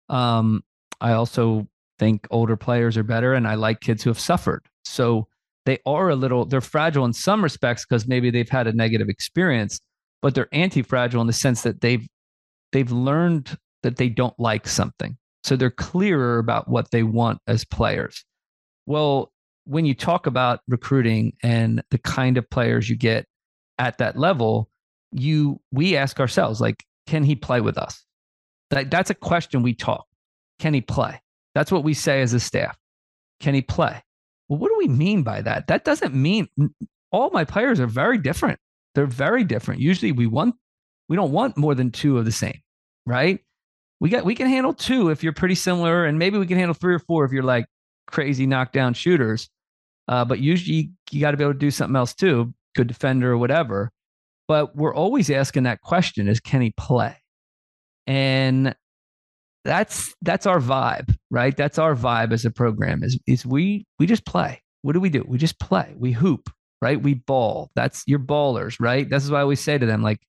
Um, 0.09 0.61
I 1.01 1.13
also 1.13 1.67
think 1.99 2.27
older 2.29 2.55
players 2.55 2.97
are 2.97 3.03
better 3.03 3.33
and 3.33 3.47
I 3.47 3.55
like 3.55 3.79
kids 3.79 4.03
who 4.03 4.09
have 4.09 4.19
suffered. 4.19 4.61
So 4.85 5.27
they 5.65 5.79
are 5.85 6.09
a 6.09 6.15
little 6.15 6.45
they're 6.45 6.61
fragile 6.61 7.05
in 7.05 7.13
some 7.13 7.43
respects 7.43 7.85
because 7.85 8.07
maybe 8.07 8.29
they've 8.29 8.49
had 8.49 8.67
a 8.67 8.73
negative 8.73 9.09
experience, 9.09 9.79
but 10.21 10.35
they're 10.35 10.49
anti-fragile 10.51 11.21
in 11.21 11.27
the 11.27 11.33
sense 11.33 11.63
that 11.63 11.81
they've 11.81 12.05
they've 12.71 12.91
learned 12.91 13.57
that 13.81 13.97
they 13.97 14.09
don't 14.09 14.37
like 14.39 14.67
something. 14.67 15.17
So 15.43 15.55
they're 15.55 15.71
clearer 15.71 16.37
about 16.37 16.69
what 16.69 16.91
they 16.91 17.03
want 17.03 17.39
as 17.47 17.65
players. 17.65 18.23
Well, 18.85 19.32
when 19.65 19.85
you 19.85 19.93
talk 19.93 20.27
about 20.27 20.59
recruiting 20.67 21.33
and 21.41 21.83
the 21.89 21.97
kind 21.97 22.37
of 22.37 22.49
players 22.49 22.89
you 22.89 22.95
get 22.95 23.25
at 23.79 23.97
that 23.97 24.17
level, 24.17 24.69
you 25.11 25.59
we 25.71 25.95
ask 25.95 26.19
ourselves 26.19 26.59
like, 26.59 26.83
can 27.07 27.23
he 27.23 27.35
play 27.35 27.61
with 27.61 27.77
us? 27.77 28.03
That, 28.69 28.89
that's 28.89 29.09
a 29.09 29.15
question 29.15 29.61
we 29.61 29.73
talk. 29.73 30.05
Can 30.59 30.73
he 30.73 30.81
play? 30.81 31.21
That's 31.55 31.71
what 31.71 31.83
we 31.83 31.93
say 31.93 32.21
as 32.21 32.33
a 32.33 32.39
staff. 32.39 32.77
Can 33.39 33.53
he 33.53 33.61
play? 33.61 34.01
Well, 34.47 34.59
what 34.59 34.69
do 34.69 34.75
we 34.77 34.87
mean 34.87 35.23
by 35.23 35.41
that? 35.41 35.67
That 35.67 35.83
doesn't 35.83 36.13
mean 36.13 36.47
all 37.11 37.29
my 37.31 37.45
players 37.45 37.79
are 37.79 37.87
very 37.87 38.17
different. 38.17 38.59
They're 38.95 39.05
very 39.05 39.43
different. 39.43 39.81
Usually 39.81 40.11
we 40.11 40.27
want 40.27 40.55
we 41.09 41.15
don't 41.15 41.31
want 41.31 41.57
more 41.57 41.75
than 41.75 41.91
two 41.91 42.17
of 42.17 42.25
the 42.25 42.31
same, 42.31 42.59
right? 43.05 43.39
We 43.99 44.09
got 44.09 44.25
we 44.25 44.35
can 44.35 44.47
handle 44.47 44.73
two 44.73 45.09
if 45.09 45.23
you're 45.23 45.33
pretty 45.33 45.55
similar, 45.55 46.05
and 46.05 46.19
maybe 46.19 46.37
we 46.37 46.47
can 46.47 46.57
handle 46.57 46.73
three 46.73 46.95
or 46.95 46.99
four 46.99 47.25
if 47.25 47.31
you're 47.31 47.43
like 47.43 47.65
crazy 48.07 48.45
knockdown 48.45 48.93
shooters. 48.93 49.49
Uh, 50.07 50.25
but 50.25 50.39
usually 50.39 50.91
you 51.11 51.21
got 51.21 51.31
to 51.31 51.37
be 51.37 51.43
able 51.43 51.53
to 51.53 51.59
do 51.59 51.71
something 51.71 51.95
else 51.95 52.13
too, 52.13 52.53
good 52.75 52.87
defender 52.87 53.31
or 53.31 53.37
whatever. 53.37 53.91
But 54.47 54.75
we're 54.75 54.93
always 54.93 55.29
asking 55.29 55.63
that 55.63 55.81
question: 55.81 56.27
Is 56.27 56.39
can 56.39 56.61
he 56.61 56.71
play? 56.71 57.15
And 58.05 58.75
that's 59.63 60.13
that's 60.21 60.45
our 60.45 60.59
vibe, 60.59 61.15
right? 61.31 61.55
That's 61.55 61.79
our 61.79 61.95
vibe 61.95 62.33
as 62.33 62.43
a 62.43 62.51
program. 62.51 63.03
Is 63.03 63.17
is 63.25 63.45
we 63.45 63.85
we 63.99 64.05
just 64.05 64.25
play. 64.25 64.61
What 64.81 64.93
do 64.93 64.99
we 64.99 65.09
do? 65.09 65.23
We 65.25 65.37
just 65.37 65.59
play. 65.59 65.93
We 65.97 66.11
hoop, 66.11 66.49
right? 66.81 67.01
We 67.01 67.13
ball. 67.15 67.71
That's 67.75 68.03
your 68.05 68.19
ballers, 68.19 68.75
right? 68.79 69.09
This 69.09 69.23
is 69.23 69.31
why 69.31 69.39
I 69.39 69.41
always 69.41 69.61
say 69.61 69.77
to 69.77 69.85
them, 69.85 70.03
like, 70.03 70.19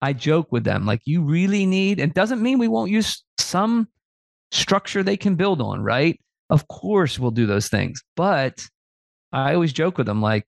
I 0.00 0.12
joke 0.12 0.52
with 0.52 0.62
them, 0.62 0.86
like, 0.86 1.02
you 1.04 1.22
really 1.22 1.66
need. 1.66 1.98
It 1.98 2.14
doesn't 2.14 2.40
mean 2.40 2.58
we 2.58 2.68
won't 2.68 2.92
use 2.92 3.24
some 3.38 3.88
structure 4.52 5.02
they 5.02 5.16
can 5.16 5.34
build 5.34 5.60
on, 5.60 5.82
right? 5.82 6.18
Of 6.50 6.68
course, 6.68 7.18
we'll 7.18 7.30
do 7.30 7.46
those 7.46 7.68
things, 7.68 8.02
but 8.16 8.66
I 9.32 9.54
always 9.54 9.72
joke 9.72 9.98
with 9.98 10.06
them, 10.06 10.22
like, 10.22 10.46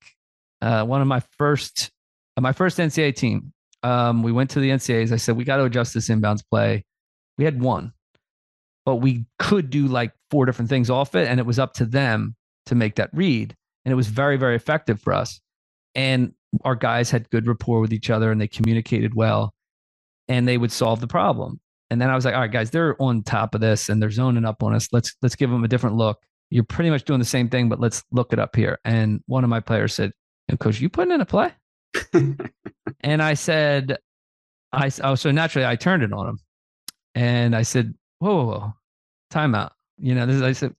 uh, 0.62 0.84
one 0.84 1.00
of 1.00 1.06
my 1.06 1.20
first, 1.38 1.90
uh, 2.36 2.40
my 2.40 2.52
first 2.52 2.78
NCAA 2.78 3.14
team. 3.14 3.52
Um, 3.82 4.22
we 4.22 4.32
went 4.32 4.50
to 4.50 4.60
the 4.60 4.70
NCAAs. 4.70 5.12
I 5.12 5.16
said 5.16 5.36
we 5.36 5.44
got 5.44 5.56
to 5.56 5.64
adjust 5.64 5.94
this 5.94 6.08
inbounds 6.08 6.42
play. 6.50 6.84
We 7.38 7.44
had 7.44 7.60
one, 7.60 7.92
but 8.84 8.96
we 8.96 9.24
could 9.38 9.70
do 9.70 9.86
like 9.86 10.12
four 10.30 10.46
different 10.46 10.68
things 10.68 10.90
off 10.90 11.14
it, 11.14 11.28
and 11.28 11.40
it 11.40 11.46
was 11.46 11.58
up 11.58 11.74
to 11.74 11.86
them 11.86 12.36
to 12.66 12.74
make 12.74 12.96
that 12.96 13.10
read, 13.12 13.54
and 13.84 13.92
it 13.92 13.96
was 13.96 14.08
very, 14.08 14.36
very 14.36 14.56
effective 14.56 15.00
for 15.00 15.12
us. 15.12 15.40
And 15.94 16.34
our 16.64 16.74
guys 16.74 17.10
had 17.10 17.30
good 17.30 17.46
rapport 17.46 17.80
with 17.80 17.92
each 17.92 18.10
other, 18.10 18.30
and 18.30 18.40
they 18.40 18.48
communicated 18.48 19.14
well, 19.14 19.54
and 20.28 20.46
they 20.46 20.58
would 20.58 20.72
solve 20.72 21.00
the 21.00 21.06
problem. 21.06 21.60
And 21.90 22.00
then 22.00 22.08
I 22.08 22.14
was 22.14 22.24
like, 22.24 22.34
all 22.34 22.40
right, 22.40 22.50
guys, 22.50 22.70
they're 22.70 23.00
on 23.02 23.22
top 23.22 23.54
of 23.54 23.60
this, 23.60 23.88
and 23.88 24.00
they're 24.00 24.10
zoning 24.10 24.44
up 24.44 24.62
on 24.62 24.74
us. 24.74 24.88
Let's 24.92 25.14
let's 25.22 25.34
give 25.34 25.50
them 25.50 25.64
a 25.64 25.68
different 25.68 25.96
look. 25.96 26.18
You're 26.50 26.64
pretty 26.64 26.90
much 26.90 27.04
doing 27.04 27.18
the 27.18 27.24
same 27.24 27.48
thing, 27.48 27.68
but 27.68 27.80
let's 27.80 28.02
look 28.12 28.32
it 28.32 28.38
up 28.38 28.54
here. 28.56 28.78
And 28.84 29.22
one 29.26 29.44
of 29.44 29.50
my 29.50 29.60
players 29.60 29.94
said, 29.94 30.12
"Coach, 30.58 30.80
you 30.80 30.88
putting 30.88 31.12
in 31.12 31.20
a 31.20 31.26
play?" 31.26 31.52
And 33.02 33.22
I 33.22 33.34
said, 33.34 33.96
I 34.72 34.90
oh, 35.02 35.14
so 35.14 35.30
naturally 35.30 35.66
I 35.66 35.76
turned 35.76 36.02
it 36.02 36.12
on 36.12 36.28
him, 36.28 36.38
and 37.14 37.56
I 37.56 37.62
said, 37.62 37.94
"Whoa, 38.18 38.34
whoa, 38.34 38.46
whoa. 38.46 38.74
timeout." 39.32 39.70
You 39.98 40.14
know, 40.14 40.26
this 40.26 40.36
is, 40.36 40.42
I 40.42 40.52
said, 40.52 40.74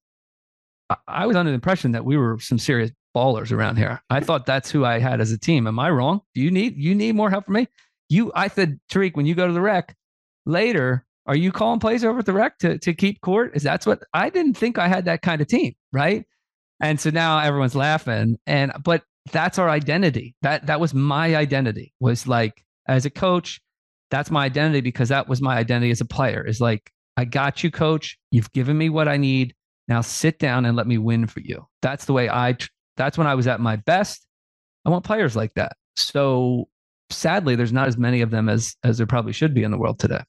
I, 0.89 0.97
I 1.07 1.25
was 1.25 1.35
under 1.35 1.51
the 1.51 1.55
impression 1.55 1.91
that 1.91 2.05
we 2.05 2.17
were 2.17 2.39
some 2.39 2.57
serious 2.57 2.91
ballers 3.15 3.51
around 3.51 3.77
here. 3.77 4.01
I 4.09 4.19
thought 4.19 4.45
that's 4.45 4.71
who 4.71 4.85
I 4.85 4.99
had 4.99 5.19
as 5.19 5.31
a 5.31 5.37
team. 5.37 5.67
Am 5.67 5.79
I 5.79 5.89
wrong? 5.89 6.21
Do 6.33 6.41
you 6.41 6.51
need 6.51 6.77
you 6.77 6.95
need 6.95 7.15
more 7.15 7.29
help 7.29 7.45
from 7.45 7.55
me? 7.55 7.67
You, 8.09 8.31
I 8.35 8.47
said, 8.47 8.79
Tariq, 8.91 9.15
when 9.15 9.25
you 9.25 9.35
go 9.35 9.47
to 9.47 9.53
the 9.53 9.61
rec 9.61 9.95
later, 10.45 11.05
are 11.27 11.35
you 11.35 11.51
calling 11.51 11.79
plays 11.79 12.03
over 12.03 12.19
at 12.19 12.25
the 12.25 12.33
rec 12.33 12.57
to 12.59 12.77
to 12.79 12.93
keep 12.93 13.21
court? 13.21 13.55
Is 13.55 13.63
that's 13.63 13.85
what 13.85 14.03
I 14.13 14.29
didn't 14.29 14.55
think 14.55 14.77
I 14.77 14.87
had 14.87 15.05
that 15.05 15.21
kind 15.21 15.41
of 15.41 15.47
team, 15.47 15.73
right? 15.91 16.25
And 16.79 16.99
so 16.99 17.09
now 17.09 17.39
everyone's 17.39 17.75
laughing, 17.75 18.37
and 18.47 18.71
but 18.83 19.03
that's 19.31 19.59
our 19.59 19.69
identity. 19.69 20.35
That 20.41 20.65
that 20.67 20.79
was 20.79 20.93
my 20.93 21.35
identity. 21.35 21.93
Was 21.99 22.27
like 22.27 22.63
as 22.87 23.05
a 23.05 23.09
coach, 23.09 23.61
that's 24.09 24.31
my 24.31 24.45
identity 24.45 24.81
because 24.81 25.09
that 25.09 25.27
was 25.29 25.41
my 25.41 25.57
identity 25.57 25.91
as 25.91 26.01
a 26.01 26.05
player. 26.05 26.45
Is 26.45 26.59
like 26.59 26.91
I 27.17 27.25
got 27.25 27.63
you, 27.63 27.69
coach. 27.69 28.17
You've 28.31 28.51
given 28.51 28.77
me 28.77 28.89
what 28.89 29.07
I 29.07 29.17
need. 29.17 29.53
Now 29.87 30.01
sit 30.01 30.39
down 30.39 30.65
and 30.65 30.75
let 30.75 30.87
me 30.87 30.97
win 30.97 31.27
for 31.27 31.41
you. 31.41 31.67
That's 31.81 32.05
the 32.05 32.13
way 32.13 32.29
I. 32.29 32.57
That's 32.97 33.17
when 33.17 33.27
I 33.27 33.35
was 33.35 33.47
at 33.47 33.59
my 33.59 33.75
best. 33.75 34.25
I 34.85 34.89
want 34.89 35.05
players 35.05 35.35
like 35.35 35.53
that. 35.53 35.73
So 35.95 36.67
sadly, 37.11 37.55
there's 37.55 37.73
not 37.73 37.87
as 37.87 37.97
many 37.97 38.21
of 38.21 38.31
them 38.31 38.49
as 38.49 38.75
as 38.83 38.97
there 38.97 39.07
probably 39.07 39.33
should 39.33 39.53
be 39.53 39.63
in 39.63 39.71
the 39.71 39.77
world 39.77 39.99
today. 39.99 40.23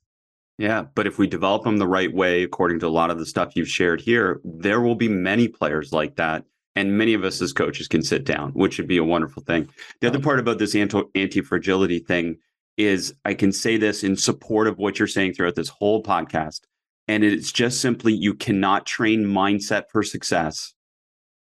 Yeah, 0.59 0.85
but 0.95 1.07
if 1.07 1.19
we 1.19 1.27
develop 1.27 1.65
them 1.65 1.79
the 1.79 1.89
right 1.89 2.13
way, 2.13 2.43
according 2.43 2.81
to 2.81 2.87
a 2.87 2.89
lot 2.89 3.11
of 3.11 3.19
the 3.19 3.27
stuff 3.27 3.53
you've 3.57 3.69
shared 3.69 4.01
here, 4.01 4.41
there 4.45 4.81
will 4.81 4.95
be 4.95 5.09
many 5.09 5.49
players 5.49 5.93
like 5.93 6.17
that. 6.17 6.45
And 6.77 6.97
many 6.97 7.15
of 7.15 7.25
us 7.25 7.43
as 7.43 7.53
coaches 7.53 7.89
can 7.89 8.03
sit 8.03 8.25
down, 8.25 8.53
which 8.53 8.79
would 8.79 8.87
be 8.87 8.97
a 8.97 9.05
wonderful 9.05 9.43
thing. 9.43 9.69
The 10.01 10.09
other 10.09 10.19
um, 10.19 10.23
part 10.23 10.39
about 10.39 10.59
this 10.59 10.75
anti 10.75 11.41
fragility 11.41 11.99
thing 11.99 12.39
is 12.77 13.15
I 13.25 13.35
can 13.35 13.53
say 13.53 13.77
this 13.77 14.03
in 14.03 14.17
support 14.17 14.67
of 14.67 14.79
what 14.79 14.99
you're 14.99 15.09
saying 15.09 15.35
throughout 15.35 15.55
this 15.55 15.69
whole 15.69 16.03
podcast. 16.03 16.61
And 17.09 17.25
it's 17.25 17.53
just 17.53 17.81
simply 17.81 18.15
you 18.15 18.33
cannot 18.35 18.87
train 18.87 19.25
mindset 19.25 19.85
for 19.91 20.03
success 20.03 20.73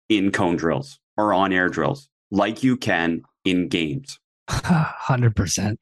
in 0.09 0.31
cone 0.31 0.55
drills 0.55 0.99
or 1.17 1.33
on 1.33 1.53
air 1.53 1.69
drills 1.69 2.09
like 2.31 2.63
you 2.63 2.77
can 2.77 3.21
in 3.45 3.67
games. 3.67 4.19
Hundred 4.51 5.35
percent. 5.35 5.79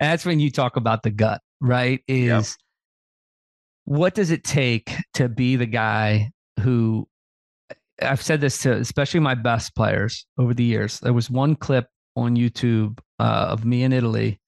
That's 0.00 0.24
when 0.24 0.40
you 0.40 0.50
talk 0.50 0.76
about 0.76 1.02
the 1.02 1.10
gut, 1.10 1.40
right? 1.60 2.00
Is 2.06 2.26
Yep. 2.28 2.44
what 3.84 4.14
does 4.14 4.30
it 4.30 4.44
take 4.44 4.92
to 5.14 5.28
be 5.28 5.56
the 5.56 5.66
guy 5.66 6.30
who 6.60 7.08
I've 8.00 8.22
said 8.22 8.40
this 8.40 8.62
to 8.62 8.72
especially 8.72 9.20
my 9.20 9.34
best 9.34 9.74
players 9.74 10.26
over 10.38 10.54
the 10.54 10.64
years. 10.64 10.98
There 11.00 11.12
was 11.12 11.30
one 11.30 11.54
clip 11.56 11.86
on 12.16 12.36
YouTube 12.36 12.98
uh, 13.18 13.46
of 13.50 13.64
me 13.64 13.82
in 13.82 13.92
Italy, 13.92 14.40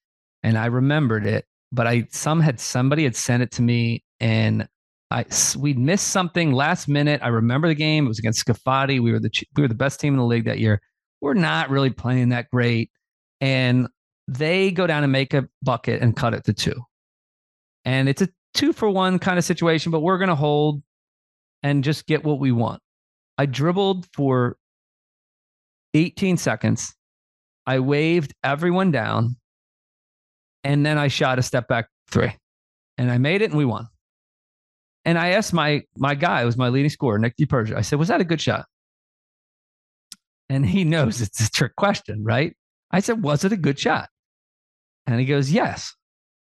and 0.42 0.58
I 0.58 0.66
remembered 0.66 1.26
it, 1.26 1.44
but 1.72 1.86
I 1.86 2.06
some 2.10 2.40
had 2.40 2.58
somebody 2.60 3.04
had 3.04 3.16
sent 3.16 3.42
it 3.42 3.50
to 3.52 3.62
me, 3.62 4.02
and 4.20 4.66
I 5.10 5.24
we'd 5.58 5.78
missed 5.78 6.08
something 6.08 6.52
last 6.52 6.88
minute. 6.88 7.20
I 7.22 7.28
remember 7.28 7.68
the 7.68 7.74
game; 7.74 8.06
it 8.06 8.08
was 8.08 8.18
against 8.18 8.44
Scafati. 8.44 9.00
We 9.00 9.12
were 9.12 9.20
the 9.20 9.30
we 9.56 9.62
were 9.62 9.68
the 9.68 9.74
best 9.74 10.00
team 10.00 10.14
in 10.14 10.18
the 10.18 10.24
league 10.24 10.46
that 10.46 10.58
year. 10.58 10.80
We're 11.20 11.34
not 11.34 11.70
really 11.70 11.90
playing 11.90 12.30
that 12.30 12.50
great, 12.50 12.90
and 13.40 13.88
they 14.28 14.70
go 14.70 14.86
down 14.86 15.02
and 15.02 15.12
make 15.12 15.34
a 15.34 15.48
bucket 15.62 16.02
and 16.02 16.16
cut 16.16 16.34
it 16.34 16.44
to 16.44 16.52
two, 16.52 16.80
and 17.84 18.08
it's 18.08 18.22
a 18.22 18.28
two 18.54 18.72
for 18.72 18.88
one 18.88 19.18
kind 19.18 19.38
of 19.38 19.44
situation. 19.44 19.92
But 19.92 20.00
we're 20.00 20.18
gonna 20.18 20.34
hold 20.34 20.82
and 21.62 21.82
just 21.82 22.06
get 22.06 22.24
what 22.24 22.38
we 22.38 22.52
want. 22.52 22.80
I 23.38 23.46
dribbled 23.46 24.06
for 24.12 24.56
18 25.94 26.36
seconds. 26.36 26.94
I 27.66 27.78
waved 27.78 28.34
everyone 28.42 28.90
down. 28.90 29.36
And 30.62 30.84
then 30.84 30.98
I 30.98 31.08
shot 31.08 31.38
a 31.38 31.42
step 31.42 31.68
back 31.68 31.88
three. 32.10 32.32
And 32.98 33.10
I 33.10 33.18
made 33.18 33.42
it 33.42 33.50
and 33.50 33.58
we 33.58 33.64
won. 33.64 33.88
And 35.04 35.18
I 35.18 35.30
asked 35.30 35.52
my 35.52 35.82
my 35.98 36.14
guy, 36.14 36.40
who 36.40 36.46
was 36.46 36.56
my 36.56 36.68
leading 36.68 36.90
scorer, 36.90 37.18
Nick 37.18 37.36
DiPersia, 37.36 37.76
I 37.76 37.82
said, 37.82 37.98
Was 37.98 38.08
that 38.08 38.20
a 38.20 38.24
good 38.24 38.40
shot? 38.40 38.66
And 40.48 40.64
he 40.64 40.84
knows 40.84 41.20
it's 41.20 41.46
a 41.46 41.50
trick 41.50 41.76
question, 41.76 42.24
right? 42.24 42.56
I 42.90 43.00
said, 43.00 43.22
Was 43.22 43.44
it 43.44 43.52
a 43.52 43.56
good 43.56 43.78
shot? 43.78 44.08
And 45.06 45.18
he 45.20 45.26
goes, 45.26 45.50
Yes. 45.50 45.94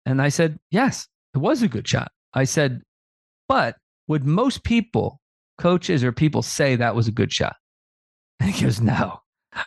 And 0.04 0.22
I 0.22 0.28
said, 0.28 0.58
Yes, 0.70 1.08
it 1.34 1.38
was 1.38 1.62
a 1.62 1.68
good 1.68 1.86
shot. 1.86 2.10
I 2.34 2.44
said, 2.44 2.82
But 3.48 3.76
would 4.08 4.24
most 4.24 4.64
people 4.64 5.20
coaches 5.58 6.04
or 6.04 6.12
people 6.12 6.42
say 6.42 6.76
that 6.76 6.94
was 6.94 7.08
a 7.08 7.12
good 7.12 7.32
shot? 7.32 7.56
And 8.40 8.50
he 8.50 8.64
goes, 8.64 8.80
No. 8.80 9.20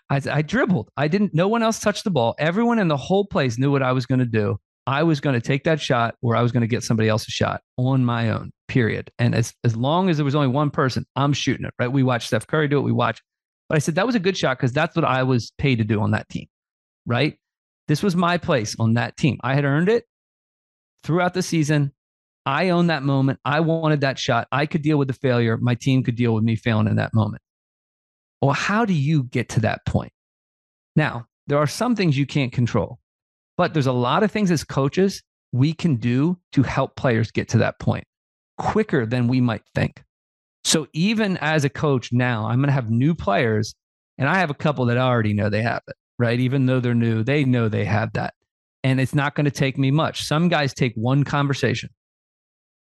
I, 0.09 0.21
I 0.31 0.41
dribbled. 0.41 0.89
I 0.97 1.07
didn't, 1.07 1.33
no 1.33 1.47
one 1.47 1.63
else 1.63 1.79
touched 1.79 2.03
the 2.03 2.11
ball. 2.11 2.35
Everyone 2.37 2.79
in 2.79 2.87
the 2.87 2.97
whole 2.97 3.25
place 3.25 3.57
knew 3.57 3.71
what 3.71 3.83
I 3.83 3.91
was 3.91 4.05
going 4.05 4.19
to 4.19 4.25
do. 4.25 4.59
I 4.87 5.03
was 5.03 5.19
going 5.19 5.35
to 5.35 5.41
take 5.41 5.65
that 5.65 5.79
shot 5.79 6.15
or 6.21 6.35
I 6.35 6.41
was 6.41 6.51
going 6.51 6.61
to 6.61 6.67
get 6.67 6.83
somebody 6.83 7.09
else's 7.09 7.33
shot 7.33 7.61
on 7.77 8.03
my 8.03 8.31
own, 8.31 8.51
period. 8.67 9.11
And 9.19 9.35
as, 9.35 9.53
as 9.63 9.75
long 9.75 10.09
as 10.09 10.17
there 10.17 10.25
was 10.25 10.35
only 10.35 10.47
one 10.47 10.71
person, 10.71 11.05
I'm 11.15 11.33
shooting 11.33 11.65
it, 11.65 11.73
right? 11.77 11.91
We 11.91 12.01
watched 12.01 12.27
Steph 12.27 12.47
Curry 12.47 12.67
do 12.67 12.79
it. 12.79 12.81
We 12.81 12.91
watched, 12.91 13.21
but 13.67 13.75
I 13.75 13.79
said 13.79 13.95
that 13.95 14.07
was 14.07 14.15
a 14.15 14.19
good 14.19 14.35
shot 14.35 14.57
because 14.57 14.73
that's 14.73 14.95
what 14.95 15.05
I 15.05 15.21
was 15.23 15.51
paid 15.59 15.77
to 15.77 15.83
do 15.83 16.01
on 16.01 16.11
that 16.11 16.27
team, 16.29 16.47
right? 17.09 17.37
This 17.87 18.03
was 18.03 18.15
my 18.15 18.37
place 18.37 18.75
on 18.79 18.93
that 18.93 19.17
team. 19.17 19.37
I 19.41 19.55
had 19.55 19.65
earned 19.65 19.89
it 19.89 20.05
throughout 21.03 21.33
the 21.33 21.41
season. 21.41 21.91
I 22.45 22.69
owned 22.69 22.89
that 22.89 23.03
moment. 23.03 23.39
I 23.43 23.59
wanted 23.59 24.01
that 24.01 24.19
shot. 24.19 24.47
I 24.51 24.65
could 24.65 24.81
deal 24.81 24.97
with 24.97 25.07
the 25.07 25.13
failure. 25.13 25.57
My 25.57 25.75
team 25.75 26.03
could 26.03 26.15
deal 26.15 26.33
with 26.33 26.43
me 26.43 26.55
failing 26.55 26.87
in 26.87 26.95
that 26.95 27.13
moment. 27.13 27.41
Well, 28.41 28.53
how 28.53 28.85
do 28.85 28.93
you 28.93 29.23
get 29.23 29.49
to 29.49 29.59
that 29.61 29.85
point? 29.85 30.13
Now, 30.95 31.25
there 31.47 31.57
are 31.57 31.67
some 31.67 31.95
things 31.95 32.17
you 32.17 32.25
can't 32.25 32.53
control, 32.53 32.99
but 33.57 33.73
there's 33.73 33.87
a 33.87 33.91
lot 33.91 34.23
of 34.23 34.31
things 34.31 34.51
as 34.51 34.63
coaches 34.63 35.23
we 35.51 35.73
can 35.73 35.95
do 35.95 36.37
to 36.53 36.63
help 36.63 36.95
players 36.95 37.31
get 37.31 37.49
to 37.49 37.57
that 37.57 37.79
point 37.79 38.05
quicker 38.57 39.05
than 39.05 39.27
we 39.27 39.41
might 39.41 39.63
think. 39.73 40.03
So 40.63 40.87
even 40.93 41.37
as 41.37 41.63
a 41.63 41.69
coach 41.69 42.11
now, 42.11 42.45
I'm 42.45 42.59
going 42.59 42.67
to 42.67 42.73
have 42.73 42.91
new 42.91 43.15
players, 43.15 43.73
and 44.17 44.29
I 44.29 44.37
have 44.39 44.49
a 44.49 44.55
couple 44.55 44.85
that 44.85 44.97
already 44.97 45.33
know 45.33 45.49
they 45.49 45.61
have 45.61 45.81
it, 45.87 45.95
right? 46.19 46.39
Even 46.39 46.65
though 46.65 46.79
they're 46.79 46.93
new, 46.93 47.23
they 47.23 47.45
know 47.45 47.67
they 47.67 47.85
have 47.85 48.13
that. 48.13 48.35
And 48.83 48.99
it's 48.99 49.15
not 49.15 49.35
going 49.35 49.45
to 49.45 49.51
take 49.51 49.77
me 49.77 49.89
much. 49.89 50.23
Some 50.23 50.49
guys 50.49 50.73
take 50.73 50.93
one 50.95 51.23
conversation. 51.23 51.89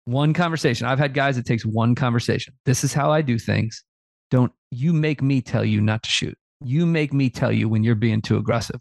One 0.07 0.32
conversation. 0.32 0.87
I've 0.87 0.99
had 0.99 1.14
guys 1.14 1.37
that 1.37 1.47
takes 1.47 1.66
one 1.66 1.95
conversation. 1.95 2.55
This 2.64 2.85
is 2.85 2.95
how 2.95 3.11
I 3.11 3.20
do 3.20 3.39
things. 3.39 3.85
Don't 4.30 4.53
you 4.70 4.93
make 4.93 5.22
me 5.22 5.41
tell 5.41 5.64
you 5.64 5.80
not 5.80 6.03
to 6.05 6.11
shoot. 6.11 6.37
You 6.61 6.87
make 6.87 7.12
me 7.12 7.28
tell 7.28 7.53
you 7.53 7.68
when 7.68 7.85
you're 7.85 7.95
being 7.95 8.22
too 8.22 8.37
aggressive. 8.37 8.80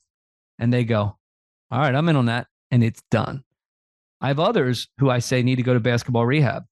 And 0.59 0.71
they 0.71 0.83
go, 0.83 1.17
All 1.71 1.79
right, 1.79 1.93
I'm 1.93 2.07
in 2.09 2.15
on 2.15 2.27
that. 2.27 2.47
And 2.71 2.83
it's 2.83 3.01
done. 3.11 3.43
I 4.21 4.27
have 4.27 4.39
others 4.39 4.87
who 4.99 5.09
I 5.09 5.19
say 5.19 5.43
need 5.43 5.57
to 5.57 5.63
go 5.63 5.73
to 5.73 5.79
basketball 5.79 6.25
rehab. 6.25 6.63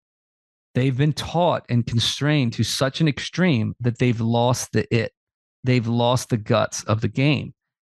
They've 0.74 0.96
been 0.96 1.14
taught 1.14 1.66
and 1.70 1.86
constrained 1.86 2.54
to 2.54 2.64
such 2.64 3.02
an 3.02 3.08
extreme 3.08 3.76
that 3.82 4.00
they've 4.00 4.22
lost 4.22 4.72
the 4.72 4.88
it. 4.96 5.12
They've 5.64 5.86
lost 5.86 6.30
the 6.30 6.38
guts 6.38 6.84
of 6.86 7.02
the 7.02 7.08
game. 7.08 7.54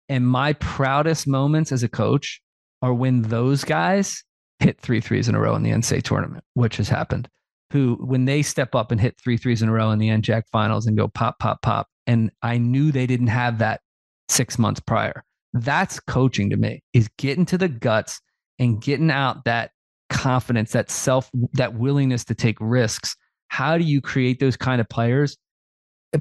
And 0.09 0.27
my 0.27 0.53
proudest 0.53 1.27
moments 1.27 1.71
as 1.71 1.83
a 1.83 1.89
coach 1.89 2.41
are 2.81 2.93
when 2.93 3.23
those 3.23 3.63
guys 3.63 4.23
hit 4.59 4.79
three 4.79 5.01
threes 5.01 5.27
in 5.27 5.35
a 5.35 5.39
row 5.39 5.55
in 5.55 5.63
the 5.63 5.71
NCAA 5.71 6.03
tournament, 6.03 6.43
which 6.53 6.77
has 6.77 6.89
happened. 6.89 7.27
Who, 7.71 7.95
when 7.95 8.25
they 8.25 8.43
step 8.43 8.75
up 8.75 8.91
and 8.91 9.01
hit 9.01 9.19
three 9.19 9.37
threes 9.37 9.61
in 9.61 9.69
a 9.69 9.71
row 9.71 9.89
in 9.91 9.99
the 9.99 10.09
NJAC 10.09 10.43
finals 10.51 10.85
and 10.85 10.95
go 10.95 11.07
pop, 11.07 11.39
pop, 11.39 11.61
pop, 11.63 11.87
and 12.05 12.31
I 12.41 12.57
knew 12.57 12.91
they 12.91 13.07
didn't 13.07 13.27
have 13.27 13.57
that 13.59 13.81
six 14.29 14.59
months 14.59 14.79
prior. 14.79 15.23
That's 15.53 15.99
coaching 15.99 16.49
to 16.49 16.57
me 16.57 16.83
is 16.93 17.09
getting 17.17 17.45
to 17.47 17.57
the 17.57 17.69
guts 17.69 18.21
and 18.59 18.81
getting 18.81 19.09
out 19.09 19.45
that 19.45 19.71
confidence, 20.09 20.71
that 20.73 20.91
self, 20.91 21.29
that 21.53 21.75
willingness 21.75 22.23
to 22.25 22.35
take 22.35 22.57
risks. 22.59 23.15
How 23.47 23.77
do 23.77 23.83
you 23.83 24.01
create 24.01 24.39
those 24.39 24.57
kind 24.57 24.79
of 24.79 24.89
players? 24.89 25.37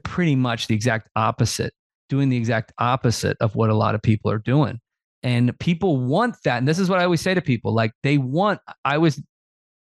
Pretty 0.04 0.36
much 0.36 0.68
the 0.68 0.74
exact 0.74 1.08
opposite, 1.16 1.74
doing 2.12 2.28
the 2.28 2.36
exact 2.36 2.74
opposite 2.76 3.38
of 3.40 3.56
what 3.56 3.70
a 3.70 3.74
lot 3.74 3.94
of 3.94 4.02
people 4.02 4.30
are 4.30 4.38
doing. 4.38 4.78
And 5.22 5.58
people 5.58 5.96
want 5.96 6.36
that. 6.44 6.58
And 6.58 6.68
this 6.68 6.78
is 6.78 6.90
what 6.90 6.98
I 6.98 7.04
always 7.04 7.22
say 7.22 7.32
to 7.32 7.40
people 7.40 7.74
like, 7.74 7.92
they 8.02 8.18
want, 8.18 8.60
I 8.84 8.98
was, 8.98 9.18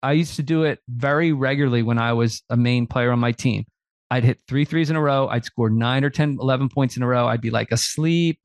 I 0.03 0.11
used 0.11 0.35
to 0.35 0.43
do 0.43 0.63
it 0.63 0.79
very 0.89 1.31
regularly 1.31 1.81
when 1.81 1.97
I 1.97 2.11
was 2.11 2.43
a 2.49 2.57
main 2.57 2.87
player 2.87 3.13
on 3.13 3.19
my 3.19 3.31
team. 3.31 3.63
I'd 4.11 4.25
hit 4.25 4.41
three 4.49 4.65
threes 4.65 4.89
in 4.89 4.97
a 4.97 5.01
row. 5.01 5.29
I'd 5.29 5.45
score 5.45 5.69
nine 5.69 6.03
or 6.03 6.09
10, 6.09 6.39
11 6.41 6.67
points 6.67 6.97
in 6.97 7.03
a 7.03 7.07
row. 7.07 7.25
I'd 7.25 7.39
be 7.39 7.51
like 7.51 7.71
asleep. 7.71 8.41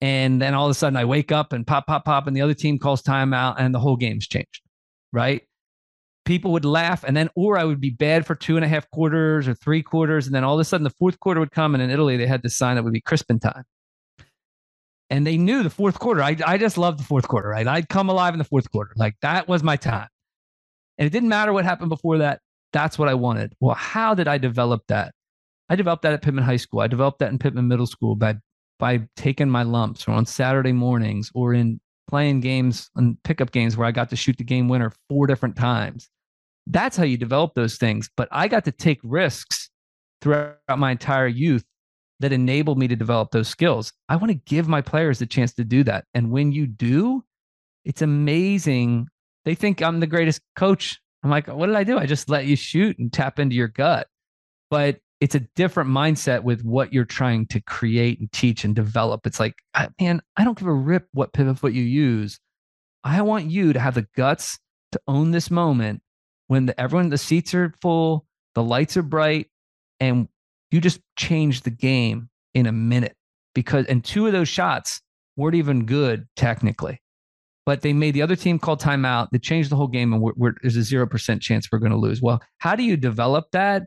And 0.00 0.42
then 0.42 0.54
all 0.54 0.66
of 0.66 0.72
a 0.72 0.74
sudden 0.74 0.96
I 0.96 1.04
wake 1.04 1.30
up 1.30 1.52
and 1.52 1.64
pop, 1.64 1.86
pop, 1.86 2.04
pop, 2.04 2.26
and 2.26 2.36
the 2.36 2.40
other 2.40 2.54
team 2.54 2.80
calls 2.80 3.00
timeout 3.00 3.54
and 3.58 3.72
the 3.72 3.78
whole 3.78 3.96
game's 3.96 4.26
changed. 4.26 4.62
Right. 5.12 5.42
People 6.28 6.52
would 6.52 6.66
laugh. 6.66 7.04
And 7.04 7.16
then, 7.16 7.30
or 7.34 7.56
I 7.56 7.64
would 7.64 7.80
be 7.80 7.88
bad 7.88 8.26
for 8.26 8.34
two 8.34 8.56
and 8.56 8.64
a 8.64 8.68
half 8.68 8.88
quarters 8.90 9.48
or 9.48 9.54
three 9.54 9.82
quarters. 9.82 10.26
And 10.26 10.34
then 10.34 10.44
all 10.44 10.54
of 10.54 10.60
a 10.60 10.64
sudden 10.64 10.84
the 10.84 10.90
fourth 10.90 11.18
quarter 11.20 11.40
would 11.40 11.52
come. 11.52 11.74
And 11.74 11.82
in 11.82 11.88
Italy, 11.88 12.18
they 12.18 12.26
had 12.26 12.42
this 12.42 12.56
sign 12.56 12.76
that 12.76 12.84
would 12.84 12.92
be 12.92 13.00
Crispin 13.00 13.40
time. 13.40 13.64
And 15.08 15.26
they 15.26 15.38
knew 15.38 15.62
the 15.62 15.70
fourth 15.70 15.98
quarter. 15.98 16.22
I, 16.22 16.36
I 16.46 16.58
just 16.58 16.76
loved 16.76 17.00
the 17.00 17.04
fourth 17.04 17.26
quarter, 17.26 17.48
right? 17.48 17.66
I'd 17.66 17.88
come 17.88 18.10
alive 18.10 18.34
in 18.34 18.38
the 18.38 18.44
fourth 18.44 18.70
quarter. 18.70 18.92
Like 18.96 19.14
that 19.22 19.48
was 19.48 19.62
my 19.62 19.76
time. 19.76 20.08
And 20.98 21.06
it 21.06 21.10
didn't 21.10 21.30
matter 21.30 21.52
what 21.52 21.64
happened 21.64 21.88
before 21.88 22.18
that. 22.18 22.40
That's 22.74 22.98
what 22.98 23.08
I 23.08 23.14
wanted. 23.14 23.54
Well, 23.58 23.74
how 23.74 24.14
did 24.14 24.28
I 24.28 24.36
develop 24.36 24.82
that? 24.88 25.14
I 25.70 25.76
developed 25.76 26.02
that 26.02 26.12
at 26.12 26.20
Pitman 26.20 26.44
High 26.44 26.56
School. 26.56 26.80
I 26.80 26.88
developed 26.88 27.20
that 27.20 27.30
in 27.30 27.38
Pitman 27.38 27.68
Middle 27.68 27.86
School 27.86 28.16
by 28.16 28.36
by 28.78 29.08
taking 29.16 29.48
my 29.48 29.62
lumps 29.62 30.06
or 30.06 30.12
on 30.12 30.26
Saturday 30.26 30.72
mornings 30.72 31.30
or 31.34 31.54
in 31.54 31.80
playing 32.06 32.40
games 32.40 32.90
and 32.96 33.20
pickup 33.22 33.50
games 33.50 33.76
where 33.76 33.86
I 33.86 33.92
got 33.92 34.10
to 34.10 34.16
shoot 34.16 34.36
the 34.36 34.44
game 34.44 34.68
winner 34.68 34.92
four 35.08 35.26
different 35.26 35.56
times. 35.56 36.10
That's 36.68 36.96
how 36.96 37.04
you 37.04 37.16
develop 37.16 37.54
those 37.54 37.76
things. 37.76 38.10
But 38.16 38.28
I 38.30 38.48
got 38.48 38.64
to 38.66 38.72
take 38.72 39.00
risks 39.02 39.70
throughout 40.20 40.58
my 40.76 40.90
entire 40.92 41.26
youth 41.26 41.64
that 42.20 42.32
enabled 42.32 42.78
me 42.78 42.88
to 42.88 42.96
develop 42.96 43.30
those 43.30 43.48
skills. 43.48 43.92
I 44.08 44.16
want 44.16 44.30
to 44.30 44.40
give 44.46 44.68
my 44.68 44.80
players 44.80 45.18
the 45.18 45.26
chance 45.26 45.54
to 45.54 45.64
do 45.64 45.84
that. 45.84 46.04
And 46.14 46.30
when 46.30 46.52
you 46.52 46.66
do, 46.66 47.24
it's 47.84 48.02
amazing. 48.02 49.08
They 49.44 49.54
think 49.54 49.80
I'm 49.80 50.00
the 50.00 50.06
greatest 50.06 50.42
coach 50.56 51.00
I'm 51.22 51.30
like, 51.30 51.48
what 51.48 51.66
did 51.66 51.76
I 51.76 51.84
do? 51.84 51.98
I 51.98 52.06
just 52.06 52.28
let 52.28 52.46
you 52.46 52.56
shoot 52.56 52.98
and 52.98 53.12
tap 53.12 53.38
into 53.38 53.56
your 53.56 53.68
gut. 53.68 54.06
But 54.70 54.98
it's 55.20 55.34
a 55.34 55.40
different 55.56 55.90
mindset 55.90 56.44
with 56.44 56.62
what 56.62 56.92
you're 56.92 57.04
trying 57.04 57.46
to 57.48 57.60
create 57.60 58.20
and 58.20 58.30
teach 58.30 58.64
and 58.64 58.74
develop. 58.74 59.26
It's 59.26 59.40
like, 59.40 59.54
man, 60.00 60.22
I 60.36 60.44
don't 60.44 60.56
give 60.56 60.68
a 60.68 60.72
rip 60.72 61.08
what 61.12 61.32
pivot 61.32 61.58
foot 61.58 61.72
you 61.72 61.82
use. 61.82 62.38
I 63.02 63.22
want 63.22 63.50
you 63.50 63.72
to 63.72 63.80
have 63.80 63.94
the 63.94 64.06
guts 64.16 64.58
to 64.92 65.00
own 65.08 65.32
this 65.32 65.50
moment 65.50 66.02
when 66.48 66.66
the, 66.66 66.78
everyone, 66.80 67.08
the 67.08 67.18
seats 67.18 67.54
are 67.54 67.72
full, 67.80 68.26
the 68.54 68.62
lights 68.62 68.96
are 68.96 69.02
bright, 69.02 69.46
and 70.00 70.28
you 70.70 70.80
just 70.80 71.00
change 71.16 71.62
the 71.62 71.70
game 71.70 72.28
in 72.54 72.66
a 72.66 72.72
minute. 72.72 73.14
Because, 73.54 73.86
and 73.86 74.04
two 74.04 74.26
of 74.26 74.32
those 74.32 74.48
shots 74.48 75.00
weren't 75.36 75.54
even 75.54 75.86
good 75.86 76.26
technically 76.36 77.00
but 77.68 77.82
they 77.82 77.92
made 77.92 78.14
the 78.14 78.22
other 78.22 78.34
team 78.34 78.58
call 78.58 78.78
timeout. 78.78 79.28
They 79.30 79.38
changed 79.38 79.70
the 79.70 79.76
whole 79.76 79.88
game, 79.88 80.14
and 80.14 80.22
we're, 80.22 80.32
we're, 80.36 80.54
there's 80.62 80.76
a 80.76 80.82
zero 80.82 81.06
percent 81.06 81.42
chance 81.42 81.68
we're 81.70 81.78
going 81.78 81.92
to 81.92 81.98
lose. 81.98 82.22
Well, 82.22 82.40
how 82.56 82.74
do 82.74 82.82
you 82.82 82.96
develop 82.96 83.50
that? 83.52 83.82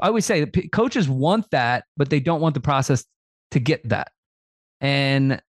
I 0.00 0.06
always 0.06 0.24
say 0.24 0.46
coaches 0.72 1.08
want 1.08 1.50
that, 1.50 1.82
but 1.96 2.10
they 2.10 2.20
don't 2.20 2.40
want 2.40 2.54
the 2.54 2.60
process 2.60 3.04
to 3.50 3.58
get 3.58 3.88
that, 3.88 4.12
and 4.80 5.42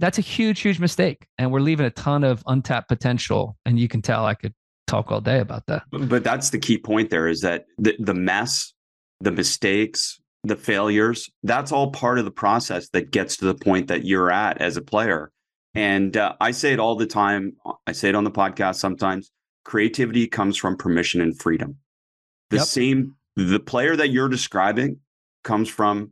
that's 0.00 0.18
a 0.18 0.20
huge, 0.20 0.60
huge 0.60 0.80
mistake. 0.80 1.26
And 1.38 1.50
we're 1.50 1.60
leaving 1.60 1.86
a 1.86 1.90
ton 1.90 2.24
of 2.24 2.42
untapped 2.46 2.88
potential. 2.88 3.56
And 3.64 3.80
you 3.80 3.88
can 3.88 4.02
tell 4.02 4.26
I 4.26 4.34
could 4.34 4.52
talk 4.90 5.12
all 5.12 5.20
day 5.20 5.40
about 5.40 5.66
that. 5.66 5.84
But 5.90 6.24
that's 6.24 6.50
the 6.50 6.58
key 6.58 6.78
point. 6.78 7.10
There 7.10 7.28
is 7.28 7.40
that 7.40 7.66
the, 7.78 7.94
the 7.98 8.14
mess, 8.14 8.72
the 9.20 9.30
mistakes, 9.30 10.20
the 10.44 10.56
failures. 10.56 11.30
That's 11.42 11.72
all 11.72 11.90
part 11.90 12.18
of 12.18 12.24
the 12.24 12.30
process 12.30 12.88
that 12.90 13.10
gets 13.10 13.36
to 13.38 13.44
the 13.46 13.54
point 13.54 13.88
that 13.88 14.04
you're 14.04 14.30
at 14.30 14.60
as 14.60 14.76
a 14.76 14.82
player 14.82 15.30
and 15.74 16.16
uh, 16.16 16.34
I 16.40 16.50
say 16.50 16.72
it 16.72 16.80
all 16.80 16.96
the 16.96 17.06
time. 17.06 17.56
I 17.86 17.92
say 17.92 18.08
it 18.08 18.14
on 18.14 18.24
the 18.24 18.30
podcast 18.30 18.76
sometimes. 18.76 19.30
Creativity 19.64 20.26
comes 20.26 20.56
from 20.56 20.76
permission 20.76 21.20
and 21.20 21.38
freedom. 21.38 21.76
The 22.50 22.58
yep. 22.58 22.66
same, 22.66 23.14
the 23.36 23.60
player 23.60 23.94
that 23.94 24.10
you're 24.10 24.28
describing 24.28 24.98
comes 25.44 25.68
from 25.68 26.10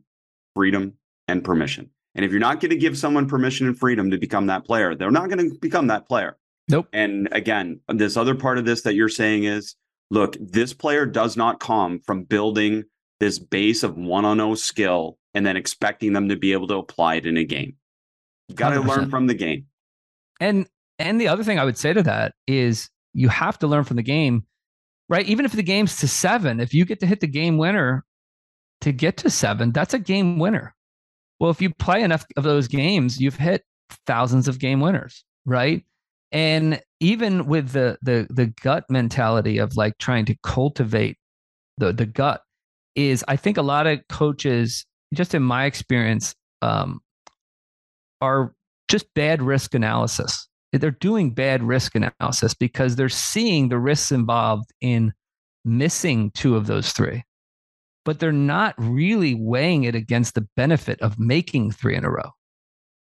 freedom 0.55 0.93
and 1.27 1.43
permission. 1.43 1.89
And 2.15 2.23
if 2.23 2.31
you're 2.31 2.39
not 2.39 2.59
going 2.59 2.71
to 2.71 2.77
give 2.77 2.97
someone 2.97 3.27
permission 3.27 3.67
and 3.67 3.77
freedom 3.77 4.11
to 4.11 4.17
become 4.17 4.47
that 4.47 4.65
player, 4.65 4.95
they're 4.95 5.11
not 5.11 5.29
going 5.29 5.49
to 5.49 5.57
become 5.59 5.87
that 5.87 6.07
player. 6.07 6.37
Nope. 6.69 6.87
And 6.93 7.27
again, 7.31 7.79
this 7.87 8.15
other 8.15 8.35
part 8.35 8.57
of 8.57 8.65
this 8.65 8.83
that 8.83 8.95
you're 8.95 9.09
saying 9.09 9.43
is 9.43 9.75
look, 10.11 10.35
this 10.39 10.73
player 10.73 11.05
does 11.05 11.37
not 11.37 11.59
come 11.59 11.99
from 11.99 12.23
building 12.23 12.83
this 13.19 13.39
base 13.39 13.83
of 13.83 13.97
one 13.97 14.25
on 14.25 14.37
one 14.37 14.55
skill 14.55 15.17
and 15.33 15.45
then 15.45 15.57
expecting 15.57 16.13
them 16.13 16.29
to 16.29 16.35
be 16.35 16.53
able 16.53 16.67
to 16.67 16.75
apply 16.75 17.15
it 17.15 17.25
in 17.25 17.37
a 17.37 17.43
game. 17.43 17.75
You 18.47 18.55
got 18.55 18.71
to 18.71 18.81
learn 18.81 19.09
from 19.09 19.27
the 19.27 19.33
game. 19.33 19.65
And 20.39 20.67
and 20.97 21.19
the 21.19 21.27
other 21.27 21.43
thing 21.43 21.59
I 21.59 21.65
would 21.65 21.77
say 21.77 21.93
to 21.93 22.03
that 22.03 22.33
is 22.47 22.89
you 23.13 23.29
have 23.29 23.59
to 23.59 23.67
learn 23.67 23.83
from 23.83 23.97
the 23.97 24.03
game, 24.03 24.45
right? 25.07 25.25
Even 25.25 25.45
if 25.45 25.51
the 25.51 25.63
game's 25.63 25.97
to 25.97 26.07
seven, 26.07 26.59
if 26.59 26.73
you 26.73 26.85
get 26.85 26.99
to 27.01 27.05
hit 27.05 27.19
the 27.19 27.27
game 27.27 27.57
winner 27.57 28.05
to 28.81 28.91
get 28.91 29.17
to 29.17 29.29
seven, 29.29 29.71
that's 29.71 29.93
a 29.93 29.99
game 29.99 30.39
winner. 30.39 30.75
Well, 31.39 31.51
if 31.51 31.61
you 31.61 31.73
play 31.73 32.01
enough 32.01 32.25
of 32.35 32.43
those 32.43 32.67
games, 32.67 33.19
you've 33.19 33.37
hit 33.37 33.63
thousands 34.05 34.47
of 34.47 34.59
game 34.59 34.81
winners, 34.81 35.23
right? 35.45 35.83
And 36.31 36.81
even 36.99 37.47
with 37.47 37.71
the 37.71 37.97
the 38.01 38.27
the 38.29 38.47
gut 38.61 38.85
mentality 38.89 39.57
of 39.57 39.75
like 39.75 39.97
trying 39.97 40.25
to 40.25 40.35
cultivate 40.43 41.17
the 41.77 41.91
the 41.91 42.05
gut 42.05 42.41
is 42.95 43.23
I 43.27 43.35
think 43.35 43.57
a 43.57 43.61
lot 43.61 43.87
of 43.87 43.99
coaches, 44.09 44.85
just 45.13 45.33
in 45.33 45.41
my 45.41 45.65
experience, 45.65 46.35
um, 46.61 46.99
are 48.21 48.53
just 48.89 49.05
bad 49.15 49.41
risk 49.41 49.73
analysis. 49.73 50.47
They're 50.73 50.91
doing 50.91 51.33
bad 51.33 51.63
risk 51.63 51.95
analysis 51.95 52.53
because 52.53 52.95
they're 52.95 53.09
seeing 53.09 53.69
the 53.69 53.79
risks 53.79 54.11
involved 54.11 54.71
in 54.81 55.13
missing 55.65 56.31
two 56.35 56.55
of 56.55 56.67
those 56.67 56.91
three, 56.91 57.23
but 58.05 58.19
they're 58.19 58.31
not 58.31 58.75
really 58.77 59.33
weighing 59.33 59.83
it 59.83 59.95
against 59.95 60.35
the 60.35 60.47
benefit 60.55 61.01
of 61.01 61.17
making 61.17 61.71
three 61.71 61.95
in 61.95 62.05
a 62.05 62.11
row. 62.11 62.31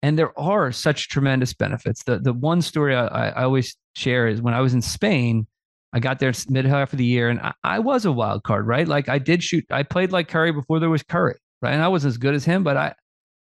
And 0.02 0.18
there 0.18 0.36
are 0.38 0.72
such 0.72 1.08
tremendous 1.08 1.54
benefits. 1.54 2.02
The 2.02 2.18
the 2.18 2.32
one 2.32 2.60
story 2.60 2.96
I, 2.96 3.28
I 3.28 3.44
always 3.44 3.76
share 3.94 4.26
is 4.26 4.42
when 4.42 4.54
I 4.54 4.60
was 4.60 4.74
in 4.74 4.82
Spain, 4.82 5.46
I 5.92 6.00
got 6.00 6.18
there 6.18 6.32
mid 6.48 6.64
half 6.64 6.92
of 6.92 6.98
the 6.98 7.04
year 7.04 7.28
and 7.28 7.40
I, 7.40 7.52
I, 7.62 7.78
was 7.78 8.04
a 8.04 8.12
wild 8.12 8.44
card, 8.44 8.66
right? 8.66 8.88
Like 8.88 9.08
I 9.08 9.18
did 9.18 9.42
shoot, 9.42 9.64
I 9.70 9.82
played 9.82 10.10
like 10.10 10.28
Curry 10.28 10.50
before 10.50 10.80
there 10.80 10.88
was 10.88 11.02
Curry, 11.02 11.36
right? 11.60 11.72
And 11.72 11.82
I 11.82 11.88
wasn't 11.88 12.12
as 12.12 12.18
good 12.18 12.34
as 12.34 12.44
him, 12.44 12.64
but 12.64 12.76
I, 12.76 12.94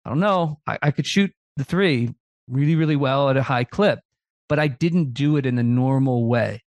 I 0.04 0.08
don't 0.08 0.20
know, 0.20 0.58
I, 0.66 0.78
I 0.82 0.90
could 0.92 1.06
shoot 1.06 1.30
the 1.56 1.64
three 1.64 2.14
really, 2.48 2.74
really 2.74 2.96
well 2.96 3.28
at 3.28 3.36
a 3.36 3.42
high 3.42 3.64
clip, 3.64 4.00
but 4.48 4.58
I 4.58 4.68
didn't 4.68 5.12
do 5.12 5.36
it 5.36 5.44
in 5.44 5.56
the 5.56 5.62
normal 5.62 6.26
way. 6.26 6.62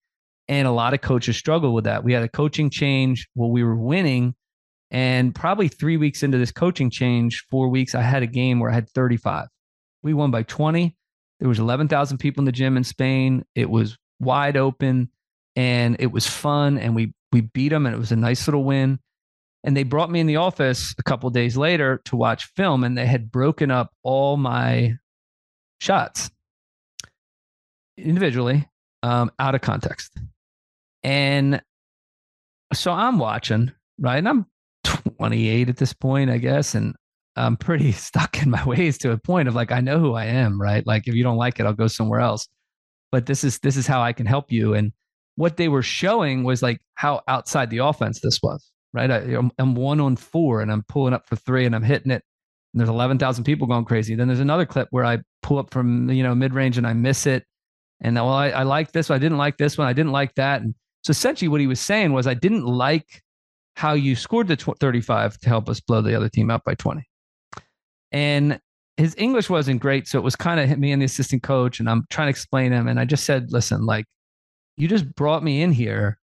And 0.48 0.68
a 0.68 0.72
lot 0.72 0.94
of 0.94 1.02
coaches 1.02 1.36
struggle 1.36 1.74
with 1.74 1.86
that. 1.86 2.04
We 2.04 2.14
had 2.14 2.22
a 2.22 2.30
coaching 2.30 2.70
change 2.70 3.28
while 3.34 3.50
we 3.50 3.64
were 3.64 3.76
winning. 3.76 4.36
And 4.92 5.34
probably 5.34 5.68
three 5.68 5.98
weeks 5.98 6.22
into 6.22 6.38
this 6.38 6.52
coaching 6.52 6.92
change, 6.92 7.44
four 7.50 7.70
weeks, 7.70 7.96
I 7.96 8.02
had 8.02 8.22
a 8.22 8.28
game 8.28 8.60
where 8.60 8.70
I 8.70 8.76
had 8.76 8.88
35. 8.92 9.48
We 10.06 10.14
won 10.14 10.30
by 10.30 10.44
20. 10.44 10.96
There 11.40 11.50
was 11.50 11.60
11,000 11.60 12.20
people 12.20 12.42
in 12.42 12.46
the 12.46 12.52
gym 12.52 12.78
in 12.78 12.84
Spain. 12.84 13.44
It 13.56 13.70
was 13.70 13.98
wide 14.20 14.56
open 14.56 15.10
and 15.56 15.96
it 16.00 16.12
was 16.12 16.28
fun 16.28 16.78
and 16.78 16.96
we 16.96 17.14
we 17.32 17.42
beat 17.42 17.70
them 17.70 17.86
and 17.86 17.96
it 17.96 17.98
was 17.98 18.12
a 18.12 18.16
nice 18.16 18.48
little 18.48 18.64
win 18.64 19.00
and 19.64 19.76
they 19.76 19.84
brought 19.84 20.12
me 20.12 20.20
in 20.20 20.28
the 20.28 20.36
office 20.38 20.94
a 20.98 21.04
couple 21.04 21.30
days 21.30 21.58
later 21.58 22.02
to 22.06 22.16
watch 22.16 22.46
film 22.56 22.84
and 22.84 22.98
they 22.98 23.06
had 23.06 23.32
broken 23.32 23.72
up 23.72 23.92
all 24.04 24.38
my 24.38 24.96
shots 25.82 26.30
individually 27.98 28.68
um, 29.04 29.32
out 29.40 29.56
of 29.56 29.62
context 29.62 30.18
and 31.04 31.62
so 32.74 32.92
i'm 32.92 33.20
watching 33.20 33.72
right 34.00 34.18
and 34.18 34.30
i'm 34.30 34.46
28 35.18 35.70
at 35.70 35.78
this 35.78 35.94
point 35.94 36.30
i 36.30 36.38
guess 36.38 36.74
and 36.74 36.96
i'm 37.36 37.58
pretty 37.58 37.92
stuck 38.08 38.42
in 38.42 38.50
my 38.50 38.64
ways 38.66 38.98
to 38.98 39.12
a 39.12 39.18
point 39.18 39.48
of 39.48 39.56
like 39.56 39.72
i 39.72 39.80
know 39.80 40.00
who 40.00 40.14
i 40.14 40.26
am 40.26 40.60
right 40.60 40.86
like 40.86 41.08
if 41.08 41.16
you 41.16 41.24
don't 41.24 41.38
like 41.38 41.60
it 41.60 41.66
i'll 41.66 41.74
go 41.74 41.88
somewhere 41.88 42.20
else 42.20 42.48
but 43.12 43.26
this 43.26 43.44
is 43.44 43.60
this 43.60 43.78
is 43.78 43.88
how 43.88 44.02
i 44.02 44.14
can 44.14 44.26
help 44.26 44.52
you 44.52 44.74
and 44.74 44.92
what 45.36 45.58
they 45.58 45.68
were 45.68 45.82
showing 45.82 46.44
was 46.44 46.62
like 46.62 46.82
how 46.96 47.22
outside 47.28 47.70
the 47.70 47.80
offense 47.80 48.20
this 48.22 48.42
was, 48.42 48.72
right? 48.94 49.12
I, 49.12 49.38
am 49.60 49.76
one 49.76 50.00
on 50.00 50.16
four 50.16 50.62
and 50.62 50.72
I'm 50.72 50.84
pulling 50.88 51.14
up 51.14 51.28
for 51.28 51.36
three 51.36 51.66
and 51.66 51.76
I'm 51.76 51.84
hitting 51.84 52.12
it. 52.12 52.24
And 52.74 52.80
there's 52.80 52.90
11,000 52.90 53.44
people 53.44 53.68
going 53.68 53.86
crazy. 53.86 54.16
Then 54.16 54.28
there's 54.28 54.40
another 54.40 54.66
clip 54.66 54.88
where 54.92 55.06
I 55.06 55.20
pull 55.42 55.60
up 55.60 55.72
from, 55.72 56.10
you 56.10 56.24
know, 56.24 56.36
mid 56.36 56.54
range 56.54 56.78
and 56.78 56.88
I 56.88 56.94
miss 56.94 57.26
it. 57.26 57.46
And 58.02 58.16
well, 58.16 58.30
I, 58.30 58.50
I 58.50 58.64
like 58.64 58.92
this 58.92 59.10
one. 59.10 59.18
I 59.18 59.20
didn't 59.20 59.38
like 59.38 59.58
this 59.58 59.78
one. 59.78 59.88
I 59.88 59.94
didn't 59.94 60.12
like 60.12 60.36
that. 60.36 60.62
And 60.62 60.76
so 61.04 61.12
essentially 61.12 61.48
what 61.48 61.62
he 61.62 61.68
was 61.68 61.80
saying 61.80 62.12
was, 62.12 62.28
I 62.28 62.34
didn't 62.34 62.66
like 62.66 63.22
how 63.76 63.94
you 63.94 64.16
scored 64.16 64.48
the 64.48 64.58
35 64.58 65.38
to 65.40 65.50
help 65.50 65.70
us 65.70 65.80
blow 65.80 66.02
the 66.02 66.16
other 66.16 66.30
team 66.30 66.50
out 66.50 66.64
by 66.66 66.76
20. 66.76 67.04
And 68.16 68.62
his 68.96 69.14
English 69.18 69.50
wasn't 69.50 69.82
great. 69.82 70.08
So 70.08 70.18
it 70.18 70.24
was 70.24 70.38
kind 70.38 70.58
of 70.58 70.80
me 70.80 70.94
and 70.94 71.02
the 71.02 71.06
assistant 71.06 71.44
coach. 71.44 71.82
And 71.82 71.90
I'm 71.90 72.06
trying 72.10 72.28
to 72.28 72.30
explain 72.30 72.72
him. 72.72 72.88
And 72.88 72.98
I 72.98 73.04
just 73.04 73.26
said, 73.26 73.52
listen, 73.52 73.86
like, 73.86 74.06
you 74.78 74.88
just 74.88 75.14
brought 75.16 75.44
me 75.44 75.62
in 75.62 75.74
here 75.74 76.18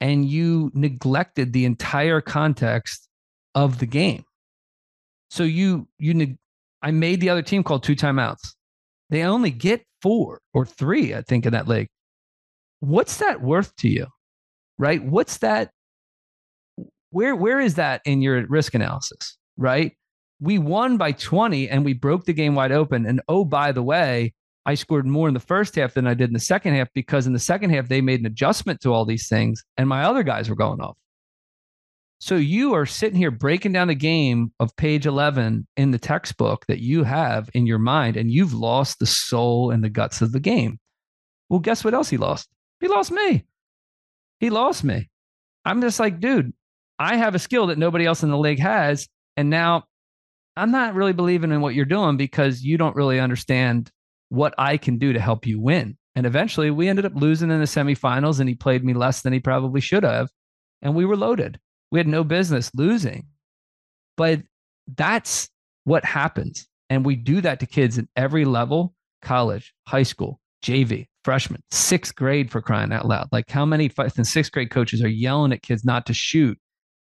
and 0.00 0.24
you 0.24 0.70
neglected 0.72 1.52
the 1.52 1.66
entire 1.66 2.22
context 2.22 3.08
of 3.54 3.78
the 3.78 3.84
game. 3.84 4.24
So 5.28 5.42
you 5.42 5.86
you 5.98 6.14
neg- 6.14 6.38
I 6.80 6.92
made 6.92 7.20
the 7.20 7.28
other 7.28 7.42
team 7.42 7.62
call 7.62 7.78
two 7.78 7.94
timeouts. 7.94 8.54
They 9.10 9.22
only 9.22 9.50
get 9.50 9.84
four 10.00 10.40
or 10.54 10.64
three, 10.64 11.14
I 11.14 11.20
think, 11.20 11.44
in 11.44 11.52
that 11.52 11.68
league. 11.68 11.88
What's 12.80 13.18
that 13.18 13.42
worth 13.42 13.76
to 13.76 13.88
you? 13.88 14.06
Right? 14.78 15.02
What's 15.02 15.38
that? 15.38 15.72
Where 17.10 17.36
where 17.36 17.60
is 17.60 17.74
that 17.74 18.00
in 18.06 18.22
your 18.22 18.46
risk 18.46 18.74
analysis? 18.74 19.36
Right? 19.58 19.92
We 20.40 20.58
won 20.58 20.96
by 20.96 21.12
20 21.12 21.68
and 21.68 21.84
we 21.84 21.94
broke 21.94 22.24
the 22.24 22.32
game 22.32 22.54
wide 22.54 22.72
open. 22.72 23.06
And 23.06 23.20
oh, 23.28 23.44
by 23.44 23.72
the 23.72 23.82
way, 23.82 24.34
I 24.66 24.74
scored 24.74 25.06
more 25.06 25.28
in 25.28 25.34
the 25.34 25.40
first 25.40 25.74
half 25.74 25.94
than 25.94 26.06
I 26.06 26.14
did 26.14 26.28
in 26.28 26.34
the 26.34 26.40
second 26.40 26.74
half 26.74 26.88
because 26.94 27.26
in 27.26 27.32
the 27.32 27.38
second 27.38 27.70
half, 27.70 27.88
they 27.88 28.00
made 28.00 28.20
an 28.20 28.26
adjustment 28.26 28.80
to 28.82 28.92
all 28.92 29.04
these 29.04 29.28
things 29.28 29.64
and 29.76 29.88
my 29.88 30.04
other 30.04 30.22
guys 30.22 30.48
were 30.48 30.56
going 30.56 30.80
off. 30.80 30.96
So 32.20 32.34
you 32.34 32.74
are 32.74 32.86
sitting 32.86 33.16
here 33.16 33.30
breaking 33.30 33.72
down 33.72 33.88
the 33.88 33.94
game 33.94 34.52
of 34.58 34.74
page 34.76 35.06
11 35.06 35.66
in 35.76 35.90
the 35.92 35.98
textbook 35.98 36.66
that 36.66 36.80
you 36.80 37.04
have 37.04 37.48
in 37.54 37.64
your 37.64 37.78
mind, 37.78 38.16
and 38.16 38.30
you've 38.30 38.54
lost 38.54 38.98
the 38.98 39.06
soul 39.06 39.70
and 39.70 39.84
the 39.84 39.88
guts 39.88 40.20
of 40.20 40.32
the 40.32 40.40
game. 40.40 40.80
Well, 41.48 41.60
guess 41.60 41.84
what 41.84 41.94
else 41.94 42.10
he 42.10 42.16
lost? 42.16 42.48
He 42.80 42.88
lost 42.88 43.12
me. 43.12 43.44
He 44.40 44.50
lost 44.50 44.82
me. 44.82 45.08
I'm 45.64 45.80
just 45.80 46.00
like, 46.00 46.18
dude, 46.18 46.52
I 46.98 47.16
have 47.16 47.36
a 47.36 47.38
skill 47.38 47.68
that 47.68 47.78
nobody 47.78 48.04
else 48.04 48.24
in 48.24 48.30
the 48.30 48.38
league 48.38 48.58
has. 48.58 49.08
And 49.36 49.48
now 49.48 49.84
I'm 50.58 50.72
not 50.72 50.94
really 50.94 51.12
believing 51.12 51.52
in 51.52 51.60
what 51.60 51.74
you're 51.74 51.84
doing 51.84 52.16
because 52.16 52.62
you 52.62 52.76
don't 52.76 52.96
really 52.96 53.20
understand 53.20 53.92
what 54.28 54.54
I 54.58 54.76
can 54.76 54.98
do 54.98 55.12
to 55.12 55.20
help 55.20 55.46
you 55.46 55.60
win. 55.60 55.96
And 56.16 56.26
eventually 56.26 56.72
we 56.72 56.88
ended 56.88 57.06
up 57.06 57.14
losing 57.14 57.50
in 57.52 57.60
the 57.60 57.66
semifinals 57.66 58.40
and 58.40 58.48
he 58.48 58.56
played 58.56 58.84
me 58.84 58.92
less 58.92 59.22
than 59.22 59.32
he 59.32 59.38
probably 59.38 59.80
should 59.80 60.02
have. 60.02 60.30
And 60.82 60.96
we 60.96 61.04
were 61.04 61.16
loaded. 61.16 61.60
We 61.92 62.00
had 62.00 62.08
no 62.08 62.24
business 62.24 62.72
losing. 62.74 63.28
But 64.16 64.42
that's 64.96 65.48
what 65.84 66.04
happens. 66.04 66.66
And 66.90 67.06
we 67.06 67.14
do 67.14 67.40
that 67.40 67.60
to 67.60 67.66
kids 67.66 67.96
at 67.96 68.06
every 68.16 68.44
level 68.44 68.94
college, 69.22 69.72
high 69.86 70.02
school, 70.02 70.40
JV, 70.64 71.06
freshman, 71.22 71.62
sixth 71.70 72.16
grade 72.16 72.50
for 72.50 72.60
crying 72.60 72.92
out 72.92 73.06
loud. 73.06 73.28
Like 73.30 73.48
how 73.48 73.64
many 73.64 73.88
fifth 73.88 74.16
and 74.16 74.26
sixth 74.26 74.50
grade 74.50 74.70
coaches 74.70 75.04
are 75.04 75.08
yelling 75.08 75.52
at 75.52 75.62
kids 75.62 75.84
not 75.84 76.04
to 76.06 76.14
shoot 76.14 76.58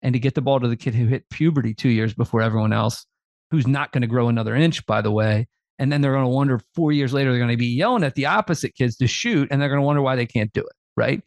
and 0.03 0.13
to 0.13 0.19
get 0.19 0.35
the 0.35 0.41
ball 0.41 0.59
to 0.59 0.67
the 0.67 0.77
kid 0.77 0.93
who 0.93 1.07
hit 1.07 1.29
puberty 1.31 1.73
two 1.73 1.89
years 1.89 2.13
before 2.13 2.41
everyone 2.41 2.73
else, 2.73 3.05
who's 3.51 3.67
not 3.67 3.91
going 3.91 4.01
to 4.01 4.07
grow 4.07 4.29
another 4.29 4.55
inch, 4.55 4.85
by 4.85 5.01
the 5.01 5.11
way, 5.11 5.47
and 5.79 5.91
then 5.91 6.01
they're 6.01 6.13
going 6.13 6.25
to 6.25 6.29
wonder 6.29 6.59
four 6.75 6.91
years 6.91 7.13
later, 7.13 7.31
they're 7.31 7.39
going 7.39 7.49
to 7.49 7.57
be 7.57 7.65
yelling 7.65 8.03
at 8.03 8.15
the 8.15 8.25
opposite 8.25 8.75
kids 8.75 8.97
to 8.97 9.07
shoot, 9.07 9.47
and 9.49 9.61
they're 9.61 9.69
going 9.69 9.79
to 9.79 9.85
wonder 9.85 10.01
why 10.01 10.15
they 10.15 10.25
can't 10.25 10.51
do 10.53 10.61
it. 10.61 10.75
Right? 10.97 11.23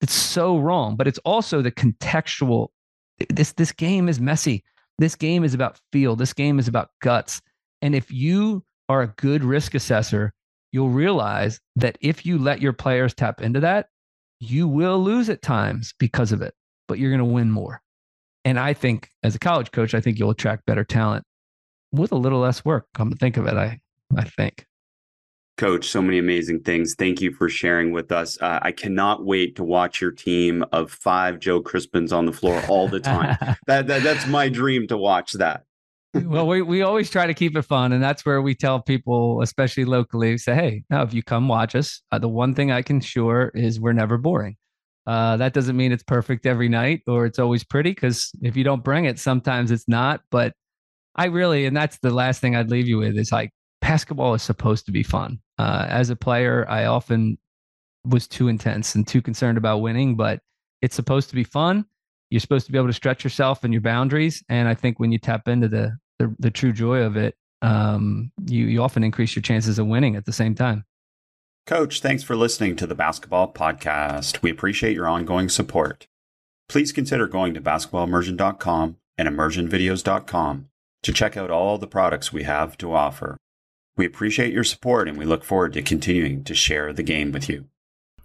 It's 0.00 0.14
so 0.14 0.58
wrong. 0.58 0.96
But 0.96 1.08
it's 1.08 1.18
also 1.20 1.60
the 1.60 1.72
contextual. 1.72 2.68
This 3.28 3.52
this 3.52 3.72
game 3.72 4.08
is 4.08 4.20
messy. 4.20 4.62
This 4.98 5.16
game 5.16 5.44
is 5.44 5.52
about 5.52 5.80
feel. 5.92 6.14
This 6.16 6.32
game 6.32 6.58
is 6.58 6.68
about 6.68 6.90
guts. 7.02 7.40
And 7.82 7.94
if 7.94 8.10
you 8.10 8.64
are 8.88 9.02
a 9.02 9.08
good 9.16 9.44
risk 9.44 9.74
assessor, 9.74 10.32
you'll 10.72 10.90
realize 10.90 11.60
that 11.76 11.98
if 12.00 12.24
you 12.24 12.38
let 12.38 12.62
your 12.62 12.72
players 12.72 13.14
tap 13.14 13.40
into 13.40 13.60
that, 13.60 13.88
you 14.40 14.68
will 14.68 15.02
lose 15.02 15.28
at 15.28 15.42
times 15.42 15.94
because 15.98 16.30
of 16.30 16.42
it, 16.42 16.54
but 16.86 16.98
you're 16.98 17.10
going 17.10 17.18
to 17.18 17.24
win 17.24 17.50
more. 17.50 17.80
And 18.44 18.58
I 18.58 18.72
think 18.72 19.10
as 19.22 19.34
a 19.34 19.38
college 19.38 19.72
coach, 19.72 19.94
I 19.94 20.00
think 20.00 20.18
you'll 20.18 20.30
attract 20.30 20.66
better 20.66 20.84
talent 20.84 21.24
with 21.92 22.12
a 22.12 22.16
little 22.16 22.40
less 22.40 22.64
work. 22.64 22.86
Come 22.94 23.10
to 23.10 23.16
think 23.16 23.36
of 23.36 23.46
it, 23.46 23.54
I 23.54 23.80
I 24.16 24.24
think. 24.24 24.66
Coach, 25.58 25.88
so 25.88 26.00
many 26.00 26.18
amazing 26.18 26.60
things. 26.60 26.94
Thank 26.94 27.20
you 27.20 27.32
for 27.32 27.48
sharing 27.48 27.90
with 27.90 28.12
us. 28.12 28.40
Uh, 28.40 28.60
I 28.62 28.70
cannot 28.70 29.24
wait 29.24 29.56
to 29.56 29.64
watch 29.64 30.00
your 30.00 30.12
team 30.12 30.64
of 30.70 30.92
five 30.92 31.40
Joe 31.40 31.60
Crispins 31.60 32.12
on 32.12 32.26
the 32.26 32.32
floor 32.32 32.62
all 32.68 32.86
the 32.86 33.00
time. 33.00 33.36
that, 33.66 33.88
that 33.88 34.04
that's 34.04 34.26
my 34.28 34.48
dream 34.48 34.86
to 34.86 34.96
watch 34.96 35.32
that. 35.32 35.64
well, 36.14 36.46
we, 36.46 36.62
we 36.62 36.82
always 36.82 37.10
try 37.10 37.26
to 37.26 37.34
keep 37.34 37.56
it 37.56 37.62
fun. 37.62 37.92
And 37.92 38.00
that's 38.00 38.24
where 38.24 38.40
we 38.40 38.54
tell 38.54 38.80
people, 38.80 39.42
especially 39.42 39.84
locally, 39.84 40.38
say, 40.38 40.54
hey, 40.54 40.84
now 40.90 41.02
if 41.02 41.12
you 41.12 41.24
come 41.24 41.48
watch 41.48 41.74
us, 41.74 42.02
uh, 42.12 42.20
the 42.20 42.28
one 42.28 42.54
thing 42.54 42.70
I 42.70 42.82
can 42.82 43.00
sure 43.00 43.50
is 43.52 43.80
we're 43.80 43.92
never 43.92 44.16
boring. 44.16 44.56
Uh, 45.08 45.38
that 45.38 45.54
doesn't 45.54 45.76
mean 45.76 45.90
it's 45.90 46.04
perfect 46.04 46.46
every 46.46 46.68
night 46.68 47.02
or 47.08 47.26
it's 47.26 47.38
always 47.40 47.64
pretty 47.64 47.90
because 47.90 48.30
if 48.42 48.56
you 48.56 48.62
don't 48.62 48.84
bring 48.84 49.06
it, 49.06 49.18
sometimes 49.18 49.72
it's 49.72 49.88
not. 49.88 50.20
But 50.30 50.52
I 51.18 51.26
really, 51.26 51.66
and 51.66 51.76
that's 51.76 51.98
the 51.98 52.10
last 52.10 52.40
thing 52.40 52.54
I'd 52.54 52.70
leave 52.70 52.88
you 52.88 52.98
with 52.98 53.18
is 53.18 53.32
like, 53.32 53.50
basketball 53.80 54.34
is 54.34 54.42
supposed 54.42 54.86
to 54.86 54.92
be 54.92 55.02
fun. 55.02 55.40
Uh, 55.58 55.86
as 55.88 56.10
a 56.10 56.16
player, 56.16 56.64
I 56.68 56.84
often 56.84 57.36
was 58.04 58.28
too 58.28 58.48
intense 58.48 58.94
and 58.94 59.06
too 59.06 59.20
concerned 59.20 59.58
about 59.58 59.78
winning, 59.78 60.16
but 60.16 60.40
it's 60.80 60.94
supposed 60.94 61.28
to 61.30 61.34
be 61.34 61.44
fun. 61.44 61.84
You're 62.30 62.40
supposed 62.40 62.66
to 62.66 62.72
be 62.72 62.78
able 62.78 62.88
to 62.88 62.92
stretch 62.92 63.24
yourself 63.24 63.64
and 63.64 63.72
your 63.72 63.80
boundaries. 63.80 64.44
And 64.48 64.68
I 64.68 64.74
think 64.74 65.00
when 65.00 65.12
you 65.12 65.18
tap 65.18 65.48
into 65.48 65.68
the 65.68 65.98
the, 66.18 66.34
the 66.38 66.50
true 66.50 66.72
joy 66.72 67.00
of 67.00 67.16
it, 67.16 67.36
um, 67.62 68.32
you 68.46 68.66
you 68.66 68.82
often 68.82 69.02
increase 69.02 69.34
your 69.34 69.42
chances 69.42 69.78
of 69.78 69.86
winning 69.86 70.16
at 70.16 70.24
the 70.24 70.32
same 70.32 70.54
time. 70.54 70.84
Coach, 71.66 72.00
thanks 72.00 72.22
for 72.22 72.36
listening 72.36 72.76
to 72.76 72.86
the 72.86 72.94
Basketball 72.94 73.52
Podcast. 73.52 74.42
We 74.42 74.50
appreciate 74.50 74.94
your 74.94 75.06
ongoing 75.06 75.48
support. 75.48 76.06
Please 76.68 76.92
consider 76.92 77.26
going 77.26 77.54
to 77.54 77.60
basketballimmersion.com 77.60 78.96
and 79.16 79.28
immersionvideos.com 79.28 80.68
to 81.08 81.12
check 81.14 81.38
out 81.38 81.50
all 81.50 81.78
the 81.78 81.86
products 81.86 82.34
we 82.34 82.42
have 82.42 82.76
to 82.76 82.92
offer. 82.92 83.38
We 83.96 84.04
appreciate 84.04 84.52
your 84.52 84.62
support 84.62 85.08
and 85.08 85.16
we 85.16 85.24
look 85.24 85.42
forward 85.42 85.72
to 85.72 85.80
continuing 85.80 86.44
to 86.44 86.54
share 86.54 86.92
the 86.92 87.02
game 87.02 87.32
with 87.32 87.48
you. 87.48 87.64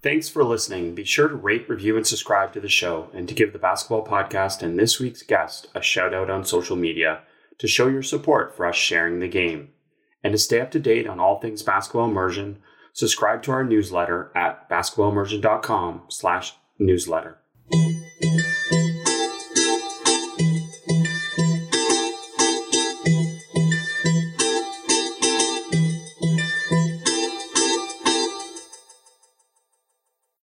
Thanks 0.02 0.28
for 0.28 0.44
listening. 0.44 0.94
Be 0.94 1.06
sure 1.06 1.30
to 1.30 1.36
rate, 1.36 1.70
review, 1.70 1.96
and 1.96 2.06
subscribe 2.06 2.52
to 2.52 2.60
the 2.60 2.68
show 2.68 3.10
and 3.14 3.26
to 3.30 3.34
give 3.34 3.54
the 3.54 3.58
Basketball 3.58 4.06
Podcast 4.06 4.62
and 4.62 4.78
this 4.78 5.00
week's 5.00 5.22
guest 5.22 5.68
a 5.74 5.82
shout 5.82 6.14
out 6.14 6.30
on 6.30 6.44
social 6.44 6.76
media 6.76 7.22
to 7.60 7.70
show 7.70 7.88
your 7.88 8.04
support 8.04 8.54
for 8.54 8.66
us 8.66 8.76
sharing 8.76 9.20
the 9.22 9.30
game. 9.30 9.70
And 10.22 10.34
to 10.34 10.38
stay 10.38 10.60
up 10.60 10.72
to 10.72 10.80
date 10.80 11.08
on 11.08 11.22
all 11.22 11.40
things 11.40 11.64
basketball 11.64 12.10
immersion, 12.10 12.58
subscribe 12.92 13.44
to 13.44 13.52
our 13.52 13.64
newsletter 13.64 14.30
at 14.36 14.70
basketballimmersion.com 14.70 16.02
slash 16.10 16.56
newsletter. 16.78 17.38